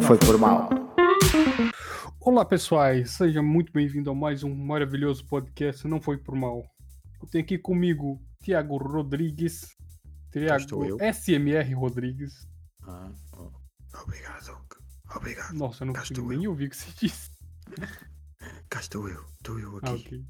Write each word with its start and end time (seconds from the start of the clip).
não 0.00 0.06
foi 0.06 0.18
por 0.18 0.38
mal. 0.38 0.70
Olá 2.20 2.42
pessoais, 2.42 3.10
seja 3.10 3.42
muito 3.42 3.70
bem-vindo 3.70 4.10
a 4.10 4.14
mais 4.14 4.42
um 4.42 4.54
maravilhoso 4.54 5.26
podcast 5.26 5.86
Não 5.86 6.00
Foi 6.00 6.16
Por 6.16 6.34
Mal. 6.34 6.62
Eu 7.20 7.28
tenho 7.28 7.44
aqui 7.44 7.58
comigo 7.58 8.18
Tiago 8.42 8.78
Rodrigues. 8.78 9.76
Tiago 10.32 10.96
SMR 11.12 11.74
Rodrigues. 11.74 12.32
Ah. 12.82 13.12
Obrigado. 14.02 14.58
Obrigado. 15.14 15.52
Nossa, 15.52 15.84
eu 15.84 15.88
não 15.88 16.02
estou 16.02 16.26
nem 16.26 16.48
ouvir 16.48 16.68
o 16.68 16.70
que 16.70 16.76
você 16.76 16.90
disse. 16.98 17.30
Cá 18.70 18.80
estou 18.80 19.06
eu. 19.06 19.22
Estou 19.34 19.58
eu 19.58 19.76
aqui. 19.76 19.86
Ah, 19.86 19.92
ok. 19.92 20.24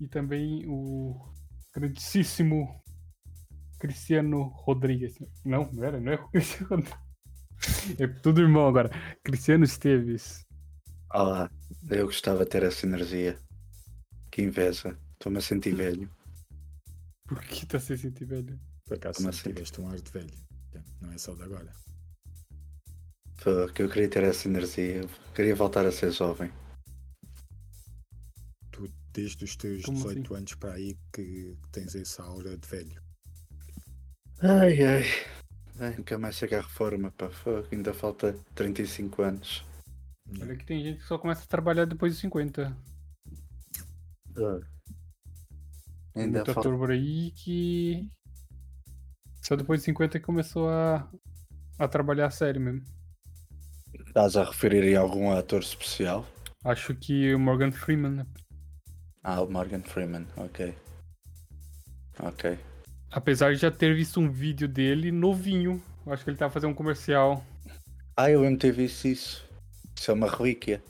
E 0.00 0.06
também 0.06 0.64
o 0.68 1.16
grandíssimo 1.74 2.80
Cristiano 3.80 4.44
Rodrigues. 4.54 5.18
Não, 5.44 5.68
não 5.72 5.84
era, 5.84 5.98
não 5.98 6.12
é 6.12 6.14
o 6.14 6.28
Cristiano 6.30 6.68
Rodrigues. 6.70 7.05
É 7.98 8.06
tudo 8.06 8.40
irmão 8.40 8.66
agora. 8.66 8.90
Cristiano 9.24 9.64
Esteves. 9.64 10.44
Olá, 11.12 11.50
eu 11.90 12.06
gostava 12.06 12.44
de 12.44 12.50
ter 12.50 12.62
essa 12.62 12.86
energia. 12.86 13.38
Que 14.30 14.42
inveja. 14.42 14.98
Estou-me 15.12 15.38
a 15.38 15.40
sentir 15.40 15.74
velho. 15.74 16.10
Por 17.26 17.40
que 17.42 17.66
tá 17.66 17.78
se 17.80 17.96
sentindo 17.96 18.28
velho? 18.28 18.60
Por 18.84 18.96
acaso 18.96 19.16
Como 19.18 19.30
assim? 19.30 19.52
tiveste 19.52 19.80
um 19.80 19.88
ar 19.88 20.00
de 20.00 20.10
velho. 20.10 20.34
Não 21.00 21.10
é 21.12 21.18
só 21.18 21.34
de 21.34 21.42
agora. 21.42 21.72
Que 23.74 23.82
eu 23.82 23.88
queria 23.88 24.08
ter 24.08 24.24
essa 24.24 24.48
energia. 24.48 25.02
Eu 25.02 25.10
queria 25.34 25.54
voltar 25.54 25.86
a 25.86 25.92
ser 25.92 26.10
jovem. 26.12 26.50
Tu, 28.72 28.88
desde 29.12 29.44
os 29.44 29.56
teus 29.56 29.84
Como 29.84 29.98
18 29.98 30.34
anos 30.34 30.54
para 30.54 30.72
aí, 30.74 30.96
que 31.12 31.56
tens 31.72 31.94
essa 31.94 32.22
aura 32.22 32.56
de 32.56 32.68
velho. 32.68 33.02
Ai 34.40 34.82
ai. 34.84 35.04
Ai, 35.78 35.94
nunca 35.96 36.18
mais 36.18 36.36
chega 36.36 36.58
à 36.58 36.62
reforma, 36.62 37.10
pá. 37.12 37.28
Fogo, 37.30 37.66
ainda 37.70 37.92
falta 37.92 38.34
35 38.54 39.22
anos. 39.22 39.64
Olha 40.40 40.56
que 40.56 40.64
tem 40.64 40.82
gente 40.82 40.98
que 41.00 41.04
só 41.06 41.18
começa 41.18 41.44
a 41.44 41.46
trabalhar 41.48 41.84
depois 41.84 42.12
dos 42.12 42.20
50. 42.20 42.76
Ah. 44.38 44.60
Tem 46.14 46.24
Ainda 46.24 46.38
muito 46.38 46.54
falta. 46.54 46.68
ator 46.68 46.78
por 46.78 46.90
aí 46.90 47.30
que. 47.32 48.10
Só 49.42 49.54
depois 49.54 49.80
dos 49.80 49.84
50 49.84 50.18
que 50.18 50.24
começou 50.24 50.68
a, 50.68 51.08
a 51.78 51.88
trabalhar 51.88 52.26
a 52.26 52.30
sério 52.30 52.60
mesmo. 52.60 52.82
Estás 54.06 54.36
a 54.36 54.44
referir 54.44 54.96
a 54.96 55.00
algum 55.00 55.30
ator 55.30 55.60
especial? 55.60 56.26
Acho 56.64 56.94
que 56.94 57.34
o 57.34 57.38
Morgan 57.38 57.70
Freeman. 57.70 58.26
Ah, 59.22 59.42
o 59.42 59.50
Morgan 59.50 59.82
Freeman, 59.82 60.26
ok. 60.36 60.74
Ok. 62.20 62.58
Apesar 63.16 63.54
de 63.54 63.58
já 63.62 63.70
ter 63.70 63.96
visto 63.96 64.20
um 64.20 64.30
vídeo 64.30 64.68
dele 64.68 65.10
novinho. 65.10 65.82
Eu 66.04 66.12
acho 66.12 66.22
que 66.22 66.28
ele 66.28 66.36
tava 66.36 66.52
fazendo 66.52 66.72
um 66.72 66.74
comercial. 66.74 67.42
Ah, 68.14 68.30
eu 68.30 68.42
mesmo 68.42 68.58
ter 68.58 68.72
visto 68.72 69.08
isso. 69.08 69.48
Isso 69.98 70.10
é 70.10 70.14
uma 70.14 70.30
relíquia. 70.30 70.84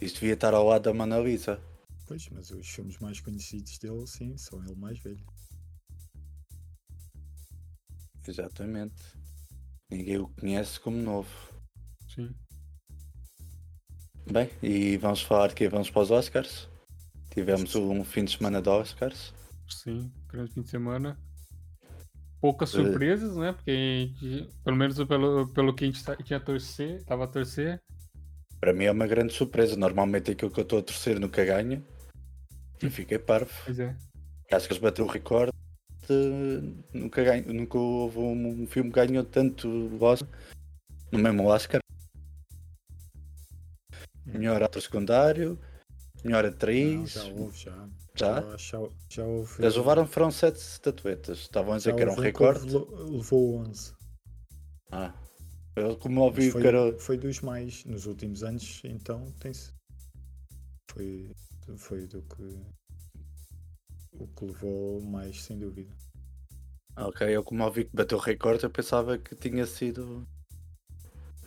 Isso 0.00 0.14
devia 0.14 0.32
estar 0.32 0.54
ao 0.54 0.66
lado 0.66 0.84
da 0.84 0.94
Mona 0.94 1.18
Lisa. 1.18 1.60
Pois, 2.08 2.26
mas 2.30 2.50
os 2.50 2.66
filmes 2.66 2.98
mais 2.98 3.20
conhecidos 3.20 3.76
dele, 3.76 4.06
sim, 4.06 4.34
são 4.38 4.64
ele 4.64 4.74
mais 4.74 4.98
velho. 5.00 5.22
Exatamente. 8.26 9.02
Ninguém 9.90 10.16
o 10.16 10.28
conhece 10.28 10.80
como 10.80 10.96
novo. 10.96 11.28
Sim. 12.08 12.34
Bem, 14.32 14.48
e 14.62 14.96
vamos 14.96 15.20
falar 15.20 15.52
quê? 15.52 15.68
Vamos 15.68 15.90
para 15.90 16.00
os 16.00 16.10
Oscars? 16.10 16.70
Tivemos 17.34 17.74
um 17.74 18.02
fim 18.02 18.24
de 18.24 18.34
semana 18.34 18.62
de 18.62 18.70
Oscars. 18.70 19.34
Sim, 19.68 20.10
grande 20.32 20.52
fim 20.52 20.62
de 20.62 20.68
semana. 20.70 21.18
Poucas 22.40 22.74
Eh. 22.74 22.82
surpresas, 22.82 23.36
né? 23.36 23.52
Porque 23.52 24.10
gente- 24.20 24.48
pelo 24.64 24.76
menos 24.76 24.96
pelo, 25.04 25.48
pelo 25.52 25.74
que 25.74 25.84
a 25.84 25.86
gente 25.86 26.02
tinha 26.24 26.38
a 26.38 26.42
torcer, 26.42 27.04
tava 27.04 27.24
a 27.24 27.28
torcer. 27.28 27.80
Para 28.58 28.72
mim 28.72 28.84
é 28.84 28.92
uma 28.92 29.06
grande 29.06 29.32
surpresa. 29.32 29.76
Normalmente 29.76 30.30
aquilo 30.30 30.50
que 30.50 30.60
eu 30.60 30.62
estou 30.62 30.78
a 30.78 30.82
torcer 30.82 31.18
nunca 31.20 31.44
ganha. 31.44 31.82
E 32.82 32.88
fiquei 32.90 33.18
parvo. 33.18 33.50
Pois 33.64 33.78
é. 33.78 33.94
Acho 34.52 34.66
que 34.66 34.72
eles 34.72 34.82
bateu 34.82 35.04
o 35.04 35.08
recorde. 35.08 35.52
de- 36.08 36.74
Nunca, 36.92 37.22
ganho, 37.22 37.52
nunca 37.52 37.78
houve 37.78 38.18
um, 38.18 38.62
um 38.62 38.66
filme 38.66 38.90
que 38.90 38.96
ganhou 39.06 39.22
tanto 39.24 39.68
Oscar. 40.02 40.28
No 41.12 41.18
mesmo 41.18 41.44
Oscar. 41.46 41.80
Melhor 44.26 44.62
ator 44.62 44.80
secundário. 44.82 45.58
Melhor 46.24 46.44
Não, 46.44 46.50
atriz. 46.50 47.12
já 47.12 47.24
houve, 47.24 47.58
já. 47.58 47.88
Já? 48.14 48.40
Já, 48.42 48.56
já, 48.56 48.88
já 49.08 49.24
houve. 49.24 49.62
Eles 49.62 49.76
levaram 49.76 50.06
foram 50.06 50.30
sete 50.30 50.56
estatuetas. 50.56 51.38
Estavam 51.38 51.74
a 51.74 51.76
dizer 51.78 51.94
que 51.94 52.02
era 52.02 52.12
um 52.12 52.16
recorde. 52.16 52.64
levou- 52.66 53.10
Levou 53.10 53.56
11. 53.58 53.92
Ah. 54.90 55.14
Eu, 55.76 55.96
como 55.96 56.20
ouvi 56.22 56.50
foi, 56.50 56.60
que 56.60 56.66
era. 56.66 56.98
foi 56.98 57.16
dos 57.16 57.40
mais 57.40 57.84
nos 57.84 58.06
últimos 58.06 58.42
anos, 58.42 58.82
então 58.84 59.24
tem-se. 59.38 59.72
Foi, 60.90 61.30
foi 61.76 62.06
do 62.06 62.20
que. 62.22 62.60
O 64.12 64.26
que 64.26 64.44
levou 64.44 65.00
mais, 65.00 65.40
sem 65.42 65.58
dúvida. 65.58 65.90
Ok, 66.96 67.26
eu 67.34 67.42
como 67.44 67.64
ouvi 67.64 67.84
que 67.84 67.96
bateu 67.96 68.18
o 68.18 68.20
recorde, 68.20 68.64
eu 68.64 68.70
pensava 68.70 69.16
que 69.16 69.34
tinha 69.36 69.64
sido. 69.64 70.26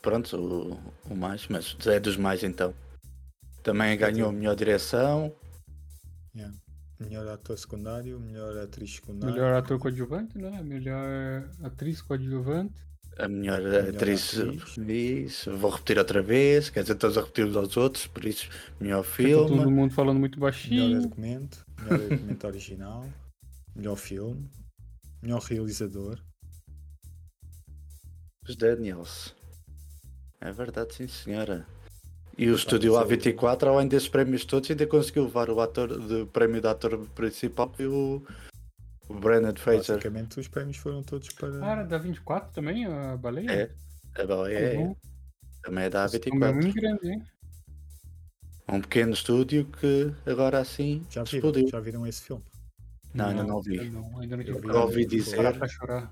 Pronto, 0.02 0.36
o, 0.38 1.12
o 1.14 1.16
mais, 1.16 1.48
mas 1.50 1.76
é 1.86 2.00
dos 2.00 2.18
mais 2.18 2.44
então. 2.44 2.74
Também 3.64 3.98
ganhou 3.98 4.30
a 4.30 4.32
melhor 4.34 4.56
direção, 4.56 5.34
Yeah. 6.36 6.56
Melhor 7.00 7.28
ator 7.28 7.56
secundário, 7.58 8.20
melhor 8.20 8.58
atriz 8.58 8.96
secundária. 8.96 9.34
Melhor 9.36 9.54
ator 9.54 9.78
coadjuvante, 9.78 10.38
né? 10.38 10.62
Melhor 10.64 11.48
atriz 11.64 12.02
coadjuvante. 12.02 12.74
a 13.20 13.28
melhor, 13.28 13.62
Melhor 13.62 13.90
atriz. 13.90 14.40
atriz. 14.40 14.78
Isso, 14.78 15.56
vou 15.58 15.70
repetir 15.70 16.00
outra 16.00 16.24
vez, 16.24 16.70
quer 16.72 16.82
dizer, 16.82 16.96
todos 16.96 17.16
a 17.18 17.22
repetir 17.22 17.46
uns 17.46 17.56
aos 17.56 17.78
outros, 17.78 18.08
por 18.08 18.26
isso, 18.26 18.50
melhor 18.80 19.04
Ficou 19.04 19.48
todo 19.48 19.58
filme. 19.60 19.72
mundo 19.72 19.94
falando 19.94 20.20
muito 20.20 20.40
Melhor 20.40 20.52
baixinho. 20.52 20.98
argumento, 21.04 21.64
melhor 21.80 22.12
argumento 22.12 22.48
original, 22.48 23.06
melhor 23.76 23.96
filme, 23.96 24.50
melhor 25.22 25.40
realizador. 25.42 26.18
Os 28.48 28.56
Daniels. 28.56 29.36
É 30.42 30.52
verdade, 30.52 30.96
sim 30.96 31.08
senhora. 31.08 31.66
E 32.38 32.50
o 32.50 32.56
estúdio 32.56 32.94
mas 32.94 33.02
eu- 33.12 33.18
A24, 33.18 33.68
além 33.70 33.88
desses 33.88 34.10
prémios 34.10 34.44
todos, 34.46 34.70
ainda 34.70 34.88
conseguiu 34.88 35.24
levar 35.26 35.50
o 35.50 35.62
ator 35.62 36.00
de 36.00 36.26
prémio 36.28 36.60
de 36.62 36.68
ator 36.68 36.98
principal 37.16 37.70
que 37.70 37.78
foi 37.78 37.88
o, 37.88 38.24
o 39.08 39.14
Brennan 39.14 39.54
Fraser. 39.56 39.96
Basicamente, 39.98 40.40
os 40.40 40.48
prémios 40.48 40.78
foram 40.78 41.04
todos 41.04 41.30
para. 41.30 41.50
Ah, 41.64 41.72
era 41.74 41.84
da 41.84 41.98
24 41.98 42.52
também, 42.52 42.86
a 42.86 43.16
baleia? 43.18 43.52
É, 44.16 44.22
a 44.22 44.26
baleia 44.26 44.58
é, 44.58 44.78
Uhum. 44.78 44.96
também 45.62 45.84
é 45.86 45.90
da 45.90 46.06
Esse 46.06 46.20
filme 46.20 46.46
é 46.46 46.50
A24. 46.50 46.56
muito 46.56 46.74
grande, 46.76 47.08
hein? 47.10 47.24
Um 48.68 48.82
pequeno 48.82 49.14
estúdio 49.14 49.66
que 49.66 50.12
agora 50.26 50.60
assim 50.60 51.06
Já 51.10 51.24
viram, 51.24 51.36
explodiu. 51.50 51.68
já 51.70 51.80
viram 51.80 52.08
esse 52.08 52.22
filme? 52.24 52.44
Não, 53.14 53.28
ainda 53.28 53.44
não 53.44 53.62
vi. 53.62 53.80
ainda 53.80 54.00
Não, 54.00 54.20
ainda 54.20 54.38
não 54.38 54.44
vi, 54.44 54.74
ouvi 54.74 55.06
dizer- 55.06 55.70
chorar. 55.70 56.12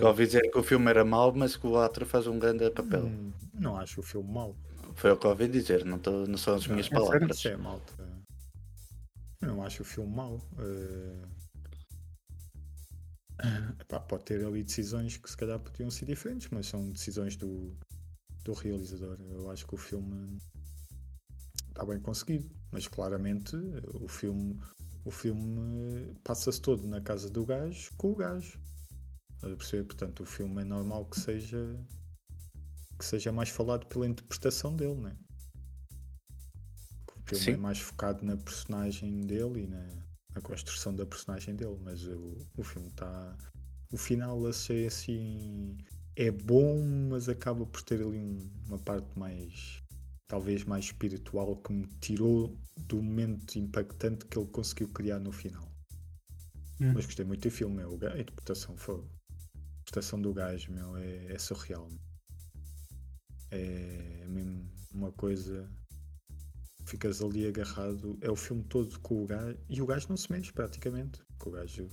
Ouvi 0.00 0.24
dizer 0.24 0.42
que 0.50 0.56
o 0.58 0.62
filme 0.62 0.88
era 0.88 1.04
mau, 1.04 1.34
mas 1.34 1.56
que 1.56 1.66
o 1.66 1.76
ator 1.76 2.06
faz 2.06 2.26
um 2.26 2.38
grande 2.38 2.70
papel. 2.70 3.04
Hum, 3.06 3.32
não 3.52 3.76
acho 3.76 4.00
o 4.00 4.02
filme 4.02 4.32
mau. 4.32 4.56
Foi 5.00 5.12
o 5.12 5.16
que 5.16 5.26
ouvi 5.26 5.48
dizer, 5.48 5.82
não, 5.86 5.98
tô, 5.98 6.26
não 6.26 6.36
são 6.36 6.56
as 6.56 6.66
minhas 6.66 6.88
é 6.88 6.90
palavras. 6.90 7.46
É 7.46 7.56
malta. 7.56 7.94
Eu 9.40 9.48
não 9.48 9.62
acho 9.62 9.80
o 9.80 9.84
filme 9.84 10.14
mau. 10.14 10.46
Eh, 10.58 11.22
epá, 13.80 13.98
pode 13.98 14.26
ter 14.26 14.44
ali 14.44 14.62
decisões 14.62 15.16
que 15.16 15.30
se 15.30 15.34
calhar 15.38 15.58
podiam 15.58 15.90
ser 15.90 16.04
diferentes, 16.04 16.48
mas 16.50 16.66
são 16.66 16.90
decisões 16.92 17.34
do, 17.34 17.74
do 18.44 18.52
realizador. 18.52 19.16
Eu 19.30 19.50
acho 19.50 19.66
que 19.66 19.74
o 19.74 19.78
filme 19.78 20.38
está 21.68 21.82
bem 21.86 21.98
conseguido, 21.98 22.54
mas 22.70 22.86
claramente 22.86 23.56
o 23.94 24.06
filme, 24.06 24.60
o 25.02 25.10
filme 25.10 26.14
passa-se 26.22 26.60
todo 26.60 26.86
na 26.86 27.00
casa 27.00 27.30
do 27.30 27.46
gajo 27.46 27.90
com 27.96 28.12
o 28.12 28.16
gajo. 28.16 28.60
Perceber? 29.40 29.84
Portanto, 29.84 30.24
o 30.24 30.26
filme 30.26 30.60
é 30.60 30.64
normal 30.66 31.06
que 31.06 31.18
seja 31.18 31.74
que 33.00 33.06
seja 33.06 33.32
mais 33.32 33.50
falado 33.50 33.86
pela 33.88 34.06
interpretação 34.06 34.76
dele, 34.76 34.96
né? 35.00 35.16
O 37.16 37.22
filme 37.28 37.44
Sim. 37.44 37.52
é 37.52 37.56
mais 37.56 37.78
focado 37.80 38.24
na 38.24 38.36
personagem 38.36 39.20
dele 39.22 39.62
e 39.64 39.66
na, 39.66 39.82
na 40.34 40.40
construção 40.42 40.94
da 40.94 41.06
personagem 41.06 41.54
dele, 41.56 41.78
mas 41.82 42.04
o, 42.06 42.38
o 42.56 42.62
filme 42.64 42.88
está. 42.88 43.36
O 43.92 43.96
final 43.96 44.46
achei 44.46 44.86
assim. 44.86 45.76
É 46.16 46.30
bom, 46.30 46.82
mas 47.10 47.28
acaba 47.28 47.64
por 47.66 47.82
ter 47.82 48.00
ali 48.02 48.18
um- 48.18 48.50
uma 48.66 48.78
parte 48.78 49.18
mais. 49.18 49.82
talvez 50.28 50.64
mais 50.64 50.86
espiritual 50.86 51.56
que 51.56 51.72
me 51.72 51.86
tirou 52.00 52.56
do 52.76 53.02
momento 53.02 53.58
impactante 53.58 54.26
que 54.26 54.38
ele 54.38 54.48
conseguiu 54.48 54.88
criar 54.90 55.18
no 55.20 55.32
final. 55.32 55.68
Hum. 56.80 56.92
Mas 56.94 57.06
gostei 57.06 57.24
muito 57.24 57.48
do 57.48 57.50
filme, 57.52 57.76
meu. 57.76 57.92
A 57.94 58.18
interpretação 58.20 58.76
foi. 58.76 58.96
A 59.00 59.80
interpretação 59.82 60.20
do 60.22 60.32
gajo, 60.34 60.72
meu, 60.72 60.96
é, 60.96 61.32
é 61.34 61.38
surreal. 61.38 61.88
meu. 61.90 62.00
É 63.50 64.24
mesmo 64.28 64.70
uma 64.92 65.12
coisa. 65.12 65.68
Ficas 66.84 67.22
ali 67.22 67.46
agarrado. 67.46 68.18
É 68.20 68.30
o 68.30 68.36
filme 68.36 68.64
todo 68.64 68.98
com 69.00 69.22
o 69.22 69.26
gajo. 69.26 69.58
E 69.68 69.80
o 69.80 69.86
gajo 69.86 70.08
não 70.08 70.16
se 70.16 70.30
mexe 70.30 70.52
praticamente. 70.52 71.22
Porque 71.38 71.48
o 71.48 71.52
gajo 71.52 71.88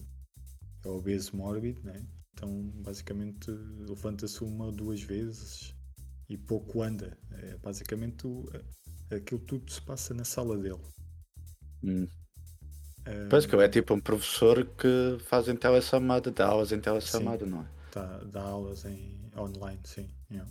é 0.86 0.88
obeso 0.88 1.36
mórbido, 1.36 1.82
né? 1.84 2.06
Então, 2.34 2.72
basicamente, 2.84 3.50
levanta-se 3.50 4.44
uma 4.44 4.66
ou 4.66 4.72
duas 4.72 5.02
vezes 5.02 5.74
e 6.30 6.38
pouco 6.38 6.82
anda. 6.84 7.18
É, 7.32 7.58
basicamente, 7.58 8.28
o, 8.28 8.46
aquilo 9.10 9.40
tudo 9.42 9.72
se 9.72 9.82
passa 9.82 10.14
na 10.14 10.24
sala 10.24 10.58
dele. 10.58 10.82
Hum. 11.84 12.08
Ah, 13.06 13.28
Pois 13.30 13.46
que 13.46 13.56
é 13.56 13.70
tipo 13.70 13.94
um 13.94 14.00
professor 14.00 14.66
que 14.66 15.18
faz 15.22 15.48
em 15.48 15.56
telesamada, 15.56 16.30
dá 16.30 16.48
aulas 16.48 16.72
em 16.72 16.80
telesamada, 16.80 17.46
não 17.46 17.62
é? 17.62 17.68
Tá, 17.92 18.20
dá 18.32 18.42
aulas 18.42 18.86
em 18.86 19.18
online, 19.36 19.80
sim. 19.86 20.10
yeah. 20.30 20.50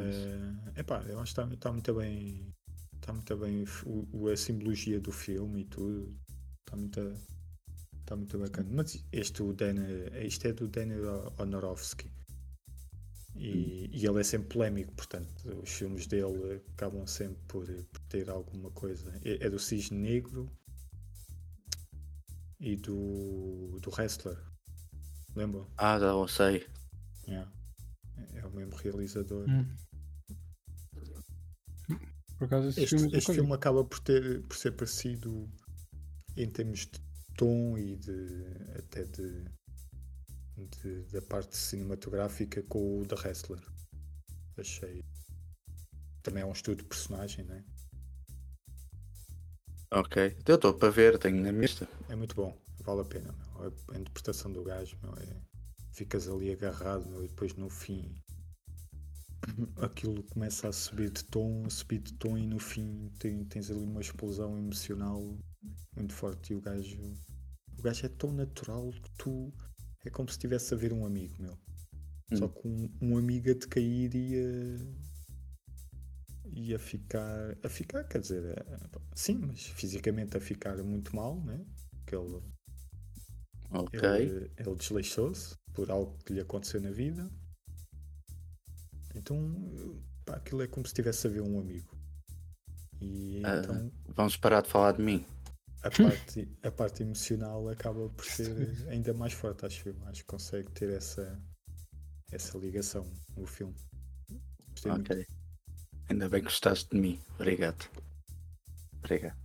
É 0.00 0.80
epá, 0.80 1.02
eu 1.08 1.18
acho 1.20 1.34
que 1.34 1.40
está 1.40 1.56
tá 1.56 1.72
muito 1.72 1.94
bem. 1.94 2.54
Está 2.94 3.12
muito 3.12 3.36
bem 3.36 3.64
o, 3.86 4.28
a 4.28 4.36
simbologia 4.36 5.00
do 5.00 5.12
filme 5.12 5.62
e 5.62 5.64
tudo. 5.64 6.16
Está 6.60 6.76
muito, 6.76 7.14
tá 8.04 8.16
muito 8.16 8.38
bacana. 8.38 8.68
Mas 8.72 9.04
este, 9.12 9.42
o 9.42 9.52
Dan, 9.52 9.76
isto 10.22 10.46
é 10.46 10.52
do 10.52 10.68
Dan 10.68 10.88
Honorovsky. 11.38 12.10
E, 13.34 13.88
e 13.92 14.04
ele 14.04 14.20
é 14.20 14.24
sempre 14.24 14.48
polémico, 14.48 14.92
portanto, 14.94 15.30
os 15.62 15.70
filmes 15.70 16.08
dele 16.08 16.60
acabam 16.74 17.06
sempre 17.06 17.40
por, 17.46 17.66
por 17.66 18.00
ter 18.08 18.28
alguma 18.28 18.70
coisa. 18.72 19.14
É, 19.24 19.46
é 19.46 19.50
do 19.50 19.60
Cisne 19.60 19.96
Negro 19.96 20.50
e 22.58 22.76
do, 22.76 23.78
do 23.80 23.90
Wrestler. 23.90 24.36
Lembram? 25.36 25.68
Ah, 25.76 25.98
já 25.98 26.06
eu 26.06 26.26
sei. 26.26 26.66
Yeah. 27.28 27.50
É 28.34 28.44
o 28.44 28.50
mesmo 28.50 28.74
realizador. 28.74 29.48
Hum. 29.48 29.66
Por 32.38 32.48
Este, 32.68 32.86
filme 32.86 33.16
este 33.16 33.32
filme 33.34 33.52
acaba 33.52 33.84
por, 33.84 33.98
ter, 34.00 34.42
por 34.42 34.56
ser 34.56 34.72
parecido 34.72 35.48
em 36.36 36.48
termos 36.48 36.86
de 36.86 37.00
tom 37.36 37.76
e 37.76 37.96
de 37.96 38.44
até 38.78 39.04
de, 39.04 39.44
de- 40.56 41.02
da 41.12 41.20
parte 41.22 41.56
cinematográfica 41.56 42.62
com 42.62 43.00
o 43.00 43.06
The 43.06 43.16
Wrestler. 43.16 43.60
Achei. 44.56 45.02
Também 46.22 46.42
é 46.42 46.46
um 46.46 46.52
estudo 46.52 46.78
de 46.82 46.88
personagem, 46.88 47.44
né? 47.44 47.64
Ok. 49.90 50.36
Eu 50.46 50.54
estou 50.56 50.74
para 50.74 50.90
ver, 50.90 51.18
tenho 51.18 51.40
na 51.42 51.50
lista. 51.50 51.88
É 52.08 52.14
muito 52.14 52.34
bom, 52.34 52.56
vale 52.80 53.00
a 53.00 53.04
pena. 53.04 53.32
meu. 53.32 53.72
A, 53.88 53.94
a 53.94 53.98
interpretação 53.98 54.52
do 54.52 54.62
gajo, 54.62 54.96
meu, 55.02 55.14
é, 55.14 55.40
ficas 55.92 56.28
ali 56.28 56.52
agarrado 56.52 57.08
meu, 57.08 57.24
e 57.24 57.28
depois 57.28 57.54
no 57.54 57.70
fim 57.70 58.14
aquilo 59.82 60.22
começa 60.24 60.68
a 60.68 60.72
subir 60.72 61.10
de 61.10 61.24
tom, 61.24 61.64
a 61.66 61.70
subir 61.70 62.00
de 62.00 62.12
tom 62.14 62.36
e 62.38 62.46
no 62.46 62.58
fim 62.58 63.10
tem- 63.18 63.44
tens 63.44 63.70
ali 63.70 63.80
uma 63.84 64.00
explosão 64.00 64.58
emocional 64.58 65.36
muito 65.96 66.14
forte 66.14 66.52
e 66.52 66.56
o 66.56 66.60
gajo 66.60 67.00
o 67.78 67.82
gajo 67.82 68.06
é 68.06 68.08
tão 68.08 68.32
natural 68.32 68.90
que 68.92 69.10
tu 69.18 69.52
é 70.04 70.10
como 70.10 70.28
se 70.28 70.34
estivesse 70.34 70.74
a 70.74 70.76
ver 70.76 70.92
um 70.92 71.06
amigo 71.06 71.34
meu 71.40 71.58
só 72.34 72.46
Hum. 72.46 72.48
que 72.48 72.68
um, 72.68 72.90
um 73.02 73.18
amigo 73.18 73.50
a 73.50 73.56
te 73.56 73.68
cair 73.68 74.14
ia 74.14 74.78
ia 76.52 76.78
ficar 76.78 77.56
a 77.62 77.68
ficar, 77.68 78.04
quer 78.04 78.20
dizer 78.20 78.66
sim, 79.14 79.46
mas 79.46 79.66
fisicamente 79.66 80.36
a 80.36 80.40
ficar 80.40 80.76
muito 80.82 81.14
mal 81.14 81.40
né? 81.44 81.64
que 82.06 82.14
ele 82.16 82.42
Ok. 83.70 84.02
ele, 84.02 84.50
ele 84.56 84.74
desleixou-se 84.76 85.56
por 85.72 85.90
algo 85.90 86.16
que 86.24 86.32
lhe 86.32 86.40
aconteceu 86.40 86.80
na 86.80 86.90
vida. 86.90 87.30
Então, 89.18 90.00
pá, 90.24 90.34
aquilo 90.36 90.62
é 90.62 90.66
como 90.66 90.86
se 90.86 90.90
estivesse 90.92 91.26
a 91.26 91.30
ver 91.30 91.40
um 91.42 91.58
amigo. 91.58 91.88
E 93.00 93.42
Ah. 93.44 93.60
então 93.62 93.92
Vamos 94.08 94.36
parar 94.36 94.62
de 94.62 94.68
falar 94.70 94.92
de 94.92 95.02
mim. 95.02 95.24
a 95.82 95.90
parte, 96.30 96.48
a 96.62 96.70
parte 96.70 97.02
emocional 97.02 97.68
acaba 97.68 98.08
por 98.10 98.24
ser 98.24 98.86
ainda 98.88 99.12
mais 99.14 99.32
forte, 99.32 99.64
acho 99.66 99.88
eu. 99.88 99.96
Acho 100.06 100.20
que 100.22 100.26
consegue 100.26 100.70
ter 100.72 100.90
essa, 100.90 101.40
essa 102.32 102.58
ligação 102.58 103.04
no 103.36 103.46
filme. 103.46 103.74
Gostei 104.70 104.92
muito. 104.92 105.12
Ok. 105.12 105.26
Ainda 106.08 106.28
bem 106.28 106.40
que 106.40 106.46
gostaste 106.46 106.88
de 106.90 107.00
mim. 107.00 107.20
Obrigado. 107.34 107.88
Obrigado. 108.98 109.36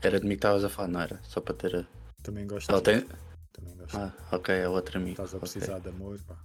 Era 0.00 0.20
de 0.20 0.24
mim 0.26 0.30
que 0.30 0.36
estavas 0.36 0.64
a 0.64 0.68
falar, 0.68 0.88
não 0.88 1.00
era? 1.00 1.20
Só 1.24 1.40
para 1.40 1.54
ter. 1.54 1.76
a- 1.76 1.88
Também 2.22 2.46
gosto. 2.46 2.70
Ela 2.70 2.80
tem. 2.80 3.06
Também 3.52 3.76
gosto. 3.76 3.96
Ah, 3.96 4.14
ok, 4.32 4.54
é 4.54 4.68
outro 4.68 4.96
amigo. 4.98 5.10
Estás 5.12 5.34
a 5.34 5.40
precisar 5.40 5.78
de 5.80 5.88
amor, 5.88 6.20
pá. 6.22 6.38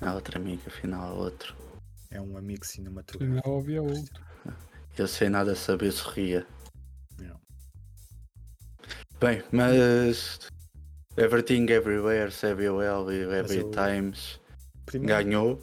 É 0.00 0.10
outro 0.10 0.36
amigo, 0.38 0.62
afinal 0.66 1.14
é 1.14 1.18
outro. 1.18 1.54
É 2.10 2.20
um 2.20 2.36
amigo 2.36 2.64
cinematográfico. 2.66 3.46
não 3.48 3.58
havia 3.58 3.82
outro. 3.82 4.20
Eu 4.98 5.06
sei 5.06 5.28
nada 5.28 5.54
saber 5.54 5.92
sorria. 5.92 6.46
Yeah. 7.20 7.40
Bem, 9.20 9.42
mas. 9.52 10.38
Everything 11.16 11.66
Everywhere, 11.70 12.30
Samuel 12.32 13.10
e 13.12 13.20
Every 13.22 13.58
eu- 13.60 13.70
Times 13.70 14.40
Primeiro, 14.86 15.24
ganhou. 15.24 15.60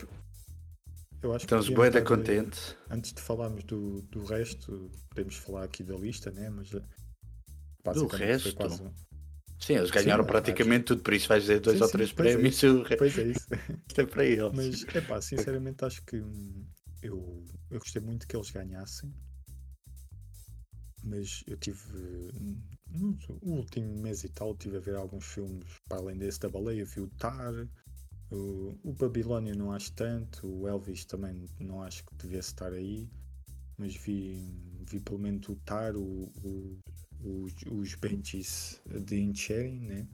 eu 1.22 1.34
acho 1.34 1.40
que 1.48 1.54
Estamos 1.56 1.68
bem 1.70 1.92
da 1.92 2.00
dar- 2.00 2.04
contentes. 2.06 2.76
Antes 2.90 3.14
de 3.14 3.22
falarmos 3.22 3.64
do, 3.64 4.02
do 4.04 4.24
resto, 4.26 4.92
podemos 5.10 5.36
falar 5.36 5.64
aqui 5.64 5.84
da 5.84 5.96
lista, 5.96 6.32
né? 6.32 6.50
Mas 6.50 6.72
eh, 6.74 6.82
Do 7.94 8.08
resto? 8.08 8.54
quase 8.56 8.82
um- 8.84 8.94
Sim, 9.60 9.76
eles 9.76 9.92
ganharam 9.92 10.24
Sim, 10.24 10.26
praticamente 10.26 10.86
tudo, 10.86 11.02
por 11.04 11.14
isso 11.14 11.28
vais 11.28 11.44
dizer 11.44 11.60
dois 11.60 11.80
Sim, 11.80 11.82
ou 11.82 11.90
sim, 11.90 11.90
três 11.90 12.12
pois 12.16 12.36
é 12.36 12.42
prémios 12.42 12.62
e 12.64 12.68
o 12.68 12.84
resto 12.84 12.98
Pois 12.98 13.18
é 13.18 13.24
isso. 13.28 13.48
é 13.98 14.06
para 14.06 14.26
eles. 14.26 14.52
Mas 14.52 14.86
é 14.94 15.02
pá, 15.02 15.22
sinceramente 15.22 15.86
acho 15.86 16.04
que 16.04 16.18
hum, 16.22 16.66
eu, 17.02 17.46
eu 17.70 17.80
gostei 17.80 18.02
muito 18.02 18.28
que 18.28 18.36
eles 18.36 18.52
ganhassem. 18.52 19.14
Mas 21.04 21.44
eu 21.48 21.58
tive. 21.58 21.80
hum, 22.40 22.62
no 22.92 23.18
o 23.42 23.52
último 23.56 23.96
mês 24.02 24.24
e 24.24 24.30
tal, 24.30 24.56
tive 24.56 24.78
a 24.78 24.80
ver 24.80 24.96
alguns 24.96 25.26
filmes 25.26 25.66
para 25.88 25.98
além 26.00 26.18
desse 26.18 26.40
da 26.40 26.50
baleia. 26.50 26.86
Vi 26.86 27.02
o 27.02 27.08
Tar, 27.18 27.54
o, 28.32 28.78
o 28.84 28.94
Babilónia 28.94 29.56
não 29.56 29.72
acho 29.74 29.94
tanto, 29.94 30.48
o 30.48 30.68
Elvis 30.68 31.06
também 31.06 31.46
não 31.60 31.82
acho 31.84 32.06
que 32.06 32.16
devesse 32.16 32.50
estar 32.50 32.74
aí. 32.74 33.10
Mas 33.78 33.96
vi, 33.96 34.36
vi 34.90 35.00
pelo 35.02 35.20
menos 35.20 35.48
o 35.50 35.56
Tar, 35.58 35.96
o, 35.98 36.32
o- 36.44 36.80
os, 37.24 37.54
os 37.72 37.96
Benches 37.96 38.82
de 38.86 39.16
Inisherin, 39.18 39.80
né? 39.80 40.08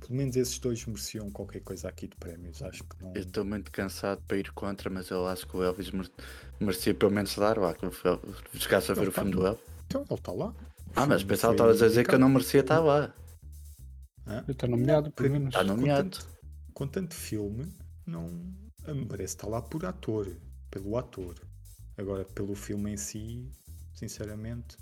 Pelo 0.00 0.14
menos 0.14 0.36
esses 0.36 0.58
dois 0.58 0.84
mereciam 0.86 1.28
qualquer 1.30 1.60
coisa 1.60 1.88
aqui 1.88 2.06
de 2.06 2.16
prémios. 2.16 2.62
Acho 2.62 2.84
que 2.84 3.02
não. 3.02 3.12
Eu 3.14 3.22
estou 3.22 3.44
muito 3.44 3.70
cansado 3.72 4.22
para 4.28 4.36
ir 4.36 4.50
contra, 4.52 4.88
mas 4.88 5.10
eu 5.10 5.26
acho 5.26 5.46
que 5.46 5.56
o 5.56 5.62
Elvis 5.62 5.90
mere- 5.90 6.10
merecia 6.60 6.94
pelo 6.94 7.10
menos 7.10 7.34
dar 7.36 7.58
lá. 7.58 7.74
Chegasse 8.54 8.92
a 8.92 8.94
ver 8.94 9.00
Ele 9.02 9.08
o 9.10 9.12
filme 9.12 9.30
tá- 9.32 9.36
do 9.36 9.46
Elvis. 9.48 9.64
Então 9.86 10.04
ele 10.08 10.14
está 10.14 10.32
lá. 10.32 10.54
Ah, 10.94 11.06
mas 11.06 11.22
pensava 11.24 11.52
que 11.52 11.56
estavas 11.56 11.82
a 11.82 11.88
dizer 11.88 12.06
que 12.06 12.14
eu 12.14 12.18
não 12.18 12.28
merecia 12.28 12.60
estar 12.60 12.78
lá. 12.80 13.12
Está 14.46 14.66
nomeado, 14.66 15.10
pelo 15.12 15.30
menos. 15.30 15.48
Está 15.48 15.64
nomeado. 15.64 16.18
Com 16.74 16.86
tanto 16.86 17.14
filme, 17.14 17.72
não 18.06 18.28
merece 18.86 19.34
estar 19.34 19.48
lá 19.48 19.60
por 19.60 19.84
ator, 19.84 20.28
pelo 20.70 20.96
ator. 20.96 21.34
Agora, 21.96 22.24
pelo 22.24 22.54
filme 22.54 22.92
em 22.92 22.96
si, 22.96 23.50
sinceramente. 23.92 24.76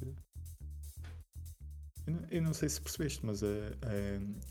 Eu 2.31 2.41
não, 2.43 2.55
sei 2.55 2.69
se 2.69 2.81
percebeste, 2.81 3.25
mas 3.27 3.43
eh, 3.43 3.77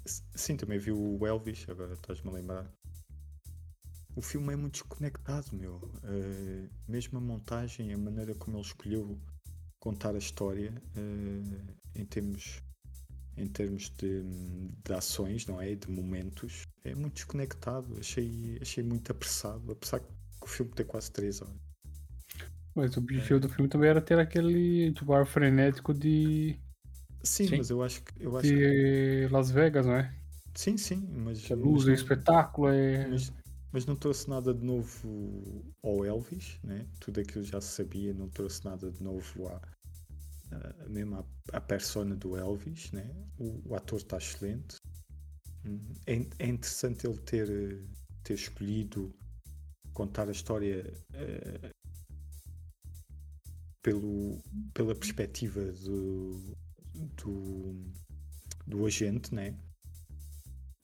s- 0.05 0.24
sim, 0.35 0.55
também 0.57 0.77
vi 0.77 0.91
o 0.91 1.25
Elvis, 1.25 1.65
agora 1.69 1.93
estás-me 1.93 2.29
a 2.29 2.33
lembrar. 2.33 2.71
O 4.15 4.21
filme 4.21 4.51
é 4.53 4.55
muito 4.55 4.74
desconectado, 4.74 5.55
meu. 5.55 5.79
Eh, 6.03 6.69
mesmo 6.88 7.17
a 7.17 7.21
montagem, 7.21 7.93
a 7.93 7.97
maneira 7.97 8.33
como 8.35 8.57
ele 8.57 8.65
escolheu 8.65 9.19
contar 9.79 10.15
a 10.15 10.19
história, 10.19 10.74
em 11.95 12.05
termos 12.05 12.62
em 13.38 13.47
termos 13.47 13.89
de, 13.97 14.24
de 14.85 14.93
ações, 14.93 15.47
não 15.47 15.62
é? 15.62 15.75
De 15.75 15.89
momentos, 15.91 16.67
é 16.83 16.95
muito 16.95 17.15
desconectado. 17.15 17.97
Achei, 18.00 18.59
achei 18.62 18.83
muito 18.83 19.12
apressado, 19.12 19.71
apesar 19.71 20.01
que 20.01 20.07
o 20.43 20.47
filme 20.47 20.71
tem 20.74 20.85
quase 20.85 21.12
3 21.12 21.41
horas. 21.41 21.55
Mas 22.75 22.95
o 22.95 23.00
objetivo 23.00 23.39
do 23.39 23.50
filme 23.50 23.69
também 23.69 23.89
era 23.89 24.01
ter 24.01 24.19
aquele 24.19 24.91
tipo, 24.93 25.13
ar 25.13 25.25
frenético 25.25 25.93
de, 25.93 26.59
Sim, 27.25 27.48
Sim. 27.48 27.58
mas 27.58 27.70
eu 27.70 27.82
acho 27.84 28.03
que. 28.03 28.13
Eu 28.24 28.38
acho 28.38 28.53
que 28.53 29.27
Las 29.32 29.51
Vegas, 29.51 29.86
não 29.86 29.96
é? 29.96 30.13
sim, 30.55 30.77
sim, 30.77 31.08
mas. 31.12 31.51
A 31.51 31.55
mas 31.55 31.55
luz, 31.55 31.86
o 31.86 31.89
não- 31.89 31.94
espetáculo 31.94 32.70
é. 32.70 33.08
Mas, 33.08 33.32
mas 33.72 33.86
não 33.86 33.96
trouxe 33.96 34.29
nada 34.29 34.53
de 34.53 34.63
novo 34.63 35.65
ao 35.84 36.05
Elvis, 36.05 36.58
né? 36.63 36.86
tudo 37.00 37.20
aquilo 37.20 37.44
já 37.44 37.60
se 37.62 37.70
sabia, 37.75 38.13
não 38.13 38.29
trouxe 38.29 38.63
nada 38.65 38.89
de 38.91 39.03
novo 39.03 39.48
à, 39.48 39.62
à- 40.51 40.89
mesmo 40.89 41.15
à, 41.17 41.58
à 41.58 41.62
persona 41.62 42.15
do 42.15 42.36
Elvis. 42.38 42.91
Né? 42.91 43.10
O, 43.38 43.62
o 43.70 43.75
ator 43.75 44.00
está 44.00 44.17
excelente. 44.17 44.77
Hum, 45.65 45.79
É, 46.08 46.15
é 46.39 46.48
interessante 46.48 47.08
ele 47.08 47.20
ter, 47.20 47.50
ter 48.24 48.34
escolhido 48.36 49.13
contar 49.94 50.29
a 50.29 50.34
história 50.34 50.94
eh, 51.13 51.72
pelo, 53.82 54.41
pela 54.74 54.96
perspectiva 54.96 55.62
do, 55.72 56.58
do, 57.24 57.84
do 58.68 58.86
agente, 58.86 59.34
né? 59.34 59.58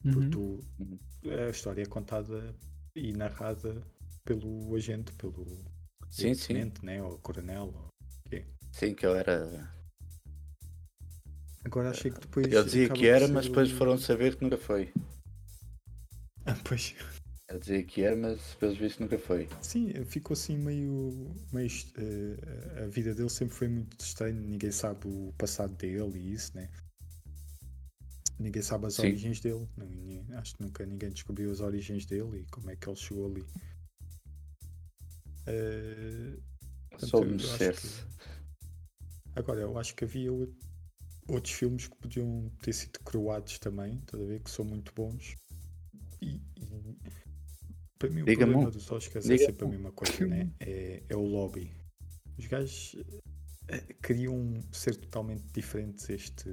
Uhum. 0.03 0.11
Porque 0.13 0.29
tu- 0.29 0.59
a 1.29 1.49
história 1.49 1.83
é 1.83 1.85
contada 1.85 2.55
e 2.95 3.13
narrada 3.13 3.85
pelo 4.25 4.75
agente, 4.75 5.11
pelo 5.13 5.63
Sim, 6.09 6.33
sim. 6.33 6.71
né? 6.83 7.01
ou 7.01 7.17
coronel. 7.19 7.73
ou- 7.73 7.91
Sim, 8.71 8.95
que 8.95 9.05
eu 9.05 9.13
era. 9.15 9.69
Agora 11.65 11.89
achei 11.91 12.09
que 12.09 12.19
depois. 12.21 12.47
Eu 12.51 12.63
dizia 12.63 12.89
que 12.89 13.05
era, 13.07 13.27
mas 13.27 13.47
depois 13.47 13.69
foram 13.71 13.97
saber 13.97 14.35
que 14.35 14.43
nunca 14.43 14.57
foi. 14.57 14.93
Ah, 16.45 16.55
Pois. 16.63 16.95
A 17.53 17.57
dizer 17.57 17.83
que 17.83 18.01
é, 18.03 18.15
mas 18.15 18.55
pelos 18.55 18.77
vistos 18.77 18.99
nunca 18.99 19.19
foi. 19.19 19.47
Sim, 19.61 19.91
ficou 20.05 20.33
assim 20.33 20.57
meio. 20.57 21.35
meio 21.51 21.67
eh, 21.97 22.83
a 22.83 22.87
vida 22.87 23.13
dele 23.13 23.29
sempre 23.29 23.53
foi 23.53 23.67
muito 23.67 23.99
estranha, 23.99 24.39
ninguém 24.39 24.71
sabe 24.71 25.05
o 25.07 25.33
passado 25.37 25.75
dele 25.75 26.17
e 26.17 26.31
isso, 26.33 26.55
né? 26.55 26.69
Ninguém 28.39 28.61
sabe 28.61 28.87
as 28.87 28.95
Sim. 28.95 29.07
origens 29.07 29.39
dele. 29.41 29.67
Ninguém- 29.77 30.25
acho 30.35 30.55
que 30.55 30.63
nunca 30.63 30.85
ninguém 30.85 31.09
descobriu 31.11 31.51
as 31.51 31.59
origens 31.59 32.05
dele 32.05 32.39
e 32.39 32.45
como 32.51 32.69
é 32.71 32.75
que 32.75 32.87
ele 32.87 32.95
chegou 32.95 33.25
ali. 33.29 33.45
Eh, 35.47 36.37
Portanto, 36.89 37.09
Só 37.09 37.17
eu 37.19 37.25
me 37.25 37.35
acho 37.35 37.47
dissesse. 37.47 38.03
Agora, 39.35 39.61
eu 39.61 39.77
acho 39.77 39.95
que 39.95 40.03
havia 40.03 40.31
ou- 40.31 40.53
outros 41.27 41.53
filmes 41.53 41.87
que 41.87 41.95
podiam 41.97 42.49
ter 42.61 42.73
sido 42.73 42.99
coroados 43.03 43.57
também, 43.59 43.95
estás 43.99 44.21
a 44.21 44.25
ver? 44.25 44.39
Que 44.41 44.49
são 44.51 44.65
muito 44.65 44.93
bons. 44.93 45.35
Para 48.01 48.09
mim 48.09 48.23
o 48.23 48.25
Diga-me 48.25 48.53
problema 48.53 48.71
dos 48.71 48.91
Oscars 48.91 49.29
é 49.29 49.33
Diga-me 49.35 49.45
sempre 49.45 49.65
a 49.65 49.69
mesma 49.69 49.91
coisa, 49.91 50.25
né? 50.25 50.51
É, 50.59 51.03
é 51.07 51.15
o 51.15 51.21
lobby. 51.21 51.71
Os 52.35 52.47
gajos 52.47 52.95
eh, 53.67 53.95
queriam 54.01 54.59
ser 54.71 54.95
totalmente 54.95 55.43
diferentes 55.53 56.09
este, 56.09 56.49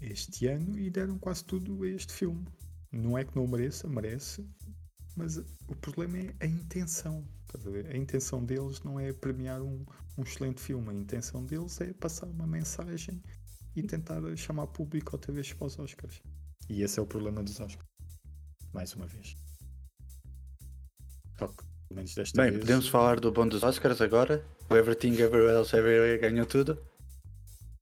este 0.00 0.46
ano 0.46 0.78
e 0.78 0.88
deram 0.88 1.18
quase 1.18 1.44
tudo 1.44 1.82
a 1.82 1.88
este 1.88 2.14
filme. 2.14 2.46
Não 2.90 3.18
é 3.18 3.24
que 3.26 3.36
não 3.36 3.46
mereça, 3.46 3.86
merece, 3.86 4.42
mas 5.14 5.36
o 5.36 5.76
problema 5.82 6.16
é 6.16 6.34
a 6.40 6.46
intenção. 6.46 7.22
a? 7.46 7.92
A 7.92 7.96
intenção 7.96 8.42
deles 8.42 8.82
não 8.82 8.98
é 8.98 9.12
premiar 9.12 9.60
um, 9.60 9.84
um 10.16 10.22
excelente 10.22 10.62
filme, 10.62 10.88
a 10.88 10.94
intenção 10.94 11.44
deles 11.44 11.78
é 11.78 11.92
passar 11.92 12.26
uma 12.26 12.46
mensagem 12.46 13.22
e 13.76 13.82
tentar 13.82 14.22
chamar 14.34 14.66
público 14.68 15.10
outra 15.12 15.30
vez 15.30 15.52
para 15.52 15.66
os 15.66 15.78
Oscars. 15.78 16.22
E 16.70 16.80
esse 16.80 16.98
é 16.98 17.02
o 17.02 17.06
problema 17.06 17.42
dos 17.42 17.60
Oscars. 17.60 17.86
Mais 18.72 18.94
uma 18.94 19.06
vez. 19.06 19.49
Pelo 21.48 21.96
menos 21.96 22.14
desta 22.14 22.40
Bem, 22.42 22.50
vez. 22.52 22.60
podemos 22.62 22.88
falar 22.88 23.18
do 23.20 23.32
bom 23.32 23.46
dos 23.48 23.62
Oscars 23.62 24.00
agora? 24.00 24.44
O 24.68 24.76
Everything 24.76 25.12
Everywhere 25.14 25.56
Else 25.58 25.76
Everywhere 25.76 26.18
ganhou 26.18 26.46
tudo? 26.46 26.78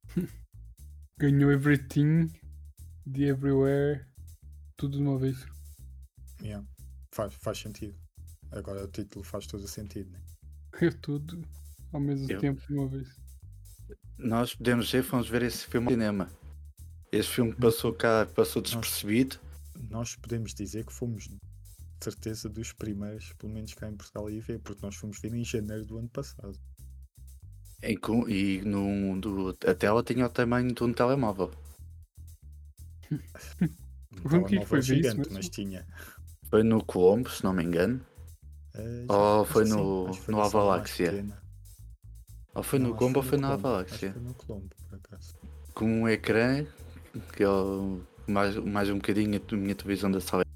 Ganhou 1.18 1.50
everything, 1.50 2.30
de 3.04 3.24
everywhere, 3.24 4.06
tudo 4.76 4.98
de 4.98 5.02
uma 5.02 5.18
vez. 5.18 5.44
Yeah, 6.40 6.64
faz, 7.12 7.34
faz 7.34 7.58
sentido. 7.58 7.96
Agora 8.52 8.84
o 8.84 8.88
título 8.88 9.24
faz 9.24 9.46
todo 9.46 9.64
o 9.64 9.68
sentido, 9.68 10.10
né? 10.12 10.20
Eu 10.80 10.94
tudo 11.02 11.42
ao 11.92 12.00
mesmo 12.00 12.30
Eu- 12.30 12.38
tempo 12.40 12.64
de 12.66 12.72
uma 12.72 12.86
vez. 12.88 13.08
Nós 14.16 14.54
podemos 14.54 14.86
dizer 14.86 15.02
fomos 15.02 15.28
ver 15.28 15.42
esse 15.42 15.66
filme 15.66 15.86
no 15.86 15.90
cinema. 15.92 16.28
Esse 17.10 17.28
filme 17.30 17.54
passou 17.54 17.92
cá, 17.92 18.26
passou 18.26 18.60
despercebido. 18.62 19.38
Nós 19.90 20.14
podemos 20.16 20.54
dizer 20.54 20.84
que 20.84 20.92
fomos 20.92 21.28
de 21.98 22.04
certeza 22.04 22.48
dos 22.48 22.72
primeiros, 22.72 23.32
pelo 23.34 23.52
menos 23.52 23.74
cá 23.74 23.88
em 23.88 23.96
Portugal, 23.96 24.26
a 24.26 24.32
ir 24.32 24.40
ver, 24.40 24.60
porque 24.60 24.84
nós 24.84 24.94
fomos 24.94 25.18
ver 25.20 25.34
em 25.34 25.44
janeiro 25.44 25.84
do 25.84 25.98
ano 25.98 26.08
passado. 26.08 26.58
Em 27.82 27.96
co- 27.96 28.28
e 28.28 28.60
no, 28.62 29.20
do- 29.20 29.56
a 29.66 29.74
tela 29.74 30.02
tinha 30.02 30.26
o 30.26 30.30
tamanho 30.30 30.72
de 30.72 30.82
um 30.82 30.92
telemóvel. 30.92 31.50
Um 33.10 34.22
Como 34.22 34.44
que 34.44 34.50
telemóvel 34.50 34.66
foi 34.66 34.82
gigante, 34.82 35.28
mas 35.32 35.48
tinha. 35.48 35.86
Foi 36.50 36.62
no 36.62 36.82
Colombo, 36.84 37.30
se 37.30 37.44
não 37.44 37.52
me 37.52 37.62
engano. 37.64 38.00
Oh, 39.08 39.42
acho 39.42 39.52
foi 39.52 39.64
no- 39.64 40.14
foi 40.14 40.34
no 40.34 40.82
pequena. 40.82 41.42
Ou 42.54 42.62
foi 42.62 42.78
Não, 42.78 42.88
no 42.88 42.96
Colombo 42.96 43.18
ou 43.18 43.24
foi 43.24 43.38
na 43.38 43.48
Avaláxia. 43.54 44.12
Foi 44.12 44.22
no 44.22 44.34
Colombo, 44.34 44.74
por 44.88 44.96
acaso. 44.96 45.36
Com 45.74 46.02
um 46.02 46.08
ecrã, 46.08 46.64
que 47.36 47.42
é 47.42 47.48
o- 47.48 48.00
mais, 48.26 48.56
mais 48.56 48.88
um 48.90 48.96
bocadinho 48.96 49.38
da 49.38 49.56
minha 49.56 49.74
televisão 49.74 50.10
da 50.10 50.20
sala. 50.20 50.47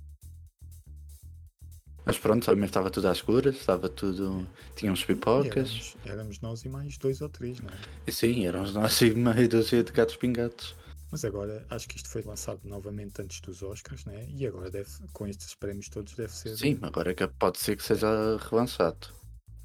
Mas 2.05 2.19
pronto, 2.19 2.45
também 2.45 2.65
estava 2.65 2.91
tudo 2.91 3.09
às 3.09 3.19
escuras, 3.19 3.55
estava 3.55 3.89
tudo. 3.89 4.47
E 4.83 5.05
pipocas. 5.05 5.47
éramos, 5.55 5.97
éramos 6.05 6.41
nós 6.41 6.65
e 6.65 6.69
mais 6.69 6.99
dois 6.99 7.21
ou 7.21 7.29
três, 7.29 7.61
não 7.61 7.71
é? 7.71 7.79
E 8.07 8.13
sim, 8.13 8.47
éramos 8.47 8.75
nós 8.75 9.01
e 9.01 9.15
meia 9.15 9.49
dúzia 9.49 9.85
de 9.85 9.93
gatos 9.93 10.17
pingados. 10.17 10.75
Mas 11.13 11.25
agora 11.25 11.65
acho 11.69 11.87
que 11.89 11.97
isto 11.97 12.09
foi 12.09 12.23
lançado 12.23 12.61
novamente 12.65 13.21
antes 13.21 13.41
dos 13.43 13.63
Oscars, 13.63 14.05
né? 14.07 14.27
E 14.31 14.47
agora 14.47 14.71
deve, 14.71 14.89
com 15.13 15.27
estes 15.27 15.55
prémios 15.55 15.89
todos 15.89 16.15
deve 16.15 16.33
ser. 16.33 16.57
Sim, 16.57 16.79
agora 16.81 17.13
é 17.13 17.15
que 17.15 17.29
pode 17.29 17.59
ser 17.59 17.77
que 17.77 17.83
seja 17.83 18.39
relançado. 18.51 19.09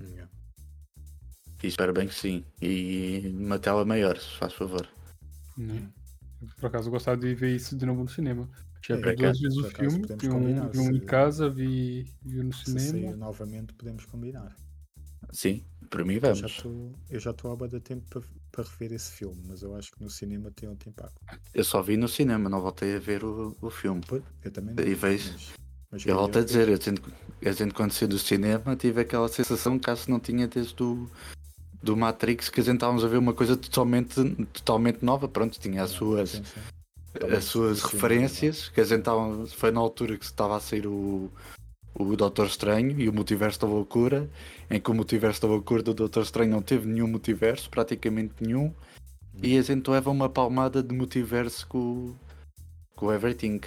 Yeah. 0.01 0.29
E 1.63 1.67
espero 1.67 1.93
bem 1.93 2.07
que 2.07 2.13
sim. 2.13 2.45
E 2.61 3.31
numa 3.33 3.57
tela 3.57 3.85
maior, 3.85 4.17
se 4.19 4.37
faz 4.37 4.53
favor. 4.53 4.87
Eu, 5.57 5.87
Por 6.59 6.67
acaso 6.67 6.89
eu 6.89 6.91
gostava 6.91 7.17
de 7.17 7.33
ver 7.33 7.55
isso 7.55 7.75
de 7.75 7.85
novo 7.85 8.03
no 8.03 8.09
cinema. 8.09 8.47
Já 8.87 8.95
É, 8.95 9.15
duas 9.15 9.39
vezes 9.39 9.57
o 9.57 9.63
filme, 9.69 10.07
vi 10.17 10.29
um, 10.29 10.69
vi 10.69 10.79
um 10.79 10.91
em 10.91 10.99
se- 10.99 11.05
casa, 11.05 11.49
vi, 11.49 12.03
vi 12.23 12.41
no 12.41 12.53
Se 12.53 12.65
cinema. 12.71 12.89
sair 12.91 13.17
novamente 13.17 13.73
podemos 13.73 14.05
combinar. 14.05 14.55
Sim, 15.33 15.65
por 15.89 16.05
mim 16.05 16.19
vamos. 16.19 16.39
eu 17.09 17.19
já 17.19 17.31
estou 17.31 17.51
há 17.51 17.55
bastante 17.57 17.83
tempo 17.83 18.05
para, 18.09 18.21
para 18.49 18.63
rever 18.63 18.93
esse 18.93 19.11
filme, 19.11 19.41
mas 19.45 19.61
eu 19.61 19.75
acho 19.75 19.91
que 19.91 20.01
no 20.01 20.09
cinema 20.09 20.49
tem 20.51 20.69
outro 20.69 20.87
impacto. 20.89 21.19
Eu 21.53 21.65
só 21.65 21.81
vi 21.81 21.97
no 21.97 22.07
cinema, 22.07 22.49
não 22.49 22.61
voltei 22.61 22.95
a 22.95 22.99
ver 22.99 23.25
o, 23.25 23.57
o 23.61 23.69
filme. 23.69 24.01
Eu 24.41 24.51
também 24.51 24.73
E 24.79 24.93
vejo- 24.95 25.33
mas, 25.33 25.53
mas 25.91 26.05
Eu 26.05 26.15
volto 26.15 26.39
a 26.39 26.43
dizer, 26.45 26.69
eu 26.69 26.79
tendo, 26.79 27.01
eu 27.41 27.53
tendo 27.55 27.73
quando 27.73 27.91
saí 27.91 28.07
do 28.07 28.17
cinema 28.17 28.73
tive 28.77 29.01
aquela 29.01 29.27
sensação 29.27 29.77
que 29.77 29.89
acho 29.89 30.05
que 30.05 30.11
não 30.11 30.19
tinha 30.19 30.47
desde 30.47 30.81
o 30.81 31.09
do 31.83 31.97
Matrix 31.97 32.49
que 32.49 32.61
a 32.61 32.63
gente 32.63 32.75
estávamos 32.75 33.03
a 33.03 33.07
ver 33.09 33.17
uma 33.17 33.33
coisa 33.33 33.57
totalmente, 33.57 34.15
totalmente 34.53 35.03
nova, 35.03 35.27
pronto, 35.27 35.59
tinha 35.59 35.83
as 35.83 35.91
suas, 35.91 36.29
Sim, 36.31 36.43
sim. 36.45 36.61
As 37.35 37.45
suas 37.45 37.83
referências, 37.83 38.69
que 38.69 38.81
a 38.81 38.83
gente 38.83 38.99
estava, 38.99 39.45
foi 39.47 39.71
na 39.71 39.79
altura 39.79 40.17
que 40.17 40.25
se 40.25 40.31
estava 40.31 40.57
a 40.57 40.59
sair 40.59 40.87
o, 40.87 41.31
o 41.95 42.15
Doutor 42.15 42.47
Estranho 42.47 42.99
e 42.99 43.09
o 43.09 43.13
Multiverso 43.13 43.59
da 43.59 43.67
Loucura, 43.67 44.29
em 44.69 44.79
que 44.79 44.91
o 44.91 44.93
Multiverso 44.93 45.41
da 45.41 45.47
Loucura 45.47 45.81
do 45.81 45.93
Doutor 45.93 46.23
Estranho 46.23 46.51
não 46.51 46.61
teve 46.61 46.87
nenhum 46.87 47.07
multiverso, 47.07 47.69
praticamente 47.69 48.33
nenhum, 48.39 48.73
e 49.41 49.57
a 49.57 49.61
gente 49.61 49.89
leva 49.89 50.09
uma 50.09 50.29
palmada 50.29 50.81
de 50.81 50.95
multiverso 50.95 51.67
com, 51.67 52.15
com 52.95 53.05
o 53.07 53.13
Everything. 53.13 53.61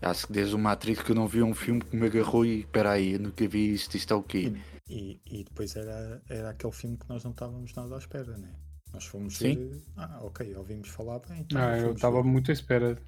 Acho 0.00 0.26
que 0.28 0.32
desde 0.32 0.54
o 0.54 0.58
Matrix 0.58 1.02
que 1.02 1.10
eu 1.10 1.16
não 1.16 1.26
vi 1.26 1.42
um 1.42 1.54
filme 1.54 1.80
que 1.80 1.96
me 1.96 2.06
agarrou 2.06 2.44
e 2.44 2.64
peraí, 2.66 3.14
eu 3.14 3.20
nunca 3.20 3.46
vi 3.48 3.72
isto, 3.72 3.96
isto 3.96 4.12
é 4.14 4.16
o 4.16 4.22
quê? 4.22 4.52
E, 4.88 5.20
e 5.26 5.42
depois 5.42 5.74
era, 5.74 6.22
era 6.28 6.50
aquele 6.50 6.72
filme 6.72 6.96
que 6.96 7.08
nós 7.08 7.24
não 7.24 7.32
estávamos 7.32 7.74
nada 7.74 7.96
à 7.96 7.98
espera, 7.98 8.36
né? 8.36 8.54
Nós 8.96 9.04
fomos 9.04 9.36
Sim. 9.36 9.56
ver. 9.68 9.82
Ah, 9.94 10.20
ok, 10.22 10.56
ouvimos 10.56 10.88
falar 10.88 11.18
bem. 11.18 11.40
então 11.40 11.60
Ah, 11.60 11.76
eu 11.76 11.92
estava 11.92 12.22
muito 12.22 12.50
à 12.50 12.54
espera. 12.54 12.98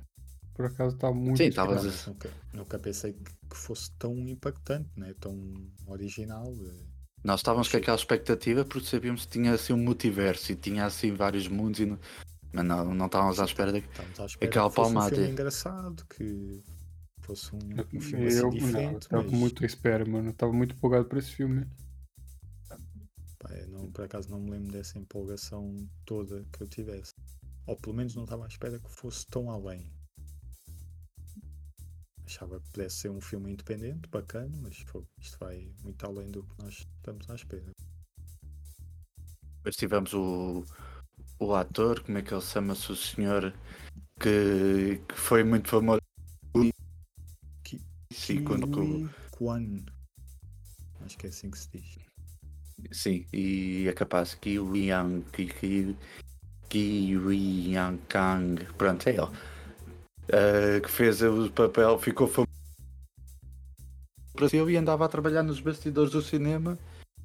Por 0.53 0.67
acaso 0.67 0.95
estava 0.97 1.15
muito 1.15 1.39
Sim, 1.39 1.45
espera. 1.49 1.81
a- 1.81 2.07
nunca, 2.11 2.31
nunca 2.53 2.79
pensei 2.79 3.15
que, 3.15 3.57
fosse 3.57 3.91
tão 3.93 4.15
impactante, 4.29 4.91
né? 4.95 5.15
tão 5.19 5.35
original. 5.87 6.53
eh. 6.53 6.85
Nós 7.25 7.41
estávamos 7.41 7.69
com 7.69 7.79
aquela 7.79 7.97
expectativa 7.97 8.67
porque 8.67 8.87
sabíamos 8.87 9.25
que 9.25 9.33
tinha 9.33 9.55
assim 9.55 9.73
um 9.73 9.79
multiverso 9.79 10.53
e 10.53 10.57
tinha 10.57 10.85
assim 10.85 11.15
vários 11.15 11.49
mundos, 11.49 11.81
e 11.81 11.87
não... 11.87 11.99
mas 12.53 12.65
não, 12.67 12.95
não 12.95 13.07
estávamos 13.07 13.41
à 13.41 13.47
espera 13.47 13.73
de... 13.73 13.79
Estávamos 13.79 14.21
à 14.21 14.27
espera 14.27 14.51
Aquela 14.51 14.69
que 14.69 14.75
fosse 14.75 14.93
palmada. 14.93 15.07
um 15.15 15.17
filme 15.17 15.33
engraçado, 15.33 16.07
que 16.07 16.63
fosse 17.21 17.55
um, 17.55 17.59
um 17.95 18.01
filme 18.01 18.27
Eu, 18.27 18.29
assim 18.29 18.41
não, 18.41 18.45
eu 18.47 18.51
diferente. 18.51 19.03
estava 19.05 19.23
mas, 19.23 19.33
muito 19.33 19.63
à 19.63 19.67
espera, 19.67 20.05
mano. 20.05 20.29
Eu 20.29 20.33
estava 20.33 20.53
muito 20.53 20.75
empolgado 20.75 21.07
por 21.07 21.17
esse 21.17 21.31
filme. 21.31 21.67
Não, 23.69 23.91
por 23.91 24.05
acaso 24.05 24.31
não 24.31 24.41
me 24.41 24.51
lembro 24.51 24.73
dessa 24.73 24.99
empolgação 24.99 25.89
toda 26.05 26.45
que 26.53 26.63
eu 26.63 26.69
tivesse. 26.69 27.13
Ou 27.67 27.77
pelo 27.77 27.97
menos 27.97 28.15
não 28.15 28.25
estava 28.25 28.45
à 28.45 28.49
espera 28.49 28.79
que 28.79 28.91
fosse 28.91 29.27
tão 29.27 29.51
além. 29.51 29.93
Achava 32.25 32.61
que 32.61 32.71
pudesse 32.71 32.97
ser 32.97 33.11
um 33.11 33.21
filme 33.21 33.53
independente, 33.53 34.09
bacana, 34.09 34.55
mas 34.61 34.83
pô, 34.85 35.05
isto 35.19 35.39
vai 35.39 35.73
muito 35.83 36.05
além 36.05 36.31
do 36.31 36.43
que 36.43 36.63
nós 36.63 36.87
estamos 36.97 37.29
à 37.31 37.35
espera. 37.35 37.73
Depois 39.57 39.77
tivemos 39.77 40.13
o, 40.15 40.65
o 41.39 41.55
ator, 41.55 42.03
como 42.03 42.19
é 42.19 42.23
que 42.23 42.33
ele 42.33 42.41
chama-se, 42.43 42.93
o 42.93 42.97
senhor 42.97 43.53
que, 44.21 45.03
que 45.09 45.15
foi 45.15 45.43
muito 45.43 45.69
famoso. 45.69 46.01
Ki- 47.65 47.81
Sim, 48.13 48.45
quando, 48.45 49.11
Kwan. 49.31 49.85
Acho 51.01 51.17
que 51.19 51.27
é 51.27 51.31
assim 51.31 51.51
que 51.51 51.59
se 51.59 51.71
diz. 51.71 52.08
Sim, 52.91 53.27
e 53.33 53.87
é 53.89 53.93
capaz 53.93 54.35
Kiwi 54.35 54.87
Yang, 54.87 55.25
Kiwi, 55.33 55.97
Kiwi 56.69 57.73
Yang 57.73 57.99
Kang, 58.09 58.65
pronto, 58.77 59.09
é 59.09 59.13
ele. 59.13 59.29
Ah, 60.33 60.81
que 60.81 60.91
fez 60.91 61.23
o 61.23 61.51
papel, 61.51 61.99
ficou 61.99 62.29
famoso 62.29 62.49
no 64.35 64.35
Brasil 64.35 64.71
e 64.71 64.77
andava 64.77 65.05
a 65.05 65.09
trabalhar 65.09 65.43
nos 65.43 65.61
bastidores 65.61 66.13
do 66.13 66.23
cinema. 66.23 66.79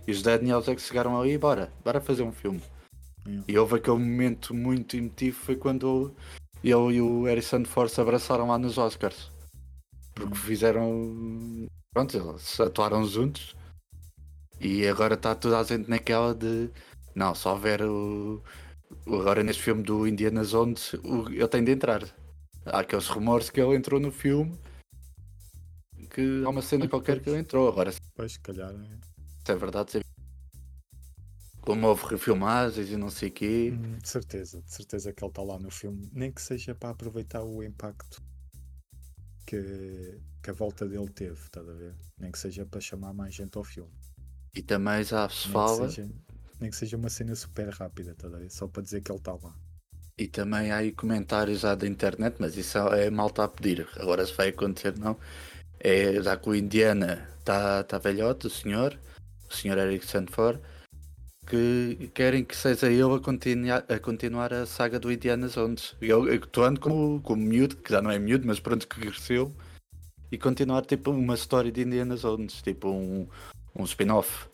E 0.08 0.12
os 0.12 0.22
Daniels 0.22 0.68
é 0.68 0.76
que 0.76 0.82
chegaram 0.82 1.20
ali, 1.20 1.38
bora, 1.38 1.72
bora 1.84 2.02
fazer 2.02 2.24
um 2.24 2.32
filme. 2.32 2.62
Yeah. 3.26 3.46
E 3.48 3.58
houve 3.58 3.76
aquele 3.76 3.98
momento 3.98 4.54
muito 4.54 4.98
emotivo, 4.98 5.38
foi 5.38 5.56
quando 5.56 6.14
ele 6.64 6.96
e 6.98 7.02
o 7.02 7.24
Harrison 7.24 7.64
Ford 7.66 7.90
se 7.90 8.00
abraçaram 8.00 8.48
lá 8.48 8.58
nos 8.58 8.78
Oscars. 8.78 9.32
Porque 10.14 10.36
fizeram. 10.36 11.68
Pronto, 11.94 12.18
eles 12.18 12.60
atuaram 12.60 13.06
juntos. 13.06 13.56
E 14.64 14.88
agora 14.88 15.16
está 15.16 15.36
toda 15.36 15.60
a 15.60 15.64
gente 15.64 15.90
naquela 15.90 16.34
de. 16.34 16.70
Não, 17.16 17.36
só 17.36 17.56
ver 17.56 17.82
o. 17.84 18.42
Agora 19.06 19.44
neste 19.44 19.62
filme 19.64 19.84
do 19.84 20.08
Indiana 20.08 20.44
Jones, 20.44 20.94
o, 20.94 21.30
ele 21.30 21.48
tem 21.48 21.64
de 21.64 21.72
entrar. 21.72 22.04
Há 22.66 22.80
aqueles 22.80 23.08
rumores 23.08 23.50
que 23.50 23.60
ele 23.60 23.76
entrou 23.76 24.00
no 24.00 24.12
filme. 24.12 24.58
Que 26.10 26.44
há 26.46 26.50
uma 26.50 26.62
cena 26.62 26.88
qualquer 26.88 27.20
que 27.22 27.30
ele 27.30 27.40
entrou. 27.40 27.68
Agora, 27.68 27.92
se 27.92 28.00
Pois, 28.16 28.34
se 28.34 28.40
calhar. 28.40 28.72
é. 28.72 29.52
é 29.52 29.56
verdade, 29.56 29.92
se- 29.92 30.02
como 31.62 31.88
houve 31.88 32.06
refilmagens 32.08 32.90
e 32.90 32.98
não 32.98 33.10
sei 33.10 33.30
o 33.30 33.32
quê. 33.32 33.74
Hum, 33.74 33.98
De 33.98 34.08
certeza, 34.08 34.62
de 34.62 34.72
certeza 34.72 35.12
que 35.14 35.24
ele 35.24 35.32
está 35.32 35.42
lá 35.42 35.60
no 35.60 35.72
filme. 35.72 36.10
Nem 36.14 36.32
que 36.32 36.42
seja 36.42 36.76
para 36.76 36.90
aproveitar 36.90 37.44
o 37.44 37.64
impacto 37.64 38.22
que, 39.46 40.20
que 40.42 40.50
a 40.50 40.54
volta 40.54 40.88
dele 40.88 41.10
teve, 41.10 41.40
estás 41.40 41.68
a 41.68 41.74
ver? 41.74 41.96
Nem 42.20 42.32
que 42.32 42.40
seja 42.40 42.66
para 42.66 42.80
chamar 42.82 43.14
mais 43.14 43.34
gente 43.34 43.58
ao 43.58 43.64
filme. 43.64 43.92
E 44.56 44.62
também 44.62 45.04
já 45.04 45.28
se 45.30 45.48
Nem, 45.48 45.54
fala. 45.54 45.88
que, 45.88 45.94
seja, 45.94 46.10
nem 46.60 46.70
que 46.70 46.76
seja 46.76 46.98
uma 46.98 47.10
cena 47.10 47.36
super 47.36 47.70
rápida, 47.70 48.16
ver? 48.38 48.50
Só 48.52 48.68
para 48.68 48.84
dizer 48.84 49.02
que 49.02 49.12
ele 49.12 49.20
está 49.20 49.34
lá. 49.34 49.56
E 50.18 50.28
também 50.28 50.72
há 50.72 50.78
aí 50.78 50.92
comentários 50.92 51.62
já 51.62 51.74
da 51.74 51.88
internet, 51.88 52.36
mas 52.40 52.56
isso 52.56 52.78
é 52.78 53.10
malta 53.10 53.44
a 53.44 53.48
pedir. 53.48 53.88
Agora 53.98 54.26
se 54.26 54.34
vai 54.34 54.50
acontecer 54.50 54.98
não. 54.98 55.18
É 55.80 56.22
já 56.22 56.38
que 56.38 56.50
o 56.50 56.56
Indiana 56.56 57.28
está 57.40 57.84
tá 57.84 57.98
velhote, 57.98 58.48
o 58.48 58.50
senhor, 58.50 58.98
o 59.50 59.54
senhor 59.54 59.78
Eric 59.78 60.06
Sanford, 60.06 60.62
que 61.48 62.12
querem 62.14 62.46
que 62.46 62.56
seja 62.56 62.88
ele 62.88 63.16
a 63.16 63.20
continuar 63.20 63.84
a, 63.90 64.00
continuar 64.00 64.54
a 64.54 64.66
saga 64.66 65.00
do 65.00 65.12
Indiana 65.12 65.48
Jones. 65.48 65.96
Eu 66.00 66.32
atuando 66.32 66.80
como, 66.80 67.20
como 67.22 67.42
miúdo, 67.42 67.76
que 67.78 67.92
já 67.92 68.02
não 68.02 68.12
é 68.12 68.20
miúdo, 68.20 68.48
mas 68.48 68.60
pronto 68.60 68.88
que 68.88 69.02
cresceu, 69.02 69.54
e 70.32 70.38
continuar 70.38 70.86
tipo 70.86 71.12
uma 71.12 71.34
história 71.36 71.72
de 71.72 71.82
Indiana 71.82 72.16
Jones, 72.16 72.62
tipo 72.62 72.90
um, 72.90 73.28
um 73.76 73.84
spin-off. 73.84 74.48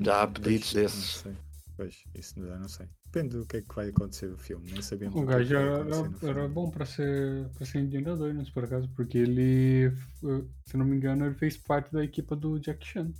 Já 0.00 0.22
há 0.22 0.26
pedidos 0.26 0.72
pois, 0.72 0.82
desses. 0.82 1.14
Não 1.16 1.22
sei. 1.22 1.36
Pois, 1.76 2.04
isso 2.14 2.46
já 2.46 2.58
não 2.58 2.68
sei. 2.68 2.88
Depende 3.06 3.36
do 3.36 3.46
que 3.46 3.58
é 3.58 3.62
que 3.62 3.74
vai 3.74 3.88
acontecer 3.88 4.28
no 4.28 4.36
filme. 4.36 4.70
Nem 4.72 4.82
sabemos 4.82 5.14
O 5.14 5.22
é 5.22 5.26
gajo 5.26 5.54
era, 5.54 5.78
era, 5.80 6.30
era 6.40 6.48
bom 6.48 6.70
pra 6.70 6.84
ser, 6.84 7.48
pra 7.50 7.64
ser 7.66 7.80
Indiana 7.80 8.16
Jones, 8.16 8.50
por 8.50 8.64
acaso, 8.64 8.88
porque 8.94 9.18
ele, 9.18 9.86
eh, 9.86 10.44
se 10.66 10.76
não 10.76 10.84
me 10.84 10.96
engano, 10.96 11.24
ele 11.26 11.34
fez 11.34 11.56
parte 11.56 11.92
da 11.92 12.04
equipa 12.04 12.34
do 12.36 12.58
Jack 12.58 12.84
Chan. 12.86 13.12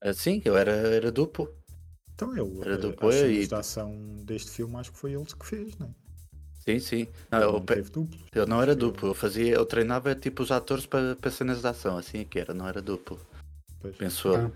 Assim, 0.00 0.40
eu 0.44 0.56
era, 0.56 0.70
era 0.72 1.12
duplo. 1.12 1.52
Então 2.14 2.36
ele, 2.36 2.60
Era 2.60 2.74
eh, 2.74 2.88
as 2.88 2.94
Poe 2.96 3.12
cenas 3.12 3.50
e- 3.50 3.54
ação 3.54 4.24
deste 4.24 4.50
filme 4.50 4.76
acho 4.76 4.92
que 4.92 4.98
foi 4.98 5.12
ele 5.12 5.24
que 5.24 5.46
fez, 5.46 5.76
não 5.78 5.88
é? 5.88 6.07
Sim, 6.68 6.78
sim. 6.80 7.08
Não, 7.30 7.40
eu, 7.40 7.52
não 7.54 7.64
pe- 7.64 7.80
duplo. 7.80 8.08
eu 8.34 8.46
não 8.46 8.60
era 8.60 8.76
duplo, 8.76 9.08
eu 9.08 9.14
fazia, 9.14 9.54
eu 9.54 9.64
treinava 9.64 10.14
tipo 10.14 10.42
os 10.42 10.50
atores 10.50 10.84
para, 10.84 11.16
para 11.16 11.30
cenas 11.30 11.62
de 11.62 11.66
ação, 11.66 11.96
assim 11.96 12.18
é 12.18 12.24
que 12.26 12.38
era, 12.38 12.52
não 12.52 12.68
era 12.68 12.82
duplo. 12.82 13.18
Pois. 13.80 13.96
Penso 13.96 14.28
eu. 14.28 14.34
Ah. 14.46 14.50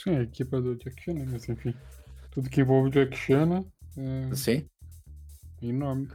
Sim, 0.00 0.10
a 0.10 0.22
equipa 0.22 0.60
do 0.60 0.76
Jack 0.76 1.02
Chan, 1.02 1.14
né? 1.14 1.26
mas 1.28 1.48
enfim. 1.48 1.74
Tudo 2.30 2.48
que 2.48 2.60
envolve 2.60 2.90
o 2.90 2.92
Jack 2.92 3.16
Chan 3.16 3.64
é 3.96 4.34
Sim. 4.36 4.64
enorme. 5.60 6.08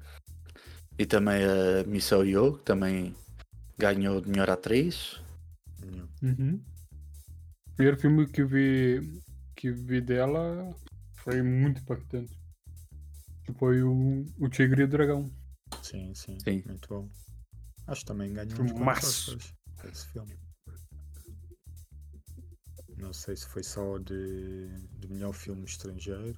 E 0.98 1.06
também 1.06 1.44
a 1.44 1.84
Michelle 1.86 2.30
Yeoh, 2.30 2.58
que 2.58 2.64
também 2.64 3.14
ganhou 3.78 4.22
de 4.22 4.30
melhor 4.30 4.50
atriz. 4.50 5.22
Não. 5.86 6.08
Uhum. 6.24 6.62
O 7.68 7.76
primeiro 7.76 8.00
filme 8.00 8.28
que 8.28 8.46
vi, 8.46 9.22
que 9.58 9.72
vi 9.72 10.00
dela 10.00 10.74
foi 11.16 11.42
muito 11.42 11.82
impactante. 11.82 12.37
Que 13.48 13.54
foi 13.54 13.82
o, 13.82 14.26
o 14.40 14.50
Tigre 14.50 14.82
e 14.82 14.86
o 14.86 14.88
Dragão. 14.90 15.32
Sim, 15.82 16.14
sim, 16.14 16.38
Sim. 16.44 16.62
Muito 16.66 16.90
bom. 16.90 17.10
Acho 17.88 18.02
que 18.02 18.08
também 18.08 18.34
ganhou 18.34 18.58
quantos 18.76 19.30
Oscars 19.30 19.54
esse 19.86 20.08
filme. 20.08 20.38
Não 22.98 23.14
sei 23.14 23.38
se 23.38 23.48
foi 23.48 23.64
só 23.64 23.98
de, 24.00 24.68
de 25.00 25.08
melhor 25.08 25.32
filme 25.32 25.64
estrangeiro. 25.64 26.38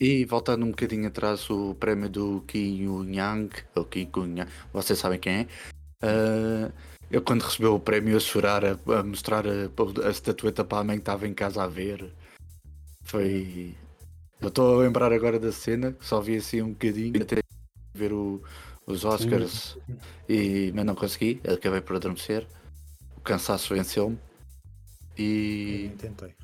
E 0.00 0.24
voltando 0.24 0.64
um 0.64 0.70
bocadinho 0.70 1.08
atrás, 1.08 1.50
o 1.50 1.74
prémio 1.74 2.08
do 2.08 2.40
Ki 2.46 2.82
Yang, 3.12 3.64
ou 3.74 3.84
Ki 3.84 4.08
Yang, 4.16 4.50
vocês 4.72 4.98
sabem 4.98 5.20
quem 5.20 5.40
é. 5.40 5.48
Ah, 6.00 6.72
eu 7.10 7.20
quando 7.20 7.42
recebeu 7.42 7.74
o 7.74 7.80
prémio 7.80 8.16
a 8.16 8.20
chorar, 8.20 8.64
a, 8.64 8.78
a 8.98 9.02
mostrar 9.02 9.44
a, 9.46 10.06
a 10.06 10.10
estatueta 10.10 10.64
para 10.64 10.78
a 10.78 10.84
mãe 10.84 10.96
que 10.96 11.02
estava 11.02 11.28
em 11.28 11.34
casa 11.34 11.62
a 11.62 11.66
ver. 11.66 12.10
Foi. 13.02 13.76
Eu 14.40 14.48
estou 14.48 14.74
a 14.74 14.82
lembrar 14.82 15.12
agora 15.12 15.38
da 15.38 15.52
cena, 15.52 15.96
só 16.00 16.20
vi 16.20 16.36
assim 16.36 16.62
um 16.62 16.70
bocadinho 16.72 17.22
até 17.22 17.40
ver 17.94 18.12
o- 18.12 18.42
os 18.86 19.04
Oscars, 19.04 19.76
e, 20.28 20.72
mas 20.74 20.84
não 20.84 20.94
consegui, 20.94 21.40
acabei 21.46 21.80
por 21.80 21.96
adormecer. 21.96 22.46
O 23.16 23.20
cansaço 23.20 23.74
venceu-me. 23.74 24.16
Eu 25.16 25.24
E. 25.24 25.86
nem 25.88 25.96
tentei. 25.96 26.34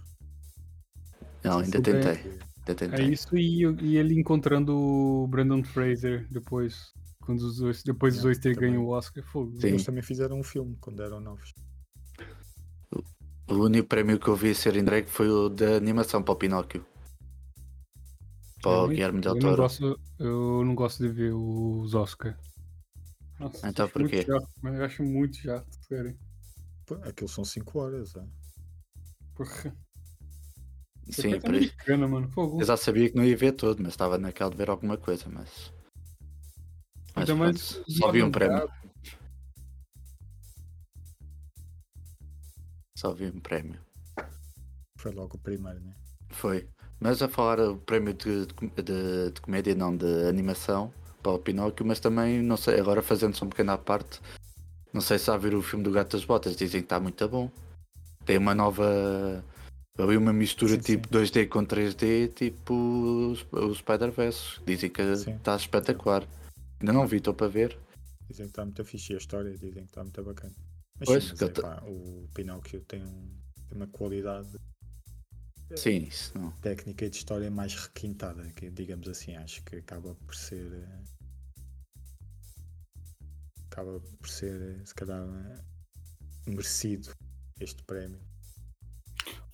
Não, 1.42 1.58
ainda 1.60 1.80
tentei. 1.80 2.10
Ainda 2.10 2.72
É 2.72 2.74
tentei. 2.74 3.06
isso 3.12 3.36
e, 3.36 3.62
e 3.80 3.96
ele 3.96 4.18
encontrando 4.18 4.76
o 4.76 5.26
Brandon 5.28 5.62
Fraser 5.64 6.26
depois. 6.30 6.92
Quando 7.24 7.40
os 7.40 7.56
dois, 7.58 7.82
depois 7.82 8.14
dos 8.14 8.22
Yeah, 8.22 8.28
dois 8.28 8.38
terem 8.38 8.54
também. 8.56 8.70
ganho 8.72 8.82
o 8.84 8.90
Oscar. 8.90 9.24
Fogo. 9.24 9.58
Sim. 9.60 9.68
Eles 9.68 9.84
também 9.84 10.02
fizeram 10.02 10.38
um 10.38 10.44
filme 10.44 10.76
quando 10.80 11.02
eram 11.02 11.18
novos. 11.20 11.52
O 13.48 13.54
único 13.54 13.88
prémio 13.88 14.18
que 14.18 14.28
eu 14.28 14.36
vi 14.36 14.54
ser 14.54 14.76
entregue 14.76 15.08
foi 15.08 15.28
o 15.28 15.48
da 15.48 15.76
animação 15.76 16.22
para 16.22 16.32
o 16.32 16.36
Pinóquio. 16.36 16.84
Para 18.66 18.80
o 18.80 18.82
Eu- 18.84 18.88
Guilherme 18.88 19.20
Del 19.20 19.30
eu 19.30 19.34
não, 19.34 19.40
Toro. 19.50 19.62
gosto, 19.62 20.00
eu 20.18 20.64
não 20.64 20.74
gosto 20.74 21.02
de 21.04 21.08
ver 21.08 21.32
os 21.32 21.94
Oscar. 21.94 22.36
Nossa, 23.38 23.68
Então 23.68 23.84
acho 23.84 23.92
por 23.92 24.08
quê? 24.08 24.22
chato, 24.24 24.48
mas 24.60 24.74
eu 24.74 24.84
acho 24.84 25.02
muito 25.04 25.36
chato, 25.36 25.68
sério. 25.86 26.18
Pô, 26.84 26.94
aquilo 26.96 27.28
são 27.28 27.44
5 27.44 27.78
horas. 27.78 28.16
É? 28.16 28.26
Porra. 29.36 29.76
Sim, 31.10 31.34
é 31.34 31.38
por 31.40 31.54
isso. 31.54 31.72
americana, 31.72 32.08
mano. 32.08 32.28
Fogo. 32.30 32.60
Eu 32.60 32.66
já 32.66 32.76
sabia 32.76 33.08
que 33.08 33.14
não 33.16 33.24
ia 33.24 33.36
ver 33.36 33.52
todo, 33.52 33.80
mas 33.80 33.92
estava 33.92 34.18
naquela 34.18 34.50
de 34.50 34.56
ver 34.56 34.68
alguma 34.68 34.96
coisa, 34.98 35.28
mas. 35.28 35.72
Mas 37.14 37.28
mais 37.30 37.72
pronto, 37.72 37.90
só 37.92 38.10
vi 38.10 38.22
um 38.24 38.32
prémio. 38.32 38.68
Só 42.98 43.12
vi 43.14 43.26
um 43.26 43.38
prémio. 43.40 43.80
Foi 44.98 45.12
logo 45.12 45.36
o 45.36 45.40
primeiro, 45.40 45.78
né? 45.80 45.94
Foi. 46.30 46.68
Mas 47.00 47.20
a 47.22 47.28
falar 47.28 47.60
o 47.60 47.76
prémio 47.76 48.14
de, 48.14 48.46
de, 48.46 49.30
de- 49.32 49.40
comédia, 49.40 49.74
não, 49.74 49.94
de 49.96 50.26
animação 50.28 50.92
para 51.22 51.32
o 51.32 51.38
Pinóquio, 51.38 51.84
mas 51.84 52.00
também, 52.00 52.40
não 52.42 52.56
sei, 52.56 52.80
agora 52.80 53.02
fazendo-se 53.02 53.44
um 53.44 53.48
pequeno 53.48 53.72
à 53.72 53.78
parte, 53.78 54.20
não 54.92 55.00
sei 55.00 55.18
se 55.18 55.30
há 55.30 55.34
a 55.34 55.38
ver 55.38 55.54
o 55.54 55.62
filme 55.62 55.84
do 55.84 55.90
Gato 55.90 56.12
das 56.16 56.24
Botas, 56.24 56.56
dizem 56.56 56.80
que 56.80 56.86
está 56.86 56.98
muito 56.98 57.28
bom. 57.28 57.50
Tem 58.24 58.38
uma 58.38 58.54
nova. 58.54 59.44
Ali 59.98 60.16
uma 60.16 60.32
mistura 60.32 60.72
Sim, 60.74 60.80
tipo 60.80 61.08
2D 61.08 61.46
com 61.48 61.64
3D, 61.64 62.28
tipo 62.34 62.74
o, 62.74 63.74
Spider-Verse. 63.74 64.60
Dizem 64.66 64.90
que 64.90 65.16
Sim. 65.16 65.36
está 65.36 65.56
espetacular. 65.56 66.26
Ainda 66.80 66.92
não 66.92 67.06
vi, 67.06 67.16
estou 67.16 67.32
para 67.32 67.48
ver. 67.48 67.78
Dizem 68.28 68.46
que 68.46 68.50
está 68.50 68.64
muito 68.64 68.84
fixe 68.84 69.14
a 69.14 69.16
história 69.16 69.52
dizem 69.52 69.84
que 69.84 69.90
está 69.90 70.02
muito 70.02 70.22
bacana. 70.22 70.52
Mas, 70.98 71.08
Pois, 71.08 71.24
sim, 71.24 71.30
mas 71.40 71.42
é, 71.42 71.48
pá, 71.48 71.82
o 71.86 72.28
Pinóquio 72.34 72.80
tem, 72.80 73.02
um- 73.02 73.30
tem 73.68 73.76
uma 73.76 73.86
qualidade 73.86 74.48
Sim, 75.74 75.98
isso 76.08 76.36
não. 76.38 76.52
técnica 76.60 77.04
e 77.06 77.10
de 77.10 77.16
história 77.16 77.50
mais 77.50 77.74
requintada, 77.74 78.50
que 78.52 78.70
digamos 78.70 79.08
assim, 79.08 79.36
acho 79.36 79.62
que 79.64 79.76
acaba 79.76 80.14
por 80.14 80.34
ser. 80.34 80.70
eh, 80.72 81.02
Acaba 83.70 84.00
por 84.00 84.28
ser, 84.28 84.60
eh, 84.60 84.84
se 84.84 84.94
calhar, 84.94 85.22
eh, 85.22 85.62
merecido 86.50 87.14
este 87.60 87.82
prémio. 87.84 88.20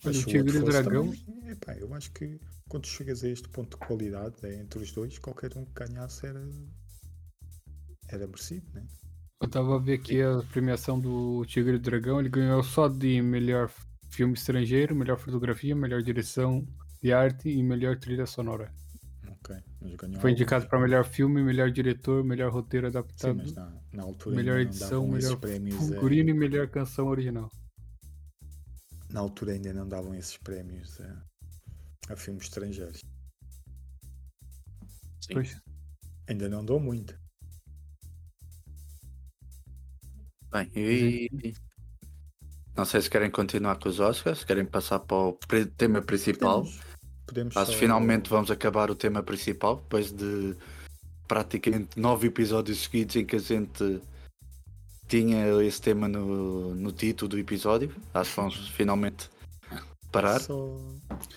Mas 0.04 0.16
o 0.18 0.26
Tigre 0.26 0.56
e 0.58 0.60
o 0.60 0.64
Dragão. 0.64 1.04
também, 1.06 1.50
epá, 1.50 1.74
eu 1.76 1.92
acho 1.94 2.10
que 2.12 2.40
quando 2.68 2.86
chegas 2.86 3.22
a 3.24 3.28
este 3.28 3.48
ponto 3.48 3.76
de 3.78 3.86
qualidade 3.86 4.34
é, 4.44 4.54
entre 4.56 4.80
os 4.80 4.92
dois, 4.92 5.18
qualquer 5.18 5.56
um 5.56 5.64
que 5.64 5.72
ganhasse 5.74 6.26
era, 6.26 6.42
era 8.08 8.26
merecido, 8.26 8.70
né? 8.74 8.86
Eu 9.42 9.48
tava 9.50 9.74
a 9.76 9.78
ver 9.78 9.94
aqui 9.94 10.22
a 10.22 10.42
premiação 10.52 10.98
do 11.00 11.44
Tigre 11.46 11.72
e 11.72 11.76
o 11.76 11.80
Dragão. 11.80 12.20
Ele 12.20 12.28
ganhou 12.28 12.62
só 12.62 12.88
de 12.88 13.20
melhor 13.20 13.70
filme 14.12 14.34
estrangeiro, 14.34 14.94
melhor 14.94 15.18
fotografia, 15.18 15.74
melhor 15.74 16.02
direção 16.02 16.66
de 17.02 17.12
arte 17.12 17.48
e 17.48 17.62
melhor 17.62 17.98
trilha 17.98 18.26
sonora. 18.26 18.72
Ok, 19.28 19.56
Foi 20.20 20.30
indicado 20.32 20.68
para 20.68 20.78
melhor 20.78 21.04
filme, 21.04 21.42
melhor 21.42 21.70
diretor, 21.70 22.22
melhor 22.22 22.52
roteiro 22.52 22.86
Sim, 22.90 22.98
adaptado, 22.98 23.36
mas 23.36 23.52
na, 23.52 23.72
na 23.92 24.02
altura 24.02 24.36
melhor 24.36 24.60
edição, 24.60 25.06
melhor 25.08 25.38
a- 25.42 25.46
figurino 25.78 26.30
e 26.30 26.34
melhor 26.34 26.68
canção 26.68 27.08
original. 27.08 27.50
na 29.10 29.20
altura 29.20 29.52
ainda 29.52 29.72
não 29.72 29.88
davam 29.88 30.14
esses 30.14 30.36
prémios 30.38 31.00
a, 31.00 32.12
a 32.12 32.16
filmes 32.16 32.44
estrangeiros. 32.44 33.00
Sim. 35.20 35.34
Pois. 35.34 35.60
Ainda 36.28 36.48
não 36.48 36.64
dou 36.64 36.78
muito. 36.80 37.18
Bem, 40.50 40.70
e. 40.74 41.28
Não 42.76 42.84
sei 42.84 43.00
se 43.02 43.10
querem 43.10 43.30
continuar 43.30 43.76
com 43.78 43.88
os 43.88 44.00
Oscars, 44.00 44.38
se 44.40 44.46
querem 44.46 44.64
passar 44.64 44.98
para 45.00 45.16
o 45.16 45.38
tema 45.76 46.00
principal. 46.00 46.60
Podemos, 46.62 46.80
podemos 47.26 47.56
Acho 47.56 47.66
só- 47.66 47.72
que 47.72 47.78
finalmente 47.78 48.30
vamos 48.30 48.50
acabar 48.50 48.90
o 48.90 48.94
tema 48.94 49.22
principal, 49.22 49.76
depois 49.76 50.10
de 50.12 50.56
praticamente 51.28 51.98
nove 52.00 52.28
episódios 52.28 52.78
seguidos 52.84 53.16
em 53.16 53.24
que 53.26 53.36
a 53.36 53.38
gente 53.38 54.00
tinha 55.08 55.46
esse 55.62 55.80
tema 55.82 56.08
no, 56.08 56.74
no 56.74 56.92
título 56.92 57.28
do 57.30 57.38
episódio. 57.38 57.94
Acho 58.14 58.30
que 58.30 58.36
vamos 58.36 58.68
finalmente 58.70 59.28
parar. 60.10 60.40
só- 60.40 60.78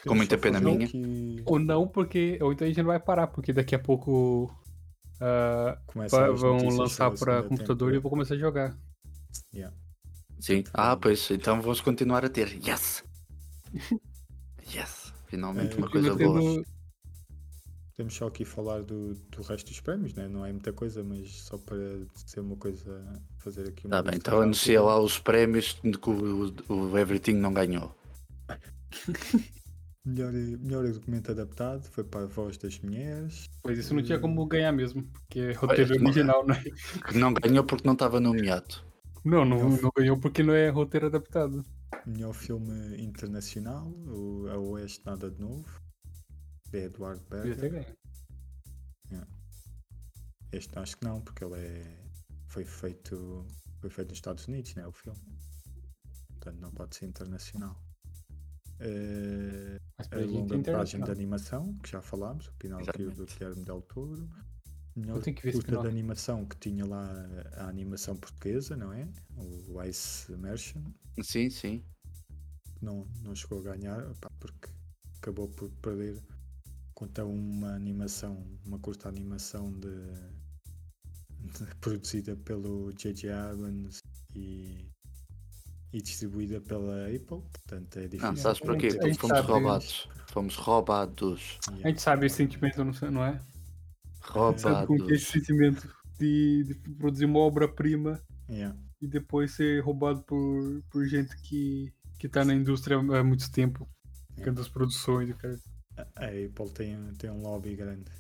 Com 0.08 0.16
muita 0.16 0.38
pena 0.38 0.60
minha. 0.62 0.86
aqui- 0.86 1.42
Ou 1.46 1.60
não, 1.60 1.86
porque. 1.88 2.38
Ou 2.42 2.54
então 2.54 2.66
a 2.66 2.70
gente 2.70 2.78
não 2.78 2.86
vai 2.88 3.00
parar, 3.00 3.28
porque 3.28 3.52
daqui 3.52 3.76
a 3.76 3.80
pouco 3.80 4.50
as 5.20 6.40
vão 6.40 6.58
lançar 6.78 7.12
para 7.12 7.44
computador 7.44 7.92
e 7.94 7.96
eu 7.98 8.02
vou 8.02 8.10
temporada. 8.10 8.10
começar 8.10 8.36
a 8.36 8.38
jogar. 8.38 8.78
Yeah. 9.54 9.76
Sim. 10.46 10.64
Ah, 10.76 10.96
pois, 10.96 11.32
então 11.32 11.60
vamos 11.60 11.82
continuar 11.82 12.24
a 12.24 12.30
ter. 12.30 12.56
Yes! 12.64 13.04
Yes! 14.76 15.12
Finalmente 15.28 15.74
É, 15.74 15.78
uma 15.78 15.90
coisa 15.90 16.16
boa. 16.16 16.40
tendo- 16.40 16.66
Temos 17.96 18.14
só 18.14 18.28
aqui 18.28 18.46
falar 18.46 18.84
do, 18.84 19.14
do 19.16 19.42
resto 19.42 19.68
dos 19.70 19.80
prémios, 19.80 20.14
né? 20.14 20.28
não 20.28 20.46
é 20.46 20.52
muita 20.52 20.72
coisa, 20.74 21.04
mas 21.04 21.32
só 21.32 21.58
para 21.58 21.78
ser 22.14 22.42
uma 22.42 22.56
coisa, 22.58 23.22
fazer 23.40 23.70
aqui 23.70 23.88
uma 23.88 23.96
Tá 23.98 24.04
bem, 24.04 24.18
então 24.18 24.42
anuncia 24.42 24.82
lá 24.82 25.00
os 25.00 25.18
prémios 25.18 25.74
que 25.74 26.10
o, 26.10 26.54
o 26.68 26.98
Everything 26.98 27.36
não 27.36 27.54
ganhou. 27.54 27.96
Melhor, 30.06 30.32
melhor 30.32 30.88
documento 30.92 31.32
adaptado 31.32 31.88
foi 31.90 32.04
para 32.04 32.26
a 32.26 32.28
voz 32.28 32.58
das 32.60 32.80
mulheres. 32.80 33.50
Pois 33.64 33.80
isso 33.80 33.96
não 33.96 34.04
tinha 34.04 34.20
como 34.20 34.46
ganhar 34.46 34.72
mesmo, 34.72 35.04
porque 35.06 35.40
é 35.40 35.54
roteiro 35.54 35.94
Olha, 35.96 36.04
original, 36.04 36.46
né? 36.46 36.64
Que 37.08 37.18
não 37.18 37.34
ganhou 37.34 37.64
porque 37.64 37.88
não 37.88 37.94
estava 37.94 38.20
nomeado. 38.20 38.76
Não, 39.26 39.44
não, 39.44 39.58
Não. 39.70 39.82
não 39.82 39.92
ganhou 39.98 40.20
porque 40.20 40.44
não 40.44 40.54
é 40.54 40.70
roteiro 40.70 41.08
adaptado. 41.08 41.66
Melhor 42.06 42.34
filme 42.34 43.02
internacional, 43.02 43.88
o 44.08 44.48
A 44.50 44.58
Oeste 44.60 45.04
Nada 45.06 45.32
de 45.32 45.40
Novo, 45.42 45.82
de 46.72 46.86
Eduardo 46.86 47.24
Berger. 47.30 47.72
ganho. 47.72 49.26
Este 50.52 50.78
acho 50.80 50.98
que 50.98 51.04
não, 51.04 51.20
porque 51.22 51.44
ele 51.44 51.56
é, 51.56 52.06
foi, 52.48 52.64
feito, 52.64 53.46
foi 53.82 53.90
feito 53.90 54.10
nos 54.10 54.18
Estados 54.20 54.48
Unidos, 54.48 54.74
né? 54.76 54.88
O 54.88 54.92
filme. 54.92 55.20
Portanto, 56.30 56.60
não 56.62 56.72
pode 56.72 56.96
ser 56.96 57.08
internacional. 57.08 57.76
Mas 59.98 60.12
a 60.12 60.16
é 60.22 60.26
longa-metragem 60.26 61.00
de 61.00 61.04
internacional. 61.04 61.10
animação, 61.12 61.74
que 61.80 61.90
já 61.92 62.02
falámos, 62.02 62.48
o 62.48 62.54
Pinóquio 62.54 63.12
do. 63.12 63.26
Guilherme 63.26 63.66
Del 63.66 63.82
Toro. 63.82 64.30
Melhor 64.96 65.18
Eu 65.18 65.22
tenho 65.22 65.36
que 65.36 65.44
ver 65.44 65.50
esse 65.50 65.62
curta 65.62 65.82
de 65.82 65.88
animação 65.88 66.46
que 66.46 66.56
tinha 66.58 66.86
lá 66.86 67.12
a 67.58 67.68
animação 67.68 68.16
portuguesa, 68.16 68.78
não 68.78 68.94
é? 68.94 69.08
O 69.38 69.82
Ice 69.84 70.32
Immersion. 70.32 70.82
Sim, 71.22 71.50
sim. 71.50 71.84
Não, 72.82 73.06
não 73.24 73.36
chegou 73.36 73.60
a 73.60 73.64
ganhar, 73.76 74.02
pá, 74.22 74.30
porque 74.40 74.70
acabou 75.18 75.50
por 75.50 75.70
perder 75.82 76.22
contra 76.94 77.26
uma 77.26 77.74
animação, 77.74 78.48
uma 78.66 78.80
curta 78.80 79.10
animação 79.10 79.72
de, 79.80 79.90
de- 81.40 81.76
produzida 81.82 82.36
pelo 82.38 82.94
J.J. 82.94 83.32
Abrams 83.32 84.00
e, 84.34 84.90
e 85.92 86.02
distribuída 86.02 86.62
pela 86.62 87.08
Apple. 87.08 87.42
Portanto, 87.52 87.98
é 87.98 88.04
Não, 88.04 88.10
difícil. 88.10 88.38
sabes 88.38 88.62
a 88.62 88.66
porquê? 88.66 88.88
Porque 88.94 89.14
fomos 89.16 89.40
roubados. 89.42 90.10
Fomos 90.28 90.56
roubados. 90.56 91.60
A 91.84 91.90
gente 91.90 92.02
sabe 92.02 92.28
esse 92.28 92.38
sentimento, 92.38 92.84
não 92.84 93.12
não 93.12 93.26
é? 93.26 93.42
Roubados. 94.30 94.62
Sabe 94.62 94.88
como 94.88 95.06
que 95.06 95.12
é 95.14 95.16
esse 95.16 95.26
sentimento 95.32 95.88
de, 96.20 96.64
de 96.64 96.76
produzir 96.98 97.26
uma 97.26 97.40
obra-prima 97.40 98.22
Yeah. 98.48 98.78
e 99.02 99.08
depois 99.08 99.56
ser 99.56 99.82
roubado 99.84 100.22
por, 100.22 100.84
por 100.92 101.04
gente 101.08 101.36
que, 101.42 101.92
que 102.20 102.30
tá 102.30 102.46
na 102.46 102.54
indústria 102.54 102.98
há 102.98 103.24
muito 103.24 103.52
tempo. 103.52 103.88
Que 104.36 104.50
é 104.50 104.52
das 104.52 104.68
produções, 104.70 105.34
cara. 105.38 105.58
A 106.16 106.26
Apple 106.26 106.70
tem, 106.74 106.96
tem 107.18 107.30
um 107.32 107.42
lobby 107.42 107.76
grande. 107.76 108.12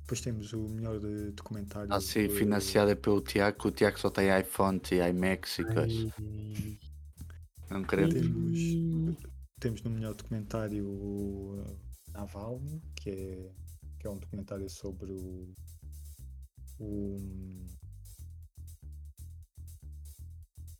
Depois 0.00 0.20
temos 0.22 0.52
o 0.54 0.66
melhor 0.68 0.98
de 0.98 1.30
documentário. 1.32 1.84
Está 1.84 1.96
a 1.96 2.00
ser 2.00 2.28
foi- 2.30 2.38
financiada 2.38 2.96
pelo 2.96 3.20
Tiago, 3.20 3.68
o 3.68 3.70
Tiago 3.70 3.98
só 4.00 4.08
tem 4.10 4.28
iPhone 4.40 4.80
e 4.90 4.94
iMacs 4.96 5.58
e 5.58 5.64
coisas. 5.64 6.12
Não 7.70 7.84
queremos. 7.84 8.14
Temos, 8.14 9.16
temos 9.60 9.82
no 9.82 9.90
melhor 9.90 10.14
documentário 10.14 10.86
o 10.88 11.62
Navalny, 12.12 12.80
que 12.96 13.10
é, 13.10 13.50
que 13.98 14.06
é 14.06 14.10
um 14.10 14.18
documentário 14.18 14.68
sobre 14.70 15.12
o, 15.12 15.52
o, 16.78 17.16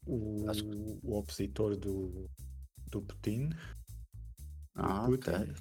o, 0.06 0.48
Acho 0.48 0.64
o 1.02 1.18
opositor 1.18 1.76
do, 1.76 2.30
do 2.90 3.02
Putin. 3.02 3.50
Ah, 4.74 5.06
Putin. 5.06 5.30
ok. 5.30 5.54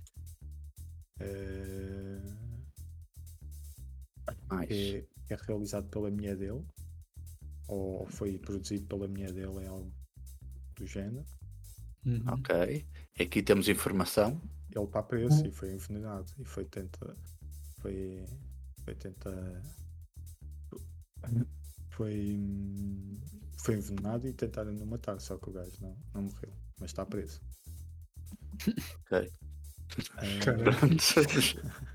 eh, 1.19 2.21
Mais. 4.49 4.69
é, 4.71 5.07
é 5.29 5.35
realizado 5.47 5.89
pela 5.89 6.11
mulher 6.11 6.37
dele, 6.37 6.63
ou 7.67 8.05
foi 8.07 8.37
produzido 8.37 8.85
pela 8.87 9.07
mulher 9.07 9.33
dele, 9.33 9.63
é 9.63 9.67
algo 9.67 9.91
do 10.75 10.85
género. 10.85 11.25
Uhum. 12.05 12.23
Ok. 12.29 12.85
Aqui 13.19 13.43
temos 13.43 13.67
informação. 13.67 14.41
Ele 14.73 14.85
está 14.85 15.01
preso 15.01 15.45
e 15.45 15.51
foi 15.51 15.73
envenenado 15.73 16.31
e 16.37 16.45
foi 16.45 16.63
tenta 16.65 17.17
foi 17.81 18.25
foi 18.83 18.95
tenta 18.95 19.61
foi 21.89 22.39
foi 23.59 23.75
envenenado 23.75 24.27
e 24.27 24.33
tentaram 24.33 24.71
não 24.71 24.85
matar 24.85 25.19
só 25.19 25.37
que 25.37 25.49
o 25.49 25.53
gajo 25.53 25.71
não, 25.81 25.97
não 26.13 26.21
morreu 26.23 26.53
mas 26.79 26.91
está 26.91 27.05
preso 27.05 27.41
Ok. 29.05 29.31
Eh, 30.21 30.39
Caralho. 30.43 30.71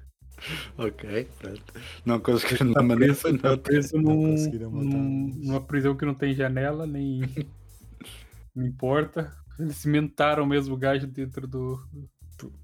ok, 0.79 1.29
pronto. 1.39 1.63
Não 2.05 2.21
conseguiram 2.21 2.73
dar 2.73 2.83
maneira. 2.83 3.15
preso, 3.15 3.39
tá 3.39 3.57
preso 3.57 3.99
num, 3.99 4.31
conseguiram 4.31 4.71
matar, 4.71 4.99
num- 4.99 5.29
numa 5.37 5.61
prisão 5.61 5.97
que 5.97 6.05
não 6.05 6.15
tem 6.15 6.35
janela, 6.35 6.87
nem, 6.87 7.21
nem 8.55 8.73
porta. 8.73 9.33
Eles 9.59 9.77
cimentaram 9.77 10.47
mesmo 10.47 10.75
o 10.75 10.79
gajo 10.79 11.07
dentro 11.07 11.47
do. 11.47 11.79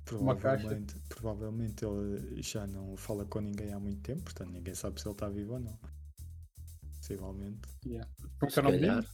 Pro- 0.04 0.20
Uma 0.20 0.36
caixa. 0.36 0.62
provavelmente 0.64 1.00
provavelmente 1.08 1.84
ele 1.84 2.42
já 2.42 2.66
não 2.66 2.96
fala 2.96 3.24
com 3.26 3.40
ninguém 3.40 3.72
há 3.72 3.78
muito 3.80 4.00
tempo 4.02 4.22
portanto 4.22 4.50
ninguém 4.50 4.74
sabe 4.74 5.00
se 5.00 5.06
ele 5.06 5.14
está 5.14 5.28
vivo 5.28 5.54
ou 5.54 5.60
não 5.60 5.78
possivelmente 6.96 7.68
Como 8.38 8.52
que 8.52 8.58
é 8.58 8.62
o 8.62 8.64
nome 8.64 8.78
dele? 8.78 9.06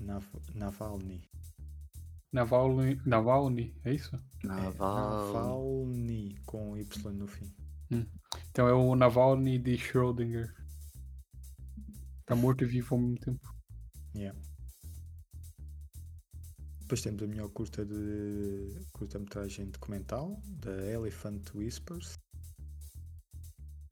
Nav- 0.00 0.40
Navalny 0.54 1.28
Navalny, 2.32 3.00
Navalny, 3.06 3.76
é 3.84 3.94
isso? 3.94 4.16
É, 4.16 4.46
Naval. 4.48 5.32
Navalny 5.32 6.34
com 6.44 6.76
Y 6.76 7.12
no 7.12 7.26
fim 7.28 7.54
Então 8.50 8.66
é 8.66 8.72
o 8.72 8.96
Navalny 8.96 9.56
de 9.58 9.76
Schrödinger. 9.78 10.52
Tá 12.26 12.34
morto 12.34 12.64
e 12.64 12.66
vivo 12.66 12.94
ao 12.96 13.00
mesmo 13.00 13.18
tempo. 13.20 13.54
Yeah. 14.16 14.36
Depois 16.84 17.00
temos 17.00 17.22
a 17.22 17.26
melhor 17.26 17.48
curta 17.48 17.84
de 17.84 18.78
curta-metragem 18.92 19.70
documental 19.70 20.38
da 20.60 20.70
Elephant 20.86 21.42
Whispers. 21.54 22.18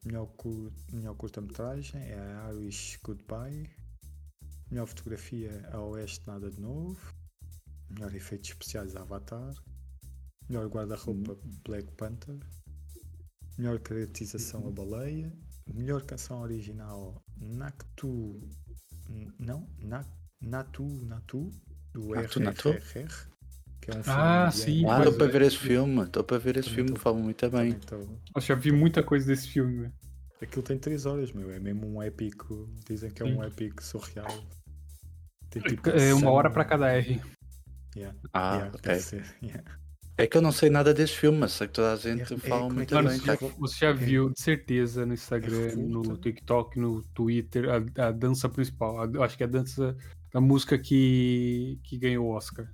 Melhor, 0.05 0.27
cu- 0.37 0.71
melhor 0.93 1.15
curta-metragem 1.17 2.01
é 2.03 2.19
a 2.19 2.53
Irish 2.53 2.99
Goodbye. 3.03 3.71
Melhor 4.71 4.87
fotografia 4.87 5.67
a 5.73 5.81
Oeste 5.81 6.27
Nada 6.27 6.51
de 6.51 6.61
Novo. 6.61 7.01
Melhor 7.89 8.15
efeitos 8.15 8.51
especiais 8.51 8.95
Avatar. 8.95 9.55
Melhor 10.51 10.69
guarda-roupa 10.69 11.39
Black 11.65 11.91
Panther. 11.93 12.39
Melhor 13.57 13.81
caracterização 13.81 14.67
a 14.69 14.71
baleia. 14.71 15.33
Melhor 15.73 16.05
canção 16.05 16.43
original 16.43 17.23
Naktu. 17.39 18.39
Não? 19.39 19.67
Na, 19.79 20.05
Natu 20.43 20.85
Natu 21.07 21.51
do 21.93 22.09
Natu, 22.09 22.41
Natu? 22.41 22.69
RRR. 22.71 23.09
Que 23.81 23.91
é 23.91 23.95
um 23.99 24.03
filme 24.05 24.19
Ah, 24.19 24.51
sim, 24.53 24.85
Ah, 24.89 24.99
estou 24.99 25.13
para 25.15 25.27
é- 25.27 25.31
ver 25.31 25.43
esse 25.43 25.59
filme. 25.59 26.03
Estou 26.03 26.25
para 26.25 26.39
ver 26.39 26.57
esse 26.57 26.69
Também 26.69 26.75
filme. 26.85 26.91
tô- 26.93 27.01
Falam 27.01 27.21
muito 27.23 27.51
bem. 27.51 27.73
Tô- 27.73 27.97
Eu 28.37 28.41
já 28.41 28.55
vi 28.55 28.71
muita 28.73 29.03
coisa 29.03 29.27
desse 29.27 29.49
filme. 29.49 29.91
Aquilo 30.41 30.63
tem 30.63 30.79
3 30.79 31.05
horas, 31.07 31.33
meu. 31.33 31.51
É 31.51 31.59
mesmo 31.59 31.87
um 31.87 32.03
épico. 32.03 32.69
Dizem 32.89 33.11
que 33.11 33.23
é 33.23 33.27
um 33.27 33.43
épico 33.43 33.83
surreal. 33.83 34.29
Tem 35.51 35.63
tipo 35.63 35.89
É 35.91 36.15
uma 36.15 36.31
hora 36.31 36.51
pra 36.51 36.65
cada 36.65 36.89
R. 36.93 37.21
Yeah, 37.97 38.17
Ah, 38.33 38.55
yeah, 38.57 38.73
ok. 38.77 39.23
yeah. 39.43 39.65
É 40.17 40.27
que 40.27 40.37
eu 40.37 40.43
não 40.43 40.53
sei 40.53 40.71
nada 40.71 40.95
desse 40.95 41.15
filme, 41.15 41.39
mas 41.39 41.53
sei 41.53 41.67
que 41.67 41.75
toda 41.75 41.93
a 41.93 41.97
gente 41.97 42.33
É- 42.33 42.37
é 42.37 42.39
fala 42.39 42.67
é 42.67 42.73
muito 42.73 42.97
é 42.97 43.03
bem. 43.03 43.19
você 43.19 43.27
já, 43.27 43.37
tá? 43.37 43.47
você 43.59 43.77
já 43.81 43.93
viu 43.93 44.31
de 44.31 44.41
certeza 44.41 45.05
no 45.05 45.13
Instagram, 45.15 45.77
no 45.77 46.01
revolta. 46.03 46.23
TikTok, 46.23 46.79
no 46.79 47.03
Twitter, 47.15 47.67
a, 47.69 48.07
a 48.09 48.11
dança 48.13 48.49
principal. 48.49 48.99
A- 49.01 49.25
acho 49.25 49.37
que 49.37 49.43
é 49.43 49.47
a 49.47 49.51
dança 49.51 49.97
da 50.33 50.41
música 50.41 50.79
que, 50.79 51.79
que 51.85 51.99
ganhou 51.99 52.27
o 52.27 52.31
Oscar. 52.35 52.67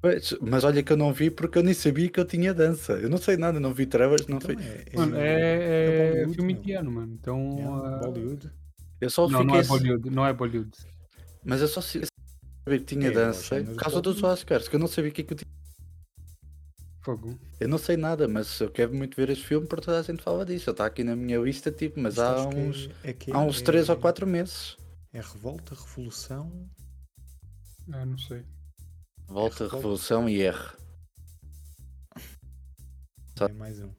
Pois, 0.00 0.32
Mas 0.40 0.62
olha 0.62 0.82
que 0.82 0.92
eu 0.92 0.96
não 0.96 1.12
vi 1.12 1.28
porque 1.30 1.58
eu 1.58 1.62
nem 1.62 1.74
sabia 1.74 2.08
que 2.08 2.20
eu 2.20 2.24
tinha 2.24 2.54
dança. 2.54 2.92
Eu 2.92 3.08
não 3.10 3.18
sei 3.18 3.36
nada, 3.36 3.58
não 3.58 3.74
vi 3.74 3.84
trailers, 3.86 4.26
não 4.28 4.36
Então 4.36 4.56
sei. 4.56 4.64
é, 4.92 4.96
Mano, 4.96 5.16
é, 5.16 5.30
é 5.30 6.10
Bollywood, 6.10 6.34
filme 6.36 6.52
indiano, 6.52 6.92
mano. 6.92 7.12
Então. 7.14 7.56
Yeah, 7.58 7.96
ah, 7.96 7.98
Bollywood. 7.98 8.50
Eu 9.00 9.10
só 9.10 9.28
não, 9.28 9.40
fiquei. 9.40 9.46
não 9.46 9.56
é 9.60 9.64
Bollywood. 9.64 10.10
Não 10.10 10.26
é 10.26 10.32
Bollywood. 10.32 10.70
Mas 11.44 11.60
eu 11.62 11.66
só 11.68 11.80
se- 11.80 12.02
sabia 12.64 12.78
que 12.78 12.84
tinha 12.84 13.08
É, 13.08 13.10
dança 13.10 13.56
por 13.64 13.74
causa 13.76 13.98
é 13.98 14.02
dos 14.02 14.22
Oscars, 14.22 14.68
que 14.68 14.76
eu 14.76 14.80
não 14.80 14.86
sabia 14.86 15.10
o 15.10 15.14
que 15.14 15.22
é 15.22 15.24
que 15.24 15.32
eu 15.32 15.36
tinha. 15.36 15.48
Fogo. 17.02 17.38
Eu 17.58 17.68
não 17.68 17.78
sei 17.78 17.96
nada, 17.96 18.28
mas 18.28 18.60
eu 18.60 18.70
quero 18.70 18.94
muito 18.94 19.16
ver 19.16 19.30
esse 19.30 19.42
filme 19.42 19.66
porque 19.66 19.84
toda 19.86 19.98
a 19.98 20.02
gente 20.02 20.22
fala 20.22 20.44
disso. 20.44 20.68
Ele 20.70 20.74
está 20.74 20.86
aqui 20.86 21.02
na 21.02 21.16
minha 21.16 21.38
lista, 21.38 21.72
tipo, 21.72 21.98
mas 21.98 22.14
Isto 22.14 22.22
há 22.22 22.34
é- 22.52 22.56
uns, 22.56 22.90
é 23.02 23.12
que 23.12 23.32
há 23.32 23.38
uns 23.40 23.60
é- 23.60 23.64
3 23.64 23.88
ou 23.88 23.96
4 23.96 24.26
meses. 24.26 24.76
É 25.12 25.20
revolta, 25.20 25.74
revolução. 25.74 26.68
Ah, 27.92 28.04
não 28.04 28.18
sei. 28.18 28.44
Volta, 29.26 29.64
revolta. 29.64 29.76
Revolução 29.76 30.28
e 30.28 30.42
R. 30.42 30.58
Só- 33.36 33.46
É 33.46 33.52
mais 33.52 33.80
um. 33.80 33.92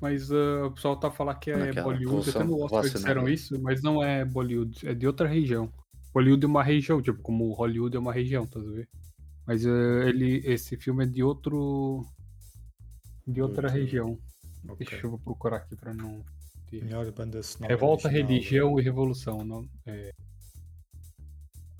mas 0.00 0.30
ah, 0.30 0.66
o 0.66 0.70
pessoal 0.72 0.98
tá 0.98 1.10
falando 1.10 1.38
que 1.38 1.50
é 1.50 1.56
Naquela 1.56 1.84
Bollywood. 1.84 2.30
Até 2.30 2.44
no 2.44 2.60
Oscar 2.62 2.82
disseram 2.82 3.02
relacionada. 3.24 3.30
isso, 3.32 3.60
mas 3.60 3.82
não 3.82 4.02
é 4.02 4.24
Bollywood, 4.24 4.86
é 4.86 4.94
de 4.94 5.06
outra 5.06 5.26
região. 5.28 5.72
Bollywood 6.12 6.44
é 6.44 6.48
uma 6.48 6.62
região, 6.62 7.02
tipo, 7.02 7.20
como 7.22 7.52
Hollywood 7.52 7.96
é 7.96 7.98
uma 7.98 8.12
região, 8.12 8.46
tá 8.46 8.60
vendo? 8.60 8.86
Mas 9.46 9.66
ah, 9.66 10.08
ele, 10.08 10.38
esse 10.44 10.76
filme 10.76 11.04
é 11.04 11.06
de 11.06 11.22
outro. 11.22 12.06
de 13.26 13.40
outra 13.42 13.66
Outro- 13.68 13.80
região. 13.80 14.18
Ok. 14.68 14.86
Deixa 14.86 15.06
eu 15.06 15.18
procurar 15.18 15.58
aqui 15.58 15.76
pra 15.76 15.92
não. 15.92 16.24
Melhor 16.72 17.10
banda 17.12 17.40
sonora. 17.42 17.72
Revolta, 17.72 18.08
original. 18.08 18.28
religião 18.28 18.80
e 18.80 18.82
revolução. 18.82 19.44
Não, 19.44 19.68
é, 19.86 20.12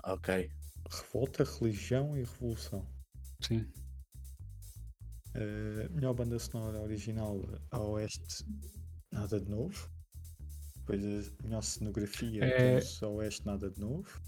Ok. 0.05 0.49
Revolta, 0.89 1.43
religião 1.43 2.15
e 2.17 2.19
revolução. 2.21 2.85
sim. 3.41 3.65
Uh, 5.35 5.91
melhor 5.93 6.13
banda 6.13 6.39
sonora 6.39 6.79
original 6.79 7.41
a 7.71 7.79
Oeste, 7.79 8.45
nada 9.11 9.37
de 9.37 9.49
novo. 9.49 9.89
Depois 10.77 11.03
a 11.03 11.43
melhor 11.43 11.61
cenografia 11.61 12.45
É. 12.45 12.79
a 13.01 13.07
Oeste, 13.07 13.45
nada 13.45 13.69
de 13.69 13.79
novo. 13.79 14.21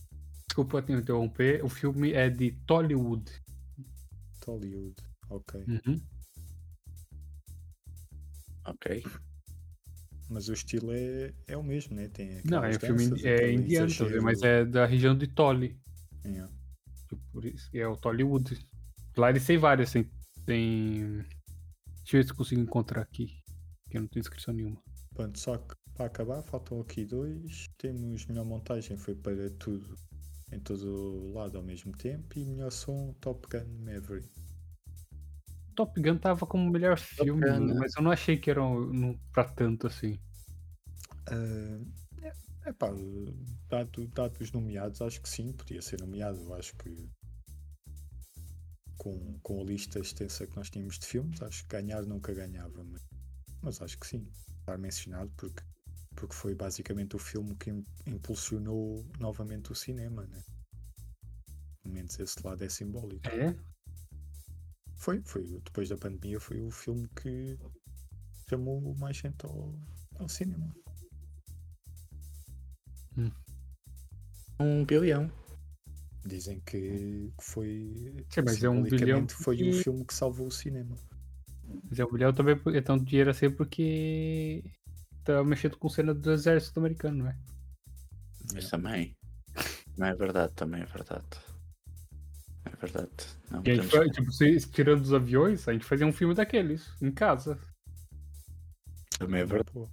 Desculpa 0.50 0.82
te 0.82 0.92
interromper. 0.92 1.64
O 1.64 1.70
filme 1.70 2.12
é 2.12 2.30
de 2.30 2.52
Tollywood. 2.66 3.32
Tollywood, 4.42 4.96
ok. 5.30 5.64
Uhum. 5.68 6.02
Ok. 8.66 9.04
Mas 10.30 10.50
o 10.50 10.54
estilo 10.54 10.92
é, 10.92 11.34
é 11.48 11.56
o 11.56 11.64
mesmo, 11.64 11.96
né? 11.96 12.10
Tem 12.10 12.42
Não, 12.44 12.64
é 12.66 12.72
um 12.72 12.80
filme 12.80 13.04
é 13.24 13.54
indiano, 13.54 13.94
mas 14.22 14.42
é 14.42 14.66
da 14.66 14.86
região 14.86 15.18
de 15.18 15.28
Tolly. 15.28 15.80
Yeah. 16.28 16.54
Tipo, 17.08 17.22
Por 17.32 17.46
isso, 17.46 17.70
é 17.74 17.88
o 17.88 17.96
Tollywood. 17.98 18.60
Lá 19.16 19.30
eles 19.30 19.46
têm 19.46 19.58
vários, 19.58 19.92
tem, 19.92 20.10
tem. 20.46 21.18
Deixa 22.04 22.18
eu 22.18 22.22
ver 22.22 22.26
se 22.26 22.34
consigo 22.34 22.62
encontrar 22.62 23.02
aqui. 23.02 23.28
Que 23.90 23.98
eu 23.98 24.02
não 24.02 24.08
tenho 24.08 24.22
inscrição 24.22 24.54
nenhuma. 24.54 24.82
Pronto, 25.14 25.40
só 25.40 25.58
que 25.58 25.76
para 25.96 26.06
acabar, 26.06 26.44
faltam 26.44 26.80
aqui 26.80 27.06
dois. 27.06 27.66
Temos 27.78 28.26
melhor 28.28 28.46
montagem, 28.46 28.98
foi 28.98 29.16
para 29.16 29.50
tudo 29.52 29.96
em 30.52 30.60
todo 30.60 30.86
o 30.88 31.34
lado 31.34 31.58
ao 31.58 31.64
mesmo 31.64 31.92
tempo. 31.98 32.38
E 32.38 32.46
melhor 32.46 32.72
som, 32.72 33.14
Top 33.20 33.48
Gun 33.52 33.66
Maverick. 33.80 34.30
Top 35.76 36.00
Gun 36.02 36.18
tava 36.18 36.46
como 36.46 36.68
o 36.68 36.72
melhor 36.72 36.98
filme, 36.98 37.42
Gun, 37.42 37.66
né? 37.68 37.74
mas 37.80 37.94
eu 37.96 38.02
não 38.04 38.12
achei 38.12 38.38
que 38.38 38.50
era 38.50 38.64
um, 38.64 38.92
não- 38.94 39.20
pra 39.32 39.44
tanto 39.44 39.88
assim. 39.88 40.20
Ah, 41.30 41.80
é 42.68 42.74
pá, 42.74 42.90
dado, 43.70 44.08
dado 44.10 44.42
os 44.42 44.52
nomeados, 44.52 45.02
acho 45.02 45.22
que 45.22 45.30
sim, 45.30 45.54
podia 45.54 45.82
ser 45.82 46.00
nomeado. 46.02 46.54
Acho 46.54 46.76
que 46.76 47.10
com, 48.98 49.40
com 49.40 49.62
a 49.62 49.64
lista 49.64 50.00
extensa 50.00 50.46
que 50.46 50.56
nós 50.56 50.70
tínhamos 50.70 51.00
de 51.00 51.06
filmes, 51.06 51.42
acho 51.42 51.64
que 51.64 51.70
ganhar 51.70 52.06
nunca 52.06 52.34
ganhava, 52.34 52.84
mas, 52.84 53.06
mas 53.62 53.82
acho 53.82 53.98
que 53.98 54.08
sim, 54.08 54.28
estar 54.60 54.78
mencionado 54.78 55.32
porque, 55.38 55.64
porque 56.16 56.36
foi 56.36 56.54
basicamente 56.56 57.16
o 57.16 57.20
filme 57.20 57.56
que 57.56 57.70
im- 57.70 57.86
impulsionou 58.06 59.06
novamente 59.20 59.72
o 59.72 59.76
cinema, 59.76 60.26
né? 60.28 60.44
Pelo 61.82 61.94
menos 61.96 62.20
esse 62.20 62.46
lado 62.46 62.64
é 62.64 62.70
simbólico. 62.70 63.28
É? 63.30 63.56
Foi, 64.96 65.22
foi, 65.24 65.44
depois 65.64 65.88
da 65.88 65.98
pandemia 65.98 66.40
foi 66.40 66.60
o 66.60 66.72
filme 66.72 67.08
que 67.10 67.58
chamou 68.50 68.94
mais 68.96 69.16
gente 69.16 69.46
ao, 69.46 69.74
ao 70.20 70.28
cinema. 70.28 70.74
Um 74.60 74.86
bilhão. 74.86 75.32
Dizem 76.26 76.60
que 76.62 77.32
foi. 77.42 78.26
Sim, 78.30 78.42
mas 78.44 78.64
é 78.64 78.70
um 78.70 78.84
bilhão 78.84 79.28
foi 79.30 79.56
o 79.56 79.66
porque- 79.66 79.84
filme 79.84 80.06
que 80.06 80.14
salvou 80.14 80.48
o 80.48 80.52
cinema. 80.52 80.96
Mas 81.90 82.00
é 82.00 82.06
um 82.06 82.12
bilhão 82.12 82.34
também 82.34 82.60
é 82.76 82.82
tanto 82.82 83.06
dinheiro 83.06 83.30
assim 83.30 83.50
porque 83.50 84.64
tá 85.24 85.44
mexendo 85.44 85.78
com 85.78 85.90
cena 85.90 86.14
do 86.14 86.32
exército 86.32 86.80
americano, 86.80 87.20
não 87.24 87.28
é? 87.30 87.38
Mas 88.54 88.70
também. 88.70 89.16
Não 89.98 90.08
é 90.08 90.14
verdade, 90.16 90.54
também 90.54 90.82
é 90.82 90.86
verdade. 90.86 91.26
É 92.66 92.76
verdade. 92.76 93.10
Não, 93.50 93.62
E 93.66 93.72
a 93.72 93.76
gente, 93.76 93.90
temos- 93.90 94.08
fa- 94.08 94.10
tipo, 94.14 94.32
se, 94.32 94.60
tirando 94.70 95.02
os 95.02 95.14
aviões, 95.14 95.68
a 95.68 95.74
gente 95.74 95.86
fazia 95.86 96.06
um 96.06 96.14
filme 96.14 96.34
daqueles, 96.34 96.90
em 97.02 97.12
casa. 97.12 97.58
também 99.18 99.42
é 99.42 99.46
verdade. 99.46 99.90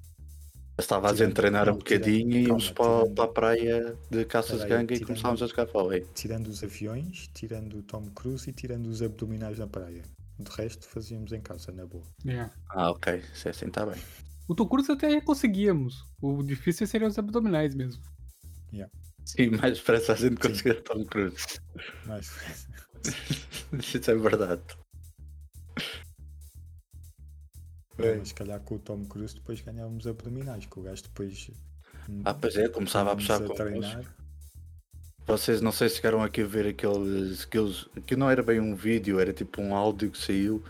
Estava 0.77 1.11
a 1.11 1.15
treinar 1.15 1.69
um 1.69 1.79
tirando- 1.79 1.79
bocadinho 1.79 2.37
e 2.37 2.43
íamos 2.49 2.71
para, 2.71 3.07
para 3.11 3.25
a 3.25 3.29
praia 3.29 3.97
de 4.11 4.25
caças 4.25 4.61
de 4.63 4.67
ganga 4.69 4.93
e 4.95 5.01
começámos 5.05 5.43
a 5.43 5.47
jogar 5.47 5.67
vôlei. 5.67 6.05
tirando 6.15 6.49
os 6.49 6.65
aviões, 6.65 7.29
tirando 7.33 7.79
o 7.79 7.83
Tom 7.83 8.11
Cruise 8.11 8.49
e 8.51 8.53
tirando 8.53 8.87
os 8.87 9.01
abdominais 9.01 9.59
na 9.59 9.67
praia. 9.69 10.03
De 10.39 10.51
resto 10.51 10.89
fazíamos 10.89 11.33
em 11.33 11.41
casa, 11.41 11.71
na 11.71 11.87
boa. 11.87 12.05
É. 12.27 12.51
Ah, 12.71 12.91
ok. 12.91 13.23
Se 13.35 13.49
assim 13.49 13.67
está 13.67 13.87
bem. 13.87 14.01
O 14.49 14.55
Tom 14.55 14.67
Cruise 14.67 14.91
até 14.91 15.21
conseguíamos. 15.21 16.05
O 16.21 16.43
difícil 16.43 16.87
seria 16.89 17.07
os 17.07 17.17
abdominais 17.19 17.75
mesmo. 17.75 18.03
Sim, 19.25 19.51
mais 19.53 19.79
depressa 19.79 20.13
a 20.13 20.17
gente 20.17 20.37
conseguir 20.37 20.83
Tom 20.83 21.03
Cruise. 21.05 21.59
Mas 22.05 22.31
Isso 23.73 24.11
é 24.11 24.15
verdade. 24.17 24.63
É, 27.99 28.17
mas 28.17 28.29
se 28.29 28.35
calhar 28.35 28.61
com 28.61 28.75
o 28.75 28.79
Tom 28.79 29.05
Cruise 29.05 29.35
depois 29.35 29.61
ganhávamos 29.61 30.07
abdominais, 30.07 30.67
que 30.67 30.79
o 30.79 30.83
gajo 30.83 31.03
depois. 31.03 31.51
hum, 32.09 32.23
Ah, 32.25 32.35
pois 32.35 32.57
é, 32.57 32.69
começava 32.69 33.13
a 33.13 33.17
puxar 33.17 33.41
estávamos 33.43 33.59
com 33.59 33.65
treinar. 33.65 34.15
Vocês 35.27 35.61
não 35.63 35.73
sei 35.73 35.89
se 35.89 35.97
chegaram 35.97 36.23
aqui 36.23 36.43
a 36.43 36.47
ver 36.47 36.67
aqueles. 36.67 37.45
aqueles 37.45 37.87
que 38.07 38.15
não 38.17 38.29
era 38.31 38.43
bem 38.43 38.61
um 38.61 38.75
vídeo, 38.75 39.19
era 39.21 39.33
tipo 39.33 39.63
um 39.63 39.75
áudio 39.75 40.11
que 40.11 40.19
saiu 40.19 40.63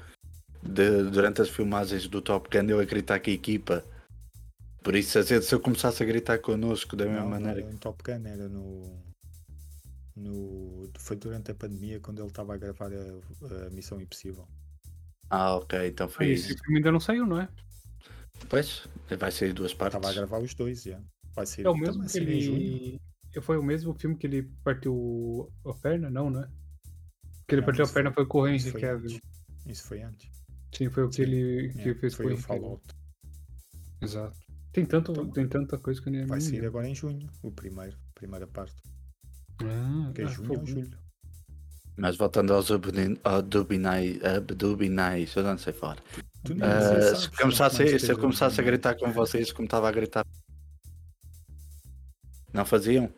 de- 0.63 1.11
durante 1.11 1.43
as 1.43 1.49
filmagens 1.49 2.07
do 2.07 2.23
Top 2.23 2.49
Gun 2.49 2.69
eu 2.71 2.79
a 2.79 2.85
gritar 2.85 3.19
com 3.21 3.31
a 3.31 3.33
equipa. 3.33 3.85
Por 4.83 4.95
isso, 4.95 5.19
às 5.19 5.29
vezes, 5.31 5.49
se 5.49 5.55
eu 5.55 5.61
começasse 5.61 6.03
a 6.03 6.07
gritar 6.07 6.39
connosco 6.39 6.95
da 6.95 7.05
mesma 7.07 7.21
Não, 7.23 7.31
não 7.31 7.41
maneira. 7.41 7.61
era 7.63 7.71
no 7.73 7.79
Top 7.79 8.01
Gun, 8.05 8.27
era 8.29 8.49
no. 8.49 9.03
no 10.15 10.89
foi 10.99 11.17
durante 11.17 11.51
a 11.51 11.55
pandemia 11.55 11.99
quando 12.01 12.21
ele 12.21 12.29
estava 12.29 12.55
a 12.55 12.57
gravar 12.57 12.91
a, 12.93 13.67
a 13.67 13.71
Missão 13.71 14.01
Impossível. 14.01 14.47
Ah, 15.37 15.57
ok, 15.57 15.89
então 15.89 16.09
foi 16.09 16.27
Ah, 16.27 16.29
isso. 16.31 16.51
esse 16.53 16.59
filme 16.63 16.77
ainda 16.79 16.93
não 16.93 17.01
saiu, 17.01 17.27
não 17.27 17.41
é? 17.41 17.49
Pois, 18.49 18.87
vai 19.19 19.31
sair 19.33 19.53
duas 19.53 19.75
partes. 19.75 19.97
Estava 19.97 20.13
a 20.13 20.15
gravar 20.17 20.39
os 20.39 20.55
dois, 20.55 20.83
já. 20.83 21.01
Vai 21.35 21.47
ser 21.47 21.67
É 21.67 21.69
o 21.71 21.77
mesmo 21.77 22.07
que 22.07 22.19
ele. 22.19 23.01
Foi 23.43 23.57
o 23.59 23.63
mesmo 23.63 23.93
filme 23.95 24.17
que 24.17 24.27
ele 24.29 24.43
partiu 24.63 25.51
a 25.67 25.75
perna? 25.75 26.09
Não, 26.09 26.31
né? 26.31 26.49
Que 27.49 27.57
ele 27.57 27.63
Não, 27.63 27.67
partiu 27.67 27.85
a 27.85 27.89
perna 27.89 28.13
foi 28.13 28.27
com 28.27 28.39
o 28.43 28.47
Henry 28.49 28.71
foi 28.71 28.81
Cavill. 28.81 29.11
antes. 29.11 29.21
Isso 29.67 29.89
foi 29.89 30.03
antes. 30.03 30.31
Sim, 30.73 30.89
foi 30.91 31.03
o 31.05 31.09
que 31.09 31.17
Sim. 31.17 31.23
ele 31.23 31.73
que 31.73 31.89
É, 31.91 31.95
fez 31.95 32.15
foi 32.15 32.27
com 32.29 32.35
o. 32.35 32.37
Fallout. 32.37 32.83
Exato. 34.01 34.39
Tem, 34.73 34.85
tanto, 34.87 35.13
Então, 35.13 35.31
tem 35.31 35.49
tanta 35.49 35.79
coisa 35.79 36.01
que 36.03 36.09
eu 36.09 36.13
nem 36.13 36.27
Vai 36.27 36.41
sair 36.41 36.65
agora 36.67 36.89
em 36.89 36.95
junho, 36.95 37.29
o 37.43 37.51
primeiro, 37.51 37.97
primeira 38.15 38.47
parte. 38.47 38.75
Ah, 39.63 40.13
Que 40.15 40.23
é 40.23 40.25
ah, 40.25 40.29
junho 40.29 40.47
foi 40.49 40.57
ou 40.59 40.67
julho. 40.67 40.99
Mas 41.97 42.17
voltando 42.17 42.53
aos 42.53 42.71
abdominais, 42.71 44.25
abdominais, 44.25 45.35
eu 45.37 45.43
não 45.45 45.57
sei 45.57 45.73
falar. 45.73 45.99
Sei, 46.45 47.17
se, 47.17 47.31
começasse, 47.31 47.99
se 48.01 48.11
eu 48.13 48.19
começasse 48.19 48.61
a 48.61 48.65
gritar 48.65 48.97
com 48.97 49.13
vocês 49.13 49.53
como 49.53 49.67
estava 49.67 49.89
a 49.89 49.93
gritar. 49.93 50.27
Não 52.53 52.65
faziam? 52.65 53.13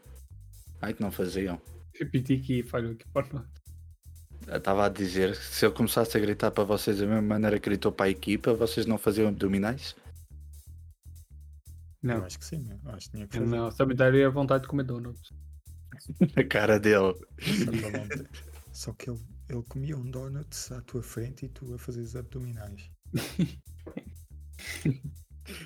Ai 0.80 0.92
que 0.94 1.00
não 1.02 1.10
faziam. 1.10 1.60
Repeti 1.98 2.38
que 2.38 2.62
falhou 2.62 2.92
aqui 2.92 3.04
para 3.12 3.26
nós. 3.32 3.46
Eu 4.46 4.58
Estava 4.58 4.86
a 4.86 4.88
dizer 4.88 5.32
que 5.36 5.44
se 5.44 5.64
eu 5.66 5.72
começasse 5.72 6.16
a 6.16 6.20
gritar 6.20 6.50
para 6.50 6.62
vocês 6.64 6.98
da 6.98 7.06
mesma 7.06 7.22
maneira 7.22 7.58
que 7.58 7.68
gritou 7.68 7.90
para 7.90 8.06
a 8.06 8.10
equipa, 8.10 8.52
vocês 8.54 8.86
não 8.86 8.98
faziam 8.98 9.28
abdominais? 9.28 9.96
Eu 12.02 12.20
Não, 12.20 12.24
acho 12.24 12.38
que 12.38 12.44
sim, 12.44 12.64
eu 12.84 12.90
acho 12.92 13.06
que 13.10 13.16
tinha 13.16 13.26
que 13.26 13.34
fazer. 13.36 13.56
não, 13.56 13.70
só 13.70 13.84
me 13.84 13.94
daria 13.94 14.30
vontade 14.30 14.62
de 14.64 14.68
comer 14.68 14.84
donuts. 14.84 15.30
A 16.36 16.44
cara 16.44 16.78
dele. 16.78 17.14
Só, 18.76 18.92
que 18.92 19.08
ele 19.08 19.18
que 19.46 19.54
ele, 19.54 19.62
comia 19.62 19.96
um 19.96 20.10
donuts 20.10 20.70
à 20.70 20.82
tua 20.82 21.02
frente 21.02 21.46
e 21.46 21.48
tu 21.48 21.72
a 21.72 21.78
fazeres 21.78 22.14
abdominais. 22.14 22.90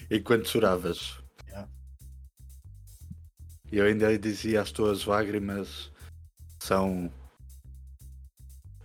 Enquanto 0.09 0.49
choravas. 0.49 1.21
Yeah. 1.49 1.69
E 3.73 3.79
eu 3.79 3.87
ainda 3.87 4.17
dizia 4.17 4.63
as 4.63 4.71
tuas 4.71 5.07
lágrimas 5.07 5.91
são. 6.61 7.13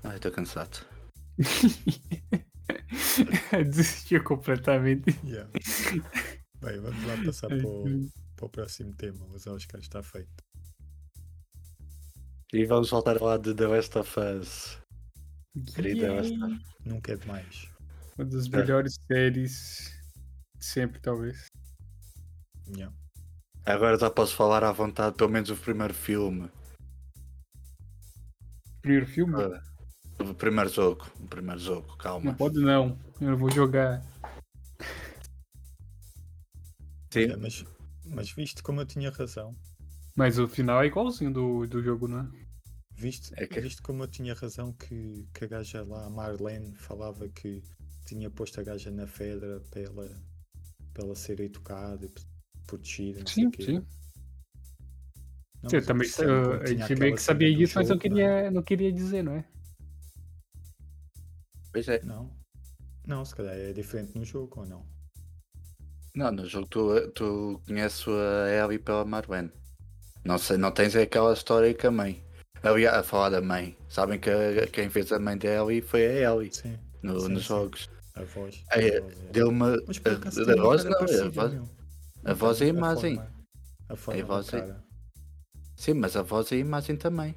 Ai, 0.04 0.16
estou 0.16 0.32
cansado. 0.32 0.84
Desistiu 3.70 4.24
completamente. 4.24 5.16
Yeah. 5.24 5.52
Bem, 6.62 6.80
vamos 6.80 7.06
lá 7.06 7.16
passar 7.24 7.50
para 7.50 7.68
o, 7.68 7.86
para 8.36 8.46
o 8.46 8.50
próximo 8.50 8.92
tema. 8.96 9.24
Os 9.28 9.46
Oscars 9.46 9.84
está 9.84 10.02
feito. 10.02 10.44
E 12.54 12.66
vamos 12.66 12.90
voltar 12.90 13.16
a 13.18 13.20
falar 13.20 13.38
de 13.38 13.54
The 13.54 13.68
Last 13.68 13.98
of 13.98 14.20
Us. 14.20 14.78
Querida, 15.74 16.08
Yay! 16.08 16.18
esta- 16.34 16.60
Nunca 16.86 17.14
é 17.14 17.16
demais. 17.16 17.70
Uma 18.18 18.26
das 18.26 18.46
É. 18.48 18.50
melhores 18.50 18.96
séries 19.08 19.92
de 20.58 20.66
sempre, 20.66 21.00
talvez. 21.02 21.48
Yeah. 22.68 22.96
Agora 23.66 23.98
já 23.98 24.10
posso 24.10 24.36
falar 24.36 24.64
à 24.64 24.72
vontade, 24.72 25.16
pelo 25.16 25.30
menos 25.30 25.50
o 25.50 25.56
primeiro 25.56 25.94
filme. 25.94 26.50
Primeiro 28.82 29.08
filme? 29.08 29.34
Ah, 29.36 29.62
O 30.24 30.34
primeiro 30.34 30.70
jogo. 30.70 31.06
O 31.20 31.28
primeiro 31.28 31.60
jogo, 31.60 31.98
calma. 31.98 32.26
Não 32.32 32.36
pode 32.36 32.58
não. 32.60 32.98
Eu 33.20 33.32
não 33.32 33.38
vou 33.38 33.52
jogar. 33.52 34.02
Sim. 37.12 37.32
É, 37.32 37.36
mas, 37.36 37.66
mas 38.06 38.32
viste 38.32 38.62
como 38.64 38.80
eu 38.82 38.86
tinha 38.86 39.10
razão. 39.12 39.54
Mas 40.16 40.40
o 40.40 40.48
final 40.48 40.82
é 40.82 40.88
igualzinho 40.88 41.32
do, 41.32 41.68
do 41.68 41.82
jogo, 41.84 42.08
né? 42.08 42.26
Viste, 42.98 43.34
É 43.36 43.46
que- 43.46 43.60
viste 43.60 43.82
como 43.82 44.04
eu 44.04 44.08
tinha 44.08 44.34
razão 44.34 44.72
que, 44.74 45.28
que 45.34 45.44
a 45.44 45.48
gaja 45.48 45.84
lá, 45.84 46.06
a 46.06 46.10
Marlene, 46.10 46.74
falava 46.76 47.28
que 47.28 47.62
tinha 48.06 48.30
posto 48.30 48.60
a 48.62 48.64
gaja 48.64 48.90
na 48.90 49.06
pedra 49.06 49.60
para 49.70 49.82
ela, 49.82 50.22
para 50.94 51.04
ela 51.04 51.16
ser 51.16 51.40
educada 51.42 52.06
e 52.06 52.10
protegida. 52.66 53.20
não 53.20 53.28
sei 53.28 53.44
Sim, 53.44 53.52
sim. 53.60 53.86
Não, 55.62 55.72
mas 55.74 55.86
também, 55.86 56.08
uh, 56.10 56.14
como 56.14 56.62
a 56.64 56.68
gente 56.68 56.96
meio 56.96 57.16
que 57.16 57.22
sabia 57.22 57.54
disso, 57.54 57.74
mas 57.76 57.90
não 57.90 57.98
jogo, 57.98 58.10
não 58.10 58.18
é? 58.18 58.22
queria, 58.22 58.52
não 58.52 58.64
queria 58.64 58.92
dizer, 58.94 59.24
não 59.24 59.34
é? 59.34 59.46
Pois 61.72 61.88
é. 61.90 62.02
Não, 62.04 62.32
não, 63.06 63.26
se 63.26 63.36
calhar 63.36 63.56
é 63.56 63.74
diferente 63.74 64.16
no 64.18 64.24
jogo 64.24 64.62
ou 64.62 64.66
não? 64.66 64.86
Não, 66.16 66.32
no 66.32 66.46
jogo 66.48 66.68
tu, 66.68 67.12
tu 67.12 67.62
conheces 67.68 68.08
a 68.08 68.50
Ellie 68.64 68.80
pela 68.80 69.06
Marwen. 69.06 69.52
Não 70.26 70.38
sei, 70.38 70.58
não 70.58 70.72
tens 70.72 70.96
aquela 70.96 71.34
história 71.34 71.74
com 71.74 71.88
a 71.88 71.92
mãe. 71.92 72.24
Aliás, 72.64 72.98
a 72.98 73.04
falar 73.04 73.30
da 73.30 73.42
mãe. 73.42 73.78
Sabem 73.88 74.20
que 74.20 74.30
a- 74.30 74.66
quem 74.72 74.90
fez 74.90 75.12
a 75.12 75.20
mãe 75.20 75.38
da 75.38 75.48
Ellie 75.48 75.82
foi 75.82 76.06
a 76.06 76.34
Ellie 76.34 76.52
Sim, 76.52 76.78
no- 77.04 77.20
Sim, 77.20 77.30
nos 77.30 77.44
sim. 77.44 77.48
jogos. 77.50 77.90
a 78.16 78.24
voz. 78.24 78.64
É, 78.72 78.98
a 78.98 79.02
voz 79.02 79.14
é- 79.14 79.32
Deu 79.32 79.50
uma. 79.50 79.78
Mas 79.88 80.00
por 80.00 80.14
acaso 80.14 80.42
A, 80.42 80.52
a 80.52 80.56
uma 80.56 80.64
voz 80.64 80.84
não, 80.86 80.92
a 80.94 81.00
voz, 81.00 81.12
a 82.26 82.34
voz 82.34 82.62
e 82.62 82.64
a 82.64 82.66
A 82.68 82.70
imagem. 82.70 83.22
A 83.90 83.96
forma 83.96 84.22
da 84.22 84.26
voz 84.28 84.54
é-. 84.54 84.76
Sim, 85.76 85.94
mas 85.96 86.16
a 86.16 86.22
voz 86.24 86.50
e 86.52 86.56
a 86.56 86.58
imagem 86.58 86.96
também. 86.96 87.36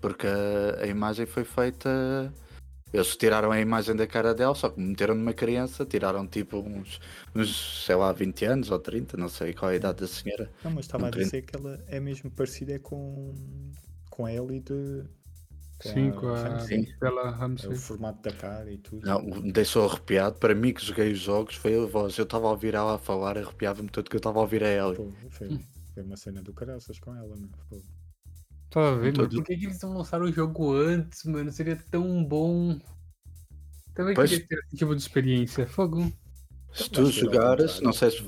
Porque 0.00 0.26
a, 0.26 0.82
a 0.82 0.86
imagem 0.86 1.24
foi 1.24 1.44
feita. 1.44 2.30
Eles 2.92 3.16
tiraram 3.16 3.50
a 3.50 3.60
imagem 3.60 3.94
da 3.96 4.06
cara 4.06 4.34
dela, 4.34 4.54
só 4.54 4.70
que 4.70 4.80
meteram 4.80 5.14
numa 5.14 5.34
criança, 5.34 5.84
tiraram 5.84 6.26
tipo 6.26 6.58
uns, 6.58 7.00
uns, 7.34 7.84
sei 7.84 7.96
lá, 7.96 8.12
20 8.12 8.44
anos 8.44 8.70
ou 8.70 8.78
30, 8.78 9.16
não 9.16 9.28
sei 9.28 9.52
qual 9.54 9.70
é 9.70 9.74
a 9.74 9.76
idade 9.76 10.00
da 10.00 10.06
senhora. 10.08 10.50
Não, 10.62 10.70
mas 10.70 10.84
estava 10.86 11.08
a 11.08 11.10
dizer 11.10 11.42
que 11.42 11.56
ela 11.56 11.82
é 11.86 12.00
mesmo 12.00 12.30
parecida 12.30 12.78
com, 12.78 13.34
com 14.10 14.26
a 14.26 14.32
Ellie 14.32 14.60
de. 14.60 15.04
Com 15.78 15.88
Sim, 15.92 16.08
a 16.08 16.12
com 16.12 16.28
a 16.28 16.42
Ramsey. 16.42 16.86
Bella 17.00 17.30
É 17.62 17.68
o 17.68 17.74
Ramsey. 17.74 17.76
formato 17.76 18.22
da 18.22 18.32
cara 18.32 18.70
e 18.72 18.78
tudo. 18.78 19.06
Não, 19.06 19.22
me 19.22 19.52
deixou 19.52 19.88
arrepiado. 19.88 20.38
Para 20.38 20.54
mim 20.54 20.72
que 20.72 20.84
joguei 20.84 21.12
os 21.12 21.18
jogos 21.18 21.54
foi 21.56 21.74
a 21.82 21.86
voz. 21.86 22.16
Eu 22.18 22.24
estava 22.24 22.46
a 22.46 22.50
ouvir 22.50 22.74
ela 22.74 22.94
a 22.96 22.98
falar, 22.98 23.38
arrepiava-me 23.38 23.88
tudo 23.90 24.10
que 24.10 24.16
eu 24.16 24.18
estava 24.18 24.38
a 24.38 24.42
ouvir 24.42 24.62
a 24.64 24.68
Ellie. 24.70 24.96
Pô, 24.96 25.12
foi, 25.30 25.48
foi 25.94 26.02
uma 26.02 26.16
cena 26.16 26.42
do 26.42 26.52
caraças 26.52 26.98
com 26.98 27.14
ela, 27.14 27.36
meu. 27.36 27.50
Pô. 27.68 27.82
Tá 28.70 28.94
vendo? 28.94 29.16
Todo- 29.22 29.36
Por 29.36 29.44
que, 29.44 29.56
que 29.56 29.66
eles 29.66 29.80
não 29.80 29.96
lançaram 29.98 30.26
o 30.26 30.32
jogo 30.32 30.74
antes, 30.74 31.24
mano? 31.24 31.50
Seria 31.52 31.76
tão 31.90 32.24
bom. 32.24 32.78
Também 33.94 34.14
Pois- 34.14 34.30
queria 34.30 34.46
ter 34.46 34.58
esse 34.66 34.76
tipo 34.76 34.94
de 34.94 35.00
experiência. 35.00 35.66
Fogo. 35.66 36.12
Se 36.72 36.90
tu 36.90 37.06
jogares, 37.10 37.80
não 37.80 37.92
sei 37.92 38.10
se, 38.10 38.22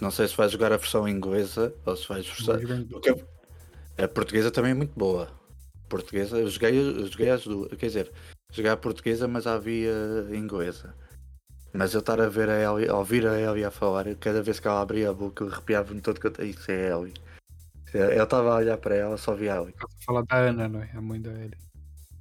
não 0.00 0.10
sei 0.10 0.28
se 0.28 0.36
vais 0.36 0.52
jogar 0.52 0.72
a 0.72 0.76
versão 0.76 1.08
inglesa 1.08 1.74
ou 1.86 1.96
se 1.96 2.06
vais 2.06 2.26
em- 2.26 2.84
Porque 2.86 3.14
a 3.96 4.08
portuguesa 4.08 4.50
também 4.50 4.72
é 4.72 4.74
muito 4.74 4.92
boa. 4.98 5.28
Portuguesa, 5.88 6.38
eu 6.38 6.48
joguei, 6.48 6.78
eu 6.78 7.06
joguei 7.06 7.30
as 7.30 7.42
duas, 7.44 7.68
quer 7.74 7.86
dizer, 7.86 8.12
joguei 8.52 8.70
a 8.70 8.76
portuguesa, 8.76 9.26
mas 9.26 9.46
havia 9.46 9.92
inglesa. 10.32 10.94
Mas 11.72 11.94
eu 11.94 12.00
estar 12.00 12.20
a 12.20 12.28
ver 12.28 12.48
a 12.50 12.60
Ellie, 12.60 12.88
a 12.88 12.96
ouvir 12.96 13.26
a 13.26 13.40
Ellie 13.40 13.64
a 13.64 13.70
falar, 13.70 14.04
cada 14.16 14.42
vez 14.42 14.60
que 14.60 14.68
ela 14.68 14.80
abria 14.82 15.10
a 15.10 15.14
boca, 15.14 15.42
eu 15.44 15.48
arrepiava-me 15.48 16.00
todo 16.00 16.20
que 16.20 16.26
eu 16.26 16.46
isso 16.46 16.70
é 16.70 16.92
a 16.92 16.96
Ellie. 16.98 17.14
Eu 17.92 18.22
estava 18.22 18.52
a 18.52 18.56
olhar 18.56 18.76
para 18.78 18.94
ela, 18.94 19.16
só 19.16 19.34
via 19.34 19.54
a 19.54 19.62
Ellie. 19.62 19.74
Falar 20.04 20.22
da 20.22 20.36
Ana, 20.36 20.68
não 20.68 20.82
é? 20.82 20.90
A 20.94 21.00
mãe 21.00 21.20
da 21.20 21.30
Ellie. 21.30 21.58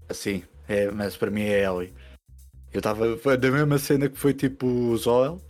Assim, 0.08 0.44
é, 0.68 0.90
mas 0.90 1.16
para 1.16 1.30
mim 1.30 1.44
é 1.44 1.64
Ellie. 1.64 1.94
Eu 2.74 2.80
estava. 2.80 3.18
Foi 3.18 3.38
da 3.38 3.52
mesma 3.52 3.78
cena 3.78 4.10
que 4.10 4.18
foi 4.18 4.34
tipo 4.34 4.66
o 4.66 4.98
Zoel. 4.98 5.42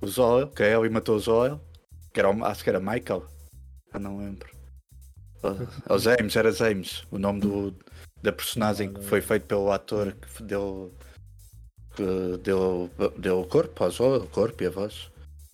O 0.00 0.06
Zoel, 0.06 0.48
que 0.48 0.62
a 0.62 0.68
Ellie 0.68 0.90
matou 0.90 1.16
o 1.16 1.20
Zoel. 1.20 1.60
Que 2.12 2.20
era, 2.20 2.30
acho 2.46 2.62
que 2.62 2.70
era 2.70 2.80
Michael. 2.80 3.26
Eu 3.92 4.00
não 4.00 4.18
lembro. 4.18 4.50
O, 5.42 5.94
o 5.94 5.98
James, 5.98 6.36
era 6.36 6.52
James. 6.52 7.04
O 7.10 7.18
nome 7.18 7.40
do, 7.40 7.74
da 8.22 8.32
personagem 8.32 8.92
que 8.92 9.02
foi 9.02 9.20
feito 9.20 9.46
pelo 9.46 9.70
ator 9.70 10.12
que 10.12 10.42
deu. 10.42 10.92
que 11.94 12.38
deu, 12.42 12.90
deu 13.18 13.40
o 13.40 13.46
corpo 13.46 13.84
ao 13.84 13.90
Zoel, 13.90 14.22
o 14.22 14.28
corpo 14.28 14.62
e 14.62 14.66
a 14.66 14.70
voz. 14.70 15.11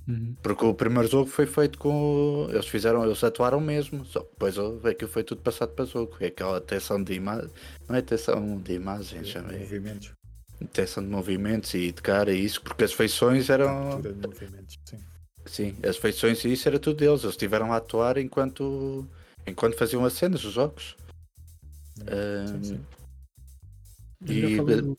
Uhum. 0.08 0.34
Porque 0.42 0.64
o 0.64 0.72
primeiro 0.72 1.06
jogo 1.06 1.28
foi 1.30 1.44
feito 1.46 1.78
com. 1.78 2.46
Eles 2.50 2.66
fizeram, 2.66 3.04
eles 3.04 3.22
atuaram 3.22 3.60
mesmo. 3.60 4.04
Só 4.06 4.20
que 4.20 4.30
depois 4.30 4.56
aquilo 4.86 5.10
foi 5.10 5.22
tudo 5.22 5.42
passado 5.42 5.72
para 5.74 5.84
jogo. 5.84 6.16
É 6.20 6.26
aquela 6.28 6.60
tensão 6.62 7.02
de 7.02 7.12
imagem. 7.12 7.50
Não 7.86 7.94
é 7.96 8.00
tensão 8.00 8.56
de 8.58 8.72
imagens, 8.72 9.28
já 9.28 9.40
é 9.40 9.58
Movimentos. 9.58 10.12
tensão 10.72 11.02
de 11.04 11.10
movimentos 11.10 11.74
e 11.74 11.92
de 11.92 12.00
cara 12.00 12.32
e 12.32 12.42
isso, 12.42 12.62
porque 12.62 12.84
as 12.84 12.92
feições 12.94 13.50
eram. 13.50 13.90
Captura 13.90 14.14
de 14.14 14.26
movimentos. 14.26 14.78
Sim. 14.84 14.98
Sim, 15.46 15.76
as 15.86 15.96
feições 15.96 16.44
e 16.44 16.52
isso 16.52 16.68
era 16.68 16.78
tudo 16.78 16.96
deles. 16.98 17.22
Eles 17.22 17.34
estiveram 17.34 17.72
a 17.72 17.76
atuar 17.76 18.16
enquanto. 18.16 19.06
enquanto 19.46 19.76
faziam 19.76 20.04
as 20.06 20.14
cenas, 20.14 20.42
os 20.44 20.52
jogos. 20.54 20.96
Sim, 21.98 22.64
sim. 22.64 22.80
E- 24.26 24.96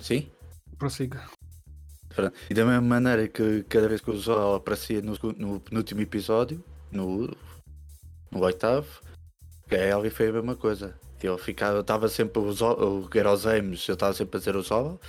Sim. 0.00 0.30
Prossiga. 0.78 1.22
E 2.50 2.54
da 2.54 2.64
mesma 2.64 2.80
maneira 2.80 3.26
que 3.28 3.62
cada 3.64 3.88
vez 3.88 4.00
que 4.00 4.10
o 4.10 4.16
Zol 4.16 4.54
aparecia 4.56 5.00
no, 5.02 5.14
no 5.36 5.60
penúltimo 5.60 6.00
episódio, 6.00 6.62
no, 6.90 7.26
no 8.30 8.40
oitavo, 8.40 9.00
que 9.68 9.74
a 9.74 9.98
Ellie 9.98 10.10
foi 10.10 10.28
a 10.28 10.32
mesma 10.32 10.56
coisa. 10.56 10.94
Ele 11.22 11.38
ficava, 11.38 11.80
estava 11.80 12.08
sempre 12.08 12.40
o 12.40 12.52
Zol, 12.52 13.04
o 13.04 13.08
eu 13.14 13.94
estava 13.94 14.12
sempre 14.12 14.36
a 14.36 14.38
dizer 14.38 14.56
o 14.56 14.62
Zol. 14.62 15.00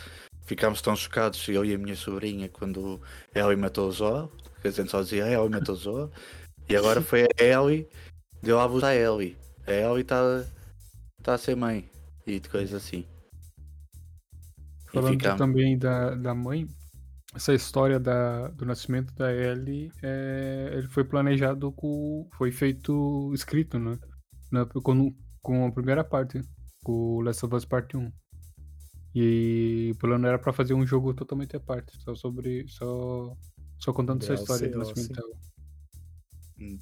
Ficámos 0.45 0.81
tão 0.81 0.95
chocados, 0.95 1.47
eu 1.47 1.63
e 1.65 1.73
a 1.73 1.77
minha 1.77 1.95
sobrinha, 1.95 2.49
quando 2.49 3.01
a 3.33 3.39
Ellie 3.39 3.55
matou 3.55 3.89
o 3.89 3.91
que 4.61 4.67
a 4.67 4.71
gente 4.71 4.91
só 4.91 5.01
dizia 5.01 5.25
a 5.25 5.31
Ellie 5.31 5.49
matou 5.49 5.73
o 5.73 5.77
Zol. 5.77 6.11
E 6.69 6.75
agora 6.75 7.01
foi 7.01 7.23
a 7.23 7.43
Ellie, 7.43 7.87
deu 8.41 8.59
a 8.59 8.67
voz 8.67 8.83
à 8.83 8.95
Ellie. 8.95 9.37
A 9.65 9.71
Ellie 9.71 10.01
está 10.01 10.45
tá 11.21 11.33
a 11.33 11.37
ser 11.37 11.55
mãe 11.55 11.89
e 12.27 12.39
de 12.39 12.47
coisas 12.49 12.73
assim. 12.73 13.05
Falando 14.87 15.13
ficámos- 15.13 15.39
também 15.39 15.77
da, 15.77 16.13
da 16.13 16.35
mãe, 16.35 16.67
essa 17.35 17.53
história 17.53 17.99
da, 17.99 18.47
do 18.49 18.65
nascimento 18.65 19.13
da 19.15 19.31
Ellie, 19.33 19.91
é, 20.01 20.69
ele 20.73 20.87
foi 20.87 21.03
planejado 21.03 21.71
com. 21.71 22.27
Foi 22.37 22.51
feito 22.51 23.31
escrito, 23.33 23.79
né? 23.79 23.97
Na, 24.51 24.65
com, 24.65 25.13
com 25.41 25.65
a 25.65 25.71
primeira 25.71 26.03
parte, 26.03 26.41
com 26.83 26.91
o 27.17 27.21
Last 27.21 27.45
of 27.45 27.55
Us 27.55 27.65
Part 27.65 27.95
1. 27.97 28.11
E 29.15 29.91
o 29.93 29.97
plano 29.97 30.25
era 30.27 30.39
pra 30.39 30.51
fazer 30.53 30.73
um 30.73 30.85
jogo 30.85 31.13
totalmente 31.13 31.55
à 31.55 31.59
parte, 31.59 31.95
só 32.01 32.15
sobre. 32.15 32.67
Só, 32.67 33.35
só 33.79 33.93
contando 33.93 34.21
essa 34.23 34.33
DLC 34.35 34.43
história 34.43 34.71
do 34.71 34.77
nascimento 34.79 35.13
dela. 35.13 35.35
Hum. 36.59 36.79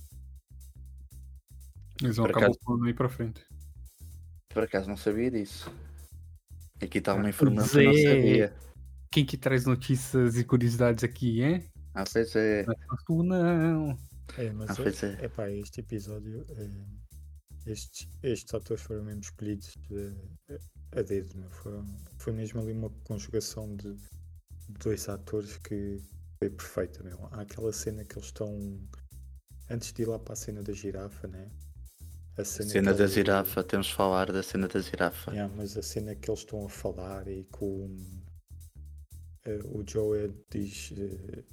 Eles 2.01 2.17
vão 2.17 2.25
acabar 2.25 2.45
acaso- 2.47 2.59
o 2.61 2.65
plano 2.65 2.85
aí 2.85 2.93
pra 2.93 3.09
frente. 3.09 3.45
Por 4.49 4.63
acaso 4.63 4.89
não 4.89 4.97
sabia 4.97 5.31
disso. 5.31 5.71
Aqui 6.81 6.97
está 6.97 7.13
uma 7.13 7.27
Ah, 7.27 7.29
informação 7.29 7.79
que 7.79 7.85
eu 7.87 7.91
não 7.93 7.97
é. 7.99 8.03
sabia. 8.15 8.53
Quem 9.11 9.25
que 9.25 9.37
traz 9.37 9.65
notícias 9.65 10.37
e 10.37 10.43
curiosidades 10.45 11.03
aqui, 11.03 11.41
hein? 11.41 11.69
Ah, 11.93 12.05
pois 12.11 12.33
é. 12.33 12.65
Não 13.09 13.35
é 13.35 13.57
não. 13.57 13.97
É, 14.37 14.49
mas 14.53 14.79
Ah, 14.79 14.83
é. 15.05 15.25
é, 15.25 15.27
pá, 15.27 15.49
este 15.51 15.81
episódio, 15.81 16.45
eh, 16.51 16.85
estes, 17.65 18.07
estes 18.23 18.53
atores 18.53 18.81
foram 18.81 19.03
mesmo 19.03 19.19
escolhidos 19.19 19.75
eh, 19.91 20.57
a 20.93 21.01
dedo, 21.01 21.37
meu. 21.37 21.49
Foram, 21.49 21.85
foi 22.17 22.31
mesmo 22.31 22.61
ali 22.61 22.71
uma 22.71 22.89
conjugação 23.03 23.75
de 23.75 23.97
dois 24.81 25.09
atores 25.09 25.57
que 25.57 25.99
foi 26.39 26.49
perfeita, 26.49 27.03
meu. 27.03 27.27
Há 27.31 27.41
aquela 27.41 27.73
cena 27.73 28.05
que 28.05 28.15
eles 28.17 28.27
estão 28.27 28.79
antes 29.69 29.91
de 29.91 30.03
ir 30.03 30.05
lá 30.07 30.19
para 30.19 30.31
a 30.33 30.37
cena 30.37 30.63
da 30.63 30.71
girafa, 30.71 31.27
né? 31.27 31.51
A 32.37 32.45
cena, 32.45 32.69
Cena 32.69 32.93
da 32.93 33.07
girafa, 33.07 33.61
temos 33.61 33.87
de 33.87 33.93
falar 33.93 34.31
da 34.31 34.41
cena 34.41 34.69
da 34.69 34.79
girafa. 34.79 35.31
Yeah, 35.31 35.53
mas 35.53 35.75
a 35.75 35.81
cena 35.83 36.15
que 36.15 36.29
eles 36.29 36.39
estão 36.39 36.65
a 36.65 36.69
falar 36.69 37.27
e 37.27 37.43
com 37.51 37.93
o 39.65 39.83
Joe 39.87 40.33
diz, 40.49 40.93
eh, 40.97 41.43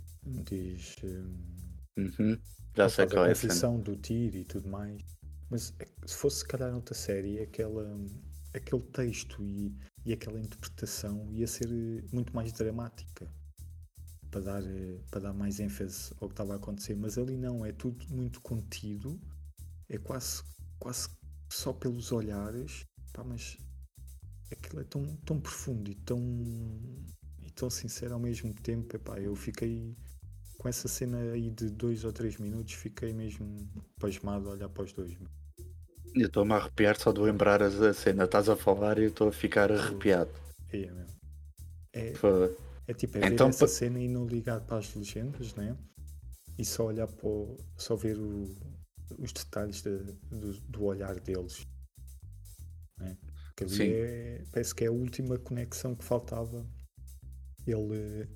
diz 0.44 0.96
eh, 1.02 1.58
Uhum. 1.98 2.38
Já 2.76 2.88
sei 2.88 3.06
qual 3.08 3.24
a 3.24 3.28
é 3.28 3.32
a 3.32 3.34
confissão 3.34 3.80
do 3.80 3.96
tiro 3.96 4.36
e 4.36 4.44
tudo 4.44 4.68
mais. 4.68 5.02
Mas 5.50 5.74
é 5.80 5.86
se 6.06 6.14
fosse 6.14 6.38
se 6.38 6.46
calhar 6.46 6.70
noutra 6.70 6.94
série, 6.94 7.40
aquela, 7.40 7.98
aquele 8.54 8.82
texto 8.82 9.42
e, 9.42 9.74
e 10.04 10.12
aquela 10.12 10.38
interpretação 10.38 11.28
ia 11.32 11.46
ser 11.46 11.68
eh, 11.68 12.04
muito 12.12 12.34
mais 12.34 12.52
dramática 12.52 13.28
para 14.30 14.40
dar, 14.42 14.62
para 15.10 15.20
dar 15.20 15.32
mais 15.32 15.58
ênfase 15.58 16.12
ao 16.20 16.28
que 16.28 16.34
estava 16.34 16.52
a 16.52 16.56
acontecer. 16.56 16.94
Mas 16.94 17.18
ali 17.18 17.36
não, 17.36 17.66
é 17.66 17.72
tudo 17.72 18.06
muito 18.10 18.40
contido, 18.42 19.20
é 19.88 19.98
quase, 19.98 20.42
quase 20.78 21.08
só 21.50 21.72
pelos 21.72 22.12
olhares, 22.12 22.86
pá, 23.12 23.24
mas 23.24 23.56
aquilo 24.52 24.80
é 24.80 24.84
tão, 24.84 25.16
tão 25.24 25.40
profundo 25.40 25.90
e 25.90 25.94
tão, 25.94 26.20
tão 27.58 27.68
sincero 27.70 28.14
ao 28.14 28.20
mesmo 28.20 28.54
tempo. 28.54 28.94
Epá, 28.96 29.18
eu 29.20 29.34
fiquei 29.34 29.96
com 30.58 30.68
essa 30.68 30.88
cena 30.88 31.18
aí 31.32 31.50
de 31.50 31.68
dois 31.70 32.04
ou 32.04 32.12
três 32.12 32.36
minutos, 32.36 32.74
fiquei 32.74 33.12
mesmo 33.12 33.68
pasmado 34.00 34.48
a 34.48 34.52
olhar 34.52 34.68
para 34.68 34.84
os 34.84 34.92
dois. 34.92 35.16
Eu 36.14 36.26
estou-me 36.26 36.52
a 36.52 36.56
arrepiar 36.56 36.98
só 36.98 37.12
de 37.12 37.20
lembrar 37.20 37.62
a 37.62 37.92
cena. 37.92 38.24
Estás 38.24 38.48
a 38.48 38.56
falar 38.56 38.98
e 38.98 39.02
eu 39.04 39.08
estou 39.08 39.28
a 39.28 39.32
ficar 39.32 39.70
arrepiado. 39.70 40.30
É. 40.72 41.06
É, 41.92 42.14
Foi. 42.14 42.56
É 42.86 42.94
tipo, 42.94 43.18
é 43.18 43.26
Então, 43.26 43.48
ver 43.48 43.54
essa 43.54 43.66
pa- 43.66 43.72
cena 43.72 43.98
e 44.00 44.08
não 44.08 44.26
ligar 44.26 44.60
para 44.62 44.78
as 44.78 44.94
legendas, 44.94 45.54
né? 45.54 45.76
E 46.58 46.64
só 46.64 46.86
olhar 46.86 47.06
para 47.06 47.26
o, 47.28 47.56
só 47.76 47.94
ver 47.94 48.18
o- 48.18 48.56
os 49.18 49.32
detalhes 49.32 49.82
da- 49.82 49.90
do, 50.30 50.52
do 50.60 50.84
olhar 50.84 51.18
deles. 51.20 51.66
Né? 52.98 53.16
Que 53.56 53.64
ali 53.64 53.92
é, 53.92 54.44
parece 54.52 54.74
que 54.74 54.84
é 54.84 54.88
a 54.88 54.92
última 54.92 55.38
conexão 55.38 55.94
que 55.94 56.04
faltava. 56.04 56.66
Ele, 57.70 58.28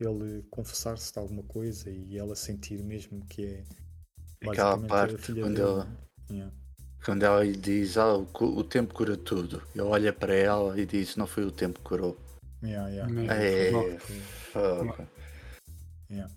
ele 0.00 0.42
confessar-se 0.50 1.12
de 1.12 1.18
alguma 1.18 1.42
coisa 1.42 1.90
e 1.90 2.16
ela 2.16 2.34
sentir 2.34 2.82
mesmo 2.82 3.24
que 3.26 3.44
é 3.44 3.64
Aquela 4.48 4.76
basicamente 4.76 4.88
parte 4.88 5.14
a 5.14 5.18
filha 5.18 5.42
quando 5.42 5.54
dele. 5.54 5.68
ela-? 5.68 5.98
Yeah. 6.30 6.54
Quando 7.04 7.22
ela 7.22 7.44
lhe 7.44 7.56
diz, 7.56 7.96
ah, 7.96 8.16
o, 8.16 8.26
o 8.44 8.64
tempo 8.64 8.92
cura 8.94 9.16
tudo. 9.16 9.62
Ele 9.74 9.82
olha 9.82 10.12
para 10.12 10.34
ela 10.34 10.78
e 10.80 10.84
diz, 10.84 11.16
não 11.16 11.26
foi 11.26 11.44
o 11.44 11.50
tempo 11.52 11.78
que 11.78 11.84
curou. 11.84 12.18
Yeah, 12.62 12.88
yeah. 12.88 13.34
É, 13.34 13.98
fuck. 14.00 15.06
Yeah. 16.10 16.34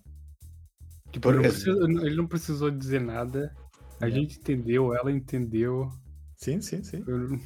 Tipo, 1.12 1.30
ele, 1.30 1.38
não 1.38 1.43
precisa- 1.49 1.84
ele 2.06 2.16
não 2.16 2.28
precisou 2.28 2.70
dizer 2.72 3.02
nada. 3.02 3.56
A 3.99 4.10
gente 4.10 4.38
entendeu, 4.39 4.93
ela 4.95 5.12
entendeu. 5.12 5.89
Sim, 6.38 6.62
sim, 6.62 6.84
sim. 6.84 7.04
Eu- 7.08 7.39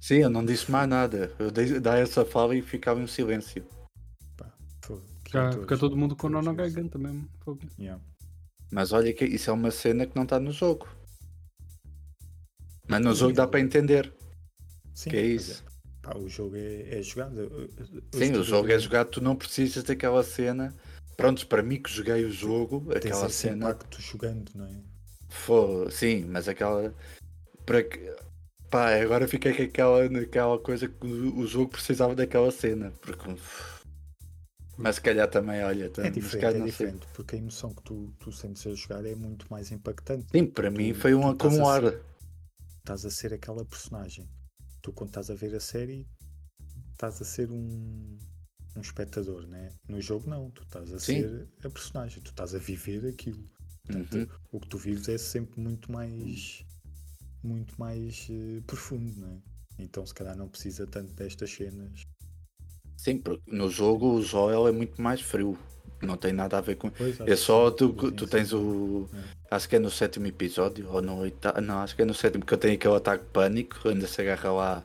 Sim, 0.00 0.14
eu 0.16 0.30
não 0.30 0.44
disse 0.44 0.70
mais 0.70 0.88
nada. 0.88 1.30
Eu 1.38 1.50
dei, 1.50 1.78
dei 1.78 1.92
essa 2.00 2.24
fala 2.24 2.54
e 2.56 2.62
ficava 2.62 3.00
em 3.00 3.06
silêncio. 3.06 3.62
Fica, 5.30 5.52
fica 5.52 5.78
todo 5.78 5.96
mundo 5.96 6.16
com 6.16 6.28
nó 6.28 6.42
na 6.42 6.52
garganta 6.52 6.98
mesmo. 6.98 7.28
Fogo. 7.44 7.60
Yeah. 7.78 8.02
Mas 8.72 8.92
olha 8.92 9.12
que 9.12 9.24
isso 9.24 9.48
é 9.48 9.52
uma 9.52 9.70
cena 9.70 10.04
que 10.04 10.16
não 10.16 10.24
está 10.24 10.40
no 10.40 10.50
jogo. 10.50 10.88
Mas 12.88 13.00
no 13.00 13.14
jogo 13.14 13.32
dá 13.32 13.46
para 13.46 13.60
entender. 13.60 14.12
Sim, 14.92 15.10
Que 15.10 15.16
é 15.16 15.26
isso. 15.26 15.64
Pá, 16.02 16.16
o 16.16 16.28
jogo 16.28 16.56
é, 16.56 16.98
é 16.98 17.02
jogado. 17.02 17.38
Eu 17.38 17.68
Sim, 18.12 18.32
o 18.32 18.42
jogo 18.42 18.72
é 18.72 18.78
jogado, 18.78 19.10
tu 19.10 19.20
não 19.20 19.36
precisas 19.36 19.84
daquela 19.84 20.24
cena. 20.24 20.74
Prontos, 21.16 21.44
para 21.44 21.62
mim 21.62 21.80
que 21.80 21.90
joguei 21.90 22.24
o 22.24 22.32
jogo, 22.32 22.80
Tens 22.86 22.96
aquela 22.96 23.26
esse 23.26 23.36
cena. 23.36 23.70
impacto 23.70 24.02
jogando, 24.02 24.50
não 24.54 24.66
é? 24.66 24.80
Foi, 25.28 25.90
sim, 25.92 26.24
mas 26.24 26.48
aquela. 26.48 26.92
Para 27.64 27.84
que. 27.84 28.14
Pá, 28.68 28.94
agora 29.00 29.28
fiquei 29.28 29.52
com 29.52 29.62
aquela, 29.62 30.08
naquela 30.08 30.58
coisa 30.58 30.88
que 30.88 31.06
o, 31.06 31.38
o 31.38 31.46
jogo 31.46 31.70
precisava 31.70 32.16
daquela 32.16 32.50
cena. 32.50 32.92
Porque. 33.00 33.36
Mas 34.80 34.96
se 34.96 35.00
calhar 35.02 35.28
também, 35.30 35.62
olha, 35.62 35.84
É 35.84 35.88
também, 35.88 36.12
se 36.14 36.20
diferente, 36.20 36.56
é 36.56 36.64
diferente, 36.64 37.06
porque 37.14 37.36
a 37.36 37.38
emoção 37.38 37.74
que 37.74 37.82
tu, 37.82 38.12
tu 38.18 38.32
sentes 38.32 38.66
a 38.66 38.74
jogar 38.74 39.04
é 39.04 39.14
muito 39.14 39.46
mais 39.50 39.70
impactante. 39.70 40.26
Sim, 40.30 40.46
para 40.46 40.70
mim 40.70 40.92
Tu- 40.92 41.00
foi 41.00 41.14
um 41.14 41.20
tu 41.22 41.32
estás 41.32 41.52
a 41.52 41.56
acumular. 41.56 42.00
Estás 42.78 43.04
a 43.04 43.10
ser 43.10 43.34
aquela 43.34 43.64
personagem. 43.64 44.28
Tu, 44.82 44.92
quando 44.92 45.10
estás 45.10 45.30
a 45.30 45.34
ver 45.34 45.54
a 45.54 45.60
série, 45.60 46.06
estás 46.92 47.20
a 47.20 47.24
ser 47.24 47.50
um, 47.50 48.16
um 48.76 48.80
espectador, 48.80 49.46
né? 49.46 49.68
No 49.88 50.00
jogo, 50.00 50.28
não. 50.28 50.50
Tu 50.50 50.62
estás 50.62 50.92
a 50.92 50.98
Sim. 50.98 51.20
ser 51.22 51.48
a 51.64 51.70
personagem. 51.70 52.22
Tu 52.22 52.30
estás 52.30 52.54
a 52.54 52.58
viver 52.58 53.06
aquilo. 53.06 53.48
Portanto, 53.86 54.14
Uhum. 54.16 54.26
o 54.52 54.60
que 54.60 54.68
tu 54.68 54.78
vives 54.78 55.08
é 55.08 55.18
sempre 55.18 55.60
muito 55.60 55.90
mais 55.92 56.64
muito 57.42 57.74
mais 57.80 58.26
eh, 58.30 58.60
profundo, 58.66 59.18
não 59.18 59.28
é? 59.28 59.38
Então 59.78 60.04
se 60.06 60.12
calhar 60.14 60.36
não 60.36 60.48
precisa 60.48 60.86
tanto 60.86 61.12
destas 61.14 61.50
cenas. 61.50 62.02
Sim, 63.00 63.16
porque 63.16 63.42
no 63.50 63.70
jogo 63.70 64.12
o 64.12 64.22
Joel 64.22 64.68
é 64.68 64.72
muito 64.72 65.00
mais 65.00 65.22
frio. 65.22 65.58
Não 66.02 66.18
tem 66.18 66.34
nada 66.34 66.58
a 66.58 66.60
ver 66.60 66.76
com. 66.76 66.90
Pois, 66.90 67.18
É 67.20 67.32
acho 67.32 67.36
só 67.44 67.70
que 67.70 67.78
tu, 67.78 68.12
tu 68.12 68.26
tens 68.26 68.52
o. 68.52 69.08
É. 69.14 69.54
Acho 69.56 69.68
que 69.68 69.76
é 69.76 69.78
no 69.78 69.90
sétimo 69.90 70.26
episódio 70.26 70.86
ou 70.90 71.00
no 71.00 71.16
oitavo. 71.16 71.62
Não, 71.62 71.78
acho 71.78 71.96
que 71.96 72.02
é 72.02 72.04
no 72.04 72.12
sétimo 72.12 72.44
que 72.44 72.52
eu 72.52 72.58
tenho 72.58 72.74
aquele 72.74 72.94
ataque 72.94 73.24
de 73.24 73.30
pânico. 73.30 73.88
Ainda 73.88 74.06
se 74.06 74.20
agarra 74.20 74.52
lá, 74.52 74.84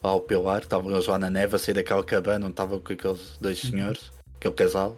ao 0.00 0.20
pilar. 0.20 0.62
Estavam 0.62 0.92
eles 0.92 1.08
lá 1.08 1.18
na 1.18 1.30
neve 1.30 1.56
a 1.56 1.58
sair 1.58 1.74
daquela 1.74 2.04
cabana 2.04 2.46
onde 2.46 2.52
estavam 2.52 2.78
com 2.78 2.92
aqueles 2.92 3.36
dois 3.40 3.58
senhores, 3.60 4.12
aquele 4.36 4.54
casal. 4.54 4.96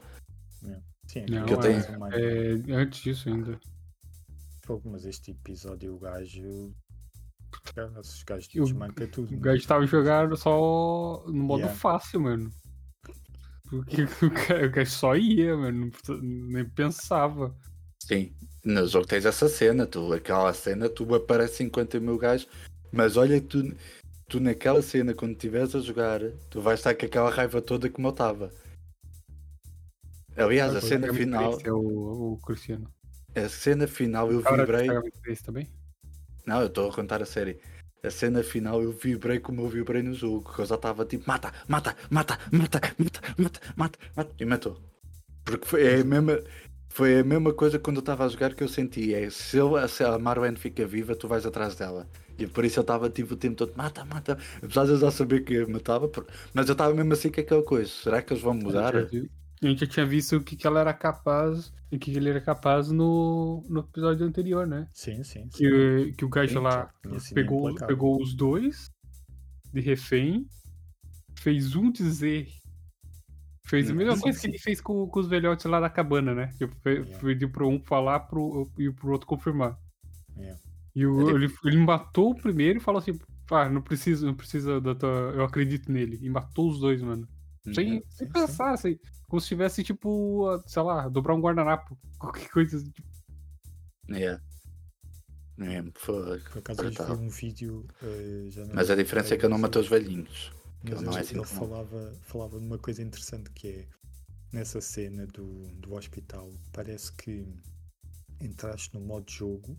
Sim, 1.07 1.25
Não, 1.31 1.45
aquilo 1.45 1.59
eu 1.59 1.63
tem 1.63 1.77
é, 2.13 2.73
é 2.73 2.75
antes 2.75 3.03
disso 3.03 3.31
ainda. 3.31 3.59
Fogo, 4.67 4.91
mas 4.91 5.07
este 5.07 5.31
episódio 5.31 5.95
o 5.95 5.99
gajo. 5.99 6.75
Os 7.99 8.23
gajos 8.23 8.49
O- 8.57 8.65
desmanca 8.65 9.07
tudo. 9.07 9.29
O 9.29 9.33
né? 9.33 9.39
gajo 9.41 9.67
tava 9.67 9.87
jogando 9.87 10.37
só 10.37 11.25
no 11.27 11.43
modo 11.45 11.61
Yeah. 11.63 11.79
fácil, 11.81 12.21
mano. 12.21 12.51
Porque 13.69 14.03
o 14.23 14.31
gajo, 14.31 14.67
o 14.67 14.71
gajo 14.71 14.91
só 14.91 15.17
ia, 15.17 15.57
mano. 15.57 15.91
Nem 16.23 16.69
pensava. 16.69 17.55
Sim, 18.03 18.35
no 18.65 18.87
jogo 18.87 19.07
tens 19.07 19.25
essa 19.25 19.49
cena, 19.49 19.87
tu, 19.87 20.13
aquela 20.13 20.53
cena, 20.53 20.89
tu 20.89 21.13
aparece 21.15 21.57
50 21.57 21.99
mil 21.99 22.19
gajos, 22.19 22.47
mas 22.93 23.17
olha, 23.17 23.41
tu, 23.41 23.75
tu 24.29 24.39
naquela 24.41 24.83
cena, 24.83 25.15
quando 25.15 25.33
estiveres 25.33 25.75
a 25.75 25.81
jogar, 25.81 26.21
tu 26.51 26.61
vais 26.61 26.81
estar 26.81 26.95
com 26.95 27.07
aquela 27.07 27.31
raiva 27.31 27.63
toda 27.63 27.89
como 27.89 28.09
eu 28.09 28.13
estava. 28.13 28.51
Aliás, 30.37 30.75
a 30.75 30.81
Pois, 30.81 30.89
cena 30.89 31.07
É 31.07 31.13
final, 31.13 31.51
triste, 31.53 31.69
É 31.69 31.73
o, 31.73 32.33
o 32.35 32.39
Cristiano. 32.45 32.93
a 33.35 33.49
cena 33.49 33.87
final 33.87 34.31
eu 34.31 34.41
vibrei. 34.41 34.91
é 34.91 35.35
também? 35.45 35.69
Não, 36.47 36.61
eu 36.61 36.67
estou 36.67 36.91
a 36.91 36.93
contar 36.95 37.23
a 37.23 37.27
série. 37.27 37.59
A 38.03 38.11
cena 38.11 38.43
final 38.43 38.83
eu 38.83 38.93
vibrei 38.93 39.41
como 39.41 39.63
eu 39.63 39.69
vibrei 39.69 40.03
no 40.03 40.13
jogo, 40.15 40.53
que 40.53 40.61
eu 40.61 40.67
já 40.67 40.75
estava 40.75 41.05
tipo, 41.07 41.25
mata, 41.27 41.53
mata, 41.67 41.97
mata, 42.11 42.39
mata, 42.53 42.81
mata, 42.99 43.21
mata, 43.39 43.61
mata, 43.77 43.99
mata, 44.15 44.35
e 44.39 44.45
matou. 44.45 44.79
Porque 45.45 45.67
foi 45.67 45.87
é 45.87 46.01
a 46.01 46.05
mesma, 46.05 46.39
foi 46.91 47.19
a 47.21 47.25
mesma 47.25 47.53
coisa 47.55 47.79
quando 47.79 47.97
eu 47.97 48.01
estava 48.01 48.25
a 48.25 48.29
jogar 48.29 48.55
que 48.55 48.63
eu 48.63 48.69
senti, 48.69 49.15
é 49.15 49.31
se, 49.31 49.57
eu, 49.57 49.89
se 49.89 50.05
a 50.05 50.19
Marwen 50.19 50.55
fica 50.57 50.87
viva, 50.87 51.17
tu 51.17 51.27
vais 51.29 51.47
atrás 51.47 51.77
dela. 51.77 52.07
E 52.39 52.47
por 52.47 52.65
isso 52.65 52.79
eu 52.81 52.83
estava 52.83 53.09
tipo 53.11 53.35
o 53.35 53.37
tempo 53.37 53.57
todo, 53.57 53.75
mata, 53.77 54.05
mata, 54.05 54.39
apesar 54.63 54.85
de 54.87 54.93
eu 54.93 54.99
já 54.99 55.11
saber 55.11 55.41
que 55.45 55.65
matava, 55.67 56.11
mas 56.53 56.69
eu 56.69 56.73
estava 56.73 56.95
mesmo 56.95 57.13
assim 57.15 57.31
com 57.31 57.41
aquela 57.41 57.63
coisa, 57.63 57.91
será 57.91 58.23
que 58.23 58.33
eles 58.33 58.43
vão 58.43 58.55
mudar? 58.55 58.93
A 59.65 59.69
gente, 59.69 59.81
já 59.81 59.87
tinha 59.87 60.07
visto 60.07 60.37
o 60.37 60.43
que, 60.43 60.57
que 60.57 60.67
ela 60.67 60.81
era 60.81 60.93
capaz, 60.93 61.69
o 61.69 61.73
que, 61.93 61.99
que 61.99 62.11
ele 62.17 62.29
era 62.29 62.41
capaz 62.41 62.91
no, 62.91 63.65
no 63.69 63.81
episódio 63.81 64.27
anterior, 64.27 64.67
né? 64.67 64.89
Sim, 64.93 65.23
sim. 65.25 65.49
sim. 65.49 65.49
Que, 65.49 66.13
que 66.19 66.25
o 66.25 66.29
gajo 66.29 66.61
lá 66.61 66.93
sido 67.19 67.35
pegou, 67.35 67.75
pegou 67.75 68.21
os 68.21 68.35
dois 68.35 68.91
de 69.73 69.81
refém, 69.81 70.47
fez 71.39 71.75
um 71.75 71.91
dizer. 71.91 72.49
Fez 73.67 73.91
a 73.91 73.95
mesma 73.95 74.19
coisa 74.21 74.39
que 74.39 74.47
ele 74.47 74.59
fez 74.59 74.81
com, 74.81 75.07
com 75.09 75.21
os 75.21 75.27
velhotes 75.27 75.65
lá 75.65 75.81
da 75.81 75.89
cabana, 75.89 76.35
né? 76.35 76.51
Yeah. 76.61 77.19
pediu 77.19 77.51
pro 77.51 77.67
um 77.67 77.81
falar 77.81 78.21
pro, 78.21 78.71
e 78.79 78.91
pro 78.93 79.13
outro 79.13 79.27
confirmar. 79.27 79.79
Yeah. 80.37 80.61
E 80.95 81.07
o, 81.07 81.31
Ele- 81.31 81.47
ele, 81.47 81.55
ele 81.65 81.79
matou 81.79 82.33
o 82.33 82.35
primeiro 82.35 82.79
e 82.79 82.83
falou 82.83 82.99
assim: 83.01 83.19
ah, 83.51 83.69
não 83.69 83.81
precisa, 83.81 84.27
não 84.27 84.35
precisa 84.35 84.81
da 84.81 84.95
tua. 84.95 85.33
Eu 85.35 85.45
acredito 85.45 85.91
nele. 85.91 86.19
E 86.21 86.29
matou 86.29 86.69
os 86.71 86.79
dois, 86.79 87.01
mano. 87.01 87.27
Sem, 87.73 87.95
Uhum. 87.95 88.03
sem 88.11 88.29
pensar, 88.29 88.73
assim. 88.75 88.99
Como 89.29 89.41
se 89.41 89.49
tivesse, 89.49 89.83
tipo, 89.83 90.45
sei 90.67 90.83
lá, 90.83 91.09
dobrar 91.09 91.35
um 91.35 91.41
guardanapo. 91.41 91.99
Qualquer 92.19 92.49
coisa. 92.51 92.83
Tipo, 92.83 93.09
Yeah. 94.11 94.43
É, 95.61 95.83
foi. 95.95 96.41
Por 96.41 96.59
acaso 96.59 96.81
hoje 96.83 96.95
brutal. 96.97 97.17
vi 97.17 97.25
um 97.25 97.29
vídeo. 97.31 97.87
já 98.51 98.65
não 98.67 98.75
Mas 98.75 98.91
a 98.91 98.97
diferença 98.97 99.35
é 99.35 99.39
que 99.39 99.45
eu 99.47 99.49
não 99.49 99.59
matei 99.59 99.81
os 99.81 99.89
velhinhos. 99.89 100.53
que 100.85 100.91
Mas 100.91 101.01
ele 101.01 101.11
não 101.11 101.17
é 101.17 101.21
assim 101.21 101.37
ele 101.37 101.45
falava, 101.47 102.13
falava 102.23 102.59
de 102.59 102.67
uma 102.67 102.77
coisa 102.79 103.03
interessante 103.03 103.51
que 103.53 103.69
é 103.69 103.89
nessa 104.53 104.81
cena 104.81 105.27
do, 105.29 105.69
do 105.81 105.95
hospital, 105.95 106.51
parece 106.73 107.13
que 107.13 107.47
entraste 108.41 108.93
no 108.95 109.01
modo 109.01 109.31
jogo 109.31 109.77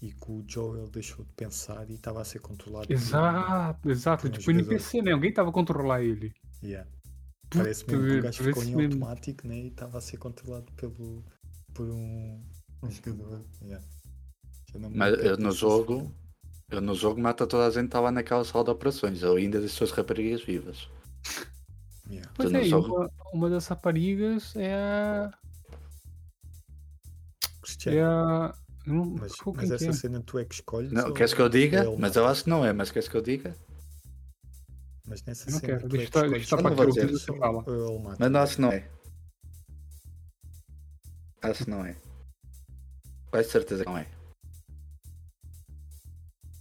e 0.00 0.12
que 0.12 0.30
o 0.32 0.44
Joel 0.48 0.88
deixou 0.88 1.24
de 1.24 1.32
pensar 1.34 1.88
e 1.90 1.94
estava 1.94 2.20
a 2.22 2.24
ser 2.24 2.38
controlado. 2.40 2.86
por- 2.86 2.92
exato, 2.92 3.90
exato. 3.90 4.22
por 4.22 4.28
um 4.28 4.32
Tipo, 4.32 4.44
jogador. 4.52 4.70
NPC, 4.72 5.02
né? 5.02 5.12
Alguém 5.12 5.32
tava 5.34 5.50
a 5.50 5.52
controlar 5.52 6.02
ele. 6.02 6.32
Yeah. 6.64 6.88
Parece 7.50 7.84
mesmo 7.86 8.02
que 8.06 8.18
o 8.18 8.22
gajo 8.22 8.44
ficou 8.44 8.64
em 8.64 8.84
automático 8.84 9.46
né? 9.46 9.56
e 9.58 9.66
estava 9.68 9.98
a 9.98 10.00
ser 10.00 10.16
controlado 10.16 10.72
pelo, 10.72 11.22
por 11.74 11.88
um, 11.88 12.42
um 12.82 12.90
jogador. 12.90 13.44
Yeah. 13.62 13.84
Mas 14.92 15.14
eu 15.22 15.36
no 15.36 15.52
jogo, 15.52 16.12
eu 16.70 16.80
no 16.80 16.94
jogo 16.94 17.20
mata 17.20 17.46
toda 17.46 17.66
a 17.66 17.70
gente 17.70 17.82
que 17.82 17.86
estava 17.86 18.10
naquela 18.10 18.44
sala 18.44 18.64
de 18.64 18.70
operações. 18.70 19.22
Eu 19.22 19.36
ainda 19.36 19.60
deixo 19.60 19.84
as 19.84 19.90
raparigas 19.90 20.42
vivas. 20.42 20.88
Yeah. 22.08 22.30
Pois 22.34 22.50
não 22.50 22.60
é, 22.60 22.68
sou- 22.68 22.84
uma, 22.84 23.10
uma 23.32 23.50
das 23.50 23.66
raparigas 23.66 24.56
é 24.56 24.74
a. 24.74 25.32
Cristiano, 27.62 27.98
É 27.98 28.02
a. 28.02 28.54
Não, 28.86 29.06
mas, 29.06 29.32
mas 29.56 29.70
essa 29.70 29.88
é? 29.88 29.92
cena 29.92 30.20
tu 30.20 30.38
é 30.38 30.44
que 30.44 30.54
escolhes? 30.56 30.92
Não, 30.92 31.08
ou- 31.08 31.14
queres 31.14 31.32
que 31.32 31.40
eu 31.40 31.44
ou 31.46 31.50
diga? 31.50 31.84
ele 31.84 31.96
Mas 31.96 32.16
eu 32.16 32.26
acho 32.26 32.44
que 32.44 32.50
não 32.50 32.64
é, 32.64 32.72
mas 32.72 32.90
queres 32.90 33.08
que 33.08 33.16
eu 33.16 33.22
diga? 33.22 33.54
Mas 35.14 35.22
nessa 35.22 35.48
Eu 35.48 35.52
não 35.52 35.60
cena 35.60 35.72
quero, 35.74 35.86
é 35.86 35.88
deixa 35.88 36.28
deixa 36.28 36.56
você 36.56 37.38
fala. 37.38 37.64
Mas 38.18 38.30
não 38.30 38.40
acho 38.40 38.56
que 38.56 38.60
não 38.62 38.72
é. 38.72 38.90
Acho 41.42 41.64
que 41.64 41.70
não 41.70 41.86
é. 41.86 41.96
Quase 43.30 43.50
certeza 43.50 43.84
que 43.84 43.90
não 43.90 43.98
é. 43.98 44.08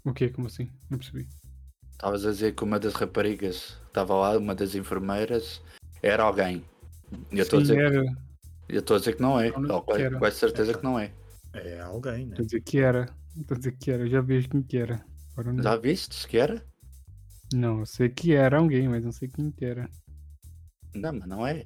O 0.06 0.14
quê? 0.14 0.30
Como 0.30 0.48
assim? 0.48 0.72
Não 0.88 1.00
percebi. 1.00 1.28
Estavas 1.94 2.26
a 2.26 2.32
dizer 2.32 2.54
que 2.54 2.64
uma 2.64 2.80
das 2.80 2.94
raparigas 2.94 3.80
que 3.82 3.88
estava 3.88 4.14
lá, 4.14 4.38
uma 4.38 4.54
das 4.54 4.76
enfermeiras, 4.76 5.60
era 6.04 6.24
alguém. 6.24 6.64
E 7.32 7.40
eu 7.40 7.44
estou 7.44 7.58
a 7.58 7.62
dizer, 7.64 7.80
era. 7.80 8.06
eu 8.70 8.80
estou 8.82 8.98
a 8.98 9.00
dizer 9.00 9.16
que 9.16 9.22
não 9.22 9.40
é. 9.40 9.50
Não, 9.58 9.82
quase, 9.82 10.12
quase 10.20 10.38
certeza 10.38 10.72
É, 10.74 10.76
que 10.76 10.84
não 10.84 11.00
é. 11.00 11.12
É 11.54 11.80
alguém, 11.82 12.28
né? 12.28 12.34
Estou 12.34 12.44
a 12.44 12.46
dizer 12.46 12.62
que 12.62 12.78
era. 12.78 13.16
Estou 13.36 13.56
a 13.56 13.58
dizer 13.58 13.78
que 13.78 13.90
era. 13.90 14.04
Eu 14.04 14.10
já 14.10 14.22
vejo 14.22 14.50
quem 14.50 14.62
que 14.62 14.78
era. 14.78 15.04
Já 15.64 15.76
viste 15.76 16.28
que 16.28 16.38
era? 16.38 16.64
Não, 17.54 17.80
eu 17.80 17.86
sei 17.86 18.10
que 18.10 18.34
era 18.34 18.58
alguém, 18.58 18.88
mas 18.90 19.04
não 19.04 19.12
sei 19.12 19.28
quem 19.28 19.52
que 19.52 19.64
era. 19.66 19.90
Não, 20.96 21.14
mas 21.14 21.28
não 21.28 21.46
é. 21.48 21.66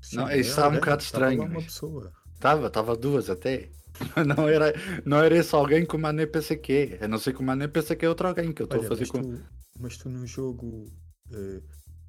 Sim, 0.00 0.16
Não, 0.16 0.30
isso 0.30 0.50
está 0.50 0.62
um 0.62 0.64
alguém, 0.66 0.80
bocado 0.80 1.02
estava 1.02 1.24
estranho, 1.24 1.42
uma 1.44 1.54
mas- 1.54 1.64
pessoa. 1.64 2.12
Tava, 2.38 2.70
tava 2.70 2.96
duas 2.96 3.30
até. 3.30 3.70
Não 4.36 4.46
era, 4.46 4.74
não 5.06 5.16
era 5.24 5.34
esse 5.38 5.54
alguém 5.54 5.86
que 5.86 5.96
o 5.96 5.98
Mané 5.98 6.26
pensa 6.26 6.54
que 6.54 6.98
é. 7.00 7.04
A 7.04 7.08
não 7.08 7.16
ser 7.16 7.32
que 7.32 7.40
o 7.40 7.42
Mané 7.42 7.66
pensa 7.66 7.96
que 7.96 8.04
é 8.04 8.08
outro 8.10 8.28
alguém 8.28 8.52
que 8.52 8.60
eu 8.60 8.64
estou 8.66 8.80
a 8.80 8.84
fazer 8.84 9.00
mas, 9.04 9.10
com. 9.10 9.22
tu, 9.22 9.42
mas 9.80 9.96
tu 9.96 10.08
no 10.10 10.26
jogo 10.26 10.84
eh, 11.32 11.62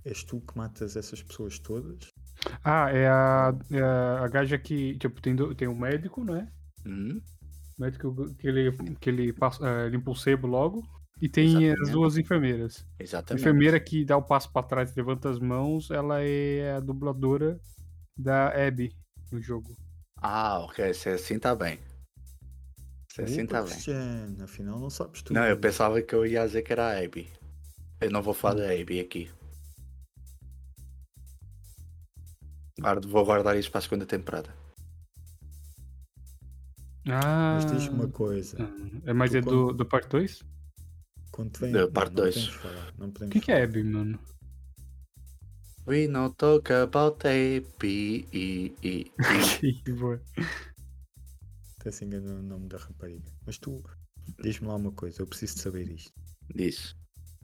és 0.04 0.22
tu 0.26 0.42
que 0.42 0.58
matas 0.58 0.98
essas 0.98 1.24
pessoas 1.24 1.58
todas? 1.60 2.12
Ah, 2.62 2.92
é 2.92 3.08
a, 3.08 3.54
é 3.72 3.82
a 3.82 4.28
gaja 4.28 4.58
que, 4.58 4.98
tipo, 4.98 5.22
tem, 5.22 5.34
do- 5.34 5.56
tem 5.56 5.70
um 5.70 5.78
médico, 5.80 6.26
né? 6.26 6.52
Hum, 6.86 7.22
O 7.78 7.82
médico 7.82 8.36
que 8.36 8.48
ele, 8.50 8.96
que 9.00 9.10
ele 9.10 9.32
passa, 9.32 9.66
eh, 9.66 9.88
limpa 9.88 10.12
o 10.12 10.16
sebo 10.16 10.46
logo. 10.46 10.84
E 11.22 11.28
tem 11.28 11.48
as 11.56 11.64
Exatamente. 11.64 11.92
duas 11.92 12.18
enfermeiras. 12.18 12.86
A 13.00 13.04
exatamente. 13.04 13.42
enfermeira 13.42 13.80
que 13.80 14.06
dá 14.06 14.16
o 14.18 14.22
passo 14.24 14.52
pra 14.52 14.62
trás 14.64 14.92
e 14.92 14.96
levanta 14.96 15.30
as 15.30 15.40
mãos, 15.40 15.90
ela 15.90 16.22
é 16.22 16.74
a 16.76 16.80
dubladora 16.80 17.60
da 18.16 18.50
Abby 18.50 18.96
no 19.32 19.42
jogo. 19.42 19.76
Ah, 20.18 20.60
ok. 20.60 20.94
Se 20.94 21.10
é 21.10 21.14
assim 21.14 21.36
está 21.38 21.56
bem. 21.56 21.80
Se 23.12 23.22
é 23.22 23.24
assim 23.26 23.42
Opa, 23.42 23.44
está 23.44 23.62
bem. 23.62 23.72
Cristiano, 23.72 24.44
afinal 24.44 24.80
não 24.80 24.90
sabes 24.92 25.22
tu. 25.24 25.34
Não, 25.34 25.44
eu 25.46 25.58
pensava 25.60 26.00
que 26.02 26.14
eu 26.14 26.24
ia 26.26 26.46
dizer 26.46 26.62
que 26.62 26.72
era 26.72 26.88
a 26.92 27.04
Abby. 27.04 27.28
Eu 28.00 28.12
não 28.12 28.22
vou 28.22 28.34
falar 28.36 28.56
da 28.56 28.72
Abby 28.72 29.00
aqui. 29.00 29.30
Guardo- 32.80 33.08
Vou 33.08 33.26
guardar 33.26 33.58
isso 33.58 33.72
para 33.72 33.80
a 33.80 33.82
segunda 33.82 34.06
temporada. 34.06 34.54
Ah, 37.10 37.54
Mas 37.56 37.66
diz-me 37.72 37.96
uma 37.96 38.08
coisa. 38.10 38.58
é, 39.06 39.14
mas 39.14 39.32
tu 39.32 39.38
é 39.38 39.42
do, 39.42 39.74
do 39.74 39.86
parte 39.86 40.10
2? 40.10 40.44
Quando 41.38 41.56
vem. 41.60 41.72
Não, 41.72 41.92
parte 41.92 42.16
não 42.16 42.24
dois. 42.24 42.34
podemos 42.36 42.56
falar. 42.56 42.94
Não 42.98 43.12
podemos 43.12 43.34
Quem 43.34 43.42
que 43.44 43.52
é. 43.52 43.64
Abby, 43.64 43.84
mano? 43.84 44.20
We 45.88 46.08
não 46.08 46.32
talk 46.32 46.74
about 46.74 47.20
Abby. 47.28 48.28
E, 48.34 48.74
e, 48.82 49.12
e. 49.22 49.74
Que 49.84 49.94
boa. 49.94 50.20
Até 51.80 51.92
se 51.92 52.06
engana 52.06 52.34
o 52.34 52.42
nome 52.42 52.68
da 52.68 52.80
rapariga. 52.80 53.32
Mas 53.46 53.60
tu, 53.60 53.84
diz-me 54.42 54.68
lá 54.68 54.78
uma 54.78 54.92
coisa, 54.92 55.22
eu 55.22 55.28
preciso 55.28 55.58
de 55.58 55.62
saber 55.62 55.92
isto. 55.92 56.12
Diz. 56.56 56.96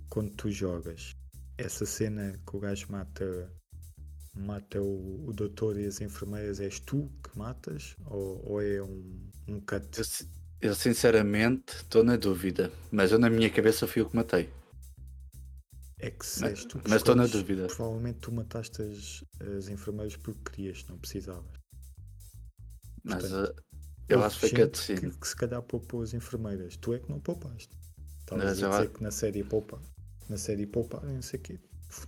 Quando 0.10 0.32
tu 0.38 0.50
jogas, 0.50 1.16
essa 1.60 1.86
cena 1.86 2.40
que 2.50 2.58
o 2.58 2.60
gajo 2.60 2.92
mata, 2.92 3.54
mata 4.36 4.82
o, 4.82 5.30
o 5.30 5.34
doutor 5.34 5.80
e 5.80 5.86
as 5.86 6.02
enfermeiras, 6.02 6.60
és 6.60 6.80
tu 6.80 7.12
que 7.24 7.38
matas? 7.38 7.96
Ou, 8.08 8.44
ou 8.44 8.60
é 8.60 8.82
um, 8.82 9.30
um 9.48 9.62
cut? 9.62 10.00
Eu, 10.00 10.28
eu 10.68 10.76
sinceramente 10.76 11.76
estou 11.78 12.04
na 12.04 12.16
dúvida. 12.16 12.72
Mas 12.92 13.12
eu 13.12 13.20
na 13.20 13.30
minha 13.30 13.50
cabeça 13.50 13.86
fui 13.88 14.02
o 14.02 14.10
que 14.10 14.16
matei. 14.16 14.50
É 16.00 16.12
que 16.12 16.26
se 16.26 16.42
Mas- 16.42 16.66
tu 16.66 16.78
mas 16.84 16.94
estou 16.98 17.16
na 17.16 17.26
dúvida. 17.28 17.68
Provavelmente 17.68 18.20
tu 18.20 18.32
mataste 18.32 18.82
as, 18.82 19.24
as 19.58 19.68
enfermeiras 19.70 20.16
porque 20.18 20.52
querias, 20.52 20.86
não 20.90 20.98
precisavas. 20.98 21.46
Mas 23.04 23.22
Portanto, 23.30 23.58
uh, 23.58 23.64
eu 24.10 24.18
Houve 24.18 24.28
acho 24.28 24.40
que 24.40 24.46
é 24.46 24.50
gente 24.50 24.80
assim. 24.80 24.96
que, 24.96 25.10
que 25.18 25.28
se 25.28 25.36
calhar 25.36 25.62
poupou 25.62 26.02
as 26.02 26.14
enfermeiras. 26.14 26.76
Tu 26.78 26.94
é 26.94 27.00
que 27.00 27.10
não 27.10 27.20
poupaste. 27.20 27.70
Estavas 28.20 28.44
Mas 28.46 28.62
eu 28.62 28.70
dizer 28.70 28.82
acho- 28.84 28.90
que 28.92 29.04
na 29.04 29.12
série 29.12 29.44
poupa. 29.44 29.82
Na 30.30 30.38
série 30.38 30.66
poupa, 30.66 31.00
não 31.02 31.22
sei 31.22 31.40
o 31.40 31.44
quê. 31.44 31.60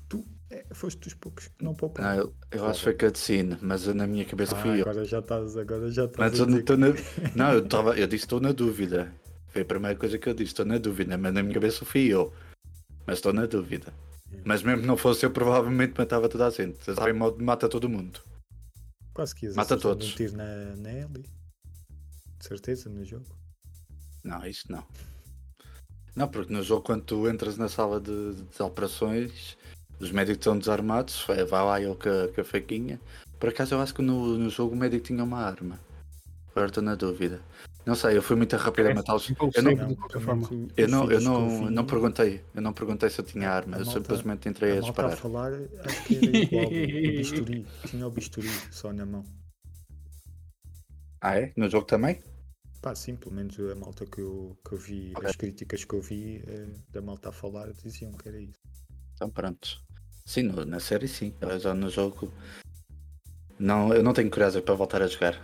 Tu 0.07 0.25
é, 0.49 0.65
foste 0.73 0.99
dos 0.99 1.13
poucos 1.13 1.47
que 1.47 1.63
não 1.63 1.73
pouparam. 1.75 2.09
Não, 2.09 2.15
eu, 2.23 2.35
eu 2.51 2.65
acho 2.67 2.79
que 2.79 2.83
foi 2.85 2.93
cutscene, 2.93 3.57
mas 3.61 3.87
eu 3.87 3.93
na 3.93 4.07
minha 4.07 4.25
cabeça 4.25 4.55
Ah, 4.55 4.61
fui 4.61 4.77
eu. 4.77 4.81
agora 4.81 5.05
já 5.05 5.19
estás, 5.19 5.57
agora 5.57 5.91
já 5.91 6.05
estás 6.05 6.31
Mas 6.31 6.39
eu 6.39 6.45
não 6.45 6.59
estou 6.59 6.77
na. 6.77 6.87
Não, 7.35 7.53
eu, 7.53 7.67
tava, 7.67 7.97
eu 7.97 8.07
disse 8.07 8.25
estou 8.25 8.39
na 8.39 8.51
dúvida. 8.51 9.11
Foi 9.49 9.61
a 9.61 9.65
primeira 9.65 9.97
coisa 9.97 10.17
que 10.17 10.27
eu 10.29 10.33
disse, 10.33 10.51
estou 10.51 10.65
na 10.65 10.77
dúvida, 10.77 11.17
mas 11.17 11.33
na 11.33 11.41
minha 11.41 11.53
cabeça 11.53 11.85
fui 11.85 12.07
eu. 12.07 12.33
Mas 13.07 13.17
estou 13.17 13.31
na 13.33 13.45
dúvida. 13.45 13.93
Mas 14.43 14.61
mesmo 14.63 14.85
não 14.85 14.97
fosse 14.97 15.25
eu, 15.25 15.31
provavelmente 15.31 15.93
matava 15.97 16.27
toda 16.27 16.47
a 16.47 16.49
gente. 16.49 16.83
Sabe, 16.83 17.13
mata 17.13 17.69
todo 17.69 17.87
mundo. 17.87 18.19
quase 19.13 19.33
que 19.35 19.47
mata 19.53 19.77
todos. 19.77 20.11
um 20.11 20.15
tiro 20.15 20.35
na, 20.35 20.75
na 20.75 20.91
Ellie. 20.91 21.25
De 22.37 22.45
certeza, 22.45 22.89
no 22.89 23.03
jogo. 23.05 23.25
Não, 24.23 24.45
isso 24.45 24.69
não. 24.69 24.83
Não, 26.15 26.27
porque 26.27 26.51
no 26.51 26.63
jogo, 26.63 26.81
quando 26.83 27.03
tu 27.03 27.29
entras 27.29 27.57
na 27.57 27.67
sala 27.69 27.99
de, 27.99 28.33
de 28.35 28.61
operações, 28.63 29.57
os 29.99 30.11
médicos 30.11 30.39
estão 30.39 30.57
desarmados, 30.57 31.23
vai 31.27 31.43
vai 31.45 31.63
lá 31.63 31.81
eu 31.81 31.95
com 31.95 32.09
a, 32.09 32.27
com 32.33 32.41
a 32.41 32.43
faquinha. 32.43 32.99
Por 33.39 33.49
acaso, 33.49 33.75
eu 33.75 33.81
acho 33.81 33.93
que 33.93 34.01
no, 34.01 34.37
no 34.37 34.49
jogo 34.49 34.73
o 34.73 34.77
médico 34.77 35.05
tinha 35.05 35.23
uma 35.23 35.39
arma. 35.39 35.79
Agora 36.51 36.67
estou 36.67 36.81
na 36.83 36.95
dúvida. 36.95 37.41
Não 37.85 37.93
sei, 37.93 38.17
eu 38.17 38.21
fui 38.23 38.35
muito 38.35 38.55
rápido 38.55 38.85
a 38.87 38.89
Parece 38.89 38.95
matá-los. 39.01 39.29
impulsivo. 39.29 39.67
Eu 40.75 40.87
não, 40.87 41.11
eu 41.11 41.17
os 41.17 41.23
não, 41.23 41.33
eu 41.41 41.47
vídeos 41.49 41.53
que 41.59 41.65
não, 41.65 41.69
não 41.71 41.85
perguntei. 41.85 42.41
Eu 42.55 42.61
não 42.61 42.73
perguntei 42.73 43.09
se 43.09 43.19
eu 43.19 43.25
tinha 43.25 43.49
arma. 43.51 43.75
A 43.75 43.79
Eu 43.79 43.85
malta- 43.85 43.99
simplesmente 43.99 44.49
entrei 44.49 44.71
a 44.71 44.79
A 44.79 44.81
malta 44.81 45.05
a 45.05 45.09
disparar. 45.09 45.17
falar, 45.17 45.53
acho 45.85 46.03
que 46.05 46.15
era 46.17 46.37
igual. 46.37 46.65
o 46.65 46.69
bisturi. 47.17 47.65
Tinha 47.87 48.07
o 48.07 48.09
bisturi 48.11 48.49
só 48.71 48.91
na 48.91 49.05
mão. 49.05 49.23
Ah, 51.21 51.37
é? 51.39 51.53
No 51.55 51.69
jogo 51.69 51.85
também? 51.85 52.21
Pá, 52.81 52.95
sim, 52.95 53.15
pelo 53.15 53.35
menos 53.35 53.59
a 53.59 53.75
malta 53.75 54.05
que 54.05 54.21
eu, 54.21 54.57
que 54.67 54.73
eu 54.73 54.77
vi, 54.77 55.13
Ok. 55.15 55.29
as 55.29 55.35
críticas 55.35 55.83
que 55.85 55.93
eu 55.95 56.01
vi 56.01 56.43
eh, 56.47 56.67
da 56.91 57.01
malta 57.01 57.29
a 57.29 57.31
falar 57.31 57.71
diziam 57.73 58.11
que 58.13 58.27
era 58.29 58.39
isso. 58.39 58.59
Então 59.15 59.29
pronto. 59.29 59.81
Sim, 60.25 60.43
no- 60.43 60.65
na 60.65 60.79
série 60.79 61.07
sim. 61.07 61.33
Já 61.59 61.73
no 61.73 61.89
jogo. 61.89 62.31
Não, 63.57 63.93
eu 63.93 64.03
não 64.03 64.13
tenho 64.13 64.29
curiosidade 64.29 64.65
para 64.65 64.75
voltar 64.75 65.01
a 65.01 65.07
jogar. 65.07 65.41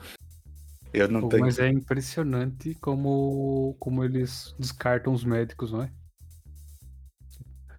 Eu 0.94 1.08
não 1.08 1.22
Pô, 1.22 1.30
tenho. 1.30 1.46
Mas 1.46 1.58
é 1.60 1.70
impressionante 1.70 2.76
como, 2.76 3.76
como 3.80 4.04
eles 4.04 4.54
descartam 4.60 5.14
os 5.14 5.24
médicos, 5.24 5.72
não 5.72 5.84
é? 5.84 5.92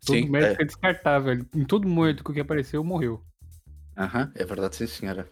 Todo 0.04 0.16
Sim, 0.16 0.30
médico 0.30 0.62
é. 0.62 0.64
é. 0.64 0.66
descartável. 0.66 1.46
Em 1.54 1.64
todo 1.64 1.86
médico 1.88 2.32
que 2.32 2.40
apareceu, 2.40 2.82
morreu. 2.82 3.22
Aham, 3.96 4.32
é 4.34 4.44
verdade, 4.44 4.76
sim 4.76 4.86
senhora. 4.86 5.28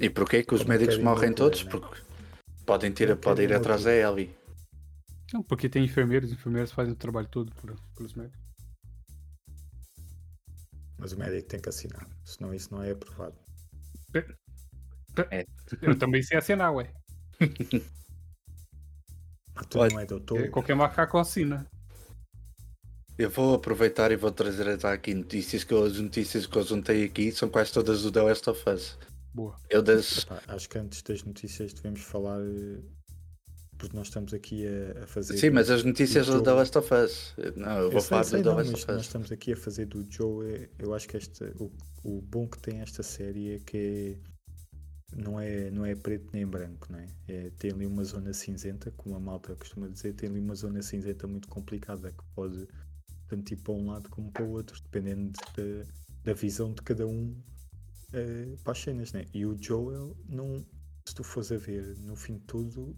E 0.00 0.10
porquê 0.10 0.42
que 0.42 0.54
os 0.54 0.60
Como 0.62 0.72
médicos 0.72 0.98
morrem 0.98 1.32
todos? 1.32 1.64
né? 1.64 1.70
Porque 1.70 2.02
podem, 2.66 2.92
ter, 2.92 3.08
Como 3.08 3.20
podem 3.20 3.44
ir 3.46 3.54
atrás 3.54 3.84
da. 3.84 3.94
Ellie. 3.94 4.36
Não, 5.32 5.42
porque 5.42 5.68
tem 5.68 5.84
enfermeiros, 5.84 6.32
enfermeiras 6.32 6.72
fazem 6.72 6.92
o 6.92 6.96
trabalho 6.96 7.28
todo 7.28 7.54
por, 7.54 7.74
pelos 7.94 8.14
médicos. 8.14 8.47
Mas 10.98 11.12
o 11.12 11.18
médico 11.18 11.48
tem 11.48 11.60
que 11.60 11.68
assinar, 11.68 12.06
senão 12.24 12.52
isso 12.52 12.74
não 12.74 12.82
é 12.82 12.90
aprovado. 12.90 13.36
Eu 15.82 15.98
também 15.98 16.22
sei 16.22 16.38
assinar, 16.38 16.72
ué. 16.72 16.92
Ah, 19.60 19.64
tu 19.64 19.80
Olha, 19.80 19.92
não 19.92 20.00
é 20.00 20.06
doutor? 20.06 20.48
Qualquer 20.50 20.76
macaco 20.76 21.18
assina. 21.18 21.66
Eu 23.18 23.28
vou 23.28 23.56
aproveitar 23.56 24.12
e 24.12 24.16
vou 24.16 24.30
trazer 24.30 24.68
aqui 24.86 25.12
notícias 25.12 25.64
que 25.64 25.74
eu, 25.74 25.82
as 25.82 25.98
notícias 25.98 26.46
que 26.46 26.56
eu 26.56 26.62
juntei 26.62 27.04
aqui 27.04 27.32
são 27.32 27.48
quase 27.48 27.72
todas 27.72 28.02
do 28.02 28.12
The 28.12 28.22
Last 28.22 28.48
of 28.48 28.70
Us. 28.70 28.96
Boa. 29.34 29.56
Eu 29.68 29.82
das. 29.82 30.18
Epá, 30.18 30.40
acho 30.46 30.68
que 30.68 30.78
antes 30.78 31.02
das 31.02 31.24
notícias 31.24 31.72
devemos 31.72 32.02
falar, 32.02 32.40
eh, 32.40 32.80
porque 33.78 33.96
nós 33.96 34.08
estamos 34.08 34.34
aqui 34.34 34.66
a, 34.66 35.04
a 35.04 35.06
fazer. 35.06 35.36
Sim, 35.38 35.50
mas 35.50 35.70
as 35.70 35.82
notícias 35.84 36.26
do 36.26 36.34
do 36.38 36.42
The. 36.42 36.52
Last 36.52 36.76
of 36.78 36.94
Us. 36.94 37.34
Não, 37.56 37.78
eu 37.78 37.84
Eu 37.84 37.90
vou 37.92 38.00
sei, 38.00 38.08
falar 38.10 38.24
sei, 38.24 38.42
do 38.42 38.50
The 38.50 38.56
Last 38.56 38.74
of 38.74 38.86
nós 38.88 38.96
Us. 39.00 39.06
estamos 39.06 39.32
aqui 39.32 39.52
a 39.52 39.56
fazer 39.56 39.86
do 39.86 40.04
Joe. 40.10 40.46
é- 40.54 40.68
Eu 40.78 40.92
acho 40.94 41.08
que 41.08 41.16
esta, 41.16 41.52
o, 41.58 41.70
o 42.04 42.20
bom 42.22 42.46
que 42.48 42.58
tem 42.58 42.80
esta 42.80 43.02
série 43.02 43.54
é 43.54 43.58
que 43.60 44.18
não, 45.16 45.40
é, 45.40 45.70
não 45.70 45.86
é 45.86 45.94
preto 45.94 46.28
nem 46.32 46.46
branco, 46.46 46.88
não 46.90 46.98
é? 46.98 47.06
é? 47.28 47.50
Tem 47.58 47.70
ali 47.72 47.86
uma 47.86 48.04
zona 48.04 48.32
cinzenta, 48.32 48.90
como 48.96 49.16
a 49.16 49.20
malta 49.20 49.54
costuma 49.56 49.88
dizer, 49.88 50.12
tem 50.14 50.28
ali 50.28 50.40
uma 50.40 50.54
zona 50.54 50.82
cinzenta 50.82 51.26
muito 51.26 51.48
complicada 51.48 52.10
que 52.12 52.24
pode 52.34 52.66
tanto 53.28 53.52
ir 53.52 53.56
para 53.56 53.72
um 53.74 53.86
lado 53.90 54.08
como 54.10 54.30
para 54.32 54.44
o 54.44 54.50
outro, 54.50 54.80
dependendo 54.82 55.32
de- 55.56 55.84
da, 56.24 56.32
visão 56.34 56.72
de 56.72 56.82
cada 56.82 57.06
um 57.06 57.34
eh, 58.12 58.56
para 58.64 58.72
as 58.72 58.78
cenas, 58.80 59.12
né? 59.12 59.24
E 59.32 59.44
o 59.46 59.56
Joel, 59.60 60.16
não, 60.28 60.64
se 61.06 61.14
tu 61.14 61.22
fores 61.24 61.52
a 61.52 61.56
ver 61.56 61.96
no 62.00 62.16
fim 62.16 62.34
de 62.34 62.44
tudo, 62.44 62.96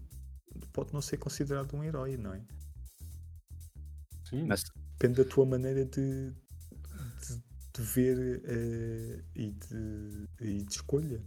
pode 0.73 0.93
não 0.93 1.01
ser 1.01 1.17
considerado 1.17 1.75
um 1.75 1.83
herói, 1.83 2.17
não 2.17 2.33
é? 2.33 2.41
Sim. 4.29 4.45
Mas 4.45 4.63
depende 4.93 5.23
da 5.23 5.29
tua 5.29 5.45
maneira 5.45 5.85
de, 5.85 6.31
de, 6.31 7.43
de 7.73 7.81
ver 7.81 8.41
eh, 8.45 9.23
e, 9.35 9.51
de, 9.51 10.27
e 10.39 10.63
de 10.63 10.71
escolha. 10.71 11.21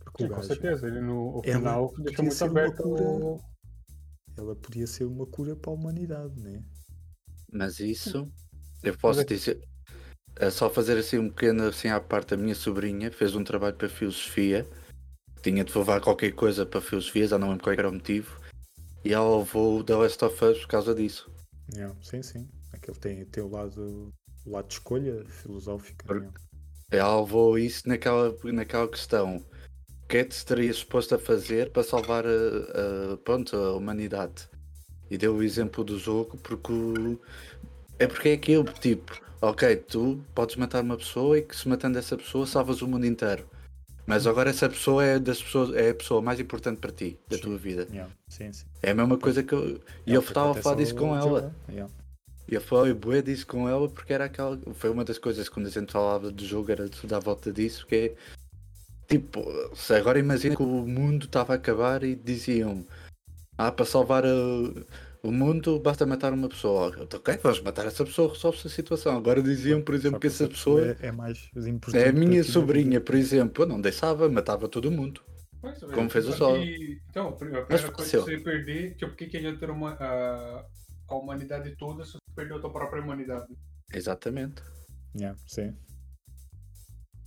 Porque 0.00 0.24
Sim, 0.24 0.30
com 0.30 0.42
certeza. 0.42 0.86
Ele 0.86 1.00
no 1.00 1.42
final 1.42 1.94
deixa 1.98 2.22
muito 2.22 2.44
aberto. 2.44 2.82
cura. 2.82 3.04
ela 4.36 4.56
podia 4.56 4.86
ser 4.86 5.04
uma 5.04 5.26
cura 5.26 5.54
para 5.54 5.70
a 5.70 5.74
humanidade, 5.74 6.38
né? 6.40 6.64
Mas 7.52 7.80
isso, 7.80 8.30
eu 8.82 8.96
posso 8.96 9.20
é- 9.20 9.24
dizer, 9.24 9.60
é 10.36 10.50
só 10.50 10.70
fazer 10.70 10.98
assim 10.98 11.18
um 11.18 11.28
pequeno 11.28 11.64
assim 11.64 11.88
à 11.88 12.00
parte, 12.00 12.34
a 12.34 12.36
minha 12.36 12.54
sobrinha 12.54 13.10
fez 13.10 13.34
um 13.34 13.44
trabalho 13.44 13.76
para 13.76 13.88
filosofia, 13.88 14.66
tinha 15.42 15.64
de 15.64 15.76
levar 15.76 16.00
qualquer 16.00 16.32
coisa 16.32 16.64
para 16.66 16.80
filosofia, 16.80 17.26
já 17.28 17.38
não 17.38 17.48
lembro 17.50 17.64
qual 17.64 17.72
era 17.74 17.88
o 17.88 17.92
motivo, 17.92 18.38
e 19.04 19.12
ela 19.12 19.38
levou 19.38 19.78
o 19.78 19.84
The 19.84 19.94
Last 19.96 20.24
of 20.24 20.44
Us 20.44 20.58
por 20.60 20.68
causa 20.68 20.94
disso. 20.94 21.30
Yeah, 21.74 21.94
sim, 22.02 22.22
sim. 22.22 22.48
Aquele 22.72 22.98
tem, 22.98 23.24
tem 23.26 23.42
o 23.42 23.48
lado, 23.48 24.12
o 24.46 24.50
lado 24.50 24.68
de 24.68 24.74
escolha 24.74 25.24
filosófica. 25.26 26.06
Por-? 26.06 26.32
Ela 26.90 27.20
levou 27.20 27.58
isso 27.58 27.86
naquela, 27.88 28.34
naquela 28.44 28.88
questão. 28.88 29.36
O 29.36 30.08
que 30.08 30.18
é 30.18 30.24
que 30.24 30.34
se 30.34 30.44
teria 30.46 30.72
suposto 30.72 31.14
a 31.14 31.18
fazer 31.18 31.70
para 31.70 31.82
salvar 31.82 32.24
a, 32.26 32.30
a- 33.12 33.16
pronto, 33.18 33.54
a 33.54 33.74
humanidade? 33.76 34.48
E 35.10 35.18
deu 35.18 35.36
o 35.36 35.42
exemplo 35.42 35.84
do 35.84 35.98
jogo 35.98 36.36
porque 36.38 36.72
o, 36.72 37.18
É 37.98 38.06
porque 38.06 38.30
é 38.30 38.32
aquilo, 38.34 38.64
tipo, 38.64 39.12
ok, 39.42 39.76
tu 39.76 40.24
podes 40.34 40.56
matar 40.56 40.82
uma 40.82 40.96
pessoa 40.96 41.38
e 41.38 41.42
que 41.42 41.54
se 41.56 41.68
matando 41.68 41.98
essa 41.98 42.16
pessoa 42.16 42.46
salvas 42.46 42.80
o 42.80 42.88
mundo 42.88 43.04
inteiro. 43.06 43.46
Mas 44.08 44.26
agora 44.26 44.48
essa 44.48 44.66
pessoa 44.70 45.04
é 45.04 45.18
das 45.18 45.42
pessoas, 45.42 45.76
é 45.76 45.90
a 45.90 45.94
pessoa 45.94 46.22
mais 46.22 46.40
importante 46.40 46.80
para 46.80 46.90
ti, 46.90 47.18
da 47.28 47.36
Sim. 47.36 47.42
tua 47.42 47.58
vida. 47.58 47.86
Yeah, 47.90 48.10
sim, 48.26 48.50
sim. 48.54 48.64
É 48.82 48.92
a 48.92 48.94
mesma 48.94 49.18
coisa 49.18 49.42
que 49.42 49.52
eu. 49.52 49.78
E 50.06 50.14
eu 50.14 50.22
estava 50.22 50.52
a 50.52 50.54
falar 50.62 50.76
disso 50.76 50.94
com 50.94 51.14
ela. 51.14 51.54
Yeah. 51.68 51.92
E 52.50 52.54
eu 52.54 52.60
falei 52.62 52.94
bué 52.94 53.20
disso 53.20 53.46
com 53.46 53.68
ela 53.68 53.86
porque 53.86 54.14
era 54.14 54.24
aquela. 54.24 54.58
Foi 54.72 54.88
uma 54.88 55.04
das 55.04 55.18
coisas 55.18 55.46
quando 55.50 55.66
a 55.66 55.70
gente 55.70 55.92
falava 55.92 56.30
do 56.30 56.42
jogo, 56.42 56.72
era 56.72 56.88
tudo 56.88 57.12
à 57.14 57.18
volta 57.18 57.52
disso, 57.52 57.86
que 57.86 57.94
é 57.94 58.14
tipo, 59.06 59.44
se 59.74 59.92
agora 59.92 60.18
imagina 60.18 60.56
que 60.56 60.62
o 60.62 60.66
mundo 60.66 61.26
estava 61.26 61.52
a 61.52 61.56
acabar 61.56 62.02
e 62.02 62.14
diziam 62.14 62.86
ah, 63.58 63.70
para 63.70 63.84
salvar 63.84 64.24
uh, 64.24 64.86
o 65.22 65.32
mundo 65.32 65.80
basta 65.80 66.06
matar 66.06 66.32
uma 66.32 66.48
pessoa. 66.48 66.88
Ok, 67.14 67.38
vamos 67.42 67.60
matar 67.62 67.86
essa 67.86 68.04
pessoa, 68.04 68.32
resolve-se 68.32 68.66
a 68.66 68.70
situação. 68.70 69.16
Agora 69.16 69.42
diziam, 69.42 69.82
por 69.82 69.94
exemplo, 69.94 70.20
que 70.20 70.26
essa 70.26 70.48
pessoa 70.48 70.96
é, 71.00 71.08
é 71.08 71.12
mais 71.12 71.38
importante. 71.56 71.96
é 72.04 72.08
a 72.08 72.12
minha 72.12 72.38
na 72.38 72.44
sobrinha, 72.44 73.00
por 73.00 73.14
exemplo. 73.14 73.64
Eu 73.64 73.68
não 73.68 73.80
deixava, 73.80 74.28
matava 74.28 74.68
todo 74.68 74.90
mundo. 74.90 75.20
Pois, 75.60 75.80
Como 75.80 76.08
fez 76.08 76.28
o 76.28 76.32
Sol. 76.32 76.56
Então, 77.10 77.28
a 77.28 77.32
primeira 77.32 77.66
Mas 77.68 77.84
coisa 77.90 78.10
que 78.10 78.16
você 78.18 78.38
perder, 78.38 78.94
tipo, 78.94 79.12
o 79.12 79.16
que, 79.16 79.26
que 79.26 79.36
adianta 79.38 79.58
ter 79.58 79.70
uma, 79.70 79.94
a, 79.94 80.64
a 81.08 81.14
humanidade 81.16 81.74
toda 81.76 82.04
se 82.04 82.12
você 82.12 82.18
perdeu 82.36 82.58
a 82.58 82.60
tua 82.60 82.72
própria 82.72 83.02
humanidade? 83.02 83.52
Exatamente. 83.92 84.62
Yeah, 85.16 85.36
sim. 85.46 85.74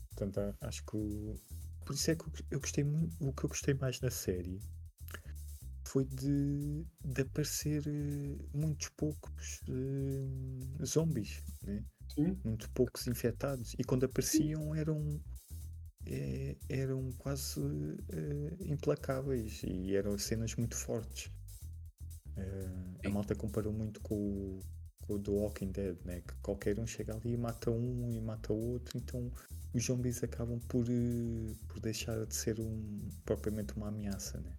Portanto, 0.09 0.55
acho 0.61 0.85
que 0.85 0.95
o... 0.95 1.35
Por 1.85 1.93
isso 1.93 2.11
é 2.11 2.15
que 2.15 2.23
eu- 2.23 2.31
eu 2.51 2.59
gostei 2.59 2.83
muito. 2.83 3.13
O 3.19 3.33
que 3.33 3.43
eu 3.43 3.49
gostei 3.49 3.73
mais 3.73 3.99
da 3.99 4.09
série 4.11 4.59
foi 5.91 6.05
de, 6.05 6.85
de 7.03 7.21
aparecer 7.21 7.83
eh, 7.87 8.37
muitos 8.53 8.89
poucos 8.89 9.61
eh, 9.69 10.85
zombies, 10.85 11.43
né? 11.63 11.83
Sim. 12.13 12.37
muito 12.43 12.69
poucos 12.71 13.07
infectados. 13.07 13.73
E 13.79 13.83
quando 13.83 14.05
apareciam 14.05 14.75
eram. 14.75 15.21
eh, 16.05 16.57
eram 16.69 17.11
quase 17.17 17.59
eh, 18.09 18.57
implacáveis 18.73 19.61
e 19.63 19.95
eram 19.95 20.17
cenas 20.17 20.55
muito 20.55 20.75
fortes. 20.75 21.31
Eh, 22.37 23.07
a 23.07 23.09
malta 23.09 23.35
comparou 23.35 23.73
muito 23.73 24.01
com 24.01 24.15
o, 24.15 24.59
com 25.01 25.13
o 25.15 25.19
The 25.23 25.31
Walking 25.31 25.71
Dead, 25.71 25.97
né? 26.05 26.21
que 26.21 26.35
qualquer 26.41 26.79
um 26.79 26.87
chega 26.87 27.15
ali 27.15 27.33
e 27.33 27.37
mata 27.37 27.71
um 27.71 28.11
e 28.11 28.21
mata 28.21 28.53
outro, 28.53 28.97
então 28.97 29.31
os 29.73 29.83
zombies 29.85 30.23
acabam 30.23 30.59
por, 30.67 30.85
eh, 30.89 31.53
por 31.67 31.79
deixar 31.79 32.25
de 32.25 32.35
ser 32.35 32.59
um, 32.59 33.09
propriamente 33.25 33.75
uma 33.75 33.87
ameaça. 33.89 34.39
Né? 34.41 34.53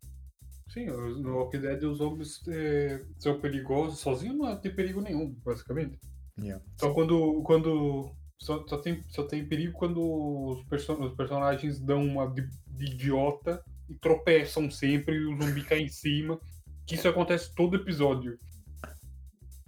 Sim, 0.73 0.87
no 0.87 1.37
Walking 1.37 1.61
Dead 1.61 1.83
os 1.85 1.99
zombies 1.99 2.41
é, 2.49 3.05
são 3.19 3.39
perigosos, 3.41 4.01
sozinho 4.01 4.35
não 4.35 4.57
tem 4.57 4.75
perigo 4.75 5.01
nenhum, 5.01 5.35
basicamente. 5.45 5.99
Yeah. 6.39 6.65
Só 6.81 6.93
quando. 6.95 7.43
quando 7.43 8.11
só, 8.41 8.67
só, 8.67 8.79
tem, 8.79 9.05
só 9.09 9.23
tem 9.25 9.47
perigo 9.47 9.73
quando 9.75 10.01
os, 10.03 10.65
perso- 10.65 10.95
os 11.01 11.15
personagens 11.15 11.79
dão 11.79 12.03
uma 12.05 12.27
de, 12.27 12.49
de 12.67 12.87
idiota 12.87 13.63
e 13.89 13.95
tropeçam 13.95 14.71
sempre 14.71 15.15
e 15.17 15.27
o 15.27 15.41
zumbi 15.41 15.63
cai 15.63 15.81
em 15.81 15.89
cima. 15.89 16.41
Que 16.87 16.95
isso 16.97 17.07
acontece 17.07 17.55
todo 17.55 17.77
episódio. 17.77 18.37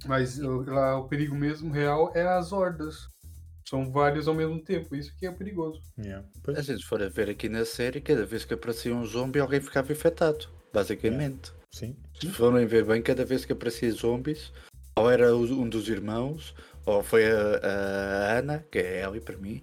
Mas 0.07 0.39
lá 0.39 0.99
o 0.99 1.09
perigo 1.09 1.35
mesmo 1.35 1.71
real 1.73 2.13
é 2.15 2.27
as 2.27 2.53
hordas. 2.53 3.07
São 3.69 3.91
vários 3.91 4.27
ao 4.29 4.35
mesmo 4.35 4.63
tempo, 4.63 4.95
isso 4.97 5.15
que 5.17 5.27
é 5.27 5.31
perigoso. 5.33 5.81
Yeah. 5.99 6.27
A 6.27 6.41
Pois, 6.43 6.65
gente 6.67 6.85
for 6.85 7.03
a 7.03 7.09
ver 7.09 7.31
aqui 7.31 7.49
na 7.49 7.65
série, 7.65 8.01
cada 8.01 8.27
vez 8.27 8.45
que 8.45 8.53
aparecia 8.55 8.95
um 8.95 9.05
zombie, 9.07 9.39
alguém 9.41 9.61
ficava 9.61 9.93
infectado. 9.93 10.49
Basicamente. 10.75 11.53
sim, 11.73 11.97
Se 12.21 12.29
forem 12.31 12.67
ver 12.67 12.85
bem, 12.85 13.01
cada 13.03 13.25
vez 13.25 13.45
que 13.45 13.53
aparecia 13.53 13.91
zombies, 13.93 14.53
ou 14.97 15.11
era 15.11 15.35
um 15.37 15.69
dos 15.69 15.89
irmãos, 15.89 16.55
ou 16.85 17.03
foi 17.03 17.25
a, 17.31 17.57
a 17.63 18.39
Ana, 18.39 18.59
que 18.71 18.79
é 18.79 18.99
ela 19.01 19.19
para 19.21 19.37
mim. 19.37 19.63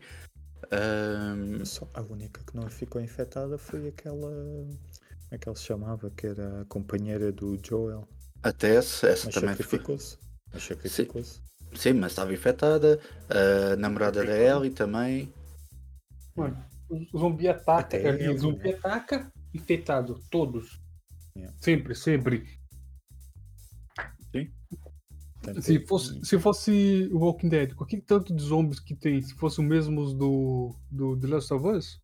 ahm, 0.71 1.63
Só 1.65 1.87
a 1.93 2.01
única 2.01 2.41
que 2.43 2.55
não 2.55 2.69
ficou 2.69 3.01
infectada 3.01 3.57
foi 3.57 3.89
aquela. 3.89 4.29
Como 4.29 4.79
é 5.31 5.37
que 5.37 5.47
ela 5.47 5.55
se 5.55 5.63
chamava? 5.65 6.09
Que 6.11 6.27
era 6.27 6.61
a 6.61 6.65
companheira 6.65 7.31
do 7.31 7.57
Joel. 7.63 8.07
a 8.43 8.51
Tess, 8.51 9.03
essa 9.03 9.25
Mas 9.27 9.35
também 9.35 9.55
foi. 9.55 9.63
sacrificou-se. 9.63 10.17
Mas 10.53 10.63
sacrificou-se. 10.63 11.41
Sim, 11.73 11.93
mas 11.93 12.11
estava 12.11 12.33
infectada. 12.33 12.99
A 13.29 13.75
namorada 13.77 14.25
da 14.25 14.37
Ellie 14.37 14.71
também. 14.71 15.33
Mano, 16.35 16.57
o 16.89 17.17
zumbi 17.17 17.47
ataca, 17.47 17.97
Até 17.97 18.29
o 18.29 18.37
zumbi 18.37 18.69
né? 18.69 18.75
ataca, 18.75 19.31
infectado, 19.53 20.19
todos. 20.29 20.79
Yeah. 21.35 21.55
Sempre, 21.59 21.95
sempre. 21.95 22.59
Portanto, 25.41 25.61
Se 25.63 25.79
fosse, 25.87 26.23
se 26.23 26.39
fosse 26.39 27.09
o 27.11 27.17
Walking 27.19 27.49
Dead, 27.49 27.73
com 27.73 27.83
aquele 27.83 28.01
tanto 28.03 28.35
de 28.35 28.43
zombies 28.43 28.79
que 28.79 28.95
tem, 28.95 29.19
se 29.23 29.33
fosse 29.33 29.59
o 29.59 29.63
mesmo 29.63 30.13
do, 30.13 30.75
do 30.91 31.19
The 31.19 31.27
Last 31.27 31.51
of 31.53 31.65
Us, 31.67 31.99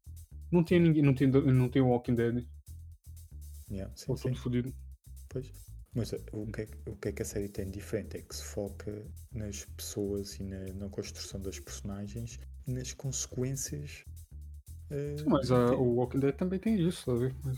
não 0.51 0.63
tinha 0.63 0.79
ninguém, 0.79 1.03
não 1.03 1.13
tem, 1.13 1.27
não 1.27 1.69
tem 1.69 1.81
o 1.81 1.89
Walking 1.89 2.15
Dead. 2.15 2.47
yeah, 3.69 3.93
sim, 3.95 4.05
Ou 4.09 4.17
sim, 4.17 4.29
tudo 4.29 4.41
fodido. 4.41 4.73
pois. 5.29 5.51
Mas 5.93 6.11
uh, 6.13 6.17
o 6.33 6.51
que, 6.51 6.61
é, 6.61 6.67
o 6.87 6.95
que 6.95 7.07
é 7.09 7.11
que 7.11 7.21
a 7.21 7.25
série 7.25 7.47
tem 7.49 7.65
de 7.65 7.73
diferente 7.73 8.17
é 8.17 8.21
que 8.21 8.35
se 8.35 8.43
foca 8.43 9.05
nas 9.31 9.65
pessoas 9.65 10.35
e 10.39 10.43
na, 10.43 10.59
na 10.73 10.89
construção 10.89 11.39
das 11.39 11.59
personagens 11.59 12.39
e 12.67 12.71
nas 12.71 12.91
consequências. 12.93 14.03
uh, 14.91 15.29
Mas 15.29 15.51
a- 15.51 15.69
que- 15.69 15.75
o 15.75 15.95
Walking 15.95 16.19
Dead 16.19 16.35
também 16.35 16.59
tem 16.59 16.79
isso, 16.87 17.03
sabe? 17.03 17.35
Mas 17.43 17.57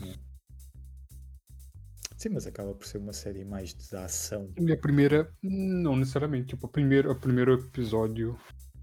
Sim, 2.20 2.28
mas 2.34 2.46
acaba 2.46 2.74
por 2.74 2.86
ser 2.86 2.98
uma 2.98 3.14
série 3.14 3.46
mais 3.46 3.72
de 3.72 3.96
ação. 3.96 4.52
a 4.58 4.60
minha 4.60 4.78
primeira, 4.78 5.32
não 5.42 5.96
necessariamente. 5.96 6.48
Tipo, 6.48 6.66
a 6.66 6.68
primeira, 6.68 7.10
o 7.10 7.18
primeiro 7.18 7.54
episódio 7.54 8.38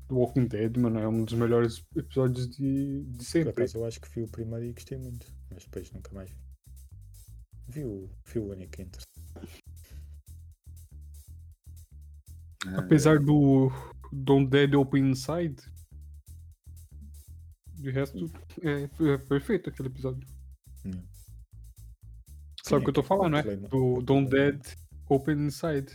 do 0.08 0.16
Walking 0.18 0.48
Dead, 0.48 0.76
mano, 0.78 0.98
é 1.00 1.08
um 1.08 1.24
dos 1.24 1.36
melhores 1.36 1.86
episódios 1.96 2.50
de, 2.50 3.04
de 3.04 3.18
Por 3.18 3.24
sempre. 3.26 3.50
acaso 3.52 3.78
eu 3.78 3.86
acho 3.86 4.02
que 4.02 4.10
vi 4.10 4.24
o 4.24 4.28
primeiro 4.28 4.66
e 4.66 4.74
gostei 4.74 4.98
muito, 4.98 5.28
mas 5.52 5.64
depois 5.66 5.92
nunca 5.92 6.12
mais 6.16 6.32
vi. 6.32 6.38
Vi 7.68 7.84
o, 7.86 8.10
vi 8.26 8.40
o 8.40 8.50
único 8.50 8.82
interessante. 8.82 9.08
Ah, 12.66 12.80
Apesar 12.80 13.20
do 13.20 13.70
Don't 14.12 14.50
Dead 14.50 14.74
Open 14.74 15.12
Inside, 15.12 15.58
de 17.76 17.92
resto, 17.92 18.32
é, 18.64 18.84
é 19.14 19.18
perfeito 19.20 19.70
aquele 19.70 19.90
episódio. 19.90 20.28
Hum. 20.84 21.17
Sabe 22.70 22.82
o 22.82 22.84
que 22.84 22.90
eu 22.90 22.94
tô 22.94 23.02
aquele 23.02 23.08
falando, 23.08 23.34
né? 23.34 23.44
Do 23.70 24.02
Don't 24.02 24.30
Dead 24.30 24.60
Open 25.10 25.36
Inside. 25.48 25.88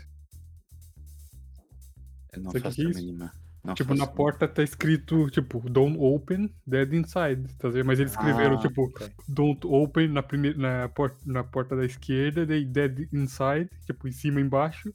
eu 2.33 2.43
não 2.43 2.51
Sabe 2.51 2.65
faço 2.65 2.77
que 2.77 2.83
é 2.83 2.89
mínima. 2.89 3.33
Não 3.65 3.75
tipo, 3.75 3.95
na 3.95 4.09
porta 4.09 4.49
tá 4.49 4.63
escrito, 4.63 5.31
tipo, 5.31 5.61
Don't 5.71 5.97
Open, 6.01 6.53
Dead 6.67 6.93
Inside. 6.95 7.55
Tá 7.59 7.69
vendo? 7.69 7.85
Mas 7.87 8.01
eles 8.01 8.11
escreveram, 8.13 8.57
Ah, 8.57 8.61
tipo, 8.61 8.83
ok. 8.83 9.09
Don't 9.29 9.65
Open 9.67 10.09
na, 10.09 10.23
primeira, 10.23 10.59
na, 10.59 10.89
por, 10.89 11.17
na 11.25 11.45
porta 11.45 11.77
da 11.77 11.85
esquerda, 11.85 12.45
daí 12.45 12.65
Dead 12.65 13.09
Inside, 13.13 13.71
tipo, 13.87 14.09
em 14.09 14.13
cima 14.13 14.41
e 14.41 14.43
embaixo. 14.43 14.93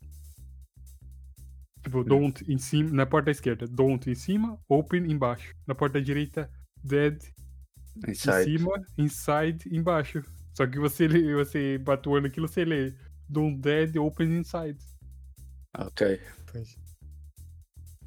Tipo, 1.82 2.04
Don't 2.04 2.44
em 2.52 2.58
cima, 2.58 2.90
na 2.92 3.06
porta 3.06 3.28
da 3.28 3.32
esquerda, 3.32 3.66
Don't 3.68 4.10
em 4.10 4.16
cima, 4.16 4.60
Open 4.68 5.10
embaixo. 5.10 5.54
Na 5.66 5.74
porta 5.74 6.00
da 6.00 6.04
direita, 6.04 6.50
Dead 6.84 7.24
em 8.06 8.12
Inside. 8.12 8.44
cima, 8.44 8.72
Inside 8.98 9.70
embaixo. 9.72 10.22
Só 10.58 10.66
que 10.66 10.80
você, 10.80 11.08
você 11.36 11.78
batuando 11.78 12.26
aquilo, 12.26 12.48
você 12.48 12.66
lê 12.66 12.92
Don't 13.30 13.60
Dead 13.62 13.96
Open 13.98 14.40
Inside. 14.40 14.76
Ok, 15.78 16.20
Pois. 16.52 16.76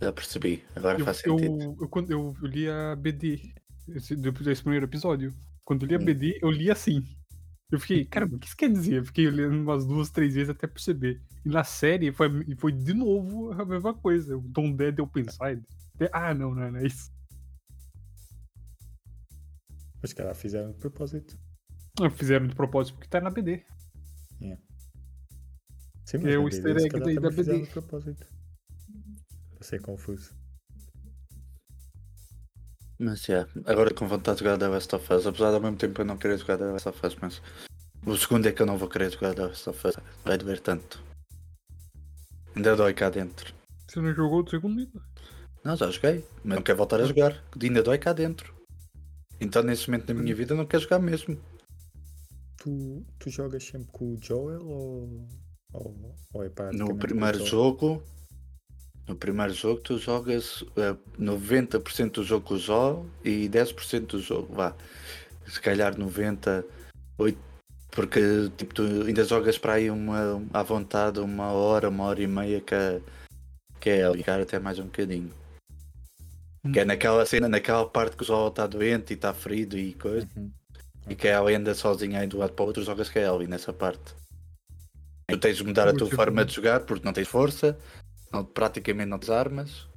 já 0.03 0.13
percebi. 0.13 0.65
Agora 0.75 0.99
Eu, 0.99 1.05
faz 1.05 1.19
sentido. 1.19 1.77
eu, 1.81 1.89
quando 1.89 2.11
eu, 2.11 2.35
eu 2.43 2.49
li 2.49 2.69
a 2.69 2.97
BD, 2.97 3.55
esse, 3.95 4.17
depois 4.17 4.45
desse 4.47 4.63
primeiro 4.63 4.87
episódio. 4.87 5.33
Quando 5.65 5.85
eu 5.85 5.89
li 5.91 5.95
a 5.95 5.99
Hum. 6.01 6.05
BD, 6.05 6.41
eu 6.43 6.51
li 6.51 6.69
assim. 6.73 7.05
Eu 7.71 7.79
fiquei, 7.79 8.05
caramba, 8.05 8.35
o 8.35 8.39
que 8.41 8.49
isso 8.49 8.57
quer 8.57 8.69
dizer? 8.73 8.95
Eu 8.97 9.05
fiquei 9.05 9.31
lendo 9.31 9.55
umas 9.63 9.87
duas, 9.87 10.11
três 10.11 10.35
vezes 10.35 10.51
até 10.51 10.67
perceber. 10.67 11.23
E 11.45 11.49
na 11.49 11.63
série 11.63 12.11
foi, 12.11 12.27
e 12.49 12.57
foi 12.57 12.73
de 12.73 12.93
novo 12.93 13.53
a 13.53 13.65
mesma 13.65 13.95
coisa. 13.95 14.37
O 14.37 14.43
Tom 14.53 14.73
Dead 14.73 14.99
Open 14.99 15.23
Side. 15.29 15.63
Ah, 16.13 16.35
não, 16.35 16.53
não, 16.53 16.73
não 16.73 16.81
é 16.81 16.87
isso. 16.89 17.13
Mas 20.03 20.13
cara 20.13 20.35
fizeram 20.35 20.73
de 20.73 20.79
propósito. 20.79 21.39
Fizeram 22.09 22.47
de 22.47 22.55
propósito 22.55 22.95
porque 22.95 23.09
tá 23.09 23.21
na 23.21 23.31
BD. 23.31 23.63
Sim, 26.07 26.27
É 26.27 26.39
o 26.39 26.49
easter 26.49 26.77
egg 26.77 26.99
daí 26.99 27.19
da 27.21 27.31
BD. 27.31 27.67
propósito. 27.67 28.27
Para 29.55 29.63
ser 29.65 29.81
confuso. 29.81 30.35
Mas 32.99 33.29
é, 33.29 33.47
agora 33.65 33.95
com 33.95 34.07
vontade 34.07 34.39
de 34.39 34.45
jogar 34.45 34.59
The 34.59 34.69
Last 34.69 34.95
of 34.95 35.13
Us, 35.13 35.27
apesar 35.27 35.51
de 35.51 35.55
ao 35.55 35.61
mesmo 35.61 35.77
tempo 35.77 36.01
eu 36.01 36.05
não 36.05 36.19
querer 36.19 36.39
jogar 36.39 36.59
The 36.59 36.65
Last 36.65 36.89
of 36.89 37.07
Us, 37.07 37.17
mas 37.17 37.43
o 38.05 38.17
segundo 38.17 38.47
é 38.47 38.53
que 38.53 38.61
eu 38.61 38.67
não 38.67 38.77
vou 38.77 38.89
querer 38.89 39.11
jogar 39.11 39.35
The 39.35 39.47
Last 39.47 39.71
of 39.71 39.87
Us, 39.87 39.97
vai 40.25 40.37
doer 40.37 40.61
tanto. 40.61 41.03
Ainda 42.55 42.77
dói 42.77 42.93
cá 42.93 43.09
dentro. 43.09 43.55
Você 43.89 44.01
não 44.01 44.13
jogou 44.13 44.43
o 44.43 44.51
segundo 44.51 44.81
ainda? 44.81 45.01
Não, 45.65 45.77
já 45.77 45.91
joguei, 45.91 46.27
mas 46.45 46.57
não 46.57 46.63
quero 46.63 46.79
voltar 46.79 47.01
a 47.01 47.07
jogar, 47.07 47.43
ainda 47.63 47.83
dói 47.83 47.99
cá 47.99 48.13
dentro. 48.13 48.55
Então 49.41 49.63
nesse 49.63 49.89
momento 49.91 50.07
da 50.07 50.15
minha 50.15 50.35
vida 50.35 50.55
não 50.55 50.67
quero 50.67 50.83
jogar 50.83 50.99
mesmo. 50.99 51.39
Tu, 52.61 53.03
tu 53.19 53.31
jogas 53.31 53.65
sempre 53.65 53.89
com 53.91 54.13
o 54.13 54.19
Joel 54.23 54.61
ou, 54.67 55.27
ou, 55.73 56.15
ou 56.35 56.45
é 56.45 56.51
praticamente 56.51 56.93
No 56.93 56.99
primeiro 56.99 57.39
Joel? 57.39 57.49
jogo 57.49 58.03
No 59.09 59.17
primeiro 59.17 59.55
jogo 59.55 59.81
tu 59.81 59.97
jogas 59.97 60.63
eh, 60.77 60.95
90% 61.19 62.11
do 62.11 62.23
jogo 62.23 62.47
com 62.47 62.55
o 62.55 62.59
Zó 62.59 63.07
e 63.25 63.49
10% 63.49 64.07
do 64.07 64.21
jogo, 64.21 64.55
vá. 64.55 64.77
Se 65.47 65.59
calhar 65.59 65.99
90, 65.99 66.63
8, 67.17 67.39
porque 67.93 68.21
tipo, 68.59 68.75
tu 68.75 68.83
ainda 69.07 69.25
jogas 69.25 69.57
para 69.57 69.75
aí 69.75 69.91
uma, 69.91 70.47
à 70.53 70.63
vontade 70.63 71.19
uma 71.19 71.53
hora, 71.53 71.89
uma 71.89 72.05
hora 72.05 72.23
e 72.23 72.27
meia 72.27 72.61
que 72.61 72.75
é, 72.75 73.01
que 73.81 73.89
é 73.89 74.13
ligar 74.13 74.39
até 74.39 74.59
mais 74.59 74.79
um 74.79 74.85
bocadinho. 74.85 75.33
Que 76.75 76.81
é 76.81 76.85
naquela 76.85 77.25
cena, 77.25 77.49
naquela 77.49 77.89
parte 77.89 78.19
que 78.19 78.23
o 78.23 78.27
Zó 78.27 78.49
está 78.49 78.67
doente 78.67 79.15
e 79.15 79.17
está 79.17 79.33
ferido 79.33 79.79
e 79.79 79.95
coisa. 79.95 80.29
Uhum. 80.37 80.60
E 81.09 81.15
que 81.15 81.29
a 81.29 81.41
Ellie 81.41 81.57
anda 81.57 81.75
sozinha 81.75 82.21
aí 82.21 82.27
de 82.27 82.37
um 82.37 82.39
lado 82.39 82.53
para 82.53 82.63
o 82.63 82.67
outro, 82.67 82.83
jogas 82.83 83.09
com 83.09 83.19
a 83.19 83.23
Ellie 83.23 83.49
nessa 83.49 83.73
parte. 83.73 84.15
Tu 85.29 85.39
tens 85.39 85.57
de 85.57 85.65
mudar 85.65 85.89
a 85.89 85.95
tua 85.95 86.11
forma 86.11 86.45
de 86.45 86.55
jogar 86.55 86.81
porque 86.81 87.05
não 87.05 87.13
tens 87.13 87.29
força, 87.29 87.79
não, 88.33 88.45
praticamente 88.45 89.09
não 89.09 89.19
tens 89.19 89.31
armas, 89.31 89.89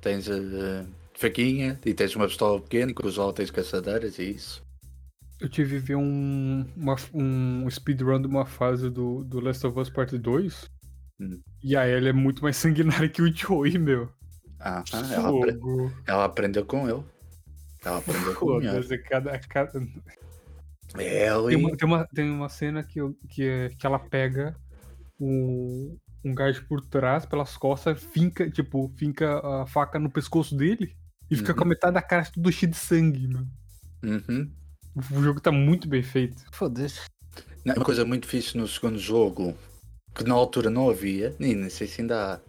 tens 0.00 0.28
eh, 0.28 0.84
faquinha 1.14 1.78
e 1.84 1.94
tens 1.94 2.14
uma 2.16 2.26
pistola 2.26 2.60
pequena 2.60 2.90
e 2.90 2.94
com 2.94 3.06
o 3.06 3.10
Zó 3.10 3.32
tens 3.32 3.50
caçadeiras 3.50 4.18
e 4.18 4.30
isso. 4.30 4.62
Eu 5.40 5.48
tive 5.48 5.78
ver 5.78 5.96
um, 5.96 6.64
uma, 6.76 6.96
um 7.12 7.68
speedrun 7.68 8.20
de 8.20 8.28
uma 8.28 8.46
fase 8.46 8.88
do, 8.88 9.24
do 9.24 9.40
Last 9.40 9.66
of 9.66 9.78
Us 9.78 9.90
Part 9.90 10.16
2. 10.16 10.70
Hum. 11.20 11.40
E 11.62 11.76
a 11.76 11.88
Ellie 11.88 12.10
é 12.10 12.12
muito 12.12 12.42
mais 12.42 12.56
sanguinária 12.56 13.08
que 13.08 13.22
o 13.22 13.34
Joey, 13.34 13.78
meu. 13.78 14.08
Ah, 14.60 14.84
ela, 15.12 15.28
apre- 15.28 15.58
ela 16.06 16.24
aprendeu 16.24 16.64
com 16.64 16.88
ele. 16.88 17.02
Ela 17.84 17.98
aprendeu 17.98 18.34
com 18.36 18.62
ele. 18.62 18.98
Cada, 18.98 19.38
cada... 19.40 19.80
É 20.98 21.26
Tem, 21.48 21.56
uma, 21.56 21.76
tem, 21.76 21.88
uma, 21.88 22.06
tem 22.14 22.30
uma 22.30 22.48
cena 22.48 22.82
que, 22.82 23.00
eu- 23.00 23.16
que, 23.28 23.42
é, 23.44 23.68
que 23.70 23.86
ela 23.86 23.98
pega 23.98 24.54
um, 25.20 25.96
um 26.24 26.34
gajo 26.34 26.66
por 26.68 26.80
trás, 26.80 27.24
pelas 27.24 27.56
costas, 27.56 28.02
finca, 28.02 28.50
tipo, 28.50 28.92
finca 28.96 29.38
a 29.62 29.66
faca 29.66 29.98
no 29.98 30.10
pescoço 30.10 30.56
dele 30.56 30.94
e 31.30 31.36
fica 31.36 31.52
Uhum. 31.52 31.58
com 31.58 31.64
a 31.64 31.68
metade 31.68 31.94
da 31.94 32.02
cara 32.02 32.24
tudo 32.30 32.52
cheio 32.52 32.70
de 32.70 32.76
sangue, 32.76 33.26
mano. 33.28 33.48
Uhum. 34.04 34.50
O 34.96 35.22
jogo 35.22 35.40
tá 35.40 35.50
muito 35.50 35.88
bem 35.88 36.02
feito. 36.02 36.44
Foda-se. 36.52 37.00
Não, 37.64 37.74
Uma 37.76 37.84
coisa 37.84 38.04
muito 38.04 38.26
fixe 38.26 38.58
no 38.58 38.66
segundo 38.68 38.98
jogo 38.98 39.56
que 40.14 40.24
na 40.24 40.34
altura 40.34 40.68
não 40.68 40.90
havia, 40.90 41.34
nem, 41.38 41.54
nem 41.54 41.70
sei 41.70 41.86
se 41.86 42.02
ainda 42.02 42.34
há. 42.34 42.40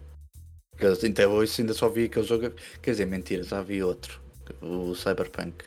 Até 1.08 1.26
hoje 1.26 1.62
ainda 1.62 1.72
só 1.72 1.88
vi 1.88 2.04
aquele 2.04 2.26
jogo. 2.26 2.50
Quer 2.82 2.90
dizer, 2.90 3.06
mentira, 3.06 3.42
já 3.44 3.60
havia 3.60 3.86
outro. 3.86 4.20
O 4.60 4.94
Cyberpunk. 4.94 5.64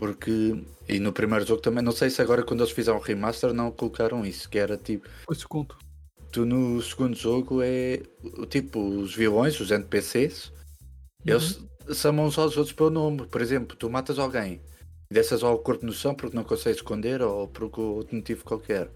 Porque. 0.00 0.64
E 0.88 0.98
no 0.98 1.12
primeiro 1.12 1.46
jogo 1.46 1.60
também, 1.60 1.84
não 1.84 1.92
sei 1.92 2.08
se 2.08 2.22
agora 2.22 2.42
quando 2.42 2.60
eles 2.60 2.72
fizeram 2.72 2.98
o 2.98 3.02
remaster 3.02 3.52
não 3.52 3.70
colocaram 3.70 4.24
isso, 4.24 4.48
que 4.48 4.58
era 4.58 4.78
tipo. 4.78 5.06
Esse 5.30 5.46
conto. 5.46 5.76
Tu 6.32 6.46
no 6.46 6.80
segundo 6.80 7.14
jogo 7.14 7.60
é. 7.62 8.00
Tipo, 8.48 8.80
os 8.80 9.14
vilões, 9.14 9.60
os 9.60 9.70
NPCs, 9.70 10.54
eles 11.26 11.62
chamam 11.92 12.24
uns 12.24 12.38
aos 12.38 12.56
outros 12.56 12.74
pelo 12.74 12.88
nome. 12.88 13.26
Por 13.26 13.42
exemplo, 13.42 13.76
tu 13.76 13.90
matas 13.90 14.18
alguém 14.18 14.62
e 15.10 15.14
deixas 15.14 15.42
lá 15.42 15.50
o 15.52 15.58
corpo 15.58 15.84
no 15.84 15.92
chão 15.92 16.14
porque 16.14 16.34
não 16.34 16.44
consegues 16.44 16.78
esconder 16.78 17.20
ou 17.20 17.46
por 17.46 17.64
outro 17.64 18.16
motivo 18.16 18.42
qualquer. 18.42 18.90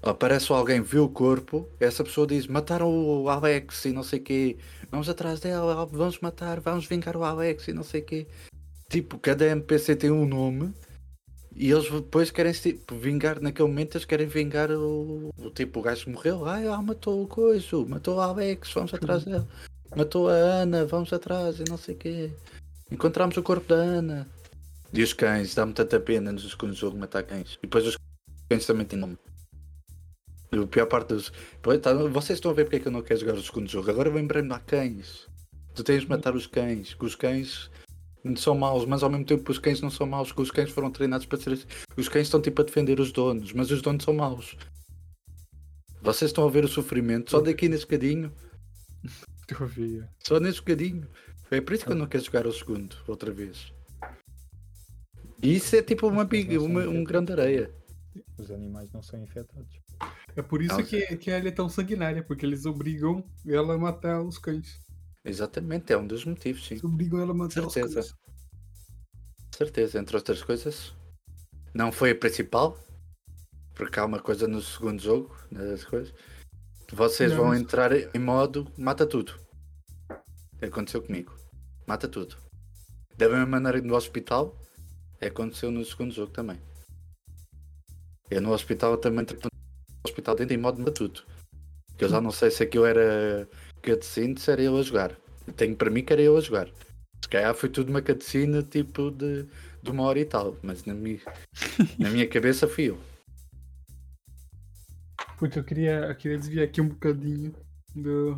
Aparece 0.00 0.50
alguém, 0.50 0.80
vê 0.80 0.98
o 0.98 1.08
corpo, 1.08 1.68
essa 1.78 2.02
pessoa 2.02 2.26
diz: 2.26 2.46
Mataram 2.46 2.88
o 2.88 3.28
Alex 3.28 3.84
e 3.84 3.92
não 3.92 4.02
sei 4.02 4.20
o 4.20 4.22
quê, 4.22 4.56
vamos 4.90 5.06
atrás 5.06 5.38
dela, 5.38 5.84
vamos 5.84 6.18
matar, 6.20 6.60
vamos 6.60 6.86
vingar 6.86 7.14
o 7.14 7.24
Alex 7.24 7.68
e 7.68 7.74
não 7.74 7.82
sei 7.82 8.00
o 8.00 8.04
quê. 8.04 8.26
Tipo, 8.90 9.18
cada 9.18 9.46
NPC 9.46 9.96
tem 9.96 10.10
um 10.10 10.26
nome 10.26 10.72
e 11.54 11.70
eles 11.70 11.90
depois 11.90 12.30
querem 12.30 12.52
tipo, 12.52 12.94
vingar, 12.94 13.40
naquele 13.40 13.68
momento 13.68 13.96
eles 13.96 14.04
querem 14.04 14.26
vingar 14.26 14.70
o, 14.70 15.30
o 15.36 15.50
tipo, 15.50 15.80
o 15.80 15.82
gajo 15.82 16.08
morreu, 16.08 16.46
ai, 16.46 16.66
ah, 16.66 16.80
matou 16.80 17.22
o 17.22 17.26
coiso, 17.26 17.84
matou 17.86 18.16
o 18.16 18.20
Alex, 18.20 18.72
vamos 18.72 18.94
atrás 18.94 19.24
dela, 19.24 19.46
matou 19.94 20.28
a 20.28 20.32
Ana, 20.32 20.86
vamos 20.86 21.12
atrás 21.12 21.60
e 21.60 21.64
não 21.68 21.76
sei 21.76 21.94
o 21.94 21.98
quê. 21.98 22.30
Encontramos 22.90 23.36
o 23.36 23.42
corpo 23.42 23.68
da 23.68 23.74
Ana. 23.74 24.26
E 24.92 25.02
os 25.02 25.12
cães, 25.12 25.54
dá-me 25.54 25.74
tanta 25.74 26.00
pena 26.00 26.32
nos 26.32 26.48
segundo 26.48 26.72
jogo 26.74 26.96
matar 26.96 27.22
cães. 27.22 27.54
E 27.54 27.62
depois 27.62 27.86
os 27.86 27.98
cães 28.48 28.64
também 28.64 28.86
têm 28.86 28.98
nome. 28.98 29.18
A 30.50 30.66
pior 30.66 30.86
parte 30.86 31.08
dos. 31.08 31.30
Tá, 31.82 31.92
vocês 31.92 32.38
estão 32.38 32.50
a 32.50 32.54
ver 32.54 32.64
porque 32.64 32.76
é 32.76 32.80
que 32.80 32.88
eu 32.88 32.92
não 32.92 33.02
quero 33.02 33.20
jogar 33.20 33.34
o 33.34 33.42
segundo 33.42 33.68
jogo. 33.68 33.90
Agora 33.90 34.08
lembrei-me 34.08 34.50
há 34.54 34.58
cães. 34.58 35.28
Tu 35.74 35.84
tens 35.84 36.02
de 36.02 36.08
matar 36.08 36.34
os 36.34 36.46
cães. 36.46 36.94
Que 36.94 37.04
os 37.04 37.14
cães 37.14 37.70
são 38.36 38.54
maus, 38.56 38.84
mas 38.84 39.02
ao 39.02 39.10
mesmo 39.10 39.24
tempo 39.24 39.50
os 39.50 39.58
cães 39.58 39.80
não 39.80 39.90
são 39.90 40.06
maus. 40.06 40.32
Que 40.32 40.40
os 40.40 40.50
cães 40.50 40.70
foram 40.70 40.90
treinados 40.90 41.26
para 41.26 41.38
ser 41.38 41.52
assim. 41.52 41.66
Os 41.96 42.08
cães 42.08 42.26
estão 42.26 42.40
tipo 42.40 42.60
a 42.60 42.64
defender 42.64 43.00
os 43.00 43.12
donos, 43.12 43.52
mas 43.52 43.70
os 43.70 43.82
donos 43.82 44.04
são 44.04 44.14
maus. 44.14 44.56
Vocês 46.00 46.30
estão 46.30 46.46
a 46.46 46.50
ver 46.50 46.64
o 46.64 46.68
sofrimento 46.68 47.30
só 47.30 47.40
daqui 47.40 47.68
nesse 47.68 47.84
bocadinho. 47.84 48.32
Eu 49.58 49.66
vi. 49.66 50.00
é. 50.00 50.08
Só 50.20 50.38
nesse 50.38 50.58
bocadinho. 50.58 51.08
É 51.50 51.60
por 51.60 51.72
isso 51.74 51.84
que 51.84 51.92
eu 51.92 51.96
não 51.96 52.06
quero 52.06 52.24
jogar 52.24 52.46
o 52.46 52.52
segundo, 52.52 52.94
outra 53.06 53.32
vez. 53.32 53.72
E 55.42 55.56
isso 55.56 55.74
é 55.76 55.82
tipo 55.82 56.06
uma, 56.08 56.24
big, 56.24 56.58
uma, 56.58 56.82
um 56.82 57.02
grande 57.02 57.32
areia. 57.32 57.72
Os 58.36 58.50
animais 58.50 58.92
não 58.92 59.02
são 59.02 59.22
infectados. 59.22 59.80
É 60.36 60.42
por 60.42 60.62
isso 60.62 60.76
Não, 60.76 60.84
que, 60.84 61.16
que 61.16 61.30
a 61.30 61.38
Ellie 61.38 61.48
é 61.48 61.52
tão 61.52 61.68
sanguinária, 61.68 62.22
porque 62.22 62.44
eles 62.44 62.66
obrigam 62.66 63.24
ela 63.46 63.74
a 63.74 63.78
matar 63.78 64.22
os 64.22 64.38
cães. 64.38 64.78
Exatamente, 65.28 65.92
é 65.92 65.96
um 65.98 66.06
dos 66.06 66.24
motivos, 66.24 66.64
sim. 66.66 66.74
Eles 66.74 66.84
obrigam 66.84 67.20
ela 67.20 67.32
a 67.32 67.46
os 67.46 67.52
Certeza. 67.72 68.14
Certeza, 69.54 69.98
entre 69.98 70.16
outras 70.16 70.42
coisas. 70.42 70.94
Não 71.74 71.92
foi 71.92 72.12
a 72.12 72.14
principal, 72.14 72.78
porque 73.74 74.00
há 74.00 74.04
uma 74.06 74.20
coisa 74.20 74.48
no 74.48 74.62
segundo 74.62 75.00
jogo, 75.02 75.36
das 75.52 75.84
coisas. 75.84 76.14
Vocês 76.92 77.30
Não, 77.32 77.38
vão 77.38 77.48
mas- 77.48 77.60
entrar 77.60 77.92
em 77.92 78.18
modo 78.18 78.72
mata 78.78 79.06
tudo. 79.06 79.34
Aconteceu 80.62 81.02
comigo. 81.02 81.36
Mata 81.86 82.08
tudo. 82.08 82.36
Da 83.16 83.28
mesma 83.28 83.46
maneira 83.46 83.80
que 83.80 83.86
no 83.86 83.94
hospital, 83.96 84.58
aconteceu 85.20 85.70
no 85.70 85.84
segundo 85.84 86.12
jogo 86.14 86.32
também. 86.32 86.58
Eu 88.30 88.40
no 88.40 88.52
hospital 88.52 88.96
também 88.96 89.22
entrei 89.22 89.38
no 89.42 89.50
hospital 90.06 90.34
dentro 90.36 90.54
em 90.54 90.58
modo 90.58 90.78
mata 90.78 90.92
tudo. 90.92 91.22
Que 91.96 92.04
eu 92.04 92.08
já 92.08 92.20
não 92.20 92.30
sei 92.30 92.50
se 92.50 92.62
aquilo 92.62 92.84
era 92.86 93.48
cutscene, 93.82 94.38
se 94.38 94.50
era 94.50 94.62
eu 94.62 94.76
a 94.76 94.82
jogar. 94.82 95.16
Tenho 95.56 95.76
para 95.76 95.90
mim 95.90 96.04
que 96.04 96.12
era 96.12 96.22
eu 96.22 96.36
a 96.36 96.40
jogar. 96.40 96.68
Se 97.22 97.28
calhar 97.28 97.54
foi 97.54 97.68
tudo 97.68 97.90
uma 97.90 98.02
cutscene 98.02 98.62
tipo 98.62 99.10
de, 99.10 99.44
de 99.82 99.90
uma 99.90 100.04
hora 100.04 100.18
e 100.20 100.24
tal, 100.24 100.56
mas 100.62 100.84
na 100.84 100.94
minha, 100.94 101.20
na 101.98 102.10
minha 102.10 102.28
cabeça 102.28 102.68
fui 102.68 102.90
eu. 102.90 102.98
Putz, 105.38 105.56
eu 105.56 105.64
queria, 105.64 106.06
eu 106.06 106.16
queria 106.16 106.38
desviar 106.38 106.64
aqui 106.66 106.80
um 106.80 106.88
bocadinho 106.88 107.54
do, 107.94 108.36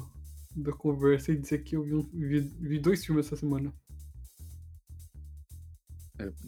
da 0.56 0.72
conversa 0.72 1.32
e 1.32 1.36
dizer 1.36 1.62
que 1.64 1.76
eu 1.76 1.82
vi, 1.82 1.94
um- 1.94 2.10
vi, 2.12 2.40
vi 2.40 2.78
dois 2.78 3.04
filmes 3.04 3.26
essa 3.26 3.36
semana. 3.36 3.72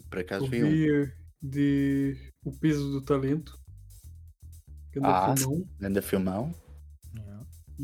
Por 0.09 0.19
acaso 0.19 0.45
Eu 0.45 0.49
vi 0.51 0.63
um. 0.63 0.69
vi 0.69 1.11
de 1.41 2.33
O 2.45 2.51
Peso 2.51 2.91
do 2.91 3.01
Talento. 3.01 3.57
Ganda 4.91 5.07
Ah. 5.09 5.35
filmão. 5.35 5.67
Ganda 5.79 6.01
filmão. 6.01 6.55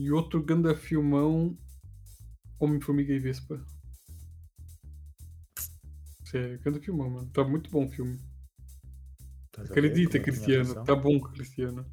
E 0.01 0.13
outro 0.13 0.41
ganda 0.41 0.73
filmão 0.73 1.57
Homem, 2.57 2.79
Formiga 2.79 3.11
e 3.11 3.19
Vespa. 3.19 3.61
Sério, 6.23 6.57
ganda 6.61 6.79
filmão, 6.79 7.09
mano. 7.09 7.29
Tá 7.31 7.43
muito 7.43 7.69
bom 7.69 7.85
o 7.85 7.89
filme. 7.89 8.17
Ver 9.57 9.63
Acredita, 9.65 10.17
Cristiano. 10.17 10.85
Tá 10.85 10.95
bom, 10.95 11.19
Cristiano. 11.19 11.85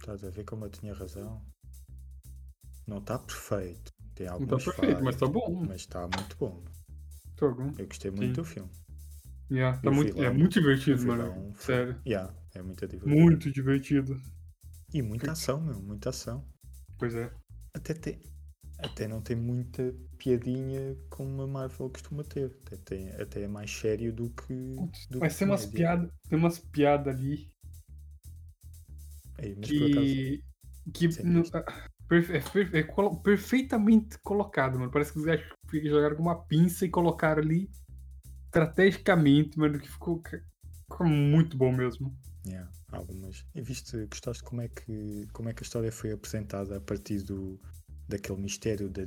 Estás 0.00 0.24
a 0.24 0.30
ver 0.30 0.44
como 0.44 0.64
eu 0.64 0.70
tinha 0.70 0.94
razão? 0.94 1.44
Não 2.86 2.98
está 2.98 3.18
perfeito. 3.18 3.92
Tem 4.14 4.26
Não 4.26 4.32
algumas 4.34 4.64
tá 4.64 4.70
perfeito, 4.70 4.92
falhas, 4.92 5.04
mas 5.04 5.16
tá 5.16 5.26
bom. 5.26 5.64
Mas 5.66 5.80
está 5.82 6.00
muito 6.08 6.36
bom. 6.38 6.64
Tá 7.36 7.48
bom. 7.50 7.70
Eu 7.76 7.86
gostei 7.86 8.10
muito 8.10 8.26
Sim. 8.28 8.32
do 8.32 8.44
filme. 8.46 8.70
Yeah, 9.50 9.78
tá 9.78 9.90
muito, 9.90 10.16
lá, 10.16 10.24
é 10.24 10.30
muito 10.30 10.54
divertido, 10.54 11.06
mano. 11.06 11.54
Sério. 11.58 12.00
Yeah, 12.06 12.34
é 12.54 12.62
muito 12.62 12.86
divertido. 12.86 13.14
Muito 13.14 13.52
divertido. 13.52 14.18
E 14.94 15.02
muita 15.02 15.32
ação, 15.32 15.60
meu. 15.60 15.82
Muita 15.82 16.08
ação. 16.08 16.53
Pois 16.98 17.14
é. 17.14 17.30
Até, 17.74 17.94
tem, 17.94 18.18
até 18.78 19.08
não 19.08 19.20
tem 19.20 19.36
muita 19.36 19.94
piadinha 20.18 20.96
como 21.10 21.42
a 21.42 21.46
Marvel 21.46 21.90
costuma 21.90 22.24
ter. 22.24 22.52
Até, 22.66 22.76
tem, 22.76 23.08
até 23.10 23.42
é 23.42 23.48
mais 23.48 23.70
sério 23.70 24.12
do 24.12 24.30
que. 24.30 24.76
Do 25.10 25.20
Mas 25.20 25.32
que 25.34 25.38
tem 25.40 25.48
umas 25.48 25.66
piadas. 25.66 26.10
Tem 26.28 26.38
umas 26.38 26.58
piadas 26.58 27.14
ali 27.14 27.50
por 29.70 29.84
acaso, 29.84 30.16
que. 30.16 30.42
que 30.92 31.06
ah, 31.52 31.88
perfe- 32.08 32.36
é, 32.36 32.40
per- 32.40 32.74
é 32.76 32.82
colo- 32.82 33.20
perfeitamente 33.22 34.18
colocado, 34.22 34.78
mano. 34.78 34.90
Parece 34.90 35.12
que 35.12 35.18
os 35.18 35.24
gajos 35.24 35.46
jogaram 35.84 36.16
com 36.16 36.22
uma 36.22 36.44
pinça 36.46 36.84
e 36.84 36.90
colocaram 36.90 37.42
ali 37.42 37.70
estrategicamente, 38.46 39.58
mano, 39.58 39.78
que 39.80 39.88
ficou, 39.88 40.22
ficou 40.88 41.06
muito 41.06 41.56
bom 41.56 41.72
mesmo. 41.72 42.16
Yeah, 42.46 42.70
algumas. 42.92 43.44
E 43.54 43.60
viste, 43.62 44.06
gostaste 44.06 44.42
como 44.42 44.60
é, 44.62 44.68
que, 44.68 45.26
como 45.32 45.48
é 45.48 45.54
que 45.54 45.62
a 45.62 45.66
história 45.66 45.90
foi 45.92 46.12
apresentada 46.12 46.76
a 46.76 46.80
partir 46.80 47.22
do, 47.22 47.60
daquele 48.08 48.40
mistério 48.40 48.88
da, 48.90 49.04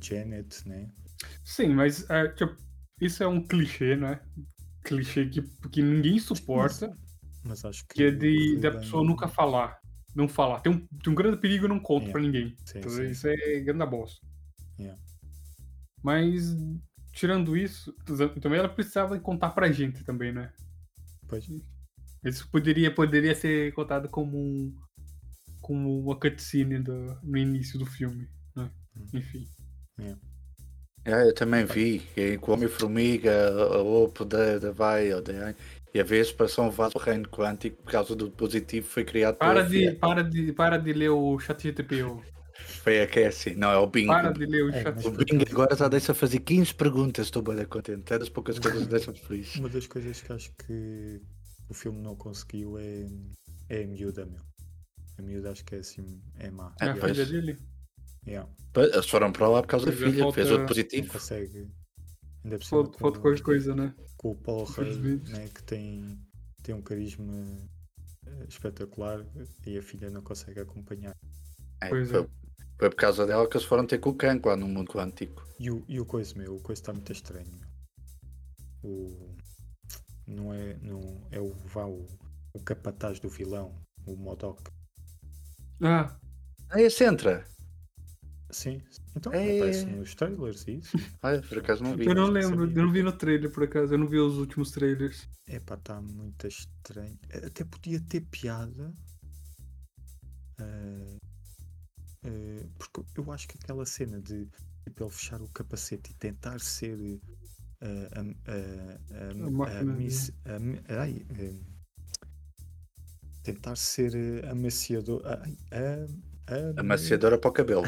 Janet, 0.00 0.66
né? 0.68 0.90
Sim, 1.44 1.68
mas 1.74 2.08
ah, 2.10 2.28
tipo, 2.28 2.56
isso 3.00 3.22
é 3.22 3.26
um 3.28 3.44
clichê, 3.46 3.96
né? 3.96 4.20
Clichê 4.84 5.26
que, 5.28 5.42
que 5.70 5.82
ninguém 5.82 6.18
suporta, 6.18 6.96
Mas 7.44 7.64
acho 7.64 7.86
que. 7.88 7.94
que 7.96 8.02
é 8.04 8.10
de 8.10 8.56
da 8.60 8.70
bem- 8.70 8.80
pessoa 8.80 9.04
nunca 9.04 9.26
falar. 9.28 9.80
não 10.14 10.28
falar. 10.28 10.60
Tem 10.60 10.72
um, 10.72 10.86
tem 11.02 11.12
um 11.12 11.16
grande 11.16 11.36
perigo 11.38 11.66
e 11.66 11.68
não 11.68 11.78
conto 11.80 12.04
Yeah. 12.06 12.12
pra 12.12 12.22
ninguém. 12.22 12.56
Sim, 12.64 12.78
Então, 12.78 12.90
sim. 12.90 13.10
Isso 13.10 13.26
é 13.28 13.60
grande 13.60 13.86
bosta. 13.86 14.24
Yeah. 14.78 15.00
Mas, 16.02 16.56
tirando 17.12 17.56
isso, 17.56 17.92
também 18.40 18.58
ela 18.58 18.68
precisava 18.68 19.18
contar 19.18 19.50
pra 19.50 19.70
gente 19.72 20.04
também, 20.04 20.32
né? 20.32 20.52
Pois. 21.28 21.46
Isso 22.28 22.48
poderia, 22.50 22.90
poderia 22.90 23.34
ser 23.34 23.72
contado 23.72 24.08
como 24.08 24.36
um, 24.38 24.74
como 25.60 26.00
uma 26.00 26.18
cutscene 26.18 26.78
do, 26.78 27.18
no 27.22 27.36
início 27.36 27.78
do 27.78 27.86
filme, 27.86 28.28
né? 28.54 28.70
Hum. 28.96 29.06
Enfim. 29.14 29.46
É, 31.04 31.26
eu 31.26 31.34
também 31.34 31.64
vi 31.64 32.00
que 32.14 32.36
com 32.38 32.52
o 32.52 32.54
Homem-Formiga, 32.54 33.50
ou 33.78 34.08
poder 34.08 34.60
da 34.60 34.70
vai, 34.70 35.08
e 35.94 36.00
a 36.00 36.04
vez 36.04 36.30
passou 36.30 36.66
um 36.66 36.70
vaso 36.70 36.94
do 36.94 36.98
reino 36.98 37.28
quântico 37.28 37.82
por 37.82 37.90
causa 37.90 38.14
do 38.14 38.28
dispositivo 38.28 38.86
que 38.86 38.92
foi 38.92 39.04
criado 39.04 39.36
Para 39.36 39.62
de, 39.62 39.92
para, 39.92 40.22
de, 40.22 40.52
para 40.52 40.76
de 40.76 40.92
ler 40.92 41.08
o 41.08 41.38
chat 41.38 41.62
GTP. 41.62 42.04
Foi 42.82 43.00
a 43.00 43.06
Cassie, 43.06 43.54
não, 43.54 43.70
é 43.70 43.78
o 43.78 43.86
Bing. 43.86 44.06
Para 44.06 44.32
de 44.32 44.44
ler 44.44 44.64
o 44.64 44.70
É, 44.70 44.82
chat 44.82 45.06
O 45.06 45.10
Bing 45.10 45.42
agora 45.50 45.74
já 45.74 45.88
deixa 45.88 46.12
fazer 46.12 46.40
15 46.40 46.74
perguntas, 46.74 47.26
estou 47.26 47.42
bem 47.42 47.64
contente. 47.64 48.12
É 48.12 48.18
das 48.18 48.28
poucas 48.28 48.58
coisas 48.58 48.82
que 48.84 48.88
deixam 48.88 49.14
feliz. 49.14 49.56
Uma 49.56 49.68
das 49.68 49.86
coisas 49.86 50.20
que 50.20 50.32
acho 50.32 50.52
que 50.66 51.22
o 51.68 51.74
filme 51.74 52.00
não 52.00 52.16
conseguiu 52.16 52.78
é, 52.78 53.06
é 53.68 53.84
a 53.84 53.86
miúda, 53.86 54.24
meu. 54.26 54.42
A 55.18 55.22
miúda 55.22 55.50
acho 55.50 55.64
que 55.64 55.74
é 55.74 55.78
assim, 55.78 56.20
é 56.38 56.50
má. 56.50 56.74
É 56.80 56.86
a 56.90 56.94
filha 56.94 57.26
dele? 57.26 57.58
Yeah, 58.26 58.48
Eles 58.76 59.08
foram 59.08 59.32
para 59.32 59.48
lá 59.48 59.62
por 59.62 59.68
causa 59.68 59.86
da 59.86 59.92
é, 59.92 59.96
filha, 59.96 60.10
que 60.12 60.16
fez 60.16 60.24
falta- 60.24 60.40
outro 60.42 60.58
não 60.58 60.66
positivo. 60.66 61.12
consegue. 61.12 61.70
Ainda 62.44 62.58
por 62.58 62.64
cima 62.64 62.82
Falta, 62.84 62.98
falta 62.98 63.20
qualquer 63.20 63.42
coisa, 63.42 63.74
né? 63.74 63.94
com 64.16 64.32
o 64.32 64.36
Paul 64.36 64.66
né, 65.28 65.48
que 65.54 65.62
tem, 65.62 66.18
tem 66.62 66.74
um 66.74 66.82
carisma 66.82 67.32
eh, 68.26 68.46
espetacular 68.48 69.24
e 69.66 69.78
a 69.78 69.82
filha 69.82 70.10
não 70.10 70.22
consegue 70.22 70.60
acompanhar. 70.60 71.14
É, 71.80 71.88
Pois 71.88 72.10
foi, 72.10 72.22
é. 72.22 72.28
foi 72.78 72.90
por 72.90 72.96
causa 72.96 73.26
dela 73.26 73.48
que 73.48 73.56
eles 73.56 73.66
foram 73.66 73.86
ter 73.86 73.98
com 73.98 74.10
o 74.10 74.14
Kang 74.14 74.40
lá 74.46 74.56
no 74.56 74.66
mundo 74.68 74.92
quântico. 74.92 75.46
E 75.58 75.70
o, 75.70 75.84
e 75.88 76.00
o 76.00 76.04
coisa, 76.04 76.34
meu, 76.36 76.56
o 76.56 76.60
coisa 76.60 76.80
está 76.82 76.92
muito 76.92 77.12
estranho. 77.12 77.46
meu. 77.50 77.68
O, 78.82 79.36
não 80.28 80.52
é, 80.54 80.74
não, 80.82 81.26
é 81.30 81.40
o, 81.40 81.52
vá, 81.66 81.86
o, 81.86 82.06
o 82.54 82.60
capataz 82.62 83.18
do 83.20 83.28
vilão, 83.28 83.74
o 84.06 84.14
Modok. 84.16 84.62
Ah, 85.82 86.16
Ah, 86.70 86.80
esse 86.80 87.04
entra. 87.04 87.44
Sim, 88.50 88.82
então 89.14 89.32
É. 89.32 89.56
aparece 89.58 89.86
nos 89.86 90.14
trailers 90.14 90.64
e 90.68 90.78
isso. 90.78 90.92
Olha, 91.22 91.42
por 91.42 91.58
acaso 91.58 91.82
não 91.82 91.96
vi. 91.96 92.06
eu 92.06 92.14
não 92.14 92.28
lembro, 92.28 92.66
sabia. 92.66 92.80
eu 92.82 92.86
não 92.86 92.92
vi 92.92 93.02
no 93.02 93.12
trailer 93.12 93.50
por 93.52 93.64
acaso, 93.64 93.92
eu 93.94 93.98
não 93.98 94.06
vi 94.08 94.18
os 94.18 94.38
últimos 94.38 94.70
trailers. 94.70 95.28
Epá, 95.46 95.74
está 95.74 96.00
muito 96.00 96.46
estranho. 96.46 97.18
Até 97.44 97.64
podia 97.64 98.00
ter 98.00 98.22
piada. 98.22 98.92
ah, 100.58 101.18
ah, 102.24 102.68
porque 102.78 103.20
eu 103.20 103.32
acho 103.32 103.48
que 103.48 103.58
aquela 103.62 103.84
cena 103.86 104.20
de 104.20 104.46
tipo, 104.84 105.04
ele 105.04 105.10
fechar 105.10 105.40
o 105.42 105.48
capacete 105.50 106.10
e 106.10 106.14
tentar 106.14 106.58
ser 106.60 106.98
ah, 107.80 108.08
a, 108.12 108.20
a, 108.20 108.56
a, 109.14 109.30
A 109.64 109.78
a 110.48 111.00
a 111.00 111.04
ah, 111.04 111.08
tentar 113.42 113.76
ser 113.76 114.12
ah, 114.44 114.50
amaciador. 114.50 115.22
a, 115.26 115.34
a, 115.74 116.80
Amaciadora 116.80 117.38
para 117.38 117.50
o 117.50 117.52
cabelo. 117.52 117.82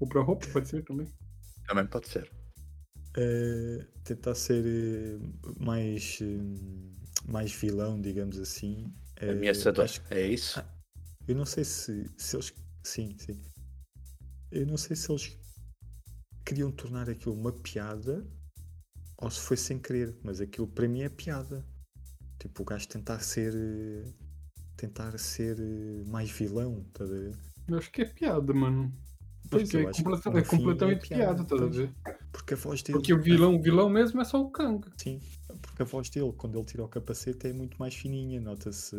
Ou 0.00 0.08
pra 0.08 0.22
roupa, 0.22 0.46
pode 0.52 0.68
ser 0.68 0.82
também. 0.84 1.06
Também 1.66 1.86
pode 1.86 2.08
ser. 2.08 2.30
Uh, 3.16 3.84
tentar 4.04 4.34
ser 4.34 4.64
uh, 4.64 5.64
mais, 5.64 6.18
um, 6.20 6.92
mais 7.26 7.52
vilão, 7.52 8.00
digamos 8.00 8.38
assim. 8.38 8.92
Uh, 9.22 9.32
Ameaçador. 9.32 9.84
acho 9.84 10.02
É 10.10 10.26
isso? 10.26 10.62
eu 11.26 11.34
não 11.34 11.46
sei 11.46 11.64
se, 11.64 12.10
se 12.16 12.36
eles. 12.36 12.54
Sim, 12.84 13.16
sim. 13.18 13.42
Eu 14.52 14.66
não 14.66 14.76
sei 14.76 14.94
se 14.94 15.10
eles 15.10 15.36
queriam 16.46 16.70
tornar 16.70 17.10
aquilo 17.10 17.34
uma 17.34 17.52
piada 17.52 18.24
ou 19.18 19.30
se 19.30 19.40
foi 19.40 19.56
sem 19.56 19.78
querer, 19.78 20.16
mas 20.22 20.40
aquilo 20.40 20.66
para 20.68 20.86
mim 20.88 21.02
é 21.02 21.08
piada. 21.08 21.66
Tipo, 22.38 22.62
o 22.62 22.64
gajo 22.64 22.86
tentar 22.88 23.18
ser. 23.20 23.52
uh, 23.54 24.12
tentar 24.76 25.18
ser 25.18 25.58
uh, 25.58 26.08
mais 26.08 26.30
vilão, 26.30 26.84
estás 26.86 27.10
a 27.10 27.14
ver? 27.14 27.34
Eu 27.66 27.78
acho 27.78 27.90
que 27.90 28.02
é 28.02 28.04
piada, 28.04 28.52
mano. 28.54 28.92
Pois, 29.50 29.72
é, 29.74 29.84
completa- 29.84 30.28
é 30.28 30.32
fim 30.44 30.56
é 30.56 30.58
completamente 30.58 31.08
piada, 31.08 31.44
piada, 31.44 31.44
tá 31.44 31.64
a 31.64 31.68
ver? 31.68 31.92
Porque 32.32 32.54
a 32.54 32.56
voz 32.56 32.82
dele. 32.82 32.98
Porque 32.98 33.14
o 33.14 33.20
vilão, 33.22 33.56
o 33.56 33.62
vilão 33.62 33.88
mesmo 33.88 34.20
é 34.20 34.24
só 34.24 34.40
o 34.40 34.50
Kang. 34.50 34.86
Sim, 34.98 35.20
porque 35.62 35.82
a 35.82 35.84
voz 35.84 36.10
dele, 36.10 36.32
quando 36.36 36.58
ele 36.58 36.66
tira 36.66 36.84
o 36.84 36.88
capacete, 36.88 37.46
é 37.48 37.52
muito 37.52 37.76
mais 37.78 37.94
fininha, 37.94 38.40
nota-se 38.40 38.96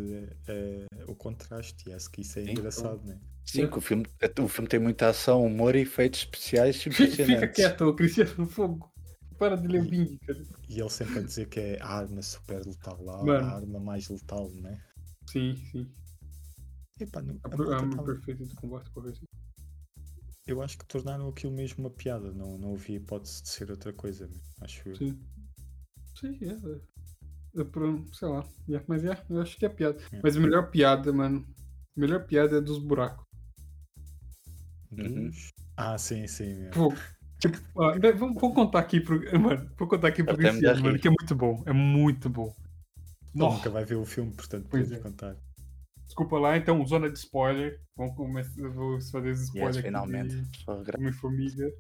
eh, 0.48 0.88
o 1.08 1.14
contraste, 1.16 1.90
e 1.90 1.94
acho 1.94 2.10
que 2.10 2.22
isso 2.22 2.40
é 2.40 2.46
Sim, 2.46 2.52
engraçado, 2.52 3.04
né? 3.06 3.20
Sim, 3.50 3.68
que 3.70 3.78
o 3.78 3.82
filme, 3.82 4.06
o 4.40 4.48
filme 4.48 4.68
tem 4.70 4.80
muita 4.80 5.08
ação, 5.10 5.46
humor 5.46 5.76
e 5.76 5.80
efeitos 5.82 6.20
especiais 6.22 6.82
Fica, 6.82 6.96
fica 6.96 7.06
impressionantes. 7.14 7.56
quieto, 7.56 7.82
ô, 7.86 7.94
Cristiano 7.96 8.46
Fogo. 8.48 8.92
Para 9.38 9.56
de 9.56 9.68
ler 9.68 9.82
o 9.84 9.86
Bing, 9.90 10.18
cara. 10.26 10.44
E 10.68 10.80
ele 10.80 10.90
sempre 10.90 11.20
a 11.20 11.22
dizer 11.22 11.48
que 11.48 11.60
é 11.60 11.82
a 11.82 11.88
arma 11.88 12.22
super 12.22 12.66
letal 12.66 13.02
lá, 13.04 13.40
a 13.40 13.56
arma 13.56 13.80
mais 13.80 14.10
letal, 14.10 14.50
né? 14.50 14.80
Sim, 15.30 15.56
sim. 15.72 15.88
Epá, 17.00 17.22
não, 17.22 17.40
A, 17.44 17.48
a 17.76 17.78
arma 17.78 17.96
tá- 17.98 18.04
perfeita 18.04 18.44
de 18.46 18.56
combate 18.56 18.90
com 18.90 19.00
a 19.00 19.04
vez. 19.04 19.20
eu 20.48 20.62
acho 20.62 20.78
que 20.78 20.86
tornaram 20.86 21.30
aquilo 21.30 21.54
mesmo 21.54 21.84
uma 21.84 21.92
piada, 21.92 22.32
não, 22.34 22.58
não 22.58 22.74
havia 22.74 22.98
hipótese 22.98 23.44
de 23.44 23.50
ser 23.50 23.70
outra 23.70 23.94
coisa, 23.94 24.28
meu, 24.28 24.40
acho 24.62 24.90
eu. 24.90 24.96
Sim. 24.96 25.20
Sim, 26.20 26.38
é. 26.42 27.62
é 27.62 27.64
pro- 27.64 28.04
sei 28.14 28.28
lá. 28.28 28.44
é, 28.72 28.84
mas 28.88 29.06
é, 29.06 29.24
eu 29.30 29.40
acho 29.42 29.56
que 29.58 29.66
é 29.66 29.70
piada. 29.70 30.00
É. 30.12 30.20
Mas 30.24 30.36
a 30.36 30.40
melhor 30.40 30.72
piada, 30.72 31.14
mano. 31.14 31.46
A 31.96 32.00
melhor 32.00 32.26
piada 32.26 32.58
é 32.58 32.62
dos 32.62 32.80
buracos. 32.80 33.27
Uhum. 34.92 35.32
Ah, 35.76 35.98
sim, 35.98 36.26
sim, 36.28 36.56
meu. 36.62 36.72
Pô, 36.72 36.94
tipo, 37.40 37.58
ó, 37.76 37.94
vamos, 38.18 38.40
vou 38.40 38.54
contar 38.54 38.80
aqui 38.80 39.00
pro. 39.02 39.20
Mano, 39.40 39.70
vou 39.78 39.88
contar 39.88 40.08
aqui 40.10 40.24
pro 40.24 40.36
Cristiano, 40.38 40.82
mano, 40.82 40.94
rir. 40.96 41.02
que 41.02 41.08
é 41.08 41.12
muito 41.12 41.36
bom. 41.36 41.64
É 41.66 41.74
muito 41.74 42.30
bom. 42.30 42.54
Nossa. 43.36 43.58
nunca 43.58 43.70
vai 43.70 43.86
ver 43.86 43.96
o 43.96 44.06
filme, 44.06 44.32
portanto 44.34 44.66
Pois 44.70 44.92
é. 44.92 44.98
contar. 45.00 45.36
Desculpa 46.06 46.40
lá, 46.40 46.58
então, 46.58 46.84
zona 46.86 47.10
de 47.12 47.18
spoiler. 47.20 47.80
Vamos 47.96 48.16
começar, 48.16 48.70
vou 48.70 49.00
fazer 49.12 49.30
esse 49.32 49.44
spoiler 49.44 49.68
Yes, 49.70 49.78
aqui 49.78 49.88
finalmente. 49.88 50.36
gra- 50.86 50.98
Homem-Formiga. 50.98 51.72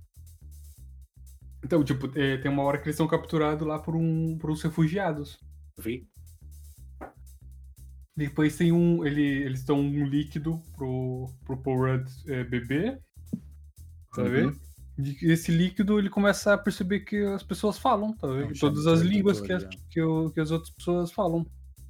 Então, 1.63 1.83
tipo, 1.83 2.07
é, 2.17 2.37
tem 2.37 2.51
uma 2.51 2.63
hora 2.63 2.77
que 2.77 2.85
eles 2.87 2.95
são 2.95 3.07
capturados 3.07 3.67
lá 3.67 3.79
por, 3.79 3.95
um, 3.95 4.37
por 4.37 4.51
uns 4.51 4.61
refugiados. 4.61 5.39
Vi. 5.79 6.07
Depois 8.17 8.57
tem 8.57 8.71
um. 8.71 9.05
Ele, 9.05 9.21
eles 9.21 9.63
dão 9.63 9.79
um 9.79 10.03
líquido 10.05 10.59
pro, 10.75 11.27
pro 11.45 11.55
Paul 11.57 11.77
Rudd 11.77 12.09
é, 12.27 12.43
beber. 12.43 12.99
Tá 14.15 14.23
Uhum. 14.23 14.29
vendo? 14.31 14.59
E 14.97 15.31
esse 15.31 15.51
líquido 15.51 15.99
ele 15.99 16.09
começa 16.09 16.55
a 16.55 16.57
perceber 16.57 17.01
que 17.01 17.15
as 17.23 17.43
pessoas 17.43 17.77
falam, 17.77 18.13
tá 18.17 18.25
vendo? 18.27 18.47
Não, 18.47 18.53
Todas 18.55 18.83
chama 18.83 18.95
as 18.95 19.01
línguas 19.01 19.39
que 19.39 19.53
as, 19.53 19.63
que, 19.91 20.01
o- 20.01 20.31
que 20.31 20.39
as 20.39 20.49
outras 20.49 20.73
pessoas 20.73 21.11
falam. 21.11 21.45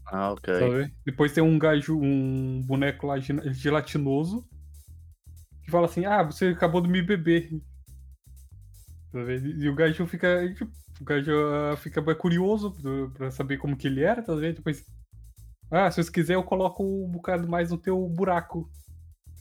Ah, 0.05 0.34
ok. 0.34 0.53
Tá 0.53 0.67
vendo? 0.67 0.91
Depois 1.05 1.32
tem 1.32 1.41
um 1.41 1.57
gajo, 1.57 1.97
um 1.97 2.61
boneco 2.65 3.07
lá 3.07 3.17
gel- 3.19 3.53
gelatinoso 3.53 4.45
que 5.63 5.71
fala 5.71 5.86
assim: 5.86 6.03
Ah, 6.05 6.23
você 6.23 6.47
acabou 6.47 6.82
de 6.82 6.89
me 6.89 7.01
beber. 7.01 7.49
Tá 9.13 9.23
vendo? 9.23 9.47
E 9.47 9.69
o 9.69 9.75
gajo 9.75 10.05
fica. 10.05 10.28
O 10.99 11.03
gajo 11.05 11.32
ah, 11.71 11.78
fica 11.78 12.01
curioso 12.15 12.75
pra 13.13 13.32
saber 13.32 13.57
como 13.57 13.78
que 13.78 13.88
ele 13.88 14.01
era, 14.03 14.21
tá 14.21 14.36
vendo? 14.36 14.55
Depois. 14.57 14.84
Ah, 15.72 15.89
se 15.91 16.01
você 16.03 16.11
quiser, 16.11 16.36
eu 16.36 16.43
coloco 16.43 16.84
um 16.84 17.09
bocado 17.09 17.47
mais 17.47 17.72
no 17.72 17.78
teu 17.78 18.07
buraco. 18.07 18.70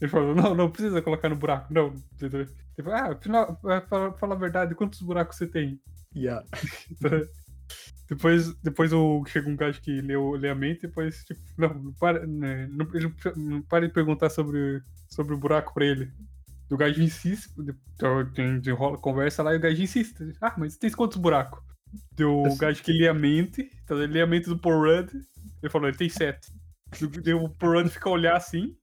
Ele 0.01 0.11
falou, 0.11 0.35
não, 0.35 0.53
não 0.53 0.69
precisa 0.71 1.01
colocar 1.01 1.29
no 1.29 1.35
buraco, 1.35 1.73
não. 1.73 1.93
Ele 2.21 2.47
falou, 2.83 2.93
ah, 2.93 3.11
afinal, 3.13 3.59
ah, 3.65 3.81
fala, 3.89 4.13
fala 4.13 4.35
a 4.35 4.37
verdade, 4.37 4.75
quantos 4.75 5.01
buracos 5.01 5.37
você 5.37 5.47
tem? 5.47 5.79
Yeah. 6.15 6.43
Depois, 8.09 8.55
depois 8.63 8.93
o, 8.93 9.25
chega 9.25 9.49
um 9.49 9.55
gajo 9.57 9.81
que 9.81 9.99
lê, 9.99 10.15
o- 10.15 10.31
lê 10.35 10.49
a 10.49 10.55
mente 10.55 10.83
depois, 10.83 11.25
tipo, 11.25 11.41
não, 11.57 11.73
não 11.73 11.93
para, 11.93 12.25
né, 12.25 12.65
não, 12.71 12.87
ele 12.93 13.13
não 13.35 13.61
para 13.61 13.85
de 13.85 13.93
perguntar 13.93 14.29
sobre, 14.29 14.81
sobre 15.09 15.33
o 15.33 15.37
buraco 15.37 15.73
pra 15.73 15.85
ele. 15.85 16.09
O 16.71 16.77
gajo 16.77 17.01
insiste, 17.01 17.51
de- 17.61 17.75
então, 17.95 18.97
conversa 19.01 19.43
lá 19.43 19.53
e 19.53 19.57
o 19.57 19.59
gajo 19.59 19.81
insiste. 19.81 20.33
Ah, 20.39 20.53
mas 20.57 20.77
tem 20.77 20.89
quantos 20.91 21.17
buracos? 21.17 21.59
Deu 22.13 22.43
o 22.43 22.55
gajo 22.55 22.81
que 22.81 22.93
lê 22.93 23.09
a 23.09 23.13
mente, 23.13 23.69
ele 23.89 24.07
lê 24.07 24.21
a 24.21 24.27
mente 24.27 24.47
do 24.47 24.57
Paul 24.57 24.83
Rudd, 24.85 25.11
ele 25.61 25.71
falou, 25.71 25.87
ele 25.87 25.97
tem 25.97 26.09
sete. 26.09 26.51
Deu 27.23 27.43
o 27.43 27.47
Rudd 27.61 27.89
fica 27.89 28.09
a 28.09 28.11
olhar 28.13 28.35
assim, 28.37 28.75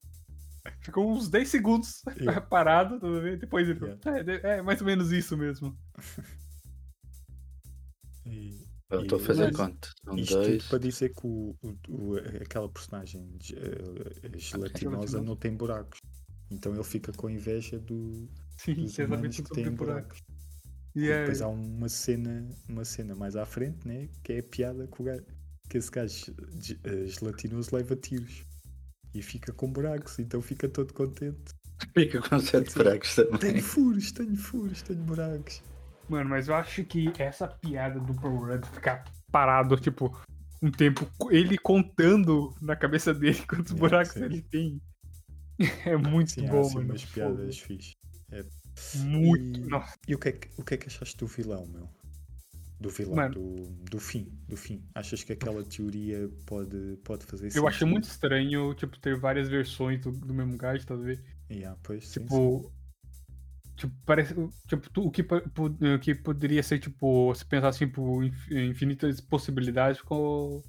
ficou 0.81 1.11
uns 1.11 1.29
10 1.29 1.49
segundos 1.49 2.03
Yeah. 2.19 2.41
parado, 2.49 2.99
depois 3.39 3.69
ele 3.69 3.79
falou, 3.79 3.99
Yeah. 4.07 4.49
é, 4.49 4.59
é 4.59 4.63
mais 4.63 4.81
ou 4.81 4.87
menos 4.87 5.11
isso 5.13 5.37
mesmo. 5.37 5.77
E- 8.27 8.65
Eu 8.91 9.03
estou 9.03 9.19
a 9.19 9.23
fazer 9.23 9.45
Mas- 9.53 9.57
conta. 9.57 9.89
Isto 10.17 10.35
tudo 10.35 10.47
dois. 10.49 10.69
para 10.69 10.79
dizer 10.79 11.09
que 11.15 11.27
o, 11.27 11.57
o- 11.63 11.79
o- 11.89 12.17
aquela 12.43 12.69
personagem 12.69 13.37
ge- 13.43 13.57
eh, 13.57 14.39
gelatinosa 14.39 15.21
não 15.23 15.35
tem 15.37 15.53
buracos. 15.57 15.99
Então 16.51 16.73
ele 16.75 16.85
fica 16.85 17.13
com 17.13 17.29
inveja 17.29 17.79
do, 17.79 18.29
Sim, 18.57 18.75
dos 18.75 18.97
humanos 18.99 19.37
que 19.37 19.43
sobre 19.43 19.63
têm 19.65 19.73
o 19.73 19.77
buraco. 19.77 20.01
buracos. 20.09 20.23
E 20.95 21.01
E 21.01 21.11
é- 21.11 21.21
depois 21.21 21.43
há 21.43 21.49
uma 21.49 21.89
cena, 21.89 22.49
uma 22.69 22.85
cena 22.85 23.15
mais 23.17 23.35
à 23.37 23.45
frente, 23.45 23.87
né? 23.89 24.09
Que 24.23 24.35
é 24.35 24.39
a 24.39 24.43
piada 24.43 24.87
que, 24.87 25.01
o 25.03 25.05
gajo, 25.05 25.25
que 25.69 25.79
esse 25.79 25.91
gajo 25.91 26.35
eh, 26.85 27.07
gelatinoso 27.07 27.75
leva 27.75 27.97
tiros. 27.97 28.43
e 29.15 29.23
fica 29.23 29.53
com 29.53 29.71
buracos, 29.73 30.19
então 30.19 30.43
fica 30.43 30.69
todo 30.69 30.93
contente. 30.93 31.55
Fica 31.97 32.21
com 32.21 32.39
sete 32.41 32.75
buracos 32.75 33.15
também. 33.15 33.39
Tenho 33.39 33.63
furos, 33.63 34.11
tenho 34.13 34.37
furos, 34.37 34.83
tenho 34.83 35.03
buracos. 35.05 35.63
Mano, 36.09 36.31
mas 36.31 36.49
eu 36.49 36.55
acho 36.55 36.85
que 36.85 37.13
essa 37.19 37.47
piada 37.49 37.99
do 38.01 38.15
Paul 38.15 38.47
Rudd 38.47 38.67
ficar 38.67 39.05
parado, 39.31 39.77
tipo, 39.77 40.17
um 40.63 40.71
tempo, 40.71 41.09
ele 41.31 41.57
contando 41.59 42.55
na 42.61 42.75
cabeça 42.77 43.15
dele 43.15 43.41
quantos 43.49 43.73
É, 43.73 43.77
buracos 43.77 44.13
sim. 44.13 44.25
ele 44.25 44.43
tem. 44.43 44.81
É 45.87 45.97
muito 45.97 46.33
Sim, 46.33 46.49
bom, 46.49 46.61
assim 46.61 46.75
mano. 46.79 46.89
umas 46.91 47.05
piadas 47.05 47.59
fixe. 47.61 47.93
Muito. 48.97 49.61
E- 49.61 49.69
Nossa, 49.69 49.95
E 50.09 50.15
o 50.15 50.19
que, 50.19 50.29
é 50.29 50.33
que, 50.33 50.49
o 50.61 50.65
que 50.65 50.75
é 50.75 50.77
que 50.77 50.87
achaste 50.89 51.17
do 51.17 51.27
vilão, 51.29 51.65
meu? 51.69 51.89
Do 52.81 52.91
vilão, 52.91 53.15
Mano. 53.17 53.35
do, 53.35 53.67
do 53.91 54.01
fim, 54.01 54.29
do 54.49 54.57
fim. 54.57 54.85
Achas 54.95 55.23
que 55.25 55.33
aquela 55.33 55.65
teoria 55.65 56.29
pode, 56.45 56.97
pode 57.05 57.25
fazer 57.25 57.47
eu 57.57 57.67
achei 57.69 57.79
sentido? 57.81 57.93
muito 57.93 58.05
estranho, 58.09 58.75
tipo, 58.75 58.99
ter 58.99 59.17
várias 59.19 59.49
versões 59.49 60.01
do, 60.01 60.11
do 60.11 60.35
mesmo 60.35 60.57
gajo, 60.59 60.85
tá 60.85 60.95
vendo? 60.97 61.23
Yeah, 61.51 61.79
pois, 61.83 62.05
sim, 62.09 62.15
sim. 62.15 62.21
Tipo. 62.23 62.73
Tipo, 63.77 63.95
parece. 64.05 64.35
Tipo, 64.69 64.91
tu- 64.91 65.07
o 65.07 65.11
que, 65.11 65.23
o 65.23 65.99
que 66.01 66.15
poderia 66.15 66.63
ser, 66.63 66.79
tipo, 66.79 67.35
se 67.35 67.45
pensar 67.45 67.69
assim, 67.69 67.89
por 67.89 68.23
inf- 68.25 68.51
infinitas 68.51 69.21
possibilidades, 69.21 69.99
ficou, 70.01 70.63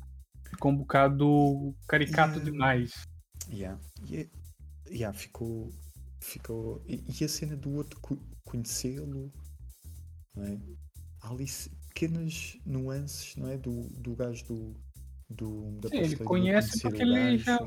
ficou 0.50 0.72
um 0.72 0.78
bocado 0.78 1.76
caricato 1.88 2.34
Yeah. 2.40 2.52
demais. 2.52 3.08
Yeah. 3.50 3.80
E 4.08 4.18
é- 4.18 4.30
yeah, 4.90 5.18
ficou. 5.18 5.72
ficou 6.22 6.82
e, 6.88 7.04
e 7.20 7.24
a 7.24 7.28
cena 7.30 7.56
do 7.56 7.72
outro 7.76 8.00
co- 8.00 8.18
conhecê-lo, 8.44 9.32
não 10.36 10.44
é? 10.44 10.58
Pequenas 11.96 12.58
nuances, 12.66 13.38
não 13.38 13.48
é? 13.50 13.58
Do, 13.58 13.88
do 13.90 14.16
gajo 14.16 14.46
do. 14.46 14.76
do 15.30 15.80
da 15.80 15.88
Sim, 15.90 15.98
ele 15.98 16.18
conhece 16.18 16.82
porque 16.82 17.02
ele 17.02 17.38
já-. 17.38 17.58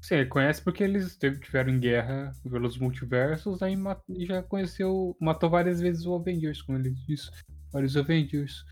Sim, 0.00 0.14
ele 0.16 0.28
conhece 0.28 0.62
porque 0.62 0.82
eles 0.84 1.18
tiveram 1.18 1.70
em 1.70 1.78
guerra 1.78 2.32
pelos 2.42 2.78
multiversos, 2.78 3.62
aí 3.62 3.76
e 4.08 4.26
já 4.26 4.42
conheceu, 4.42 5.14
matou 5.20 5.50
várias 5.50 5.80
vezes 5.80 6.06
o 6.06 6.14
Avengers, 6.14 6.62
como 6.62 6.78
ele 6.78 6.90
disse. 7.06 7.30
Vários 7.70 7.94
Avengers. 7.94 8.64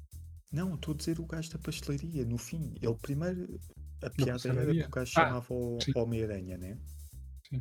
Não, 0.51 0.75
estou 0.77 0.95
a 0.95 0.97
dizer 0.97 1.21
o 1.21 1.27
gajo 1.27 1.51
da 1.51 1.59
pastelaria, 1.59 2.25
no 2.25 2.39
fim. 2.39 2.75
Ele 2.81 2.97
primeiro. 3.03 3.61
A 4.03 4.09
piada 4.11 4.49
era 4.49 4.73
que 4.73 4.83
o 4.83 4.91
gajo 4.91 5.13
Ah, 5.17 5.27
chamava 5.27 5.55
o. 5.55 5.79
Homem-Aranha, 5.95 6.57
né? 6.57 6.79
Sim. 7.49 7.61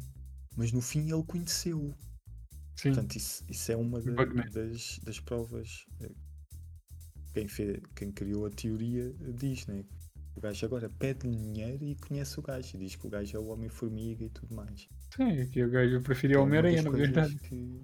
Mas 0.56 0.72
no 0.72 0.82
fim 0.82 1.12
ele 1.12 1.24
conheceu. 1.24 1.94
Sim. 2.78 2.94
Portanto, 2.94 3.16
isso, 3.18 3.44
isso 3.50 3.72
é 3.72 3.76
uma 3.76 4.02
da- 4.02 4.12
Bugman. 4.14 4.50
das, 4.52 5.00
das 5.04 5.20
provas. 5.20 5.86
Quem, 7.34 7.48
fez, 7.48 7.80
quem 7.96 8.12
criou 8.12 8.46
a 8.46 8.50
teoria 8.50 9.14
diz, 9.34 9.66
né? 9.68 9.86
O 10.36 10.42
gajo 10.42 10.66
agora 10.66 10.90
pede-lhe 10.90 11.36
dinheiro 11.36 11.84
e 11.84 11.96
conhece 11.96 12.40
o 12.40 12.42
gajo. 12.42 12.76
E 12.76 12.80
diz 12.80 12.96
que 12.96 13.08
o 13.08 13.10
gajo 13.10 13.36
é 13.36 13.40
o 13.40 13.48
Homem-Formiga 13.48 14.24
e 14.24 14.30
tudo 14.30 14.56
mais. 14.56 14.88
Sim, 15.16 15.48
que 15.50 15.64
o 15.64 15.70
gajo 15.70 16.02
preferia 16.02 16.38
é 16.38 16.40
o 16.40 16.44
Homem-Aranha, 16.44 16.82
na 16.82 16.90
coisas 16.90 17.10
verdade. 17.10 17.36
Que, 17.40 17.82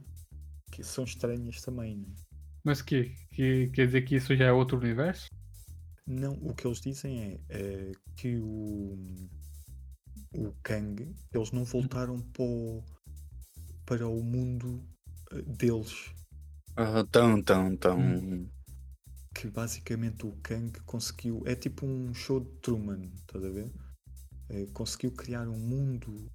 que 0.72 0.84
são 0.84 1.04
estranhas 1.04 1.62
também, 1.62 1.98
né? 1.98 2.08
Mas 2.64 2.82
que, 2.82 3.16
que 3.32 3.70
quer 3.70 3.86
dizer 3.86 4.02
que 4.04 4.16
isso 4.16 4.36
já 4.36 4.46
é 4.46 4.52
outro 4.52 4.78
universo? 4.78 5.30
Não, 6.06 6.34
o 6.42 6.54
que 6.54 6.66
eles 6.66 6.80
dizem 6.80 7.22
é, 7.22 7.40
eh, 7.50 7.92
que 8.16 8.38
o, 8.38 8.98
o 10.34 10.54
Kang, 10.64 11.14
eles 11.34 11.52
não 11.52 11.66
voltaram 11.66 12.20
para 12.20 12.44
o, 12.44 12.84
para 13.86 14.08
o 14.08 14.24
mundo 14.24 14.82
eh, 15.32 15.42
deles. 15.42 16.14
Ah, 16.76 17.06
tão, 17.12 17.42
tão, 17.42 17.76
tão. 17.76 18.00
Hum. 18.00 18.50
Que 19.40 19.48
basicamente 19.48 20.26
o 20.26 20.32
Kang 20.42 20.72
conseguiu. 20.86 21.44
É 21.46 21.54
tipo 21.56 21.86
um 21.86 22.14
show 22.14 22.40
de 22.40 22.50
Truman, 22.62 23.04
estás 23.22 23.44
a 23.44 23.50
ver? 23.50 23.72
Eh, 24.50 24.66
conseguiu 24.74 25.12
criar 25.12 25.48
um 25.48 25.60
mundo, 25.60 26.32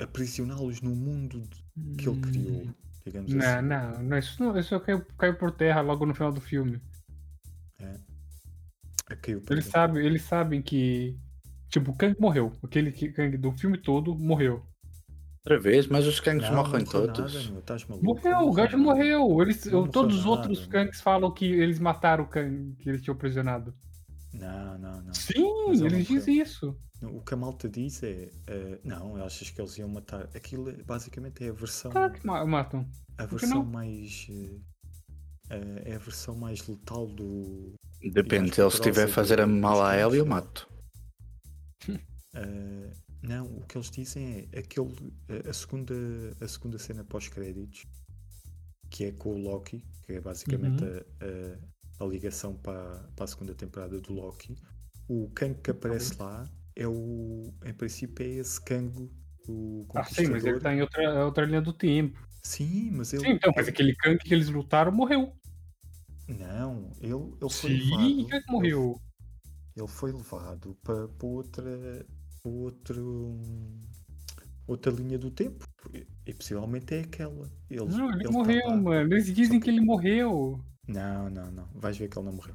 aprisioná-los 0.00 0.80
no 0.80 0.94
mundo 0.94 1.40
de- 1.40 1.96
que 1.96 2.08
ele 2.08 2.20
criou, 2.20 2.74
digamos 3.04 3.32
Hum. 3.32 3.36
Não, 3.38 3.46
assim. 3.58 3.66
não, 3.66 4.02
não, 4.02 4.18
isso, 4.18 4.42
não, 4.42 4.58
isso 4.58 4.78
caiu, 4.80 5.04
caiu 5.18 5.36
por 5.36 5.50
terra 5.52 5.80
logo 5.80 6.06
no 6.06 6.14
final 6.14 6.32
do 6.32 6.40
filme. 6.40 6.80
É, 7.80 7.98
caiu 9.16 9.40
para 9.40 9.54
Eles 9.54 9.64
dentro. 9.64 9.70
sabem, 9.70 10.06
eles 10.06 10.22
sabem 10.22 10.62
que. 10.62 11.18
Tipo, 11.68 11.90
o 11.90 11.96
Kang 11.96 12.14
morreu. 12.20 12.52
Aquele 12.62 12.92
que- 12.92 13.10
Kang 13.12 13.36
do 13.36 13.50
filme 13.58 13.76
todo 13.78 14.16
morreu. 14.16 14.64
Outra 15.46 15.60
vez, 15.60 15.86
mas 15.86 16.06
os 16.06 16.20
Kangs 16.20 16.48
Não, 16.48 16.56
morrem 16.56 16.84
não 16.84 16.92
morreu 16.92 17.12
todos. 17.12 17.50
Nada? 17.50 18.00
Morreu, 18.00 18.38
o 18.48 18.52
gajo 18.52 18.78
nada. 18.78 18.82
morreu. 18.82 19.42
Eles, 19.42 19.62
todos 19.92 20.14
os 20.16 20.24
nada, 20.24 20.30
outros 20.30 20.60
meu. 20.60 20.68
Kangs 20.70 21.00
falam 21.02 21.30
que 21.30 21.44
eles 21.44 21.78
mataram 21.78 22.24
o 22.24 22.28
Kang 22.28 22.74
que 22.78 22.88
eles 22.88 23.02
tinham 23.02 23.14
aprisionado. 23.14 23.74
Não, 24.32 24.78
não, 24.78 25.02
não. 25.02 25.12
Sim, 25.14 25.66
Mas 25.68 25.80
eles 25.82 26.06
dizem 26.06 26.40
isso. 26.40 26.74
O 27.02 27.20
que 27.20 27.34
a 27.34 27.36
malta 27.36 27.68
diz 27.68 28.02
é. 28.02 28.30
eh, 28.46 28.80
não, 28.82 29.16
achas 29.22 29.50
que 29.50 29.60
eles 29.60 29.76
iam 29.76 29.88
matar. 29.88 30.30
Aquilo 30.34 30.70
é- 30.70 30.82
basicamente 30.82 31.44
é 31.44 31.50
a 31.50 31.52
versão. 31.52 31.90
Claro 31.92 32.14
que 32.14 32.26
ma- 32.26 32.44
matam. 32.46 32.88
a 33.18 33.26
versão 33.26 33.62
não? 33.62 33.64
mais. 33.66 34.26
eh, 35.50 35.82
é 35.84 35.94
a 35.94 35.98
versão 35.98 36.34
mais 36.34 36.66
letal 36.66 37.06
do. 37.06 37.74
Depende, 38.14 38.54
se 38.54 38.62
ele 38.62 38.68
estiver 38.68 39.04
a 39.04 39.08
fazer 39.08 39.40
a 39.42 39.46
mal 39.46 39.82
a 39.84 39.94
ela, 39.94 40.16
eu 40.16 40.24
mato. 40.24 40.66
Eh, 42.36 42.92
não, 43.26 43.46
o 43.46 43.66
que 43.66 43.76
eles 43.76 43.90
dizem 43.90 44.48
é 44.52 44.58
aquele, 44.58 44.92
a, 45.48 45.52
segunda, 45.52 45.94
a 46.40 46.48
segunda 46.48 46.78
cena 46.78 47.04
pós-créditos, 47.04 47.84
que 48.90 49.04
é 49.06 49.12
com 49.12 49.30
o 49.34 49.38
Loki, 49.38 49.84
que 50.02 50.12
é 50.12 50.20
basicamente 50.20 50.84
Uhum. 50.84 50.90
a, 52.00 52.02
a, 52.02 52.04
a 52.04 52.08
ligação 52.08 52.54
para, 52.56 52.98
para 53.16 53.24
a 53.24 53.28
segunda 53.28 53.54
temporada 53.54 54.00
do 54.00 54.12
Loki. 54.12 54.56
O 55.08 55.30
Kang 55.34 55.54
que 55.60 55.70
aparece 55.70 56.16
lá 56.18 56.48
é 56.76 56.86
o. 56.86 57.52
Em 57.64 57.74
princípio, 57.74 58.24
é 58.24 58.28
esse 58.28 58.60
Kang, 58.60 59.10
o 59.48 59.86
Ah, 59.94 60.04
sim, 60.04 60.26
mas 60.28 60.44
ele 60.44 60.58
conquistador. 60.58 60.60
tá 60.60 60.74
em 60.74 60.80
outra, 60.82 61.24
outra 61.24 61.44
linha 61.46 61.60
do 61.62 61.72
tempo. 61.72 62.26
Sim, 62.42 62.90
mas 62.92 63.12
ele. 63.12 63.24
Sim, 63.24 63.30
então, 63.32 63.52
mas 63.56 63.66
ele- 63.66 63.74
aquele 63.74 63.94
Kang 63.96 64.18
que 64.18 64.32
eles 64.34 64.48
lutaram 64.48 64.92
morreu. 64.92 65.32
Não, 66.28 66.90
ele, 67.00 67.12
ele 67.40 67.50
foi 67.50 67.70
Sim, 67.70 67.90
levado. 67.90 68.44
morreu. 68.48 69.00
Ele, 69.76 69.82
ele 69.84 69.88
foi 69.88 70.12
levado 70.12 70.74
para, 70.82 71.08
para 71.08 71.26
outra. 71.26 72.06
Outro. 72.44 73.40
Outra 74.66 74.92
linha 74.92 75.18
do 75.18 75.30
tempo. 75.30 75.64
E, 75.92 76.06
e 76.26 76.34
possivelmente 76.34 76.94
é 76.94 77.00
aquela. 77.00 77.50
Ele, 77.70 77.84
Não, 77.86 78.08
ele, 78.10 78.16
ele 78.16 78.24
tá 78.24 78.30
morreu, 78.30 78.68
lá. 78.68 78.76
mano. 78.76 79.14
Eles 79.14 79.34
dizem 79.34 79.58
que 79.60 79.70
ele 79.70 79.80
morreu. 79.80 80.62
Não, 80.86 81.30
não, 81.30 81.50
não. 81.50 81.68
Vais 81.74 81.96
ver 81.96 82.08
que 82.08 82.18
ele 82.18 82.26
não 82.26 82.32
morreu. 82.34 82.54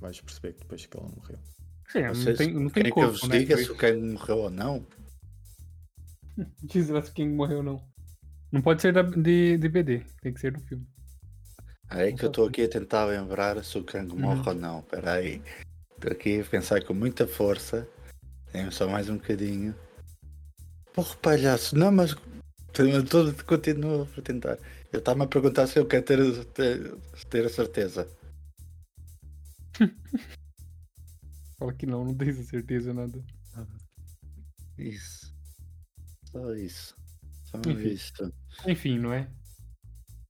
Vais 0.00 0.20
perceber 0.20 0.52
que 0.54 0.60
depois 0.60 0.86
que 0.86 0.96
ele 0.96 1.06
não 1.06 1.14
morreu. 1.14 1.38
Sim, 1.88 2.02
não 2.02 2.14
Vocês 2.14 2.38
tem, 2.38 2.52
não 2.52 2.62
tem 2.70 2.70
querem 2.70 2.92
que 2.92 2.98
eu 3.00 3.04
corpo, 3.04 3.18
vos 3.18 3.28
né? 3.28 3.38
diga 3.38 3.56
se 3.56 3.70
o 3.72 3.76
Kang 3.76 4.00
morreu 4.00 4.38
ou 4.38 4.50
não? 4.50 4.86
Diz 6.62 6.88
lá 6.88 7.02
se 7.02 7.12
quem 7.12 7.28
morreu 7.28 7.62
não. 7.62 7.82
Não 8.52 8.62
pode 8.62 8.80
ser 8.82 8.92
da, 8.92 9.02
de, 9.02 9.58
de 9.58 9.68
BD, 9.68 10.04
tem 10.22 10.32
que 10.32 10.40
ser 10.40 10.52
do 10.52 10.60
filme. 10.60 10.86
É 11.90 12.12
que 12.12 12.24
eu 12.24 12.28
estou 12.28 12.46
aqui 12.46 12.62
a 12.62 12.68
tentar 12.68 13.06
lembrar 13.06 13.62
se 13.64 13.78
o 13.78 13.84
Kang 13.84 14.12
Uhum. 14.12 14.20
morre 14.20 14.48
ou 14.48 14.54
não. 14.54 14.80
Espera 14.80 15.14
aí. 15.14 15.42
Estou 15.98 16.12
aqui 16.12 16.40
a 16.40 16.44
pensar 16.44 16.84
com 16.84 16.94
muita 16.94 17.26
força. 17.26 17.88
Tenho 18.52 18.70
só 18.70 18.88
mais 18.88 19.08
um 19.08 19.16
bocadinho. 19.16 19.74
Porra, 20.94 21.16
palhaço. 21.16 21.76
Não, 21.76 21.90
mas 21.90 22.14
tô- 22.72 23.44
continuo 23.44 24.08
a 24.16 24.22
tentar. 24.22 24.58
Ele 24.92 24.98
está-me 24.98 25.24
a 25.24 25.26
perguntar 25.26 25.66
se 25.66 25.76
eu 25.78 25.86
quero 25.86 26.04
ter, 26.04 26.44
ter, 26.46 26.96
ter 27.28 27.44
a 27.46 27.48
certeza. 27.48 28.08
Fala 31.58 31.74
que 31.74 31.84
não, 31.84 32.04
não 32.04 32.14
tem 32.14 32.32
certeza 32.44 32.94
nada. 32.94 33.20
Isso. 34.78 35.34
Só 36.30 36.54
isso. 36.54 36.94
Só 37.46 37.58
Enfim. 37.58 37.88
isso. 37.88 38.32
Enfim, 38.68 38.98
não 39.00 39.12
é? 39.12 39.28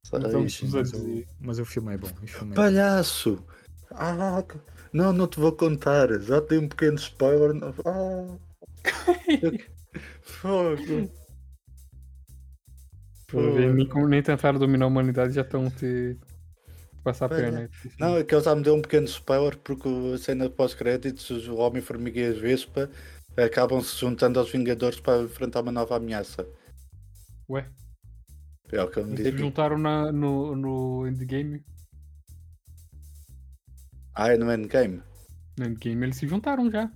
Só 0.07 0.17
Então, 0.17 0.47
isso. 0.47 0.65
Os 0.65 0.75
a 0.75 0.79
Mas 0.79 0.93
o, 0.95 1.25
mas 1.41 1.59
o 1.59 1.65
filme 1.67 1.93
é 1.95 1.99
bom. 1.99 2.07
O 2.07 2.27
filme 2.27 2.53
é 2.53 2.55
bom. 2.55 2.55
Palhaço! 2.55 3.45
Ah, 3.91 4.43
não, 4.93 5.13
não 5.13 5.27
te 5.27 5.39
vou 5.41 5.53
contar. 5.53 6.09
Já 6.21 6.41
dei 6.41 6.59
um 6.59 6.69
pequeno 6.69 6.97
spoiler. 6.97 7.53
Ah. 7.85 8.39
Fogo. 10.23 11.11
Pô, 13.27 13.41
nem, 13.43 13.87
como- 13.89 14.09
nem 14.09 14.23
tentaram 14.23 14.59
dominar 14.59 14.87
a 14.87 14.89
humanidade 14.89 15.35
já 15.35 15.43
estão 15.43 15.69
te 15.71 16.17
passar 17.05 17.27
a 17.27 17.29
Pois 17.29 17.41
é. 17.41 17.43
perna. 17.43 17.71
Não, 17.99 18.17
é 18.17 18.25
que 18.25 18.35
ele 18.35 18.43
já 18.45 18.55
me 18.55 18.63
deu 18.63 18.75
um 18.75 18.83
pequeno 18.83 19.07
spoiler 19.07 19.57
porque 19.59 19.89
a 20.15 20.19
cena 20.19 20.49
pós-créditos, 20.49 21.47
o 21.49 21.57
Homem-Formiga 21.57 22.21
e 22.21 22.27
a 22.29 22.33
Vespa 22.33 22.91
acabam 23.37 23.81
se 23.83 23.97
juntando 23.99 24.39
aos 24.39 24.51
Vingadores 24.51 24.99
para 25.01 25.23
enfrentar 25.23 25.61
uma 25.61 25.73
nova 25.73 25.97
ameaça. 25.97 26.47
Ué, 27.51 27.69
É 28.73 28.83
o 28.83 28.91
que 28.91 28.99
ele 29.01 29.07
me 29.09 29.13
eles 29.15 29.25
disse. 29.25 29.37
se 29.37 29.43
juntaram 29.43 29.79
na, 29.79 30.11
no, 30.11 30.57
no 30.57 31.07
Endgame. 31.07 31.63
Ah, 34.21 34.33
é 34.33 34.37
no 34.37 34.53
Endgame. 34.53 35.01
No 35.57 35.67
Endgame 35.67 36.07
eles 36.07 36.17
se 36.17 36.27
juntaram 36.27 36.69
já. 36.69 36.91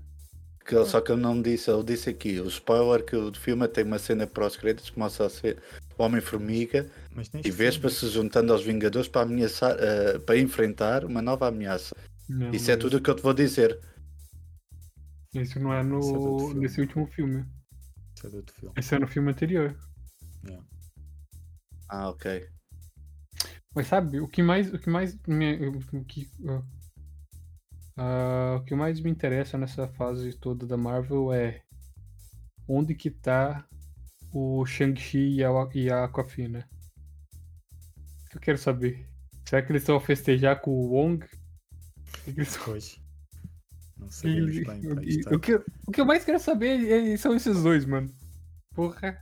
Que 0.66 0.84
só 0.84 1.00
que 1.00 1.12
ele 1.12 1.20
não 1.20 1.34
me 1.36 1.42
disse, 1.42 1.70
ele 1.70 1.84
disse 1.84 2.10
aqui, 2.10 2.40
o 2.40 2.46
spoiler 2.48 3.04
que 3.04 3.14
o 3.16 3.32
filme 3.34 3.66
tem 3.68 3.84
uma 3.84 3.98
cena 3.98 4.26
pós-créditos 4.26 4.90
que 4.90 4.98
mostra 4.98 5.26
a 5.26 5.30
ser 5.30 5.62
o 5.96 6.02
Homem-Formiga 6.02 6.90
e 7.44 7.50
Vespa 7.50 7.88
se 7.88 8.08
juntando 8.08 8.52
aos 8.52 8.64
Vingadores 8.64 9.08
para 9.08 9.22
ameaçar, 9.22 9.76
eh, 9.78 10.18
para 10.18 10.36
enfrentar 10.38 11.04
uma 11.04 11.22
nova 11.22 11.46
ameaça. 11.48 11.94
Não, 12.28 12.50
Isso 12.50 12.70
é 12.70 12.74
mas- 12.74 12.82
tudo 12.84 12.96
o 12.96 13.00
que 13.00 13.10
eu 13.10 13.14
te 13.16 13.22
vou 13.22 13.34
dizer. 13.34 13.78
Esse 15.34 15.58
não 15.58 15.72
é 15.72 15.80
é 15.80 15.82
do 15.82 15.88
no, 15.90 16.38
filme. 16.40 16.60
nesse 16.60 16.80
último 16.80 17.06
filme. 17.06 17.44
Isso 18.16 18.26
é 18.26 18.30
de 18.30 18.36
outro 18.36 18.54
filme. 18.54 18.74
Esse 18.76 18.94
é 18.94 18.98
no 18.98 19.06
filme 19.08 19.30
anterior. 19.30 19.76
Yeah. 20.44 20.64
Ah, 21.88 22.08
ok. 22.10 22.46
Mas 23.74 23.86
sabe, 23.86 24.20
o 24.20 24.28
que 24.28 24.42
mais. 24.42 24.72
O 24.72 24.78
que 24.78 24.90
mais 24.90 25.14
o, 25.14 26.04
que, 26.04 26.28
ah, 27.96 28.56
o 28.60 28.64
que 28.64 28.74
mais 28.74 29.00
me 29.00 29.10
interessa 29.10 29.56
nessa 29.58 29.86
fase 29.88 30.32
toda 30.34 30.66
da 30.66 30.76
Marvel 30.76 31.32
é 31.32 31.62
onde 32.68 32.94
que 32.94 33.10
tá 33.10 33.66
o 34.32 34.64
Shang-Chi 34.64 35.36
e 35.36 35.44
a, 35.44 35.50
e 35.74 35.90
a 35.90 36.04
Aquafina. 36.04 36.68
Eu 38.34 38.40
quero 38.40 38.56
saber. 38.58 39.06
Será 39.46 39.60
que 39.62 39.70
eles 39.72 39.82
estão 39.82 39.96
a 39.96 40.00
festejar 40.00 40.60
com 40.60 40.70
o 40.70 40.90
Wong? 40.92 41.24
O 41.24 41.28
que 42.24 42.32
que 42.32 42.40
eles- 42.40 42.56
Pois. 42.56 43.00
Não 43.98 44.08
sabemos 44.10 44.56
E- 44.56 44.64
bem. 44.64 44.80
e- 44.84 44.94
Pá, 44.94 45.02
e- 45.02 45.08
isto, 45.08 45.34
o, 45.34 45.38
que, 45.38 45.52
eu- 45.52 45.64
o 45.86 45.92
que 45.92 46.00
eu 46.00 46.06
mais 46.06 46.24
quero 46.24 46.38
saber 46.40 46.90
é- 47.12 47.16
são 47.16 47.34
esses 47.36 47.62
dois, 47.62 47.84
mano. 47.84 48.12
Porra. 48.74 49.18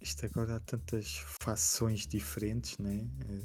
isto 0.00 0.24
agora 0.24 0.56
há 0.56 0.60
tantas 0.60 1.18
fações 1.42 2.06
diferentes, 2.06 2.78
né? 2.78 3.06
É, 3.28 3.40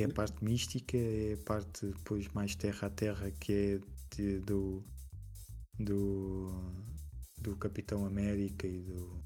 é 0.00 0.04
a 0.04 0.08
parte 0.08 0.42
mística, 0.44 0.96
é 0.96 1.34
a 1.34 1.44
parte 1.44 1.86
depois 1.86 2.28
mais 2.28 2.54
terra 2.54 2.86
a 2.88 2.90
terra 2.90 3.30
que 3.32 3.52
é 3.52 3.80
de- 4.16 4.40
do, 4.40 4.84
do 5.78 6.52
do 7.40 7.56
Capitão 7.56 8.04
América 8.04 8.66
e 8.66 8.80
do, 8.82 9.22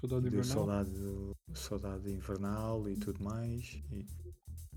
Soldado 0.00 0.30
do 0.30 0.40
Invernal. 0.40 0.44
soldado, 0.44 1.36
soldado 1.54 2.08
invernal 2.10 2.88
e 2.88 2.96
tudo 2.96 3.22
mais 3.22 3.82
e, 3.92 4.06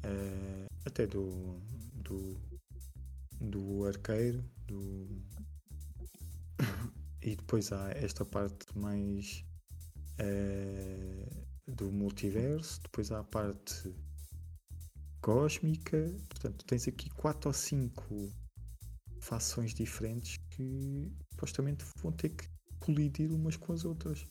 eh, 0.04 0.66
até 0.86 1.06
do, 1.08 1.60
do 1.96 2.38
do 3.40 3.86
arqueiro 3.86 4.44
do 4.68 5.08
e 7.22 7.36
depois 7.36 7.72
há 7.72 7.92
esta 7.92 8.26
parte 8.26 8.66
mais 8.78 9.44
eh, 10.18 11.28
do 11.68 11.92
multiverso 11.92 12.82
depois 12.84 13.12
há 13.12 13.20
a 13.20 13.24
parte 13.24 13.94
cósmica 15.22 15.98
portanto 16.30 16.66
tens 16.66 16.88
aqui 16.88 17.10
quatro 17.12 17.50
ou 17.50 17.54
cinco 17.54 18.34
fações 19.22 19.74
diferentes 19.74 20.38
que 20.50 21.12
supostamente 21.32 21.86
vão 22.02 22.12
ter 22.12 22.30
que 22.30 22.48
colidir 22.80 23.32
umas 23.32 23.56
com 23.56 23.74
as 23.74 23.86
outras 23.86 24.26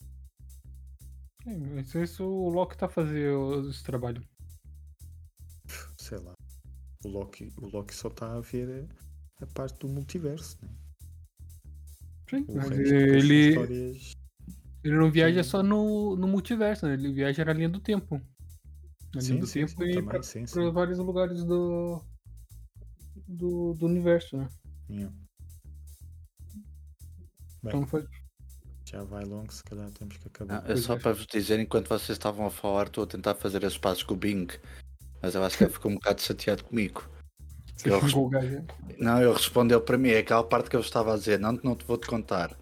É, 1.47 1.55
mas 1.57 1.95
isso 1.95 2.25
o 2.25 2.49
Loki 2.51 2.77
tá 2.77 2.89
fazendo 2.89 3.69
esse 3.71 3.83
trabalho. 3.83 4.23
sei 5.99 6.19
lá, 6.19 6.35
o 7.05 7.09
Loki, 7.09 7.53
o 7.59 7.67
Loki 7.69 7.95
só 7.95 8.09
está 8.09 8.35
a 8.37 8.41
ver 8.41 8.89
a, 9.41 9.45
a 9.45 9.47
parte 9.49 9.79
do 9.81 9.89
multiverso, 9.89 10.59
né? 10.63 10.69
Sim, 12.29 12.47
O 12.47 12.61
mas 12.61 12.71
ele, 12.71 13.35
histórias. 13.41 14.13
ele 14.85 14.97
não 14.97 15.11
viaja 15.11 15.43
Sim. 15.43 15.51
só 15.51 15.63
no, 15.63 16.17
no 16.17 16.29
multiverso, 16.29 16.87
né? 16.87 16.95
Ele 16.95 17.13
viaja 17.13 17.45
na 17.45 17.53
linha 17.53 17.69
do 17.69 17.81
tempo. 17.81 18.21
Na 19.15 19.21
linha 19.21 19.35
Sim, 19.35 19.41
do 19.41 19.47
sim, 19.47 19.67
tempo 19.67 19.83
sim, 19.83 19.89
e 19.89 20.23
sim, 20.23 20.47
sim. 20.47 20.55
pra 20.55 20.71
vários 20.71 20.99
lugares 20.99 21.43
do, 21.45 22.01
do, 23.27 23.75
do 23.75 23.87
universo, 23.87 24.37
né? 24.37 24.49
Yeah. 24.89 25.15
Então 27.65 27.87
foi. 27.87 28.07
já 28.85 29.03
vai 29.03 29.25
longo, 29.25 29.53
se 29.53 29.63
calhar 29.65 29.91
temos 29.91 30.17
que 30.17 30.29
acabar. 30.29 30.63
Não, 30.63 30.71
é 30.73 30.77
só 30.77 30.95
é. 30.95 30.99
para 30.99 31.13
vos 31.13 31.27
dizer, 31.27 31.59
enquanto 31.59 31.89
vocês 31.89 32.11
estavam 32.11 32.47
a 32.47 32.51
falar, 32.51 32.87
estou 32.87 33.05
a 33.05 33.07
tentar 33.07 33.35
fazer 33.35 33.65
as 33.65 33.77
pazes 33.77 34.03
com 34.03 34.15
o 34.15 34.17
Bing. 34.17 34.47
Mas 35.21 35.35
eu 35.35 35.45
acho 35.45 35.59
que 35.59 35.65
ele 35.65 35.73
ficou 35.73 35.91
um 35.91 35.95
bocado 35.95 36.23
chateado 36.23 36.65
comigo. 36.65 37.09
O 38.15 38.29
gajo, 38.29 38.51
né? 38.51 38.67
Não, 38.99 39.23
ele 39.23 39.33
respondeu 39.33 39.81
para 39.81 39.97
mim, 39.97 40.11
é 40.11 40.19
aquela 40.19 40.45
parte 40.45 40.69
que 40.69 40.77
eu 40.77 40.81
estava 40.81 41.15
a 41.15 41.17
dizer, 41.17 41.39
não, 41.39 41.53
não 41.65 41.75
te 41.75 41.85
vou 41.85 41.97
te 41.97 42.07
contar. 42.07 42.57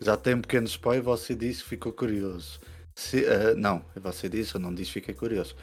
Já 0.00 0.16
tem 0.16 0.34
um 0.34 0.40
pequeno 0.40 0.66
spoiler, 0.66 1.02
você 1.02 1.34
disse 1.34 1.62
que 1.62 1.70
ficou 1.70 1.92
curioso. 1.92 2.60
Se, 2.96 3.26
ah, 3.26 3.54
não, 3.54 3.84
você 3.94 4.28
disse, 4.28 4.54
eu 4.54 4.60
não 4.60 4.74
disse, 4.74 4.92
fiquei 4.92 5.14
curioso. 5.14 5.54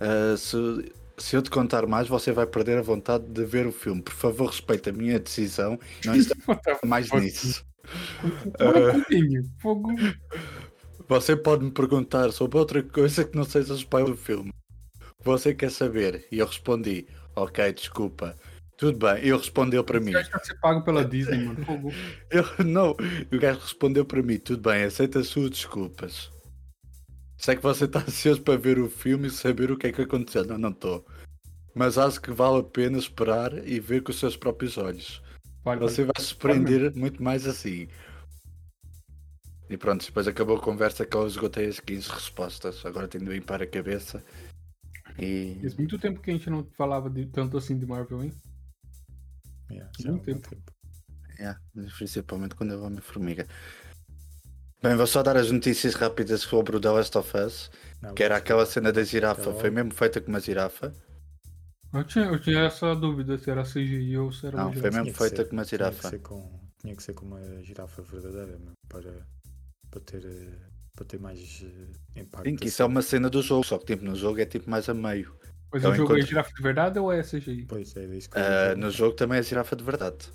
Ah, 0.00 0.36
se, 0.36 0.92
se 1.16 1.36
eu 1.36 1.42
te 1.42 1.50
contar 1.50 1.86
mais, 1.86 2.08
você 2.08 2.32
vai 2.32 2.46
perder 2.46 2.78
a 2.78 2.82
vontade 2.82 3.24
de 3.26 3.44
ver 3.44 3.66
o 3.66 3.72
filme. 3.72 4.02
Por 4.02 4.12
favor, 4.14 4.46
respeite 4.46 4.90
a 4.90 4.92
minha 4.92 5.18
decisão 5.18 5.78
não 6.04 6.14
está 6.16 6.34
mais 6.84 7.10
nisso. 7.12 7.64
Fogo. 9.60 9.90
Você 11.08 11.36
pode 11.36 11.64
me 11.64 11.70
perguntar 11.70 12.32
sobre 12.32 12.58
outra 12.58 12.82
coisa 12.82 13.24
que 13.24 13.36
não 13.36 13.44
seja 13.44 13.74
spoiler 13.74 14.10
do 14.10 14.16
filme. 14.16 14.52
O 15.20 15.24
você 15.24 15.54
quer 15.54 15.70
saber? 15.70 16.26
E 16.32 16.38
eu 16.38 16.46
respondi, 16.46 17.06
ok, 17.36 17.72
desculpa. 17.72 18.36
Tudo 18.76 18.98
bem, 18.98 19.18
ele 19.18 19.36
respondeu 19.36 19.84
para 19.84 20.00
mim. 20.00 20.10
Você 20.10 20.18
acha 20.18 20.30
que 20.30 20.46
você 20.46 20.54
paga 20.56 20.80
pela 20.80 21.04
Disney, 21.04 21.44
mano? 21.44 21.92
Eu, 22.28 22.44
não, 22.64 22.90
o 22.90 23.38
gajo 23.38 23.60
respondeu 23.60 24.04
para 24.04 24.20
mim, 24.22 24.38
tudo 24.38 24.68
bem, 24.68 24.82
aceita 24.82 25.20
as 25.20 25.28
suas 25.28 25.50
desculpas. 25.50 26.33
Sei 27.44 27.56
que 27.56 27.62
você 27.62 27.84
está 27.84 27.98
ansioso 28.08 28.40
para 28.40 28.56
ver 28.56 28.78
o 28.78 28.88
filme 28.88 29.28
e 29.28 29.30
saber 29.30 29.70
o 29.70 29.76
que 29.76 29.88
é 29.88 29.92
que 29.92 30.00
aconteceu. 30.00 30.46
Não, 30.46 30.56
não 30.56 30.70
estou. 30.70 31.04
Mas 31.74 31.98
acho 31.98 32.18
que 32.18 32.30
vale 32.30 32.60
a 32.60 32.62
pena 32.62 32.96
esperar 32.96 33.52
e 33.68 33.78
ver 33.78 34.02
com 34.02 34.12
os 34.12 34.18
seus 34.18 34.34
próprios 34.34 34.78
olhos. 34.78 35.22
Vale, 35.62 35.78
Você 35.80 36.04
vai 36.04 36.14
se 36.18 36.28
surpreender 36.28 36.96
muito 36.96 37.22
mais 37.22 37.46
assim. 37.46 37.86
E 39.68 39.76
pronto, 39.76 40.06
depois 40.06 40.26
acabou 40.26 40.56
a 40.56 40.60
conversa 40.60 41.04
que 41.04 41.14
eu 41.14 41.26
esgotei 41.26 41.66
as 41.66 41.80
15 41.80 42.08
respostas. 42.08 42.86
Agora 42.86 43.08
tenho 43.08 43.26
de 43.26 43.30
limpar 43.30 43.60
a 43.60 43.66
cabeça. 43.66 44.24
E. 45.18 45.58
Faz 45.60 45.74
muito 45.76 45.98
tempo 45.98 46.22
que 46.22 46.30
a 46.30 46.32
gente 46.32 46.48
não 46.48 46.64
falava 46.78 47.10
de, 47.10 47.26
tanto 47.26 47.58
assim 47.58 47.78
de 47.78 47.84
Marvel, 47.84 48.24
hein? 48.24 48.32
Yeah, 49.70 49.90
muito 49.98 50.30
algum 50.30 50.40
tempo. 50.40 50.62
Yeah, 51.38 51.60
principalmente 51.98 52.54
quando 52.54 52.72
eu 52.72 52.82
amo 52.82 53.00
a 53.00 53.02
formiga. 53.02 53.46
Bem, 54.84 54.96
vou 54.96 55.06
só 55.06 55.22
dar 55.22 55.36
as 55.36 55.50
notícias 55.50 55.94
rápidas 55.94 56.42
sobre 56.42 56.76
o 56.76 56.80
The 56.80 56.90
Last 56.90 57.16
of 57.16 57.36
Us. 57.36 57.70
Não, 58.02 58.14
Que 58.14 58.22
era 58.22 58.36
aquela 58.36 58.66
cena 58.66 58.92
da 58.92 59.02
girafa. 59.02 59.46
Logo. 59.48 59.60
Foi 59.60 59.70
mesmo 59.70 59.94
feita 59.94 60.20
com 60.20 60.28
uma 60.28 60.40
girafa. 60.40 60.92
Eu 61.92 62.04
tinha, 62.04 62.26
eu 62.26 62.38
tinha 62.40 62.60
essa 62.64 62.94
dúvida 62.94 63.38
se 63.38 63.50
era 63.50 63.62
CGI 63.64 64.18
ou 64.18 64.30
se 64.32 64.46
era 64.46 64.56
Não, 64.58 64.72
foi 64.72 64.82
mesmo 64.82 65.02
Tinha 65.04 65.12
que 65.12 65.18
feita 65.18 65.36
ser- 65.36 65.44
com 65.48 65.52
uma 65.56 65.64
Tinha 65.64 65.78
girafa. 65.78 66.02
que 66.02 66.08
ser 66.10 66.18
com, 66.18 66.60
tinha 66.82 66.96
que 66.96 67.02
ser 67.02 67.12
com 67.14 67.24
uma 67.24 67.62
girafa 67.62 68.02
verdadeira 68.02 68.46
mesmo, 68.58 68.72
para, 68.88 69.26
para, 69.90 70.00
ter, 70.00 70.58
para 70.94 71.04
ter 71.06 71.18
mais 71.20 71.64
eh, 71.64 72.20
impacto. 72.20 72.48
Sim, 72.50 72.56
que 72.56 72.66
isso 72.68 72.82
é 72.82 72.84
uma 72.84 73.00
cena 73.00 73.30
do 73.30 73.40
jogo, 73.40 73.64
só 73.64 73.78
que 73.78 73.86
tipo, 73.86 74.04
no 74.04 74.14
jogo 74.16 74.38
é 74.40 74.44
tipo 74.44 74.68
mais 74.68 74.86
a 74.88 74.92
meio. 74.94 75.34
Mas 75.72 75.82
Então, 75.82 75.92
o 75.92 75.94
jogo 75.94 76.16
é 76.18 76.20
girafa 76.22 76.52
de 76.52 76.62
verdade 76.62 76.98
ou 76.98 77.10
é 77.12 77.22
CGI? 77.22 77.64
Pois 77.66 77.96
é, 77.96 78.04
isso 78.16 78.28
que 78.28 78.34
perguntar. 78.34 78.76
no 78.76 78.90
jogo 78.90 79.14
também 79.16 79.38
é 79.38 79.42
girafa 79.42 79.76
de 79.76 79.84
verdade. 79.84 80.28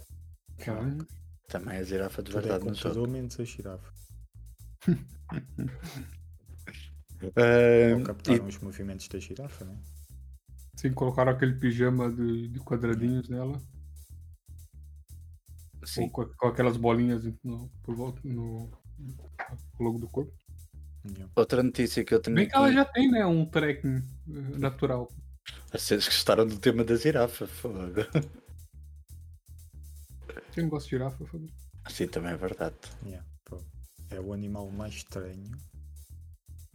Caralho. 0.57 1.05
Também 1.49 1.77
é 1.77 1.83
girafa 1.83 2.23
de 2.23 2.31
Tudo 2.31 2.37
é 2.39 2.41
verdade 2.41 2.63
no 2.63 2.69
computador 2.71 2.95
jogo. 3.03 3.11
menos 3.11 3.39
a 3.39 3.43
girafa. 3.43 3.91
Ou 7.97 8.03
captaram 8.03 8.45
e- 8.45 8.49
os 8.49 8.57
movimentos 8.59 9.07
da 9.07 9.19
girafa, 9.19 9.65
né? 9.65 9.77
Sim, 10.75 10.93
colocaram 10.93 11.31
aquele 11.33 11.55
pijama 11.55 12.09
de, 12.09 12.47
de 12.47 12.59
quadradinhos 12.59 13.27
nela. 13.27 13.61
sim, 15.83 16.03
Ou 16.03 16.09
com, 16.09 16.25
com 16.25 16.47
aquelas 16.47 16.77
bolinhas 16.77 17.25
no, 17.43 17.69
por 17.83 17.95
volta 17.95 18.21
no, 18.23 18.71
no 18.97 19.31
logo 19.79 19.99
do 19.99 20.07
corpo. 20.07 20.33
Outra 21.35 21.63
notícia 21.63 22.03
que 22.03 22.13
eu 22.13 22.21
tenho 22.21 22.35
Bem 22.35 22.47
que 22.47 22.55
ela 22.55 22.71
já 22.71 22.85
tem, 22.85 23.09
né? 23.09 23.25
Um 23.25 23.45
trekking 23.45 23.97
eh, 23.97 24.57
natural. 24.57 25.11
Vocês 25.71 26.05
gostaram 26.05 26.45
do 26.45 26.57
tema 26.57 26.83
da 26.83 26.95
girafa, 26.95 27.47
fogo. 27.47 27.77
Quem 30.53 30.63
não 30.63 30.69
gosta 30.69 30.85
de 30.89 30.91
girafa? 30.91 31.25
foda. 31.25 31.45
Sim, 31.89 32.07
também 32.07 32.31
é 32.31 32.37
verdade. 32.37 32.75
Yeah. 33.05 33.25
É 34.11 34.19
o 34.19 34.33
animal 34.33 34.69
mais 34.71 34.95
estranho, 34.95 35.51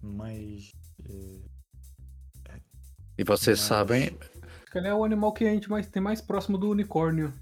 mais. 0.02 0.70
eh, 1.08 1.40
E 3.18 3.22
vocês 3.24 3.58
Mas- 3.60 3.68
sabem, 3.68 4.16
Se 4.66 4.70
calhar 4.72 4.90
é 4.92 4.94
o 4.94 5.04
animal 5.04 5.32
que 5.32 5.44
a 5.44 5.50
gente 5.52 5.70
mais, 5.70 5.86
tem 5.86 6.02
mais 6.02 6.20
próximo 6.20 6.58
do 6.58 6.68
unicórnio. 6.70 7.32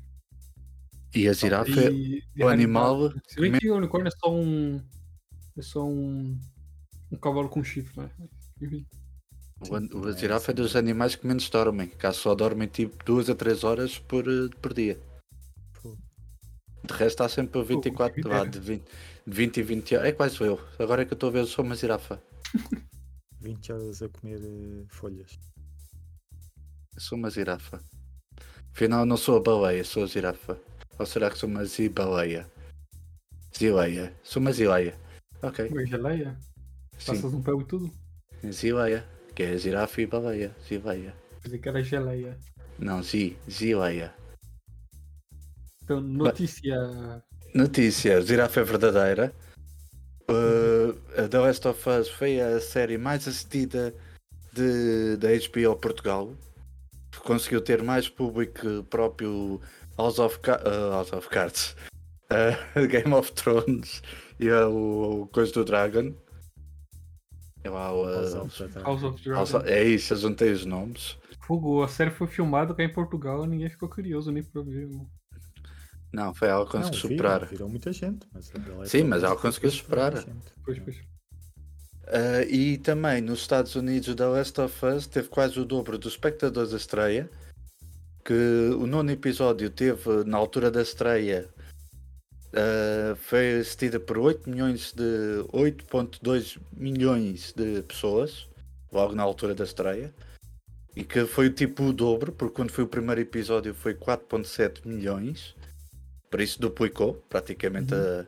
e 1.14 1.28
a 1.28 1.32
girafa 1.32 1.70
é 1.80 1.90
E- 1.90 2.22
e 2.36 2.44
o 2.44 2.48
animal. 2.48 3.10
Se 3.26 3.40
bem 3.40 3.52
que 3.58 3.70
o 3.70 3.76
unicórnio 3.76 4.08
é 4.08 4.10
só 4.18 4.32
um. 4.32 4.82
É 5.56 5.62
só 5.62 5.84
um. 5.86 6.38
Um 7.10 7.16
cavalo 7.18 7.48
com 7.50 7.62
chifre, 7.62 8.00
né? 8.00 8.10
O, 9.60 9.98
o- 9.98 10.08
a 10.08 10.12
girafa 10.12 10.50
é 10.50 10.54
dos 10.54 10.74
animais 10.76 11.14
que 11.14 11.26
menos 11.26 11.48
dormem, 11.50 11.88
cá 11.88 12.12
só 12.12 12.34
dormem 12.34 12.66
tipo 12.68 13.02
2 13.04 13.28
a 13.30 13.34
3 13.34 13.62
horas 13.64 13.98
por, 13.98 14.26
eh, 14.26 14.48
por 14.60 14.72
dia. 14.74 14.98
De 16.84 16.92
resto 16.94 17.04
está 17.22 17.28
sempre 17.28 17.60
a 17.60 17.62
24, 17.64 18.14
quem 18.14 18.24
me 18.24 18.30
vá, 18.30 18.38
dera. 18.40 18.50
de 18.50 18.58
20, 18.58 18.82
de 18.84 18.90
20 19.26 19.56
e 19.58 19.62
20 19.62 19.96
horas. 19.96 20.08
É 20.08 20.12
quase 20.12 20.40
eu. 20.40 20.60
Agora 20.78 21.02
é 21.02 21.04
que 21.04 21.12
eu 21.12 21.16
estou 21.16 21.28
a 21.28 21.32
ver, 21.32 21.38
eu 21.40 21.46
sou 21.46 21.64
uma 21.64 21.74
girafa. 21.74 22.22
20 23.40 23.72
horas 23.72 24.02
a 24.02 24.08
comer 24.08 24.40
eh, 24.40 24.84
folhas. 24.88 25.38
Eu 26.94 27.00
sou 27.00 27.18
uma 27.18 27.30
girafa. 27.30 27.82
Afinal, 28.72 29.04
não 29.04 29.16
sou 29.16 29.36
a 29.36 29.40
baleia, 29.40 29.84
sou 29.84 30.04
a 30.04 30.06
girafa. 30.06 30.58
Ou 30.98 31.06
será 31.06 31.30
que 31.30 31.38
sou 31.38 31.48
uma 31.48 31.64
zibaleia? 31.64 32.50
Zileia. 33.56 34.14
Sou 34.22 34.40
uma 34.40 34.52
zileia. 34.52 34.98
Ok, 35.42 35.68
Uma 35.68 35.84
geleia? 35.84 36.38
Passas 37.04 37.34
um 37.34 37.42
pego 37.42 37.62
e 37.62 37.64
tudo? 37.64 37.92
Zileia. 38.50 39.06
Que 39.34 39.42
é 39.42 39.58
girafa 39.58 40.00
e 40.00 40.06
baleia. 40.06 40.54
Zileia. 40.66 41.14
Pensei 41.42 41.58
que 41.58 41.68
era 41.68 41.82
geleia. 41.82 42.38
Não, 42.78 43.02
zi. 43.02 43.36
Zileia. 43.50 44.14
Então, 45.82 46.00
notícia. 46.00 46.76
Notícia, 47.54 48.20
Girafa 48.22 48.60
é 48.60 48.64
verdadeira. 48.64 49.32
Uh, 50.30 50.96
a 51.22 51.28
The 51.28 51.38
Last 51.38 51.68
of 51.68 51.88
Us 51.88 52.08
foi 52.08 52.40
a 52.40 52.60
série 52.60 52.96
mais 52.96 53.28
assistida 53.28 53.94
de, 54.52 55.16
da 55.18 55.28
HBO 55.28 55.76
Portugal. 55.76 56.32
Conseguiu 57.24 57.60
ter 57.60 57.82
mais 57.82 58.08
público 58.08 58.60
que 58.60 58.82
próprio 58.84 59.60
House 59.98 60.18
of, 60.18 60.38
uh, 60.38 60.90
House 60.92 61.12
of 61.12 61.28
Cards, 61.28 61.76
uh, 62.30 62.86
Game 62.88 63.12
of 63.12 63.32
Thrones 63.32 64.02
e 64.40 64.50
o, 64.50 65.22
o 65.22 65.26
Coisa 65.28 65.52
do 65.52 65.64
Dragon. 65.64 66.14
É 67.64 67.68
lá 67.70 67.92
o, 67.92 68.04
uh, 68.06 68.12
House 68.14 68.34
of 68.34 68.58
the 68.58 68.68
Dragon. 68.68 69.34
House 69.34 69.54
of 69.54 69.68
é 69.68 69.84
isso, 69.84 70.14
eu 70.14 70.18
juntei 70.18 70.52
os 70.52 70.64
nomes. 70.64 71.18
Fogo, 71.46 71.82
a 71.82 71.88
série 71.88 72.10
foi 72.10 72.26
filmada 72.26 72.74
cá 72.74 72.82
em 72.82 72.92
Portugal 72.92 73.44
e 73.44 73.48
ninguém 73.48 73.68
ficou 73.68 73.88
curioso 73.88 74.32
nem 74.32 74.42
pra 74.42 74.62
ver. 74.62 74.86
o- 74.86 75.06
Não, 76.12 76.34
foi 76.34 76.48
ela 76.48 76.66
que 76.66 76.74
Não, 76.74 76.82
conseguiu 76.82 77.08
viram, 77.08 77.30
superar. 77.30 77.48
viram 77.48 77.68
muita 77.68 77.92
gente. 77.92 78.26
Mas 78.32 78.50
a 78.50 78.58
The 78.58 78.70
Last 78.72 78.90
Sim, 78.90 79.04
mas 79.04 79.22
ela 79.22 79.36
conseguiu 79.36 79.70
superar. 79.70 80.24
Pois, 80.64 80.78
pois. 80.78 80.96
Uh, 80.96 82.44
e 82.50 82.78
também 82.78 83.22
nos 83.22 83.40
Estados 83.40 83.74
Unidos, 83.74 84.14
The 84.14 84.26
Last 84.26 84.60
of 84.60 84.86
Us 84.86 85.06
teve 85.06 85.28
quase 85.28 85.58
o 85.58 85.64
dobro 85.64 85.96
dos 85.96 86.12
espectadores 86.12 86.70
da 86.72 86.76
estreia. 86.76 87.30
Que 88.24 88.70
o 88.78 88.86
nono 88.86 89.10
episódio 89.10 89.70
teve, 89.70 90.24
na 90.26 90.36
altura 90.36 90.70
da 90.70 90.82
estreia, 90.82 91.48
uh, 92.52 93.16
foi 93.16 93.54
assistida 93.54 93.98
por 93.98 94.18
8 94.18 94.48
milhões 94.48 94.92
de 94.92 95.42
8.2 95.52 96.58
milhões 96.72 97.52
de 97.56 97.82
pessoas, 97.82 98.48
logo 98.92 99.14
na 99.14 99.22
altura 99.22 99.54
da 99.54 99.64
estreia. 99.64 100.14
E 100.94 101.02
que 101.02 101.24
foi 101.24 101.48
tipo 101.50 101.84
o 101.84 101.92
dobro, 101.92 102.32
porque 102.32 102.54
quando 102.54 102.70
foi 102.70 102.84
o 102.84 102.88
primeiro 102.88 103.20
episódio 103.20 103.74
foi 103.74 103.94
4.7 103.94 104.86
milhões. 104.86 105.54
Por 106.32 106.40
isso 106.40 106.60
duplicou 106.60 107.22
praticamente 107.28 107.94
a 107.94 108.26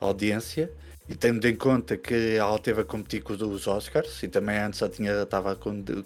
a 0.00 0.06
audiência. 0.06 0.70
E 1.08 1.14
tendo 1.14 1.46
em 1.46 1.54
conta 1.54 1.98
que 1.98 2.36
ela 2.36 2.58
teve 2.58 2.80
a 2.80 2.84
competir 2.84 3.22
com 3.22 3.34
os 3.34 3.66
Oscars 3.66 4.22
e 4.22 4.28
também 4.28 4.56
antes 4.56 4.80
já 4.80 4.88
tinha 4.88 5.22
estava 5.22 5.52
a 5.52 5.56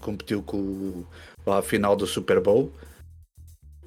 competiu 0.01 0.43
com 0.43 1.05
a 1.47 1.62
final 1.62 1.94
do 1.94 2.05
Super 2.05 2.40
Bowl. 2.40 2.73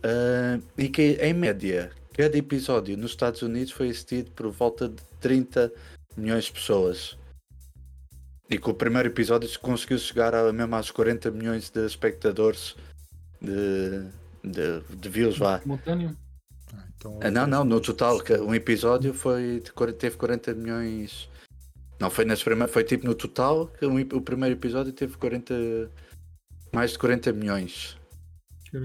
Ah, 0.01 0.57
e 0.77 0.87
que 0.87 1.17
em 1.21 1.33
média 1.33 1.91
cada 2.13 2.37
episódio 2.37 2.97
nos 2.97 3.11
Estados 3.11 3.41
Unidos 3.41 3.73
foi 3.73 3.89
assistido 3.89 4.31
por 4.31 4.49
volta 4.51 4.87
de 4.87 5.03
30 5.19 5.71
milhões 6.15 6.45
de 6.45 6.53
pessoas. 6.53 7.17
E 8.49 8.57
que 8.57 8.69
o 8.69 8.73
primeiro 8.73 9.09
episódio 9.09 9.49
conseguiu 9.59 9.97
chegar 9.97 10.33
a, 10.33 10.51
mesmo 10.53 10.75
aos 10.75 10.91
40 10.91 11.29
milhões 11.31 11.69
de 11.69 11.85
espectadores 11.85 12.75
de, 13.41 14.07
de, 14.43 14.81
de 14.95 15.09
views 15.09 15.39
lá. 15.39 15.59
Simultâneo? 15.59 16.15
Ah, 16.73 16.87
então, 16.95 17.19
Ah, 17.21 17.31
Não, 17.31 17.47
não, 17.47 17.63
no 17.63 17.79
total, 17.79 18.19
um 18.41 18.53
episódio 18.55 19.13
foi 19.13 19.61
teve 19.97 20.17
40 20.17 20.53
milhões. 20.53 21.29
Não 21.99 22.09
foi 22.09 22.25
nas 22.25 22.41
primeiras, 22.41 22.73
foi 22.73 22.83
tipo 22.83 23.05
no 23.05 23.13
total, 23.13 23.67
que 23.67 23.85
um 23.85 23.99
o 23.99 24.21
primeiro 24.21 24.55
episódio 24.55 24.91
teve 24.91 25.17
40 25.17 25.89
mais 26.73 26.91
de 26.91 26.99
40 26.99 27.31
milhões. 27.33 27.97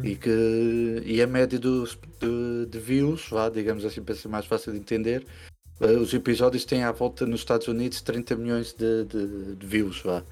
E 0.05 0.17
que 0.17 1.03
e 1.05 1.23
a 1.23 1.27
média 1.27 1.59
dos, 1.59 1.97
de, 2.21 2.67
de 2.67 2.79
views, 2.79 3.29
vá, 3.29 3.49
digamos 3.49 3.85
assim, 3.85 4.03
para 4.03 4.17
ser 4.17 4.29
mais 4.29 4.45
fácil 4.45 4.73
de 4.73 4.79
entender, 4.79 5.25
eh, 5.81 5.93
os 5.93 6.13
episódios 6.13 6.65
têm 6.65 6.83
à 6.83 6.91
volta 6.91 7.25
nos 7.25 7.41
Estados 7.41 7.69
Unidos 7.69 8.01
30 8.03 8.35
milhões 8.35 8.73
de, 8.73 9.05
de, 9.05 9.55
de 9.55 9.67
views, 9.67 10.03
vá. 10.03 10.25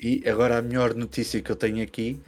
E 0.00 0.22
agora 0.28 0.58
a 0.58 0.62
melhor 0.62 0.94
notícia 0.94 1.42
que 1.42 1.50
eu 1.50 1.56
tenho 1.56 1.82
aqui, 1.82 2.20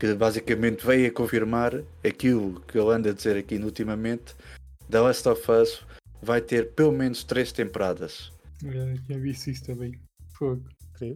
que 0.00 0.14
basicamente 0.14 0.84
veio 0.84 1.08
a 1.08 1.12
confirmar 1.12 1.84
aquilo 2.02 2.58
que 2.62 2.78
eu 2.78 2.90
ando 2.90 3.10
a 3.10 3.12
dizer 3.12 3.36
aqui 3.36 3.56
ultimamente, 3.58 4.34
The 4.88 4.98
Last 4.98 5.28
of 5.28 5.52
Us 5.52 5.84
vai 6.22 6.40
ter 6.40 6.72
pelo 6.72 6.90
menos 6.90 7.22
três 7.22 7.52
temporadas. 7.52 8.32
Já 8.62 8.94
tinha 9.06 9.20
visto 9.20 9.48
isso 9.48 9.64
também. 9.66 10.00
Fogo. 10.32 10.64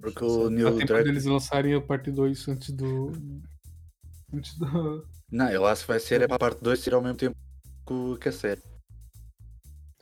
Porque 0.00 0.24
o. 0.24 0.50
Neil 0.50 0.66
tempo 0.66 0.78
Druckmann... 0.78 1.04
deles 1.04 1.24
lançarem 1.24 1.74
a 1.74 1.80
parte 1.80 2.10
2 2.10 2.48
antes 2.48 2.70
do. 2.70 3.12
Antes 4.32 4.58
do. 4.58 5.06
Não, 5.32 5.50
eu 5.50 5.66
acho 5.66 5.82
que 5.82 5.88
vai 5.88 6.00
ser 6.00 6.20
é 6.20 6.26
para 6.26 6.36
a 6.36 6.38
parte 6.38 6.62
2 6.62 6.86
ir 6.86 6.94
ao 6.94 7.02
mesmo 7.02 7.16
tempo 7.16 7.36
que 8.20 8.28
a 8.28 8.32
série. 8.32 8.62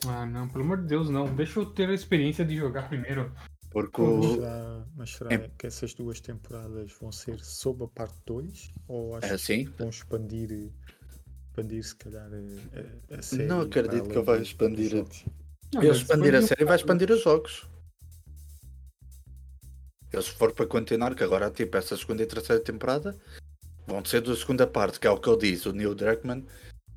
Ah, 0.07 0.27
não, 0.27 0.49
pelo 0.49 0.65
amor 0.65 0.83
de 0.83 0.89
Deus, 0.89 1.09
não. 1.09 1.33
Deixa 1.35 1.61
eu 1.61 1.67
ter 1.67 1.89
a 1.89 1.95
experiência 1.95 2.45
de 2.45 2.57
jogar 2.57 2.89
primeiro. 2.89 3.33
Porque 3.73 4.03
Mas 4.03 4.11
o... 4.11 4.35
será, 4.35 4.87
mas 4.97 5.11
será 5.11 5.35
É- 5.35 5.51
que 5.59 5.67
essas 5.67 5.95
duas 5.95 6.21
temporadas 6.21 6.93
vão 7.01 7.11
ser 7.11 7.39
sob 7.41 7.85
a 7.85 7.89
parte 7.89 8.17
2? 8.27 8.71
Ou 8.87 9.15
É 9.15 9.19
achas 9.19 9.33
assim? 9.33 9.65
que 9.65 9.71
vão 9.79 9.89
expandir, 9.89 10.71
expandir 11.49 11.83
se 11.85 11.97
calhar 11.97 12.29
a, 12.31 13.15
a, 13.17 13.23
série? 13.23 13.47
Não 13.49 13.63
acredito 13.63 14.09
que 14.09 14.21
vai 14.21 14.39
dos- 14.39 14.49
expandir? 14.49 15.05
Não, 15.75 15.83
Eles 15.83 15.97
expandir 15.99 16.35
a 16.35 16.43
série 16.43 16.65
vai 16.65 16.77
expandir 16.77 17.11
os 17.11 17.23
jogos. 17.23 17.67
Eles 20.13 20.27
se 20.27 20.33
for 20.33 20.53
para 20.53 20.67
continuar, 20.67 21.15
que 21.15 21.25
agora 21.25 21.51
tipo 21.51 21.75
essa 21.77 21.97
segunda 21.97 22.23
e 22.23 22.27
terceira 22.27 22.63
temporada 22.63 23.17
vão 23.87 24.05
ser 24.05 24.21
da 24.21 24.37
segunda 24.37 24.67
parte, 24.67 25.01
que 25.01 25.07
é 25.07 25.11
o 25.11 25.19
que 25.19 25.29
ele 25.31 25.39
diz. 25.39 25.65
O 25.65 25.73
Neil 25.73 25.95
Druckmann 25.95 26.45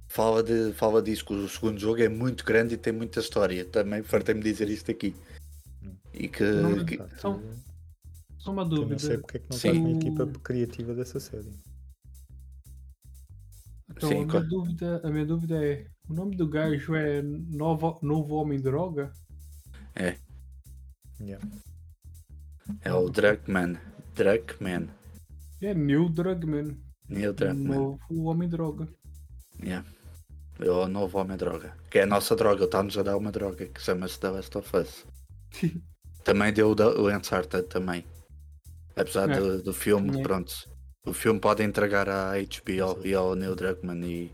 fala, 0.10 0.44
de, 0.44 0.74
fala 0.74 1.02
disso, 1.02 1.26
que 1.26 1.34
o 1.34 1.48
segundo 1.48 1.80
jogo 1.80 2.02
é 2.02 2.10
muito 2.10 2.44
grande 2.44 2.74
e 2.76 2.78
tem 2.78 2.92
muita 2.92 3.22
história. 3.22 3.64
Também 3.64 4.04
fartei-me 4.04 4.42
dizer 4.42 4.70
isto 4.70 4.92
aqui. 4.92 5.16
E 6.18 6.28
que, 6.28 6.44
Não, 6.44 6.86
que- 6.86 6.98
Só- 7.18 7.34
tu- 7.34 7.44
Só 8.38 8.52
uma 8.52 8.62
eu 8.64 8.68
não 8.70 8.76
dúvida. 8.76 9.00
sei 9.00 9.18
porque 9.18 9.38
é 9.38 9.40
que 9.42 9.50
não 9.50 9.58
Sim. 9.58 9.68
estás 9.70 9.84
na 9.84 9.92
equipa 9.92 10.40
criativa 10.40 10.94
dessa 10.96 11.20
série. 11.20 11.52
Então, 13.92 14.10
Sim, 14.10 14.16
a, 14.16 14.18
minha 14.20 14.28
claro. 14.28 14.48
dúvida, 14.48 15.02
a 15.04 15.10
minha 15.10 15.26
dúvida 15.26 15.64
é: 15.66 15.88
o 16.10 16.14
nome 16.14 16.36
do 16.36 16.48
gajo 16.48 16.96
é 16.96 17.22
Novo, 17.22 18.00
Novo 18.02 18.36
Homem 18.36 18.60
Droga? 18.60 19.12
Yeah. 21.20 21.48
é 22.82 22.94
o 22.94 23.10
Druckmann. 23.10 23.78
Druckmann. 24.16 24.90
É 25.62 25.74
Neil 25.74 26.10
Druckmann. 26.10 26.78
Neil 27.08 27.34
Druckmann. 27.34 27.76
Novo 27.78 28.24
Homem 28.26 28.50
Droga. 28.50 28.88
Yeah. 29.64 29.88
É 30.60 30.70
o 30.70 30.88
novo 30.88 31.18
homem 31.18 31.36
droga. 31.36 31.76
Que 31.92 32.00
é 32.00 32.04
a 32.04 32.06
nossa 32.06 32.34
droga, 32.34 32.64
está-nos 32.64 32.98
a 32.98 33.04
dar 33.04 33.18
uma 33.18 33.30
droga 33.30 33.66
que 33.68 33.82
chama-se 33.82 34.18
The 34.20 34.30
Last 34.32 34.58
of 34.58 34.78
Us. 34.78 35.06
Também 36.26 36.52
deu 36.52 36.72
o 36.76 37.10
Uncharted 37.16 37.68
também. 37.68 38.04
Apesar 38.96 39.30
É. 39.30 39.40
do, 39.40 39.62
do 39.64 39.74
filme, 39.74 40.20
É. 40.20 40.24
pronto. 40.24 40.54
O 41.06 41.14
filme 41.14 41.40
pode 41.40 41.64
entregar 41.64 42.10
à 42.10 42.32
HBO 42.34 43.06
e 43.06 43.14
ao 43.14 43.36
Neil 43.36 43.56
Druckmann 43.56 44.04
e. 44.04 44.32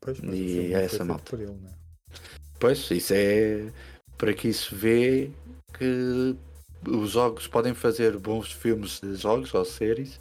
Pois, 0.00 0.18
E 0.20 0.66
é 0.66 0.68
não 0.70 0.78
essa 0.80 1.04
malta. 1.04 1.36
ele, 1.36 1.52
né? 1.52 1.70
Pois, 2.58 2.90
isso 2.90 3.12
é. 3.14 3.70
Por 4.16 4.30
aqui 4.30 4.52
se 4.52 4.74
vê 4.74 5.30
que 5.76 6.34
os 6.88 7.10
jogos 7.10 7.46
podem 7.46 7.74
fazer 7.74 8.16
bons 8.18 8.50
filmes 8.50 8.98
de 9.00 9.14
jogos 9.16 9.52
ou 9.52 9.64
séries, 9.64 10.18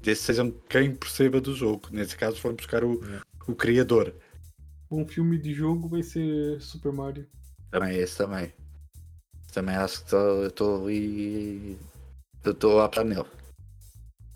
desde 0.00 0.20
que 0.22 0.26
sejam 0.26 0.50
quem 0.68 0.94
perceba 0.94 1.40
do 1.40 1.52
jogo. 1.54 1.88
Nesse 1.90 2.16
caso, 2.16 2.36
foram 2.40 2.54
buscar 2.54 2.84
o, 2.84 2.94
Yeah. 3.02 3.22
o 3.48 3.54
criador. 3.56 4.14
Um 4.90 5.04
filme 5.06 5.36
de 5.38 5.52
jogo 5.52 5.88
vai 5.88 6.02
ser 6.04 6.60
Super 6.60 6.92
Mario. 6.92 7.26
Também, 7.70 7.96
esse 7.96 8.16
também. 8.16 8.52
Também 9.54 9.76
acho 9.76 10.04
que 10.04 10.16
estou 10.46 10.84
ali. 10.84 11.78
Estou 12.44 12.80
a 12.80 12.84
apostar 12.86 13.04
nele. 13.04 13.24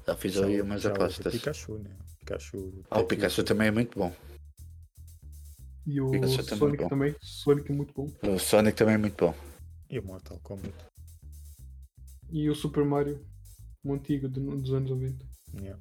Já 0.07 0.15
fiz 0.17 0.35
Já 0.35 0.45
ali 0.45 0.61
o- 0.61 0.65
umas 0.65 0.81
já 0.83 0.91
o 0.91 0.95
apostas. 0.95 1.33
Pikachu, 1.33 1.79
né? 1.79 1.91
Pikachu, 2.21 2.85
Ah, 2.91 3.01
o 3.01 3.05
Pikachu 3.05 3.43
também 3.45 3.69
é 3.69 3.71
muito 3.71 3.99
bom. 3.99 4.15
E 5.87 6.01
o 6.01 6.11
Pikachu 6.11 6.45
também 6.45 6.55
é 6.55 6.59
Sonic 6.59 6.83
bom. 6.85 6.89
também. 6.89 7.17
Sonic 7.21 7.73
é 7.73 7.75
muito 7.75 7.95
bom. 7.95 8.13
O 8.35 8.39
Sonic 8.39 8.77
também 8.77 8.95
é 8.95 8.99
muito 8.99 9.17
bom. 9.27 9.35
E 9.91 9.99
o 9.99 10.05
Mortal 10.05 10.39
Kombat. 10.43 10.75
E 12.31 12.49
o 12.49 12.55
Super 12.55 12.85
Mario. 12.85 13.27
O 13.85 13.93
antigo 13.95 14.29
do- 14.29 14.57
dos 14.57 14.73
anos 14.73 14.91
90. 14.91 15.25
Yeah. 15.55 15.81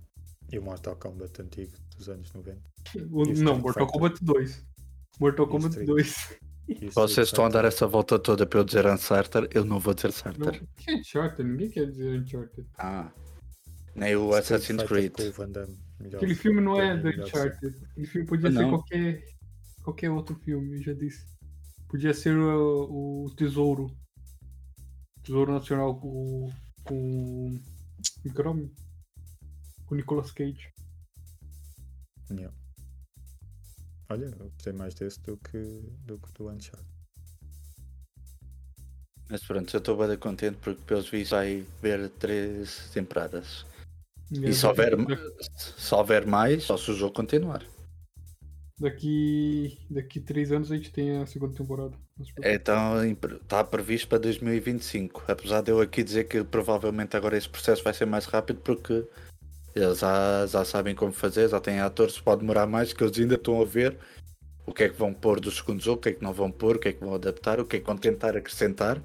E 0.52 0.58
o 0.60 0.62
Mortal 0.64 0.96
Kombat 0.96 1.42
antigo 1.42 1.74
dos 1.98 2.08
anos 2.10 2.32
90. 2.34 2.62
O- 3.12 3.24
o 3.24 3.34
não, 3.34 3.60
Mortal. 3.60 3.88
Kombat 3.88 4.24
2. 4.24 4.66
Mortal 5.20 5.46
o 5.46 5.50
Kombat 5.50 5.70
Street- 5.72 5.88
2. 5.88 6.40
O 6.68 6.72
Street 6.74 6.94
Vocês 6.94 7.28
estão 7.30 7.46
a 7.46 7.50
dar 7.50 7.66
essa 7.66 7.88
volta 7.88 8.20
toda 8.20 8.46
para 8.46 8.60
eu 8.60 8.64
dizer 8.64 8.86
Uncharted, 8.86 9.48
eu 9.54 9.64
não 9.64 9.80
vou 9.80 9.94
dizer 9.94 10.14
Não, 10.26 10.32
Uncharted. 10.32 10.68
que 10.78 10.92
é 10.92 10.96
Uncharted? 10.96 11.50
Ninguém 11.50 11.70
quer 11.70 11.86
dizer 11.92 12.20
Uncharted. 12.20 12.68
Ah. 12.78 13.12
Nem 13.96 14.16
o 14.16 14.34
Assassin's 14.34 14.84
Creed. 14.84 15.14
o 15.20 16.16
Aquele 16.16 16.36
filme 16.36 16.62
não 16.62 16.80
é 16.80 17.02
ser. 17.02 17.20
Uncharted. 17.20 17.76
Aquele 17.92 18.08
filme 18.08 18.28
podia 18.28 18.50
Ah, 18.50 18.52
ser 18.52 18.62
não? 18.62 18.70
qualquer, 18.70 19.24
qualquer 19.84 20.12
outro 20.12 20.36
filme, 20.36 20.78
eu 20.78 20.84
já 20.84 20.94
disse. 20.94 21.26
Podia 21.90 22.14
ser 22.14 22.38
o, 22.38 23.26
o 23.26 23.36
Tesouro. 23.36 23.90
Tesouro 25.24 25.54
Nacional 25.54 26.00
com. 26.00 26.52
com. 26.84 27.60
com 28.24 28.30
que 28.34 28.44
nome? 28.44 28.72
Com 29.86 29.96
Nicolas 29.96 30.32
Cage. 30.32 30.70
Yeah. 32.30 32.54
Olha, 34.10 34.26
eu 34.26 34.50
gostei 34.50 34.74
mais 34.74 34.94
desse 34.94 35.22
do 35.22 35.38
que 35.38 35.58
do, 36.06 36.18
que 36.18 36.32
do 36.34 36.50
Uncharted. 36.50 36.88
Mas 39.30 39.44
pronto, 39.44 39.76
eu 39.76 39.80
estou 39.80 40.08
bem 40.08 40.18
contente 40.18 40.58
porque 40.62 40.82
pelos 40.86 41.10
vistos 41.10 41.32
vai 41.32 41.66
ver 41.82 42.10
três 42.12 42.90
temporadas. 42.94 43.66
E 44.32 44.54
se 44.54 44.66
houver, 44.66 44.94
se 45.58 45.96
houver 45.96 46.26
mais, 46.26 46.64
só 46.64 46.78
se 46.78 46.92
o 46.92 46.94
jogo 46.94 47.14
continuar. 47.14 47.66
Daqui, 48.80 49.78
daqui 49.90 50.20
três 50.20 50.52
anos 50.52 50.72
a 50.72 50.76
gente 50.76 50.92
tem 50.92 51.18
a 51.18 51.26
segunda 51.26 51.56
temporada. 51.56 51.98
Então 52.44 53.04
está 53.04 53.64
previsto 53.64 54.08
para 54.08 54.20
2025. 54.20 55.26
Apesar 55.28 55.62
de 55.62 55.72
eu 55.72 55.82
aqui 55.82 56.04
dizer 56.04 56.26
que 56.26 56.44
provavelmente 56.44 57.18
agora 57.18 57.38
esse 57.38 57.50
processo 57.50 57.84
vai 57.84 57.94
ser 57.94 58.06
mais 58.06 58.26
rápido 58.26 58.62
porque 58.62 59.06
eles 59.80 60.00
já, 60.00 60.46
já 60.46 60.66
sabem 60.66 60.96
como 60.96 61.12
fazer, 61.12 61.50
já 61.50 61.60
têm 61.60 61.80
atores, 61.80 62.20
pode 62.20 62.42
demorar 62.42 62.68
mais, 62.68 62.94
que 62.94 63.04
eles 63.04 63.18
ainda 63.20 63.36
estão 63.36 63.62
a 63.62 63.66
ver 63.66 63.98
o 64.66 64.74
que 64.74 64.84
é 64.84 64.90
que 64.90 64.98
vão 64.98 65.14
pôr 65.14 65.40
do 65.40 65.50
segundo 65.50 65.82
jogo, 65.82 66.00
o 66.00 66.02
que 66.02 66.10
é 66.10 66.14
que 66.14 66.24
não 66.24 66.34
vão 66.34 66.52
pôr, 66.52 66.76
o 66.76 66.80
que 66.80 66.90
é 66.90 66.94
que 66.94 67.00
vão 67.00 67.16
adaptar, 67.16 67.60
o 67.60 67.66
que 67.66 67.78
é 67.78 67.80
que 67.80 67.86
vão 67.86 67.98
tentar 67.98 68.36
acrescentar. 68.36 69.02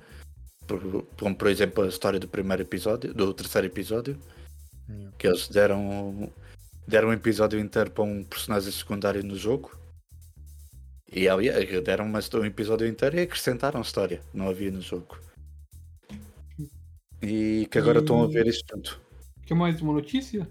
Por, 0.66 1.07
como 1.19 1.35
por 1.36 1.49
exemplo 1.49 1.85
a 1.85 1.89
história 1.89 2.19
do 2.19 2.28
primeiro 2.28 2.62
episódio, 2.62 3.15
do 3.15 3.32
terceiro 3.32 3.66
episódio, 3.66 4.19
yeah. 4.89 5.12
que 5.16 5.27
eles 5.27 5.49
deram 5.49 6.32
deram 6.86 7.09
um 7.09 7.12
episódio 7.12 7.61
inteiro 7.61 7.90
para 7.90 8.05
um 8.05 8.24
personagem 8.24 8.73
secundário 8.73 9.23
no 9.23 9.36
jogo. 9.36 9.77
E 11.12 11.28
aliás, 11.28 11.69
deram 11.82 12.07
um 12.07 12.44
episódio 12.44 12.86
inteiro 12.86 13.16
e 13.16 13.20
acrescentaram 13.20 13.81
história, 13.81 14.20
não 14.32 14.49
havia 14.49 14.70
no 14.70 14.81
jogo. 14.81 15.19
E 17.23 17.69
que 17.70 17.78
agora 17.78 17.99
e... 17.99 18.01
estão 18.01 18.23
a 18.23 18.27
ver 18.27 18.47
isso 18.47 18.65
tudo. 18.66 19.01
Quer 19.47 19.55
mais 19.55 19.81
uma 19.81 19.93
notícia? 19.93 20.49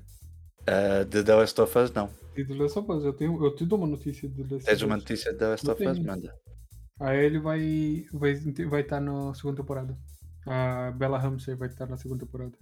Uh, 0.62 1.06
de 1.06 1.24
The 1.24 1.36
Last 1.36 1.60
of 1.60 1.78
Us, 1.78 1.92
não. 1.92 2.10
De 2.36 2.46
The 2.46 2.54
Last 2.54 2.80
of 2.80 2.92
Us, 2.92 3.04
eu, 3.04 3.14
tenho, 3.14 3.44
eu 3.44 3.56
te 3.56 3.66
dou 3.66 3.78
uma 3.78 3.88
notícia 3.88 4.30
de 4.30 4.44
The 4.44 4.56
Last 4.56 4.66
Tens 4.66 4.82
uma 4.82 4.98
notícia 4.98 5.32
de 5.32 5.40
The 5.40 5.48
Last 5.48 5.70
of 5.70 5.88
Us? 5.88 6.00
Manda. 6.00 6.36
Aí 7.00 7.26
ele 7.26 7.40
vai 7.40 8.06
vai 8.14 8.36
vai 8.70 8.82
estar 8.82 9.00
na 9.00 9.34
segunda 9.34 9.58
temporada. 9.58 9.98
A 10.46 10.92
Bella 10.92 11.18
Ramsey 11.18 11.56
vai 11.56 11.68
estar 11.68 11.88
na 11.88 11.98
segunda 11.98 12.26
temporada. 12.26 12.58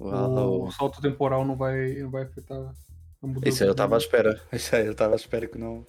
Uau. 0.00 0.66
O 0.66 0.70
salto 0.70 1.00
temporal 1.00 1.44
não 1.44 1.56
vai, 1.56 1.94
não 1.94 2.10
vai 2.10 2.22
afetar 2.22 2.72
isso 3.44 3.64
aí 3.64 3.68
eu 3.68 3.72
estava 3.72 3.96
à 3.96 3.98
espera. 3.98 4.40
Isso 4.52 4.76
aí 4.76 4.86
eu 4.86 4.92
estava 4.92 5.14
à 5.14 5.16
espera 5.16 5.46
que 5.46 5.58
não. 5.58 5.84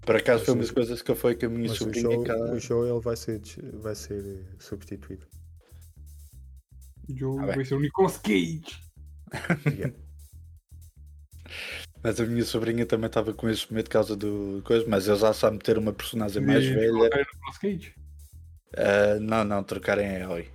Por 0.00 0.16
acaso 0.16 0.44
foi 0.44 0.54
uma 0.54 0.60
das 0.60 0.70
coisas 0.70 1.02
que 1.02 1.14
foi 1.14 1.34
que 1.34 1.46
a 1.46 1.48
minha 1.48 1.68
sobrinha. 1.68 2.08
O 2.08 2.24
Joe, 2.24 2.50
o 2.50 2.58
Joe 2.58 2.90
ele 2.90 3.00
vai 3.00 3.16
ser, 3.16 3.40
vai 3.74 3.94
ser 3.94 4.24
eh, 4.24 4.56
substituído. 4.58 5.26
O 7.08 7.16
Joe 7.16 7.38
ah, 7.40 7.46
vai 7.46 7.64
ser 7.64 7.74
o 7.74 7.80
Nicolas 7.80 8.18
Cage. 8.18 8.64
yeah. 9.66 9.94
Mas 12.02 12.20
a 12.20 12.26
minha 12.26 12.44
sobrinha 12.44 12.84
também 12.84 13.06
estava 13.06 13.32
com 13.32 13.48
esse 13.48 13.72
medo 13.72 13.84
por 13.84 13.92
causa 13.92 14.16
do 14.16 14.60
coisa, 14.64 14.84
mas 14.88 15.06
ele 15.06 15.18
já 15.18 15.32
sabe 15.32 15.58
ter 15.58 15.78
uma 15.78 15.92
personagem 15.92 16.44
mais 16.44 16.64
e 16.64 16.74
velha. 16.74 17.26
Uh, 18.74 19.20
não, 19.20 19.44
não, 19.44 19.62
trocarem 19.62 20.06
a 20.06 20.20
Ellie. 20.20 20.50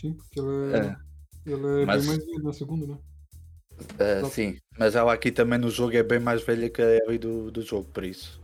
Sim, 0.00 0.14
porque 0.14 0.40
ele 0.40 0.76
é, 0.76 0.96
ele 1.46 1.82
é 1.82 1.86
mas... 1.86 2.06
bem 2.06 2.16
mais 2.16 2.26
velho 2.26 2.42
na 2.42 2.52
segunda, 2.52 2.86
né? 2.86 2.98
Uh, 3.82 4.26
sim, 4.28 4.58
mas 4.78 4.94
ela 4.94 5.12
aqui 5.12 5.30
também 5.30 5.58
no 5.58 5.70
jogo 5.70 5.96
é 5.96 6.02
bem 6.02 6.18
mais 6.18 6.42
velha 6.42 6.68
que 6.68 6.82
a 6.82 6.96
Ellie 6.96 7.18
do, 7.18 7.50
do 7.50 7.62
jogo, 7.62 7.88
por 7.92 8.04
isso. 8.04 8.40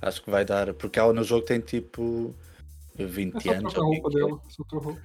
Acho 0.00 0.22
que 0.22 0.30
vai 0.30 0.44
dar. 0.44 0.72
Porque 0.74 0.98
ela 0.98 1.12
no 1.12 1.24
jogo 1.24 1.46
tem 1.46 1.60
tipo 1.60 2.34
20 2.96 3.48
é 3.48 3.54
anos. 3.56 3.74
A 3.74 3.78
roupa 3.78 4.10
dela, 4.10 4.40
só 4.48 4.62
roupa. 4.78 5.00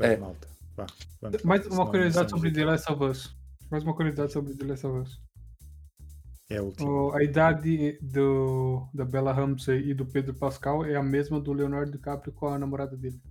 É. 0.00 0.16
Malta. 0.16 0.48
Vá, 0.76 0.86
Mais 1.44 1.66
uma 1.66 1.86
curiosidade 1.86 2.30
sobre 2.30 2.50
The 2.50 2.64
Last 2.64 2.90
of 2.90 3.04
Us. 3.04 3.39
Mais 3.70 3.84
uma 3.84 3.94
curiosidade 3.94 4.32
sobre 4.32 4.56
The 4.56 4.64
Last 4.64 4.86
of 4.86 4.98
Us. 4.98 5.22
É 6.48 6.56
a 6.56 6.62
última. 6.62 7.16
a 7.16 7.22
idade 7.22 7.96
do, 8.02 8.88
da 8.92 9.04
Bella 9.04 9.32
Ramsey 9.32 9.90
e 9.90 9.94
do 9.94 10.04
Pedro 10.04 10.34
Pascal 10.34 10.84
é 10.84 10.96
a 10.96 11.02
mesma 11.02 11.40
do 11.40 11.52
Leonardo 11.52 11.92
DiCaprio 11.92 12.32
com 12.32 12.48
a 12.48 12.58
namorada 12.58 12.96
dele. 12.96 13.22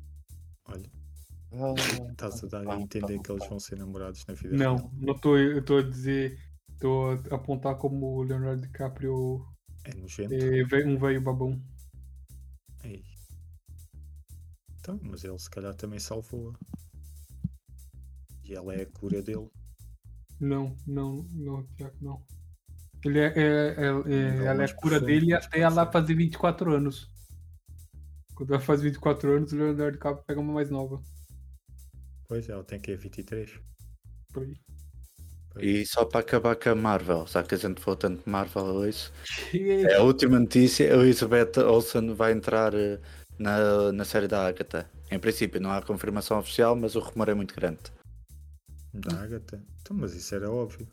Olha. 0.66 0.90
Estás 2.11 2.41
a 2.44 2.48
dar 2.48 2.70
a 2.70 2.80
entender 2.80 3.20
que 3.20 3.32
eles 3.32 3.45
vão 3.49 3.60
ser 3.60 3.78
namorados 3.78 4.26
na 4.28 4.36
vida 4.36 4.56
Não, 4.56 4.78
real. 4.78 4.91
não 4.94 5.16
estou 5.16 5.38
eu 5.38 5.60
estou 5.60 5.80
a 5.80 5.82
dizer, 5.82 6.40
estou 6.72 7.11
a 7.11 7.36
apontar 7.36 7.76
como 7.76 8.06
o 8.06 8.22
Leonardo 8.22 8.61
DiCaprio 8.61 9.45
é 9.84 9.94
nojento. 9.95 10.34
É 10.34 10.86
um 10.86 10.98
velho 10.98 11.22
babão. 11.22 11.61
Ei. 12.86 13.03
Então, 14.80 14.98
mas 15.03 15.26
ele 15.26 15.38
se 15.38 15.49
calhar 15.49 15.76
também 15.76 15.99
salvou-a. 15.99 16.57
E 18.45 18.53
ela 18.53 18.74
é 18.74 18.84
a 18.84 18.86
cura 18.86 19.22
dele. 19.22 19.49
Não, 20.40 20.76
não, 20.88 21.28
não, 21.34 21.66
Tiago, 21.76 21.95
não. 22.02 22.22
Ele 23.03 23.20
é, 23.20 23.34
é, 23.36 23.76
é, 23.78 24.41
é 24.41 24.45
ela 24.45 24.64
é 24.64 24.66
a 24.66 24.74
cura 24.74 24.99
dele 24.99 25.34
até 25.34 25.60
ela 25.60 25.90
fazer 25.90 26.14
24 26.14 26.74
anos. 26.74 27.10
Quando 28.36 28.53
ela 28.53 28.61
faz 28.61 28.82
24 28.82 29.32
anos, 29.32 29.52
o 29.52 29.56
Leonardo 29.56 29.94
DiCaprio 29.94 30.24
pega 30.26 30.40
uma 30.40 30.53
mais 30.53 30.70
nova. 30.70 31.02
Pois, 32.28 32.48
ela 32.48 32.64
tem 32.64 32.80
que 32.80 32.91
é 32.91 32.95
23. 32.95 33.60
Por 34.34 34.44
aí. 34.44 34.56
E 35.57 35.86
só 35.86 36.06
para 36.06 36.22
acabar 36.22 36.56
com 36.56 36.70
a 36.70 36.76
Marvel, 36.76 37.26
já 37.28 37.44
que 37.44 37.56
a 37.56 37.57
gente 37.57 37.82
falou 37.82 37.98
tanto 37.98 38.24
de 38.24 38.30
Marvel 38.30 38.64
hoje, 38.64 39.11
é 39.53 39.95
a 39.95 40.03
última 40.03 40.40
notícia: 40.40 40.94
a 40.94 40.98
Elizabeth 40.98 41.57
Olsen 41.57 42.14
vai 42.14 42.32
entrar 42.32 42.74
eh, 42.74 42.99
na, 43.38 43.91
na 43.91 44.06
série 44.06 44.28
da 44.28 44.45
Agatha. 44.45 44.90
Em 45.11 45.20
princípio, 45.20 45.60
não 45.60 45.72
há 45.72 45.82
confirmação 45.82 46.38
oficial, 46.38 46.76
mas 46.76 46.95
o 46.95 46.99
rumor 46.99 47.30
é 47.30 47.34
muito 47.34 47.56
grande. 47.56 47.80
Da 48.94 49.22
Agatha? 49.22 49.64
Então, 49.82 49.95
mas 49.95 50.14
isso 50.14 50.34
era 50.34 50.49
óbvio. 50.49 50.88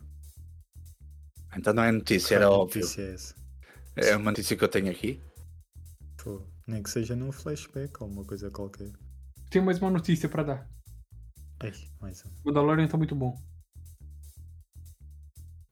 Então 1.56 1.72
não 1.72 1.82
é 1.82 1.92
notícia, 1.92 2.34
era 2.34 2.50
óbvio. 2.50 2.82
Notícia 2.82 3.02
é, 3.02 3.14
essa? 3.14 3.34
é 3.96 4.16
uma 4.16 4.30
notícia 4.30 4.56
que 4.56 4.62
eu 4.62 4.68
tenho 4.68 4.90
aqui. 4.90 5.20
Pô, 6.22 6.42
nem 6.66 6.82
que 6.82 6.90
seja 6.90 7.16
num 7.16 7.32
flashback 7.32 8.02
ou 8.02 8.08
uma 8.08 8.24
coisa 8.24 8.50
qualquer. 8.50 8.92
Tenho 9.50 9.64
mais 9.64 9.78
uma 9.78 9.90
notícia 9.90 10.28
para 10.28 10.42
dar. 10.42 10.70
Ai, 11.60 11.72
mais 12.00 12.22
um. 12.24 12.28
O 12.28 12.32
Mandalorian 12.46 12.86
tá 12.86 12.98
muito 12.98 13.14
bom. 13.14 13.34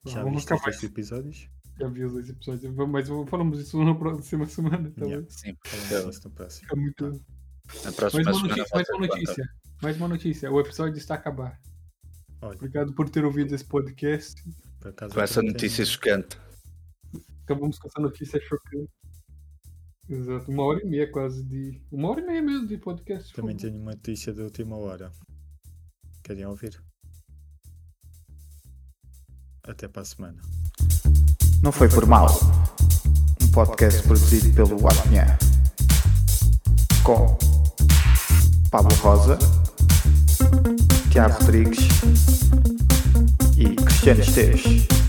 Já 0.07 0.23
vamos 0.23 0.37
viste 0.37 0.55
os 0.55 0.63
dois 0.63 0.83
episódios? 0.83 1.49
Já 1.79 1.89
vi 1.89 2.05
os 2.05 2.13
dois 2.13 2.29
episódios, 2.31 2.75
mas 2.75 3.09
falamos 3.29 3.61
isso 3.61 3.83
na 3.85 3.95
próxima 3.95 4.47
semana. 4.47 4.89
Então 4.89 5.09
yeah, 5.09 5.27
sim, 5.29 5.57
falamos 5.65 6.17
isso 6.17 6.29
no 6.29 6.35
próximo. 6.35 6.69
É 6.73 6.77
muito. 6.77 7.25
Na 7.85 7.93
próxima 7.93 8.23
mais 8.23 8.37
uma 8.37 8.49
notícia, 8.49 8.67
mais 8.73 8.89
uma 8.89 9.07
notícia. 9.07 9.49
Mais 9.83 9.97
uma 9.97 10.09
notícia. 10.09 10.53
O 10.53 10.61
episódio 10.61 10.99
está 10.99 11.15
a 11.15 11.19
acabar. 11.19 11.61
Olha. 12.45 12.57
Obrigado 12.57 12.93
por 12.93 13.09
ter 13.09 13.25
ouvido 13.25 13.55
esse 13.55 13.65
podcast. 13.65 14.43
Com 15.15 15.21
essa 15.21 15.43
notícia 15.43 15.83
chocante. 15.83 16.39
Acabamos 17.43 17.79
com 17.79 17.89
essa 17.89 18.01
notícia 18.03 18.39
chocante. 18.39 18.93
Exato, 20.07 20.51
uma 20.51 20.65
hora 20.65 20.83
e 20.85 20.87
meia 20.87 21.11
quase 21.11 21.43
de. 21.43 21.81
Uma 21.91 22.11
hora 22.11 22.21
e 22.21 22.27
meia 22.27 22.43
mesmo 22.43 22.67
de 22.67 22.77
podcast. 22.77 23.33
Também 23.33 23.57
tenho 23.57 23.81
uma 23.81 23.93
notícia 23.93 24.35
da 24.35 24.43
última 24.43 24.77
hora. 24.77 25.11
Querem 26.23 26.45
ouvir? 26.45 26.79
Até 29.63 29.89
para 29.89 30.03
a 30.03 30.05
semana. 30.05 30.43
Não 31.63 31.73
foi 31.73 31.89
por 31.89 32.05
mal. 32.05 32.29
Um 33.43 33.51
podcast 33.53 34.03
produzido 34.03 34.55
pelo 34.55 34.87
Apnha. 34.87 35.39
Com 37.03 37.39
Pablo 38.71 38.95
Rosa, 38.97 39.39
Tiago 41.15 41.39
Rodrigues 41.39 41.89
e 43.57 43.77
Cristiano 43.77 44.21
Esteves. 44.21 45.04